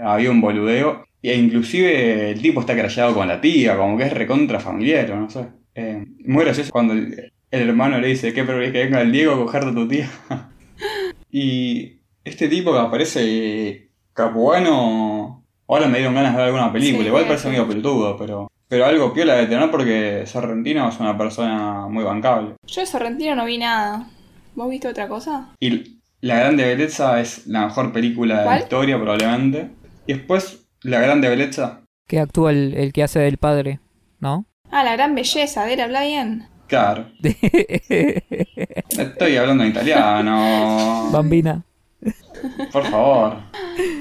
había 0.03 0.31
un 0.31 0.41
boludeo. 0.41 1.05
E 1.21 1.35
inclusive 1.35 2.31
el 2.31 2.41
tipo 2.41 2.61
está 2.61 2.73
crayado 2.73 3.13
con 3.13 3.27
la 3.27 3.39
tía, 3.39 3.77
como 3.77 3.95
que 3.95 4.05
es 4.05 4.13
recontra 4.13 4.59
familiar, 4.59 5.09
no 5.09 5.30
sé. 5.30 5.45
Eh, 5.76 6.03
muy 6.26 6.45
gracioso 6.45 6.71
cuando 6.71 6.93
el, 6.93 7.31
el, 7.51 7.69
hermano 7.69 7.99
le 7.99 8.07
dice, 8.07 8.34
¿qué 8.34 8.43
preferís 8.43 8.71
que 8.71 8.85
venga 8.85 9.01
el 9.01 9.11
Diego 9.11 9.34
a 9.34 9.38
cogerte 9.38 9.69
a 9.69 9.73
tu 9.76 9.88
tía? 9.88 10.09
y 11.31 11.99
este 12.23 12.47
tipo 12.47 12.71
que 12.73 12.80
aparece 12.80 13.89
capuano, 14.13 15.45
ahora 15.67 15.88
me 15.88 15.99
dieron 15.99 16.15
ganas 16.15 16.31
de 16.31 16.38
ver 16.38 16.47
alguna 16.47 16.73
película, 16.73 17.03
Sí, 17.03 17.07
igual 17.07 17.26
parece 17.27 17.49
medio 17.49 17.67
pelotudo, 17.67 18.17
pero, 18.17 18.49
pero 18.69 18.85
algo 18.85 19.11
piola 19.13 19.35
de 19.35 19.47
tener 19.47 19.69
porque 19.71 20.23
Sorrentino 20.25 20.87
es 20.87 20.99
una 20.99 21.17
persona 21.17 21.87
muy 21.87 22.03
bancable. 22.05 22.53
Yo 22.67 22.81
de 22.81 22.87
Sorrentino 22.87 23.35
no 23.35 23.45
vi 23.45 23.57
nada. 23.57 24.07
¿Vos 24.55 24.69
viste 24.69 24.87
otra 24.87 25.07
cosa? 25.07 25.49
Y 25.59 25.99
La 26.21 26.35
Grande 26.39 26.63
Belleza 26.65 27.19
es 27.19 27.47
la 27.47 27.65
mejor 27.65 27.91
película 27.91 28.37
de 28.39 28.43
¿Cuál? 28.43 28.55
la 28.57 28.61
historia 28.63 28.97
probablemente. 28.97 29.71
Y 30.07 30.13
después, 30.13 30.67
La 30.83 30.99
Grande 31.01 31.29
Belleza, 31.29 31.81
Que 32.07 32.19
actúa 32.19 32.51
el, 32.51 32.73
el 32.75 32.93
que 32.93 33.03
hace 33.03 33.19
del 33.19 33.37
padre, 33.37 33.79
¿no? 34.19 34.45
Ah, 34.71 34.83
la 34.83 34.93
gran 34.93 35.15
belleza, 35.15 35.63
a 35.63 35.65
ver, 35.65 35.81
habla 35.81 36.03
bien. 36.03 36.47
claro. 36.67 37.07
Estoy 38.89 39.35
hablando 39.37 39.63
en 39.63 39.69
italiano. 39.71 41.09
Bambina. 41.11 41.63
Por 42.71 42.85
favor. 42.85 43.37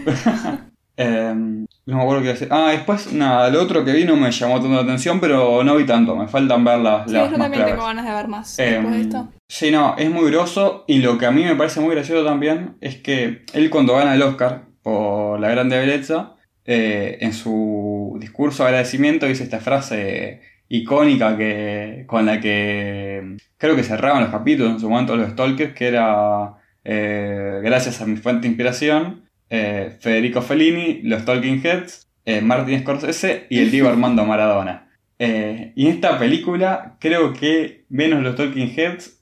Em, 1.01 1.65
no 1.87 1.97
me 1.97 2.03
acuerdo 2.03 2.23
qué 2.25 2.31
hacer. 2.31 2.49
Ah, 2.51 2.70
después, 2.73 3.12
nada, 3.12 3.49
lo 3.51 3.62
otro 3.62 3.85
que 3.85 3.93
vi 3.93 4.05
no 4.05 4.16
me 4.16 4.33
llamó 4.33 4.55
tanto 4.55 4.75
la 4.75 4.81
atención, 4.83 5.20
pero 5.20 5.62
no 5.62 5.77
vi 5.77 5.87
tanto. 5.87 6.16
Me 6.16 6.27
faltan 6.27 6.65
ver 6.65 6.81
las, 6.81 7.07
Sí, 7.07 7.12
las 7.12 7.31
yo 7.31 7.39
más 7.39 7.39
también 7.39 7.65
tengo 7.66 7.85
ganas 7.85 8.05
de 8.05 8.12
ver 8.12 8.27
más 8.29 8.59
Em, 8.59 8.73
después 8.75 8.95
de 8.95 9.01
esto. 9.03 9.29
sí, 9.49 9.70
no, 9.70 9.95
es 9.97 10.11
muy 10.11 10.29
groso. 10.31 10.85
Y 10.89 10.99
lo 10.99 11.16
que 11.16 11.27
a 11.27 11.31
mí 11.31 11.45
me 11.45 11.55
parece 11.55 11.81
muy 11.81 11.95
gracioso 11.95 12.25
también 12.25 12.77
es 12.81 12.97
que 12.97 13.45
él, 13.55 13.70
cuando 13.70 13.95
gana 13.95 14.15
el 14.15 14.23
Oscar 14.23 14.62
por 14.83 15.39
La 15.39 15.49
Grande 15.51 15.79
Belleza, 15.79 16.35
eh, 16.65 17.19
en 17.20 17.33
su 17.33 18.16
discurso 18.20 18.65
de 18.65 18.70
agradecimiento 18.70 19.27
dice 19.27 19.45
esta 19.45 19.61
frase 19.61 20.41
icónica 20.69 21.37
que, 21.37 22.05
con 22.07 22.27
la 22.27 22.41
que 22.41 23.37
creo 23.57 23.75
que 23.77 23.83
cerraban 23.85 24.23
los 24.23 24.31
capítulos 24.31 24.73
en 24.73 24.81
su 24.81 24.91
momento 24.91 25.16
los 25.16 25.31
Stalkers, 25.31 25.75
que 25.75 25.87
era 25.89 26.55
eh, 26.85 27.61
gracias 27.62 28.01
a 28.03 28.07
mi 28.07 28.16
fuente 28.16 28.43
de 28.43 28.49
inspiración, 28.49 29.28
eh, 29.51 29.97
Federico 30.01 30.43
Fellini, 30.43 31.01
los 31.03 31.25
Talking 31.25 31.61
Heads, 31.65 32.09
eh, 32.25 32.41
Martin 32.41 32.81
Scorsese 32.81 33.47
y 33.51 33.61
el 33.61 33.70
Diego 33.70 33.89
Armando 33.89 34.25
Maradona. 34.25 34.91
Eh, 35.19 35.73
y 35.75 35.87
en 35.87 35.95
esta 35.95 36.19
película 36.19 36.97
creo 36.99 37.33
que 37.33 37.85
menos 37.89 38.23
los 38.23 38.37
Talking 38.37 38.73
Heads 38.77 39.16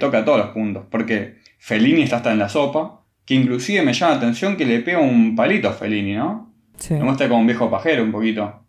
toca 0.00 0.24
todos 0.24 0.38
los 0.38 0.48
puntos, 0.48 0.86
porque 0.90 1.36
Fellini 1.58 2.02
está 2.02 2.16
hasta 2.16 2.32
en 2.32 2.38
la 2.38 2.48
sopa, 2.48 3.02
que 3.26 3.34
inclusive 3.34 3.82
me 3.82 3.92
llama 3.92 4.12
la 4.12 4.18
atención 4.18 4.56
que 4.56 4.64
le 4.64 4.80
pega 4.80 4.98
un 4.98 5.36
palito 5.36 5.68
a 5.68 5.74
Fellini, 5.74 6.14
¿no? 6.14 6.54
Sí. 6.78 6.94
Me 6.94 7.04
muestra 7.04 7.28
como 7.28 7.42
un 7.42 7.46
viejo 7.46 7.70
pajero 7.70 8.02
un 8.02 8.10
poquito. 8.10 8.64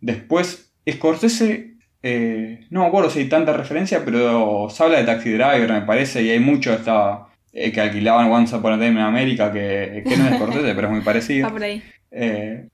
Después, 0.00 0.74
Scorsese, 0.90 1.78
eh, 2.02 2.66
no 2.70 2.80
me 2.80 2.86
acuerdo 2.86 3.10
si 3.10 3.20
hay 3.20 3.28
tanta 3.28 3.52
referencia, 3.52 4.04
pero 4.04 4.68
se 4.70 4.82
habla 4.82 4.98
de 4.98 5.04
Taxi 5.04 5.32
Driver, 5.32 5.72
me 5.72 5.82
parece, 5.82 6.22
y 6.22 6.30
hay 6.30 6.40
mucho 6.40 6.72
esta, 6.72 7.27
eh, 7.52 7.72
que 7.72 7.80
alquilaban 7.80 8.30
Once 8.30 8.54
Upon 8.54 8.72
a 8.74 8.76
Time 8.76 8.90
in 8.92 8.98
America, 8.98 9.52
que, 9.52 10.02
que 10.08 10.16
no 10.16 10.26
es 10.28 10.34
Scorsese, 10.36 10.74
pero 10.74 10.88
es 10.88 10.92
muy 10.92 11.02
parecido. 11.02 11.48
Por 11.50 11.62
ahí. 11.62 11.82
Eh, 12.10 12.68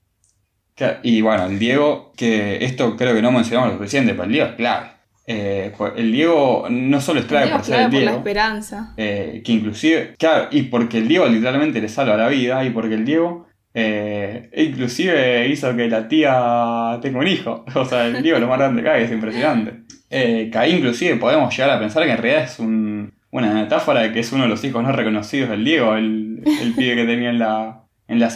y 1.04 1.20
bueno, 1.20 1.46
el 1.46 1.58
Diego, 1.58 2.12
que 2.16 2.64
esto 2.64 2.96
creo 2.96 3.14
que 3.14 3.22
no 3.22 3.30
mencionamos 3.30 3.72
lo 3.72 3.78
suficiente, 3.78 4.12
pero 4.12 4.24
el 4.24 4.32
Diego 4.32 4.48
es 4.48 4.54
clave. 4.54 4.88
Eh, 5.26 5.72
pues 5.78 5.92
el 5.96 6.12
Diego 6.12 6.66
no 6.68 7.00
solo 7.00 7.20
es 7.20 7.26
clave 7.26 7.50
por 7.50 7.64
ser 7.64 7.76
el 7.76 7.84
por 7.86 7.92
la 7.94 7.98
Diego, 8.00 8.16
esperanza. 8.18 8.92
eh, 8.96 9.40
que 9.44 9.52
inclusive, 9.52 10.14
claro, 10.18 10.48
y 10.50 10.62
porque 10.64 10.98
el 10.98 11.08
Diego 11.08 11.26
literalmente 11.26 11.80
le 11.80 11.88
salva 11.88 12.16
la 12.16 12.28
vida, 12.28 12.62
y 12.64 12.70
porque 12.70 12.94
el 12.94 13.04
Diego 13.06 13.46
eh, 13.72 14.50
inclusive 14.56 15.48
hizo 15.48 15.74
que 15.74 15.88
la 15.88 16.06
tía 16.08 16.98
tenga 17.00 17.20
un 17.20 17.26
hijo. 17.28 17.64
O 17.74 17.84
sea, 17.86 18.06
el 18.06 18.22
Diego 18.22 18.38
lo 18.38 18.48
más 18.48 18.58
grande 18.58 18.82
que 18.82 18.88
hay, 18.90 19.04
es 19.04 19.12
impresionante. 19.12 19.84
Que 20.10 20.50
ahí 20.54 20.74
inclusive 20.76 21.16
podemos 21.16 21.56
llegar 21.56 21.70
a 21.70 21.80
pensar 21.80 22.04
que 22.04 22.10
en 22.12 22.18
realidad 22.18 22.44
es 22.44 22.58
un- 22.58 23.13
una 23.34 23.52
metáfora 23.52 24.02
de 24.02 24.12
que 24.12 24.20
es 24.20 24.30
uno 24.32 24.44
de 24.44 24.48
los 24.48 24.62
hijos 24.62 24.80
no 24.84 24.92
reconocidos 24.92 25.50
del 25.50 25.64
Diego, 25.64 25.96
el, 25.96 26.40
el 26.62 26.72
pibe 26.74 26.94
que 26.94 27.04
tenía 27.04 27.30
en 27.30 27.40
la, 27.40 27.82
en 28.06 28.20
la 28.20 28.30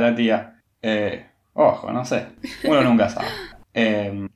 la 0.00 0.14
tía. 0.14 0.60
Eh, 0.82 1.24
ojo, 1.54 1.90
no 1.90 2.04
sé, 2.04 2.26
uno 2.64 2.82
nunca 2.82 3.08
sabe. 3.08 3.28
Eh, 3.72 4.28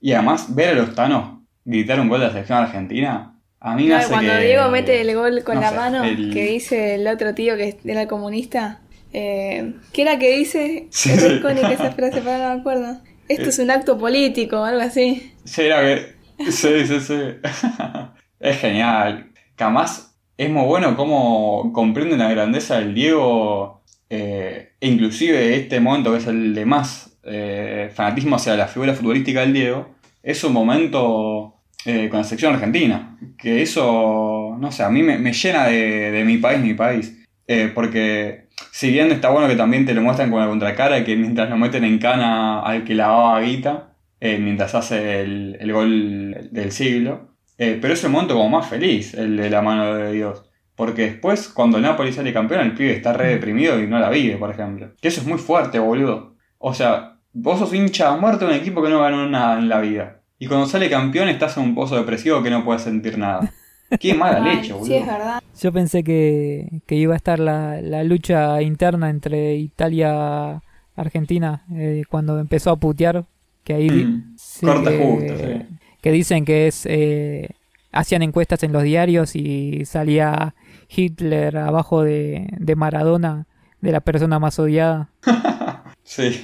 y 0.00 0.12
además, 0.12 0.54
ver 0.54 0.68
a 0.68 0.74
los 0.74 0.94
Thanos 0.94 1.40
gritar 1.64 1.98
un 1.98 2.08
gol 2.08 2.20
de 2.20 2.26
la 2.26 2.32
selección 2.32 2.58
argentina, 2.58 3.34
a 3.58 3.74
mí 3.74 3.88
me 3.88 3.94
hace 3.96 4.12
cuando 4.12 4.34
que- 4.34 4.44
Diego 4.46 4.70
mete 4.70 5.00
el 5.00 5.12
gol 5.16 5.42
con 5.42 5.56
no 5.56 5.62
la 5.62 5.70
sé, 5.70 5.76
mano, 5.76 6.04
el- 6.04 6.32
que 6.32 6.44
dice 6.44 6.94
el 6.94 7.08
otro 7.08 7.34
tío 7.34 7.56
que 7.56 7.76
era 7.84 8.06
comunista, 8.06 8.82
eh, 9.12 9.74
¿qué 9.92 10.02
era 10.02 10.16
que 10.16 10.36
dice? 10.36 10.86
Sí, 10.90 11.10
es 11.10 11.22
sí. 11.24 11.32
icónica 11.40 11.72
esa 11.72 11.90
frase, 11.90 12.20
pero 12.24 12.38
no 12.38 12.54
me 12.54 12.60
acuerdo. 12.60 12.98
Esto 13.28 13.48
es 13.48 13.58
un 13.58 13.72
acto 13.72 13.98
político 13.98 14.60
o 14.60 14.64
algo 14.64 14.80
así. 14.80 15.32
Sí, 15.44 15.62
era 15.62 15.80
que. 15.80 16.14
Sí, 16.52 16.86
sí, 16.86 17.00
sí. 17.00 17.20
es 18.38 18.58
genial. 18.60 19.25
Que 19.56 19.64
además 19.64 20.16
es 20.36 20.50
muy 20.50 20.64
bueno 20.64 20.96
cómo 20.96 21.72
comprende 21.72 22.16
la 22.16 22.30
grandeza 22.30 22.78
del 22.78 22.94
Diego. 22.94 23.82
eh, 24.10 24.72
e 24.80 24.88
inclusive 24.88 25.56
este 25.56 25.80
momento 25.80 26.12
que 26.12 26.18
es 26.18 26.26
el 26.26 26.54
de 26.54 26.64
más 26.64 27.18
eh, 27.24 27.90
fanatismo 27.92 28.36
hacia 28.36 28.54
la 28.56 28.68
figura 28.68 28.94
futbolística 28.94 29.40
del 29.40 29.52
Diego. 29.52 29.88
Es 30.22 30.44
un 30.44 30.52
momento 30.52 31.54
eh, 31.84 32.08
con 32.08 32.18
la 32.20 32.24
sección 32.24 32.54
argentina. 32.54 33.18
Que 33.38 33.62
eso, 33.62 34.56
no 34.60 34.70
sé, 34.72 34.82
a 34.84 34.90
mí 34.90 35.02
me, 35.02 35.18
me 35.18 35.32
llena 35.32 35.66
de, 35.66 36.10
de 36.12 36.24
mi 36.24 36.36
país, 36.38 36.60
mi 36.60 36.74
país. 36.74 37.24
Eh, 37.48 37.70
porque 37.74 38.46
si 38.72 38.90
bien 38.90 39.10
está 39.12 39.30
bueno 39.30 39.48
que 39.48 39.56
también 39.56 39.86
te 39.86 39.94
lo 39.94 40.02
muestran 40.02 40.30
con 40.30 40.40
la 40.40 40.46
contracara, 40.48 41.04
que 41.04 41.16
mientras 41.16 41.48
lo 41.48 41.56
meten 41.56 41.84
en 41.84 41.98
cana 41.98 42.60
al 42.60 42.84
que 42.84 42.94
lavaba 42.94 43.40
guita, 43.40 43.92
mientras 44.20 44.74
hace 44.74 45.20
el, 45.20 45.56
el 45.60 45.72
gol 45.72 46.48
del 46.50 46.72
siglo. 46.72 47.35
Eh, 47.58 47.78
pero 47.80 47.94
es 47.94 48.04
el 48.04 48.10
momento 48.10 48.34
como 48.34 48.48
más 48.50 48.66
feliz, 48.68 49.14
el 49.14 49.36
de 49.36 49.50
la 49.50 49.62
mano 49.62 49.94
de 49.94 50.12
Dios. 50.12 50.44
Porque 50.74 51.02
después, 51.02 51.48
cuando 51.48 51.78
el 51.78 51.82
Napoli 51.84 52.12
sale 52.12 52.32
campeón, 52.32 52.60
el 52.60 52.74
pibe 52.74 52.92
está 52.92 53.12
re 53.14 53.28
deprimido 53.28 53.80
y 53.82 53.86
no 53.86 53.98
la 53.98 54.10
vive, 54.10 54.36
por 54.36 54.50
ejemplo. 54.50 54.90
Que 55.00 55.08
eso 55.08 55.22
es 55.22 55.26
muy 55.26 55.38
fuerte, 55.38 55.78
boludo. 55.78 56.34
O 56.58 56.74
sea, 56.74 57.16
vos 57.32 57.58
sos 57.58 57.72
hincha 57.72 58.12
a 58.12 58.16
muerte 58.18 58.44
de 58.44 58.50
un 58.52 58.56
equipo 58.58 58.82
que 58.82 58.90
no 58.90 59.00
ganó 59.00 59.26
nada 59.26 59.58
en 59.58 59.68
la 59.70 59.80
vida. 59.80 60.20
Y 60.38 60.48
cuando 60.48 60.66
sale 60.66 60.90
campeón 60.90 61.28
estás 61.30 61.56
en 61.56 61.62
un 61.62 61.74
pozo 61.74 61.96
depresivo 61.96 62.42
que 62.42 62.50
no 62.50 62.62
puedes 62.64 62.82
sentir 62.82 63.16
nada. 63.16 63.50
Qué 64.00 64.12
mala 64.12 64.40
leche, 64.40 64.72
boludo. 64.74 64.86
sí, 64.86 64.94
es 64.96 65.06
verdad. 65.06 65.40
Yo 65.62 65.72
pensé 65.72 66.04
que, 66.04 66.82
que 66.86 66.96
iba 66.96 67.14
a 67.14 67.16
estar 67.16 67.38
la, 67.38 67.80
la 67.80 68.04
lucha 68.04 68.60
interna 68.60 69.08
entre 69.08 69.54
Italia 69.56 70.60
Argentina 70.94 71.64
eh, 71.72 72.02
cuando 72.08 72.38
empezó 72.38 72.70
a 72.70 72.76
putear. 72.76 73.24
Que 73.64 73.74
ahí 73.74 73.88
Mm, 73.90 74.34
sí, 74.36 74.64
corta 74.66 74.90
que, 74.90 74.98
justo, 74.98 75.34
sí. 75.38 75.66
Que 76.02 76.12
dicen 76.12 76.44
que 76.44 76.66
es 76.68 76.86
eh, 76.86 77.50
hacían 77.92 78.22
encuestas 78.22 78.62
en 78.62 78.72
los 78.72 78.82
diarios 78.82 79.34
y 79.36 79.84
salía 79.86 80.54
Hitler 80.88 81.56
abajo 81.56 82.02
de, 82.02 82.46
de 82.58 82.76
Maradona, 82.76 83.46
de 83.80 83.92
la 83.92 84.00
persona 84.00 84.38
más 84.38 84.58
odiada. 84.58 85.08
Sí. 86.08 86.40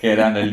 Qué 0.00 0.16
grande 0.16 0.40
el. 0.42 0.50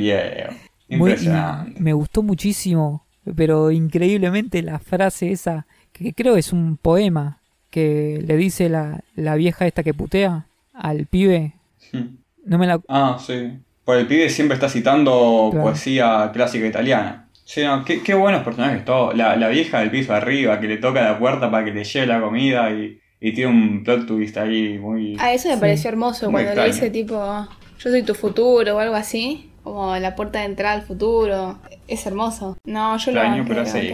Muy- 0.89 1.09
Impresionante. 1.11 1.73
y 1.79 1.81
me 1.81 1.93
gustó 1.93 2.21
muchísimo, 2.21 3.03
pero 3.35 3.71
increíblemente 3.71 4.61
la 4.61 4.77
frase 4.77 5.31
esa, 5.31 5.65
que 5.91 6.13
creo 6.13 6.37
es 6.37 6.53
un 6.53 6.77
poema, 6.77 7.39
que 7.71 8.23
le 8.23 8.37
dice 8.37 8.69
la, 8.69 9.03
la 9.15 9.33
vieja 9.35 9.65
esta 9.65 9.81
que 9.81 9.95
putea 9.95 10.45
al 10.73 11.07
pibe. 11.07 11.53
No 12.45 12.57
me 12.59 12.67
la... 12.67 12.79
Ah, 12.87 13.17
sí. 13.19 13.57
Por 13.85 13.97
el 13.97 14.05
pibe 14.05 14.29
siempre 14.29 14.53
está 14.53 14.69
citando 14.69 15.49
Claro. 15.51 15.65
poesía 15.65 16.29
clásica 16.31 16.67
italiana. 16.67 17.27
Sí, 17.53 17.63
no, 17.63 17.83
qué, 17.83 18.01
qué 18.01 18.13
buenos 18.13 18.43
personajes 18.43 18.85
todos. 18.85 19.13
La, 19.17 19.35
la 19.35 19.49
vieja 19.49 19.79
del 19.81 19.91
piso 19.91 20.13
arriba 20.13 20.59
que 20.61 20.67
le 20.67 20.77
toca 20.77 21.01
la 21.01 21.19
puerta 21.19 21.51
para 21.51 21.65
que 21.65 21.73
le 21.73 21.83
lleve 21.83 22.07
la 22.07 22.21
comida 22.21 22.71
y, 22.71 22.97
y 23.19 23.33
tiene 23.33 23.51
un 23.51 23.83
plot 23.83 24.07
twist 24.07 24.37
ahí 24.37 24.77
muy... 24.79 25.17
A 25.19 25.33
eso 25.33 25.49
me 25.49 25.55
Sí. 25.55 25.59
pareció 25.59 25.89
hermoso 25.89 26.31
Muy 26.31 26.43
cuando 26.43 26.61
le 26.61 26.67
dice 26.67 26.89
tipo, 26.89 27.15
yo 27.77 27.89
soy 27.89 28.03
tu 28.03 28.15
futuro 28.15 28.77
o 28.77 28.79
algo 28.79 28.95
así. 28.95 29.49
Como 29.63 29.95
la 29.97 30.15
puerta 30.15 30.39
de 30.39 30.45
entrada 30.45 30.75
al 30.75 30.81
futuro. 30.83 31.59
Es 31.89 32.05
hermoso. 32.05 32.57
No, 32.65 32.97
yo 32.97 33.11
lo 33.11 33.19
extraño, 33.21 33.45
pero 33.45 33.65
sí. 33.65 33.91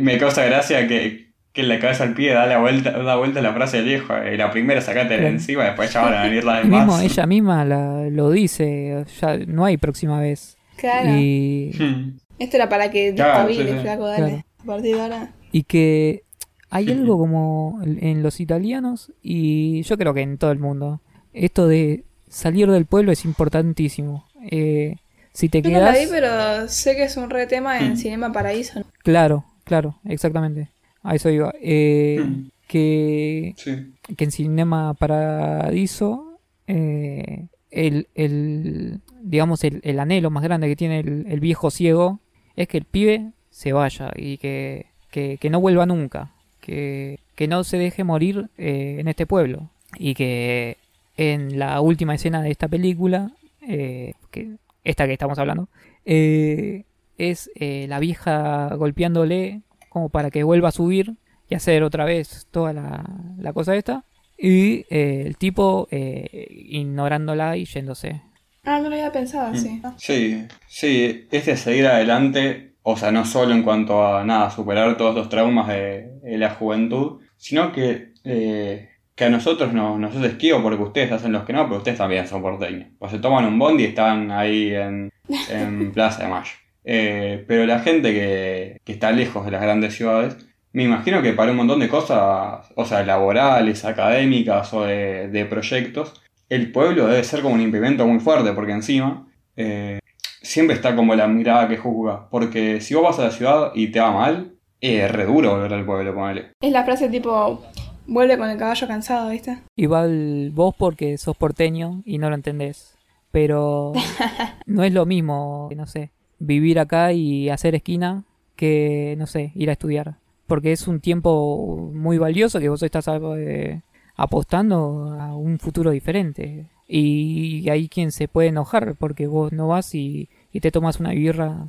Me 0.00 0.18
causa 0.18 0.44
gracia 0.44 0.86
que, 0.86 1.32
que 1.54 1.62
en 1.62 1.68
la 1.68 1.78
cabeza 1.80 2.04
al 2.04 2.12
pie 2.12 2.34
da 2.34 2.44
la 2.46 2.58
vuelta, 2.58 2.90
da 2.90 3.16
vuelta 3.16 3.40
la 3.40 3.54
frase 3.54 3.78
del 3.78 3.86
viejo. 3.86 4.12
Y 4.32 4.36
la 4.36 4.50
primera 4.50 4.80
sacate 4.82 5.16
de 5.18 5.28
encima, 5.28 5.64
después 5.64 5.90
ya 5.92 6.02
van 6.02 6.14
a 6.14 6.22
venir 6.24 6.44
las 6.44 6.62
Y 6.64 6.68
mismo 6.68 6.98
demás. 6.98 7.02
ella 7.02 7.26
misma 7.26 7.64
la- 7.64 8.10
lo 8.10 8.30
dice, 8.30 9.04
ya 9.20 9.38
no 9.46 9.64
hay 9.64 9.78
próxima 9.78 10.20
vez. 10.20 10.58
Claro. 10.76 11.10
Y, 11.16 11.70
Hmm. 11.78 12.18
Esto 12.42 12.56
era 12.56 12.68
para 12.68 12.90
que 12.90 13.14
Claro, 13.14 13.46
despabile, 13.48 13.70
sí, 13.72 13.76
sí. 13.76 13.82
flaco, 13.82 14.06
dale. 14.06 14.26
Claro. 14.26 14.44
A 14.58 14.64
partir 14.64 14.94
de 14.96 15.00
ahora. 15.02 15.32
y 15.52 15.62
que 15.64 16.22
hay 16.70 16.90
algo 16.90 17.18
como 17.18 17.80
en 17.84 18.22
los 18.22 18.40
italianos 18.40 19.12
y 19.22 19.82
yo 19.82 19.98
creo 19.98 20.14
que 20.14 20.22
en 20.22 20.38
todo 20.38 20.50
el 20.52 20.58
mundo. 20.58 21.00
Esto 21.34 21.66
de 21.68 22.04
salir 22.28 22.70
del 22.70 22.86
pueblo 22.86 23.12
es 23.12 23.24
importantísimo. 23.24 24.24
Eh, 24.50 24.96
si 25.34 25.48
te 25.48 25.62
Yo 25.62 25.70
no 25.70 25.80
la 25.80 25.92
quedas... 25.92 26.04
vi, 26.04 26.10
pero 26.10 26.68
sé 26.68 26.94
que 26.96 27.04
es 27.04 27.16
un 27.16 27.28
re 27.30 27.46
tema 27.46 27.78
en 27.80 27.92
Mm. 27.92 27.96
Cinema 27.96 28.32
Paraíso. 28.32 28.82
Claro, 29.02 29.44
claro, 29.64 29.96
exactamente. 30.04 30.68
A 31.02 31.14
eso 31.14 31.28
iba. 31.30 31.52
Eh, 31.60 32.20
Mm. 32.24 32.48
que, 32.68 33.54
Sí. 33.56 33.92
que 34.16 34.24
en 34.24 34.30
Cinema 34.30 34.94
Paradiso 34.94 36.38
eh, 36.66 37.46
el, 37.70 38.08
el, 38.14 39.00
digamos, 39.22 39.64
el, 39.64 39.80
el 39.84 39.98
anhelo 40.00 40.30
más 40.30 40.42
grande 40.42 40.68
que 40.68 40.76
tiene 40.76 41.00
el, 41.00 41.26
el 41.28 41.40
viejo 41.40 41.70
ciego 41.70 42.20
es 42.56 42.68
que 42.68 42.78
el 42.78 42.84
pibe 42.84 43.32
se 43.50 43.72
vaya 43.72 44.10
y 44.16 44.38
que, 44.38 44.86
que, 45.10 45.38
que 45.38 45.50
no 45.50 45.60
vuelva 45.60 45.86
nunca, 45.86 46.32
que, 46.60 47.20
que 47.34 47.48
no 47.48 47.64
se 47.64 47.78
deje 47.78 48.04
morir 48.04 48.48
eh, 48.56 48.96
en 48.98 49.08
este 49.08 49.26
pueblo 49.26 49.70
y 49.98 50.14
que 50.14 50.78
en 51.16 51.58
la 51.58 51.80
última 51.80 52.14
escena 52.14 52.42
de 52.42 52.50
esta 52.50 52.68
película, 52.68 53.32
eh, 53.68 54.14
que, 54.30 54.56
esta 54.84 55.06
que 55.06 55.12
estamos 55.12 55.38
hablando, 55.38 55.68
eh, 56.04 56.84
es 57.18 57.50
la 57.60 58.00
vieja 58.00 58.74
golpeándole 58.74 59.60
como 59.90 60.08
para 60.08 60.30
que 60.30 60.42
vuelva 60.42 60.70
a 60.70 60.72
subir 60.72 61.14
y 61.48 61.54
hacer 61.54 61.82
otra 61.82 62.04
vez 62.04 62.48
toda 62.50 62.72
la, 62.72 63.04
la 63.38 63.52
cosa 63.52 63.76
esta. 63.76 64.04
Y 64.36 64.86
el 64.90 65.36
tipo 65.36 65.86
ignorándola 65.92 67.56
y 67.56 67.64
yéndose. 67.64 68.22
Ah, 68.64 68.78
no 68.78 68.88
lo 68.88 68.94
había 68.94 69.10
pensado, 69.12 69.52
Mm. 69.52 69.56
sí. 69.56 69.82
Sí, 69.96 70.46
sí, 70.68 71.26
es 71.30 71.46
de 71.46 71.56
seguir 71.56 71.86
adelante, 71.86 72.74
o 72.82 72.96
sea, 72.96 73.10
no 73.10 73.24
solo 73.24 73.52
en 73.54 73.62
cuanto 73.62 74.06
a 74.06 74.24
nada, 74.24 74.50
superar 74.50 74.96
todos 74.96 75.14
los 75.16 75.28
traumas 75.28 75.68
de, 75.68 76.08
de 76.22 76.38
la 76.38 76.50
juventud, 76.50 77.20
sino 77.36 77.72
que, 77.72 78.12
eh, 78.24 78.88
que 79.16 79.24
a 79.24 79.30
nosotros 79.30 79.72
no, 79.72 79.98
nos 79.98 80.14
es 80.14 80.22
esquivo 80.22 80.62
porque 80.62 80.82
ustedes 80.82 81.10
hacen 81.12 81.32
los 81.32 81.44
que 81.44 81.52
no, 81.52 81.64
pero 81.64 81.78
ustedes 81.78 81.98
también 81.98 82.26
son 82.28 82.40
porteños. 82.42 82.88
O 83.00 83.08
se 83.08 83.18
toman 83.18 83.44
un 83.46 83.58
bondi 83.58 83.82
y 83.84 83.86
están 83.86 84.30
ahí 84.30 84.72
en, 84.74 85.10
en 85.50 85.92
Plaza 85.94 86.22
de 86.24 86.28
Mayo. 86.28 86.52
Eh, 86.84 87.44
pero 87.48 87.66
la 87.66 87.80
gente 87.80 88.12
que, 88.12 88.80
que 88.84 88.92
está 88.92 89.10
lejos 89.12 89.44
de 89.44 89.50
las 89.52 89.62
grandes 89.62 89.94
ciudades, 89.96 90.36
me 90.72 90.84
imagino 90.84 91.20
que 91.20 91.32
para 91.32 91.50
un 91.50 91.56
montón 91.58 91.80
de 91.80 91.88
cosas, 91.88 92.68
o 92.76 92.84
sea, 92.84 93.02
laborales, 93.04 93.84
académicas 93.84 94.72
o 94.72 94.84
de, 94.84 95.28
de 95.28 95.44
proyectos, 95.46 96.14
el 96.52 96.70
pueblo 96.70 97.06
debe 97.06 97.24
ser 97.24 97.40
como 97.40 97.54
un 97.54 97.62
impedimento 97.62 98.06
muy 98.06 98.20
fuerte, 98.20 98.52
porque 98.52 98.72
encima 98.72 99.26
eh, 99.56 100.00
siempre 100.42 100.76
está 100.76 100.94
como 100.94 101.14
la 101.14 101.26
mirada 101.26 101.66
que 101.66 101.78
juzga. 101.78 102.28
Porque 102.28 102.82
si 102.82 102.94
vos 102.94 103.04
vas 103.04 103.18
a 103.18 103.24
la 103.24 103.30
ciudad 103.30 103.72
y 103.74 103.86
te 103.86 104.00
va 104.00 104.12
mal, 104.12 104.52
es 104.78 105.10
re 105.10 105.24
duro 105.24 105.52
volver 105.52 105.72
al 105.72 105.86
pueblo, 105.86 106.14
ponele. 106.14 106.50
Es 106.60 106.70
la 106.70 106.84
frase 106.84 107.08
tipo, 107.08 107.62
vuelve 108.06 108.36
con 108.36 108.50
el 108.50 108.58
caballo 108.58 108.86
cansado, 108.86 109.30
¿viste? 109.30 109.60
Igual 109.76 110.50
vos 110.52 110.74
porque 110.76 111.16
sos 111.16 111.38
porteño 111.38 112.02
y 112.04 112.18
no 112.18 112.28
lo 112.28 112.34
entendés. 112.34 112.98
Pero 113.30 113.94
no 114.66 114.84
es 114.84 114.92
lo 114.92 115.06
mismo, 115.06 115.70
no 115.74 115.86
sé, 115.86 116.10
vivir 116.38 116.78
acá 116.78 117.14
y 117.14 117.48
hacer 117.48 117.74
esquina 117.74 118.24
que, 118.56 119.14
no 119.16 119.26
sé, 119.26 119.52
ir 119.54 119.70
a 119.70 119.72
estudiar. 119.72 120.16
Porque 120.46 120.72
es 120.72 120.86
un 120.86 121.00
tiempo 121.00 121.90
muy 121.94 122.18
valioso 122.18 122.60
que 122.60 122.68
vos 122.68 122.82
estás 122.82 123.08
eh, 123.38 123.80
apostando 124.16 125.16
a 125.20 125.34
un 125.36 125.58
futuro 125.58 125.90
diferente. 125.90 126.66
Y 126.86 127.68
hay 127.70 127.88
quien 127.88 128.12
se 128.12 128.28
puede 128.28 128.48
enojar 128.48 128.94
porque 128.96 129.26
vos 129.26 129.52
no 129.52 129.68
vas 129.68 129.94
y, 129.94 130.28
y 130.52 130.60
te 130.60 130.70
tomas 130.70 131.00
una 131.00 131.12
birra 131.12 131.68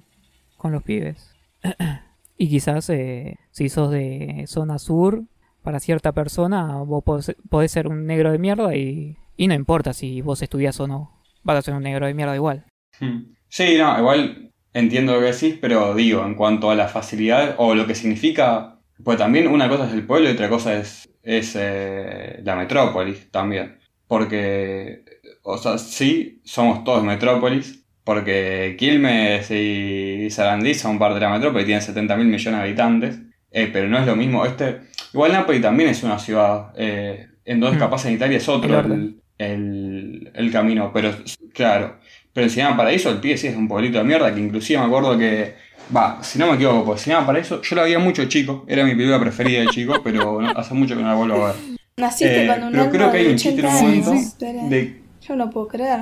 con 0.57 0.72
los 0.72 0.84
pibes. 0.84 1.34
y 2.38 2.49
quizás 2.49 2.90
eh, 2.90 3.38
si 3.52 3.70
sos 3.70 3.91
de 3.91 4.45
zona 4.48 4.80
sur, 4.80 5.24
para 5.61 5.80
cierta 5.80 6.11
persona 6.11 6.78
vos 6.80 7.03
podés, 7.03 7.36
podés 7.49 7.72
ser 7.72 7.88
un 7.88 8.06
negro 8.06 8.32
de 8.32 8.38
mierda 8.38 8.76
y, 8.76 9.18
y 9.38 9.48
no 9.48 9.53
importa 9.53 9.94
si 9.94 10.22
vos 10.22 10.41
estudias 10.41 10.80
o 10.80 10.88
no. 10.88 11.11
Vas 11.44 11.57
a 11.57 11.61
ser 11.61 11.74
un 11.74 11.84
negro 11.84 12.06
de 12.06 12.14
mierda 12.14 12.36
igual. 12.36 12.65
Hmm. 12.99 13.34
Sí, 13.48 13.76
no, 13.78 13.98
igual 13.98 14.52
entiendo 14.74 15.14
lo 15.14 15.20
que 15.20 15.32
decís, 15.32 15.57
pero 15.61 15.94
digo, 15.95 16.26
en 16.26 16.36
cuanto 16.36 16.70
a 16.70 16.76
la 16.76 16.88
facilidad 16.88 17.56
o 17.57 17.76
lo 17.76 17.86
que 17.86 17.95
significa, 17.95 18.80
pues 19.03 19.18
también 19.18 19.48
una 19.48 19.70
cosa 19.70 19.88
es 19.88 19.94
el 19.94 20.06
pueblo 20.06 20.30
y 20.30 20.34
otra 20.34 20.49
cosa 20.49 20.76
es, 20.76 21.10
es 21.24 21.56
eh, 21.60 22.41
la 22.44 22.56
metrópolis 22.56 23.32
también. 23.32 23.78
Porque, 24.08 25.04
o 25.44 25.58
sea, 25.58 25.78
sí, 25.78 26.41
somos 26.44 26.84
todos 26.84 27.04
metrópolis, 27.04 27.84
porque 28.04 28.76
Quilmes 28.78 29.50
y 29.50 30.30
Sarandí 30.30 30.74
son 30.76 31.00
parte 31.00 31.16
de 31.16 31.22
la 31.22 31.32
metrópoli, 31.32 31.66
tienen 31.66 31.82
70 31.82 32.16
mil 32.18 32.28
millones 32.28 32.60
de 32.60 32.66
habitantes, 32.66 33.20
eh, 33.52 33.70
pero 33.74 33.88
no 33.88 33.98
es 33.98 34.06
lo 34.06 34.16
mismo. 34.16 34.45
Este, 34.45 34.82
igual 35.14 35.32
Nápoles 35.32 35.62
también 35.62 35.90
es 35.90 36.04
una 36.04 36.20
ciudad, 36.20 36.74
eh, 36.78 37.28
entonces 37.45 37.78
Mm. 37.78 37.80
capaz 37.84 38.06
en 38.06 38.14
Italia 38.14 38.38
es 38.38 38.48
otro 38.50 38.80
El 38.80 39.20
el, 39.40 40.32
el- 40.36 40.52
camino, 40.52 40.91
pero 40.94 41.12
claro. 41.54 41.98
Pero 42.32 42.45
en 42.45 42.50
Cinema 42.52 42.78
Paraíso 42.78 43.10
el 43.10 43.18
pie 43.20 43.38
sí 43.38 43.48
es 43.48 43.56
un 43.56 43.68
pueblito 43.68 43.98
de 43.98 44.04
mierda 44.04 44.34
que 44.34 44.40
inclusive 44.40 44.80
me 44.80 44.86
acuerdo 44.86 45.18
que, 45.18 45.56
va, 45.95 46.19
si 46.23 46.39
no 46.39 46.47
me 46.47 46.55
equivoco, 46.55 46.85
porque 46.85 47.01
Cinema 47.01 47.26
Paraíso 47.26 47.61
yo 47.61 47.76
la 47.76 47.84
veía 47.84 47.99
mucho 47.99 48.26
chico, 48.26 48.65
era 48.68 48.84
mi 48.84 48.91
película 48.91 49.19
preferida 49.19 49.61
de 49.61 49.68
chico, 49.68 50.01
pero 50.03 50.41
no- 50.41 50.49
hace 50.51 50.73
mucho 50.73 50.95
que 50.95 51.01
no 51.01 51.10
la 51.10 51.15
vuelvo 51.15 51.43
a 51.45 51.47
ver. 51.47 51.55
Naciste 51.97 52.45
Eh, 52.45 52.47
con 52.47 52.64
un 52.64 52.72
pero 52.72 52.89
creo 52.89 53.11
que 53.11 53.18
hay 53.18 53.27
un 53.27 53.35
chiste 53.35 53.60
en 53.61 53.68
80 53.68 53.85
un 53.85 54.05
momento 54.05 54.45
de... 54.69 55.01
Yo 55.22 55.35
no 55.35 55.49
puedo 55.49 55.68
creer. 55.68 55.99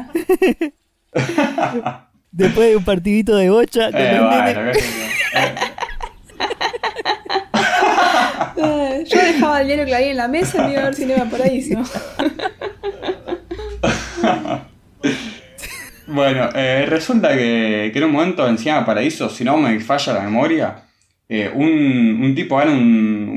Después 2.31 2.69
de 2.69 2.77
un 2.77 2.83
partidito 2.85 3.35
de 3.35 3.49
bocha 3.49 3.89
Eh, 3.93 4.19
bueno. 4.19 4.71
Eh, 8.57 9.03
Yo 9.07 9.19
dejaba 9.21 9.61
el 9.61 9.67
diario 9.67 9.85
Clarín 9.85 10.09
en 10.11 10.17
la 10.17 10.27
mesa 10.27 10.59
y 10.59 10.61
me 10.65 10.71
iba 10.73 10.81
a 10.81 10.85
ver 10.85 10.95
Cinema 10.95 11.25
Paraíso. 11.29 11.79
Bueno, 16.13 16.49
eh, 16.55 16.85
resulta 16.87 17.29
que, 17.35 17.89
que 17.93 17.99
en 17.99 18.05
un 18.05 18.11
momento 18.11 18.47
en 18.47 18.57
Cinema 18.57 18.85
Paraíso, 18.85 19.29
si 19.29 19.43
no 19.43 19.57
me 19.57 19.79
falla 19.79 20.13
la 20.13 20.21
memoria, 20.21 20.83
eh, 21.29 21.49
un, 21.53 22.19
un 22.21 22.35
tipo 22.35 22.57
gana 22.57 22.71
un, 22.71 23.29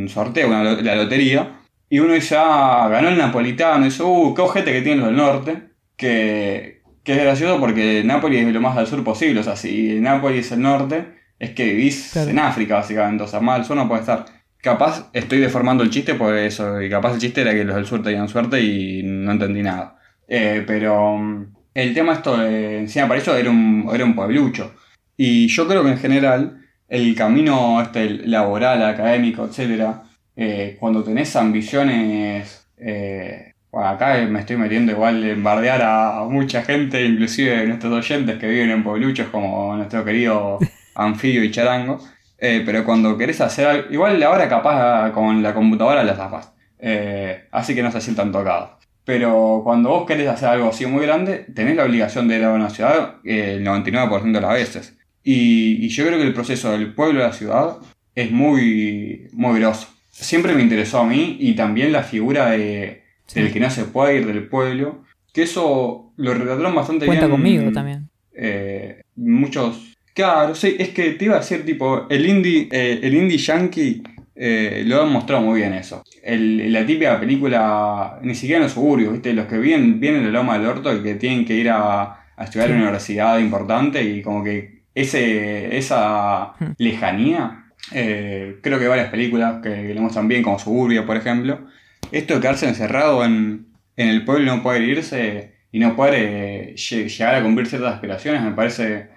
un 0.00 0.08
sorteo, 0.08 0.48
una 0.48 0.62
la 0.64 0.94
lotería, 0.96 1.60
y 1.90 1.98
uno 1.98 2.14
dice, 2.14 2.36
ah, 2.38 2.88
ganó 2.90 3.08
el 3.10 3.18
napolitano, 3.18 3.82
y 3.84 3.88
dice, 3.90 4.02
uh, 4.02 4.32
qué 4.34 4.40
ojete 4.42 4.72
que 4.72 4.80
tienen 4.82 5.00
los 5.00 5.08
del 5.08 5.16
norte, 5.16 5.62
que, 5.96 6.82
que 7.02 7.12
es 7.12 7.18
gracioso 7.22 7.60
porque 7.60 8.02
Nápoles 8.04 8.46
es 8.46 8.52
lo 8.54 8.60
más 8.60 8.76
al 8.78 8.86
sur 8.86 9.04
posible, 9.04 9.40
o 9.40 9.42
sea, 9.44 9.56
si 9.56 10.00
Nápoles 10.00 10.46
es 10.46 10.52
el 10.52 10.62
norte, 10.62 11.06
es 11.38 11.50
que 11.50 11.64
vivís 11.64 12.10
Claro. 12.12 12.30
en 12.30 12.38
África, 12.38 12.76
básicamente, 12.76 13.24
o 13.24 13.26
sea, 13.28 13.40
más 13.40 13.58
al 13.60 13.64
sur 13.66 13.76
no 13.76 13.86
puede 13.88 14.00
estar. 14.00 14.24
Capaz 14.62 15.10
estoy 15.12 15.40
deformando 15.40 15.84
el 15.84 15.90
chiste 15.90 16.14
por 16.14 16.34
eso, 16.36 16.80
y 16.80 16.88
capaz 16.88 17.12
el 17.14 17.20
chiste 17.20 17.42
era 17.42 17.52
que 17.52 17.64
los 17.64 17.76
del 17.76 17.86
sur 17.86 18.02
tenían 18.02 18.28
suerte 18.28 18.60
y 18.62 19.02
no 19.02 19.32
entendí 19.32 19.62
nada. 19.62 19.98
Eh, 20.26 20.64
pero 20.66 21.18
mm, 21.18 21.46
el 21.74 21.94
tema 21.94 22.14
esto 22.14 22.36
de 22.36 22.80
Encina 22.80 23.08
Paraíso 23.08 23.36
era 23.36 23.50
un, 23.50 23.90
era 23.92 24.04
un 24.04 24.14
pueblucho. 24.14 24.74
Y 25.16 25.48
yo 25.48 25.66
creo 25.68 25.82
que 25.82 25.90
en 25.90 25.98
general 25.98 26.64
el 26.88 27.14
camino 27.14 27.80
este 27.82 28.08
laboral, 28.26 28.82
académico, 28.82 29.44
etcétera, 29.44 30.02
eh, 30.36 30.76
cuando 30.80 31.04
tenés 31.04 31.34
ambiciones, 31.36 32.66
eh, 32.78 33.52
bueno, 33.70 33.88
acá 33.88 34.16
me 34.28 34.40
estoy 34.40 34.56
metiendo 34.56 34.92
igual 34.92 35.22
en 35.24 35.42
bardear 35.42 35.82
a, 35.82 36.20
a 36.20 36.24
mucha 36.24 36.62
gente, 36.62 37.04
inclusive 37.04 37.66
nuestros 37.66 37.92
oyentes 37.92 38.38
que 38.38 38.48
viven 38.48 38.70
en 38.70 38.84
puebluchos 38.84 39.28
como 39.28 39.76
nuestro 39.76 40.04
querido 40.04 40.58
Anfibio 40.94 41.44
y 41.44 41.50
Charango. 41.50 42.00
Eh, 42.38 42.62
pero 42.66 42.84
cuando 42.84 43.16
querés 43.16 43.40
hacer 43.40 43.66
algo, 43.66 43.92
igual 43.92 44.22
ahora 44.22 44.48
capaz 44.48 45.12
con 45.12 45.42
la 45.42 45.54
computadora 45.54 46.04
la 46.04 46.14
zafás. 46.14 46.52
Eh, 46.78 47.48
así 47.50 47.74
que 47.74 47.82
no 47.82 47.90
se 47.90 48.00
sientan 48.00 48.32
tocados. 48.32 48.70
Pero 49.04 49.60
cuando 49.64 49.90
vos 49.90 50.06
querés 50.06 50.28
hacer 50.28 50.48
algo 50.48 50.68
así 50.70 50.86
muy 50.86 51.04
grande, 51.04 51.44
tenés 51.54 51.76
la 51.76 51.84
obligación 51.84 52.26
de 52.28 52.36
ir 52.38 52.44
a 52.44 52.52
una 52.52 52.70
ciudad 52.70 53.16
eh, 53.24 53.54
el 53.58 53.64
99% 53.66 54.32
de 54.32 54.40
las 54.40 54.52
veces. 54.54 54.96
Y, 55.22 55.84
y 55.84 55.88
yo 55.88 56.06
creo 56.06 56.18
que 56.18 56.24
el 56.24 56.34
proceso 56.34 56.72
del 56.72 56.94
pueblo 56.94 57.22
a 57.22 57.28
la 57.28 57.32
ciudad 57.32 57.76
es 58.14 58.30
muy, 58.30 59.28
muy 59.32 59.60
grosso. 59.60 59.88
Siempre 60.10 60.54
me 60.54 60.62
interesó 60.62 61.00
a 61.00 61.06
mí 61.06 61.36
y 61.40 61.54
también 61.54 61.92
la 61.92 62.02
figura 62.02 62.50
de, 62.50 63.02
Sí. 63.26 63.40
del 63.40 63.52
que 63.52 63.60
no 63.60 63.70
se 63.70 63.84
puede 63.84 64.16
ir 64.18 64.26
del 64.26 64.46
pueblo. 64.48 65.02
Que 65.32 65.42
eso 65.42 66.12
lo 66.16 66.34
retrataron 66.34 66.74
bastante 66.74 67.06
Cuenta 67.06 67.26
bien. 67.26 67.36
conmigo 67.36 67.72
también. 67.72 68.08
eh, 68.34 69.02
muchos 69.16 69.90
Claro, 70.14 70.54
sí, 70.54 70.76
es 70.78 70.90
que 70.90 71.10
te 71.10 71.24
iba 71.24 71.34
a 71.34 71.40
decir, 71.40 71.64
tipo, 71.66 72.06
el 72.08 72.24
indie, 72.24 72.68
eh, 72.70 73.00
el 73.02 73.14
indie 73.14 73.36
yankee 73.36 74.00
eh, 74.36 74.82
lo 74.86 75.02
han 75.02 75.12
mostrado 75.12 75.42
muy 75.42 75.60
bien 75.60 75.74
eso. 75.74 76.02
El- 76.22 76.72
la 76.72 76.84
típica 76.86 77.18
película, 77.20 78.18
ni 78.22 78.34
siquiera 78.34 78.58
en 78.58 78.64
los 78.64 78.72
suburbios, 78.72 79.12
¿viste? 79.12 79.32
Los 79.32 79.46
que 79.46 79.58
vienen, 79.58 80.00
vienen 80.00 80.22
de 80.24 80.30
la 80.32 80.38
loma 80.40 80.58
del 80.58 80.66
orto 80.68 80.94
y 80.94 81.02
que 81.02 81.14
tienen 81.14 81.44
que 81.44 81.54
ir 81.54 81.70
a, 81.70 82.02
a 82.36 82.44
estudiar 82.44 82.70
a 82.70 82.72
una 82.74 82.82
universidad 82.82 83.38
importante 83.38 84.02
y 84.02 84.22
como 84.22 84.42
que 84.44 84.84
ese, 84.94 85.76
esa 85.76 86.54
Hmm. 86.58 86.72
lejanía, 86.78 87.64
eh, 87.92 88.58
creo 88.62 88.78
que 88.78 88.88
varias 88.88 89.08
películas 89.10 89.60
que, 89.62 89.92
lo 89.94 90.00
muestran 90.00 90.28
bien, 90.28 90.42
como 90.42 90.58
Suburbia, 90.58 91.04
por 91.06 91.16
ejemplo. 91.16 91.66
Esto 92.12 92.34
de 92.34 92.40
quedarse 92.40 92.68
encerrado 92.68 93.24
en, 93.24 93.66
en 93.96 94.08
el 94.08 94.24
pueblo 94.24 94.44
y 94.44 94.46
no 94.56 94.62
poder 94.62 94.82
irse 94.82 95.54
y 95.72 95.78
no 95.80 95.96
poder 95.96 96.14
eh, 96.16 96.74
lle- 96.76 97.08
llegar 97.08 97.34
a 97.34 97.42
cumplir 97.42 97.66
ciertas 97.66 97.94
aspiraciones 97.94 98.42
me 98.42 98.52
parece 98.52 99.08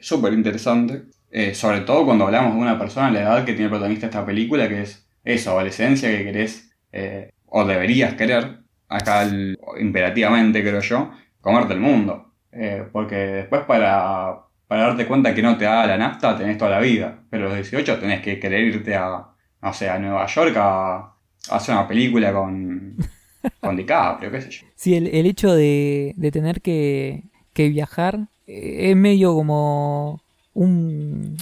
súper 0.00 0.32
interesante. 0.34 1.02
Eh, 1.30 1.54
sobre 1.54 1.80
todo 1.82 2.04
cuando 2.06 2.26
hablamos 2.26 2.54
de 2.54 2.60
una 2.60 2.78
persona 2.78 3.10
la 3.10 3.20
edad 3.20 3.38
que 3.44 3.52
tiene 3.52 3.64
el 3.64 3.70
protagonista 3.70 4.06
de 4.06 4.10
esta 4.10 4.26
película, 4.26 4.68
que 4.68 4.82
es 4.82 5.06
eso, 5.24 5.50
adolescencia, 5.52 6.08
que 6.10 6.24
querés 6.24 6.70
eh, 6.92 7.30
o 7.46 7.64
deberías 7.64 8.14
querer, 8.14 8.60
acá 8.88 9.22
el- 9.22 9.58
imperativamente 9.80 10.62
creo 10.62 10.80
yo, 10.80 11.10
comerte 11.40 11.74
el 11.74 11.80
mundo. 11.80 12.34
Eh, 12.52 12.84
porque 12.92 13.14
después 13.16 13.62
para, 13.64 14.40
para 14.66 14.82
darte 14.88 15.06
cuenta 15.06 15.34
que 15.34 15.42
no 15.42 15.58
te 15.58 15.64
da 15.66 15.86
la 15.86 15.98
nafta 15.98 16.36
tenés 16.36 16.56
toda 16.58 16.70
la 16.70 16.80
vida, 16.80 17.22
pero 17.30 17.44
a 17.44 17.48
los 17.48 17.56
18 17.56 17.98
tenés 17.98 18.22
que 18.22 18.40
querer 18.40 18.64
irte 18.64 18.94
a, 18.94 19.26
no 19.62 19.72
sé, 19.74 19.88
a 19.88 19.98
Nueva 19.98 20.26
York 20.26 20.56
a, 20.56 20.96
a 20.96 21.14
hacer 21.50 21.74
una 21.74 21.86
película 21.86 22.32
con, 22.32 22.96
con 23.60 23.76
DiCaprio, 23.76 24.30
qué 24.30 24.40
sé 24.42 24.50
yo. 24.50 24.66
Sí, 24.76 24.94
el, 24.94 25.08
el 25.08 25.26
hecho 25.26 25.54
de, 25.54 26.14
de 26.16 26.30
tener 26.32 26.62
que, 26.62 27.24
que 27.52 27.68
viajar 27.68 28.28
es 28.46 28.96
medio 28.96 29.34
como 29.34 30.22
un, 30.58 31.36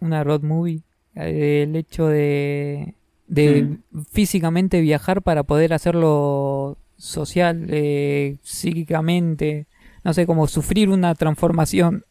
una 0.00 0.24
road 0.24 0.42
movie. 0.42 0.82
Eh, 1.14 1.64
El 1.64 1.76
hecho 1.76 2.06
de, 2.06 2.94
de 3.26 3.78
físicamente 4.10 4.80
viajar 4.80 5.22
para 5.22 5.42
poder 5.42 5.72
hacerlo 5.74 6.78
social, 6.96 7.66
eh, 7.70 8.38
psíquicamente, 8.42 9.66
no 10.04 10.14
sé, 10.14 10.26
como 10.26 10.46
sufrir 10.46 10.88
una 10.88 11.14
transformación 11.14 12.04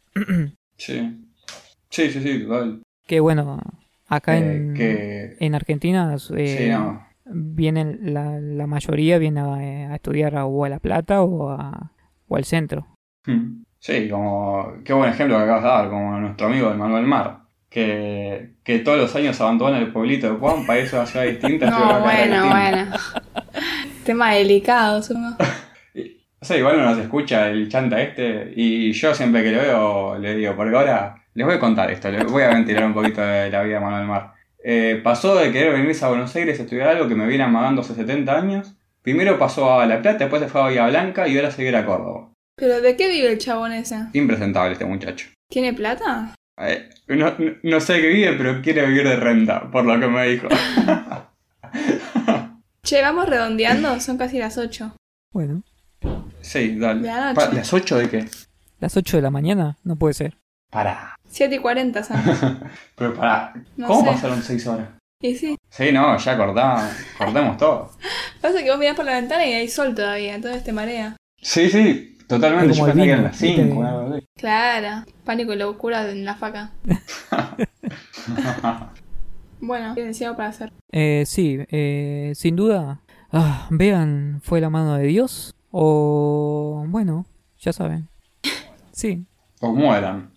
Sí, 0.78 1.00
sí, 1.90 2.10
sí, 2.12 2.22
sí, 2.22 2.44
total. 2.44 2.82
que 3.08 3.20
bueno, 3.20 3.60
acá 4.08 4.38
Eh, 4.38 4.58
en, 4.58 4.74
que... 4.76 5.38
en 5.40 5.56
Argentina 5.56 6.16
eh, 6.16 6.18
Sí, 6.20 6.70
no. 6.70 7.02
vienen 7.26 8.14
la, 8.14 8.40
la 8.40 8.68
mayoría 8.68 9.18
viene 9.18 9.40
a, 9.40 9.54
a 9.94 9.96
estudiar 9.96 10.36
a- 10.36 10.46
o 10.46 10.66
a 10.66 10.70
La 10.70 10.80
Plata 10.80 11.22
o, 11.24 11.50
a, 11.50 11.92
o 12.28 12.36
al 12.36 12.44
centro. 12.46 12.88
Hmm. 13.26 13.64
Sí, 13.82 14.08
como 14.10 14.76
qué 14.86 14.94
buen 14.94 15.10
ejemplo 15.10 15.38
que 15.38 15.44
acabas 15.44 15.64
de 15.64 15.70
dar, 15.70 15.90
como 15.90 16.20
nuestro 16.20 16.46
amigo 16.46 16.70
de 16.70 16.76
Manuel 16.76 17.08
Mar, 17.08 17.40
que, 17.68 18.52
que 18.64 18.78
todos 18.78 19.00
los 19.00 19.16
años 19.16 19.42
abandona 19.42 19.80
el 19.80 19.92
pueblito 19.92 20.32
de 20.32 20.38
Juan 20.38 20.68
para 20.68 20.82
irse 20.82 20.96
a 20.96 21.00
una 21.00 21.08
ciudad 21.08 21.26
distinta. 21.26 21.72
No, 21.72 22.00
bueno, 22.02 22.48
bueno. 22.48 22.92
Tema 24.06 24.34
delicado, 24.34 25.02
supongo. 25.02 25.36
O 26.44 26.46
sea, 26.46 26.58
igual 26.58 26.76
no 26.76 26.86
nos 26.86 26.98
escucha 26.98 27.50
el 27.50 27.70
chanta 27.70 28.02
este, 28.02 28.52
y 28.56 28.92
yo 28.94 29.14
siempre 29.14 29.44
que 29.44 29.52
lo 29.52 29.62
veo 29.62 30.18
le 30.18 30.34
digo, 30.34 30.56
porque 30.56 30.76
ahora 30.76 31.16
les 31.36 31.46
voy 31.46 31.56
a 31.56 31.60
contar 31.60 31.92
esto, 31.92 32.10
les 32.10 32.26
voy 32.26 32.42
a 32.42 32.50
ventilar 32.50 32.84
un 32.84 32.96
poquito 32.96 33.22
de 33.22 33.52
la 33.52 33.62
vida 33.62 33.76
de 33.76 33.86
Manuel 33.86 34.08
Mar. 34.08 34.34
Eh, 34.64 35.00
pasó 35.04 35.36
de 35.36 35.52
querer 35.52 35.72
venirse 35.72 36.04
a 36.04 36.08
Buenos 36.08 36.36
Aires 36.36 36.60
a 36.60 36.64
estudiar 36.64 36.88
algo 36.88 37.08
que 37.08 37.14
me 37.14 37.28
viene 37.28 37.44
amagando 37.44 37.82
hace 37.82 37.94
70 37.94 38.36
años, 38.36 38.76
primero 39.04 39.38
pasó 39.38 39.80
a 39.80 39.86
La 39.86 40.02
Plata, 40.02 40.18
después 40.18 40.42
se 40.42 40.48
fue 40.48 40.62
a 40.62 40.64
Bahía 40.64 40.88
Blanca 40.88 41.28
y 41.28 41.38
ahora 41.38 41.52
se 41.52 41.78
a 41.78 41.86
Córdoba. 41.86 42.31
¿Pero 42.62 42.80
de 42.80 42.96
qué 42.96 43.10
vive 43.10 43.32
el 43.32 43.40
chabón 43.40 43.72
ese? 43.74 43.98
Impresentable 44.14 44.74
este 44.74 44.86
muchacho. 44.86 45.28
¿Tiene 45.50 45.74
plata? 45.74 46.36
Eh, 46.62 46.88
no, 47.08 47.16
no- 47.40 47.56
no 47.64 47.80
sé 47.80 48.00
qué 48.00 48.08
vive, 48.10 48.34
pero 48.34 48.62
quiere 48.62 48.86
vivir 48.86 49.04
de 49.08 49.16
renta, 49.16 49.72
por 49.72 49.84
lo 49.84 50.00
que 50.00 50.06
me 50.08 50.28
dijo. 50.28 50.48
Che, 52.84 53.02
vamos 53.02 53.28
redondeando, 53.28 54.00
son 54.00 54.18
casi 54.18 54.38
las 54.38 54.58
8. 54.60 54.96
Bueno, 55.32 55.64
sí, 56.42 56.76
dale. 56.78 57.02
La 57.02 57.34
Pa-. 57.34 57.50
¿Las 57.52 57.74
8 57.74 57.98
de 57.98 58.10
qué? 58.10 58.26
las 58.80 58.96
8 58.98 59.18
de 59.18 59.24
la 59.24 59.30
mañana 59.32 59.78
no 59.84 59.96
puede 59.96 60.14
ser. 60.14 60.38
Pará. 60.70 61.16
7 61.30 61.56
y 61.56 61.60
40 61.60 62.04
son. 62.04 62.22
Pero 62.96 63.14
pará, 63.16 63.54
No 63.78 63.88
¿cómo 63.88 64.02
sé. 64.02 64.08
pasaron 64.12 64.44
6 64.44 64.68
horas? 64.68 64.90
Y 65.22 65.36
sí. 65.36 65.56
Sí, 65.70 65.92
no, 65.92 66.18
ya 66.18 66.38
cortá, 66.38 66.92
cortemos 67.18 67.58
todo. 67.58 67.92
Pasa 68.42 68.62
que 68.64 68.70
vos 68.70 68.80
mirás 68.80 68.96
por 68.96 69.06
la 69.06 69.14
ventana 69.16 69.46
y 69.48 69.54
hay 69.54 69.68
sol 69.68 69.96
todavía, 69.96 70.36
entonces 70.36 70.64
te 70.64 70.72
marea. 70.74 71.16
Sí, 71.42 71.70
sí, 71.70 72.18
totalmente. 72.36 72.76
Yo 72.76 72.86
pensé 72.86 73.02
que 73.02 73.10
eran 73.10 73.24
las 73.24 73.38
5. 73.38 73.62
¿viste? 73.62 73.84
algo 73.84 74.16
así. 74.16 74.28
Claro. 74.36 75.06
Pánico 75.26 75.54
y 75.54 75.58
locura 75.58 76.10
en 76.10 76.26
la 76.26 76.36
faca. 76.36 76.72
Bueno, 79.64 79.94
¿qué 79.94 80.26
algo 80.26 80.36
para 80.36 80.50
hacer? 80.50 80.74
Eh, 80.92 81.24
sí, 81.28 81.60
eh, 81.70 82.32
sin 82.34 82.56
duda. 82.56 83.02
Ah, 83.32 83.68
vean, 83.70 84.42
fue 84.44 84.60
la 84.60 84.72
mano 84.72 84.96
de 84.96 85.06
Dios. 85.06 85.54
O 85.70 86.84
bueno, 86.88 87.28
ya 87.60 87.72
saben. 87.72 88.08
Sí. 88.92 89.24
o 89.60 89.72
mueran. 89.72 90.32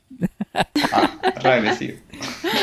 Ah, 0.92 1.10
re 1.42 1.52
agresivo. 1.52 1.96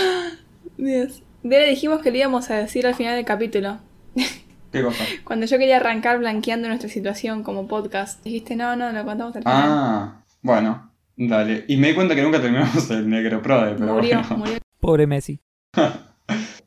Dios. 0.78 1.24
De 1.42 1.60
le 1.60 1.68
dijimos 1.68 2.04
que 2.04 2.12
le 2.12 2.20
íbamos 2.20 2.52
a 2.52 2.58
decir 2.58 2.86
al 2.86 2.94
final 2.94 3.16
del 3.16 3.26
capítulo. 3.26 3.80
¿Qué 4.72 4.82
cosa? 4.82 5.04
Cuando 5.24 5.46
yo 5.46 5.58
quería 5.58 5.78
arrancar 5.78 6.20
blanqueando 6.20 6.68
nuestra 6.68 6.90
situación 6.90 7.44
como 7.44 7.68
podcast. 7.68 8.24
Dijiste, 8.24 8.56
no, 8.56 8.76
no, 8.76 8.92
lo 8.92 9.04
contamos 9.06 9.36
al 9.36 9.44
final. 9.44 9.56
Ah, 9.64 10.24
bueno, 10.42 10.92
dale. 11.18 11.66
Y 11.68 11.78
me 11.78 11.90
di 11.90 11.94
cuenta 11.96 12.16
que 12.16 12.22
nunca 12.24 12.42
terminamos 12.42 12.90
el 12.92 13.10
Negro 13.10 13.42
Prode, 13.42 13.76
pero 13.78 13.94
murió, 13.94 14.22
bueno. 14.22 14.38
murió. 14.38 14.58
Pobre 14.80 15.08
Messi. 15.08 15.40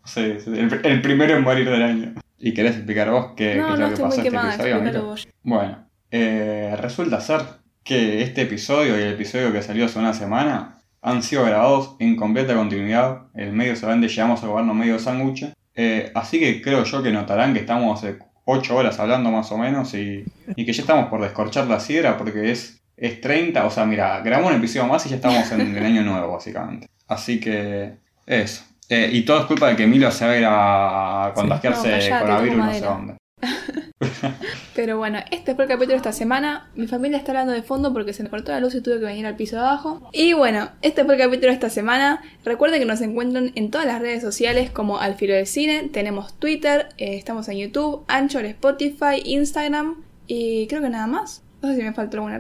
Sí, 0.07 0.35
sí, 0.39 0.51
el, 0.51 0.81
el 0.85 1.01
primero 1.01 1.35
en 1.35 1.43
morir 1.43 1.69
del 1.69 1.83
año. 1.83 2.13
¿Y 2.39 2.53
querés 2.53 2.77
explicar 2.77 3.11
vos 3.11 3.29
qué, 3.35 3.53
qué 3.53 3.57
No, 3.57 3.73
es 3.73 3.81
no, 3.81 3.89
lo 3.89 3.95
que 3.97 4.03
pasó 4.03 4.17
este 4.19 4.23
quemada. 4.31 4.55
episodio? 4.55 5.03
Vos. 5.07 5.29
Bueno, 5.43 5.89
eh, 6.11 6.77
resulta 6.79 7.23
ser 7.23 7.41
que 7.83 8.23
este 8.23 8.43
episodio 8.43 8.99
y 8.99 9.03
el 9.03 9.15
episodio 9.15 9.51
que 9.51 9.63
salió 9.63 9.87
hace 9.87 9.99
una 9.99 10.13
semana 10.13 10.79
han 11.01 11.23
sido 11.23 11.45
grabados 11.47 11.97
en 12.01 12.17
completa 12.17 12.55
continuidad. 12.55 13.29
El 13.35 13.53
medio 13.55 13.77
solamente 13.77 14.09
llegamos 14.09 14.45
a 14.45 14.47
goberno 14.47 14.75
medio 14.75 14.99
sándwich. 14.99 15.47
Eh, 15.75 16.11
así 16.15 16.39
que 16.39 16.63
creo 16.63 16.85
yo 16.85 17.03
que 17.03 17.11
notarán 17.11 17.53
que 17.53 17.61
estamos 17.61 17.99
hace 17.99 18.19
8 18.45 18.77
horas 18.77 18.99
hablando 19.01 19.31
más 19.31 19.51
o 19.53 19.59
menos 19.59 19.95
y, 19.95 20.25
y 20.55 20.65
que 20.65 20.73
ya 20.73 20.83
estamos 20.83 21.09
por 21.09 21.21
descorchar 21.23 21.67
la 21.67 21.81
sidra 21.81 22.17
porque 22.17 22.51
es, 22.51 22.81
es 22.97 23.21
30. 23.21 23.65
O 23.67 23.71
sea, 23.71 23.85
mira, 23.85 24.21
grabamos 24.21 24.53
un 24.53 24.59
episodio 24.59 24.87
más 24.87 25.05
y 25.07 25.09
ya 25.11 25.17
estamos 25.17 25.51
en 25.53 25.77
el 25.77 25.85
año 25.85 26.03
nuevo, 26.03 26.33
básicamente. 26.33 26.87
Así 27.09 27.41
que 27.41 27.95
eso. 28.27 28.65
Eh, 28.89 29.11
y 29.13 29.23
todo 29.23 29.41
es 29.41 29.47
culpa 29.47 29.69
de 29.69 29.77
que 29.77 29.87
Milo 29.87 30.11
se 30.11 30.27
va 30.27 30.33
a 30.33 30.37
ir 30.37 30.45
a 30.47 31.33
contagiarse 31.35 31.89
No, 31.89 31.95
de 31.95 32.01
callate, 32.01 32.21
coronavirus 32.21 32.57
no 32.57 32.73
sé 32.75 32.81
dónde. 32.81 33.17
Pero 34.75 34.99
bueno, 34.99 35.19
este 35.31 35.55
fue 35.55 35.65
el 35.65 35.71
capítulo 35.71 35.93
de 35.93 35.99
esta 35.99 36.13
semana. 36.13 36.71
Mi 36.75 36.87
familia 36.87 37.19
está 37.19 37.33
hablando 37.33 37.53
de 37.53 37.63
fondo 37.63 37.93
porque 37.93 38.13
se 38.13 38.23
me 38.23 38.31
cortó 38.31 38.53
la 38.53 38.61
luz 38.61 38.75
y 38.75 38.81
tuve 38.81 38.99
que 38.99 39.05
venir 39.05 39.27
al 39.27 39.37
piso 39.37 39.57
de 39.57 39.63
abajo. 39.63 40.09
Y 40.13 40.33
bueno, 40.33 40.71
este 40.83 41.05
fue 41.05 41.15
el 41.15 41.21
capítulo 41.21 41.49
de 41.49 41.55
esta 41.55 41.71
semana. 41.71 42.23
Recuerden 42.45 42.81
que 42.81 42.87
nos 42.87 43.01
encuentran 43.01 43.53
en 43.55 43.71
todas 43.71 43.87
las 43.87 44.01
redes 44.01 44.23
sociales 44.23 44.71
como 44.71 44.99
Al 44.99 45.15
Filo 45.15 45.35
del 45.35 45.47
Cine. 45.47 45.89
Tenemos 45.93 46.35
Twitter, 46.35 46.89
eh, 46.99 47.17
estamos 47.17 47.49
en 47.49 47.59
YouTube, 47.59 48.05
Anchor, 48.09 48.45
Spotify, 48.45 49.23
Instagram 49.25 50.03
y 50.27 50.67
creo 50.67 50.83
que 50.83 50.89
nada 50.89 51.07
más. 51.07 51.44
No 51.65 51.71
sé 51.71 51.77
si 51.77 51.83
me 51.83 51.95
faltó 51.95 52.19
alguna 52.19 52.39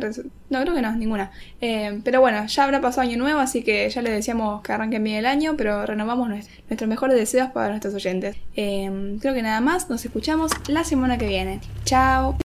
No, 0.51 0.61
creo 0.61 0.75
que 0.75 0.83
no, 0.83 0.93
ninguna. 0.97 1.31
Eh, 1.63 2.01
pero 2.05 2.21
bueno, 2.21 2.45
ya 2.47 2.65
habrá 2.65 2.83
pasado 2.83 3.03
año 3.09 3.17
nuevo, 3.17 3.41
así 3.41 3.63
que 3.63 3.89
ya 3.89 4.03
les 4.03 4.13
decíamos 4.13 4.61
que 4.63 4.73
arranquen 4.73 5.03
bien 5.03 5.17
el 5.17 5.25
año, 5.27 5.55
pero 5.57 5.87
renovamos 5.87 6.29
nues- 6.29 6.49
nuestros 6.69 6.89
mejores 6.89 7.17
deseos 7.17 7.51
para 7.51 7.71
nuestros 7.71 7.95
oyentes. 7.95 8.37
Eh, 8.55 9.17
creo 9.21 9.33
que 9.33 9.41
nada 9.43 9.61
más, 9.63 9.89
nos 9.89 10.05
escuchamos 10.05 10.53
la 10.69 10.85
semana 10.85 11.17
que 11.17 11.27
viene. 11.27 11.61
Chao. 11.85 12.37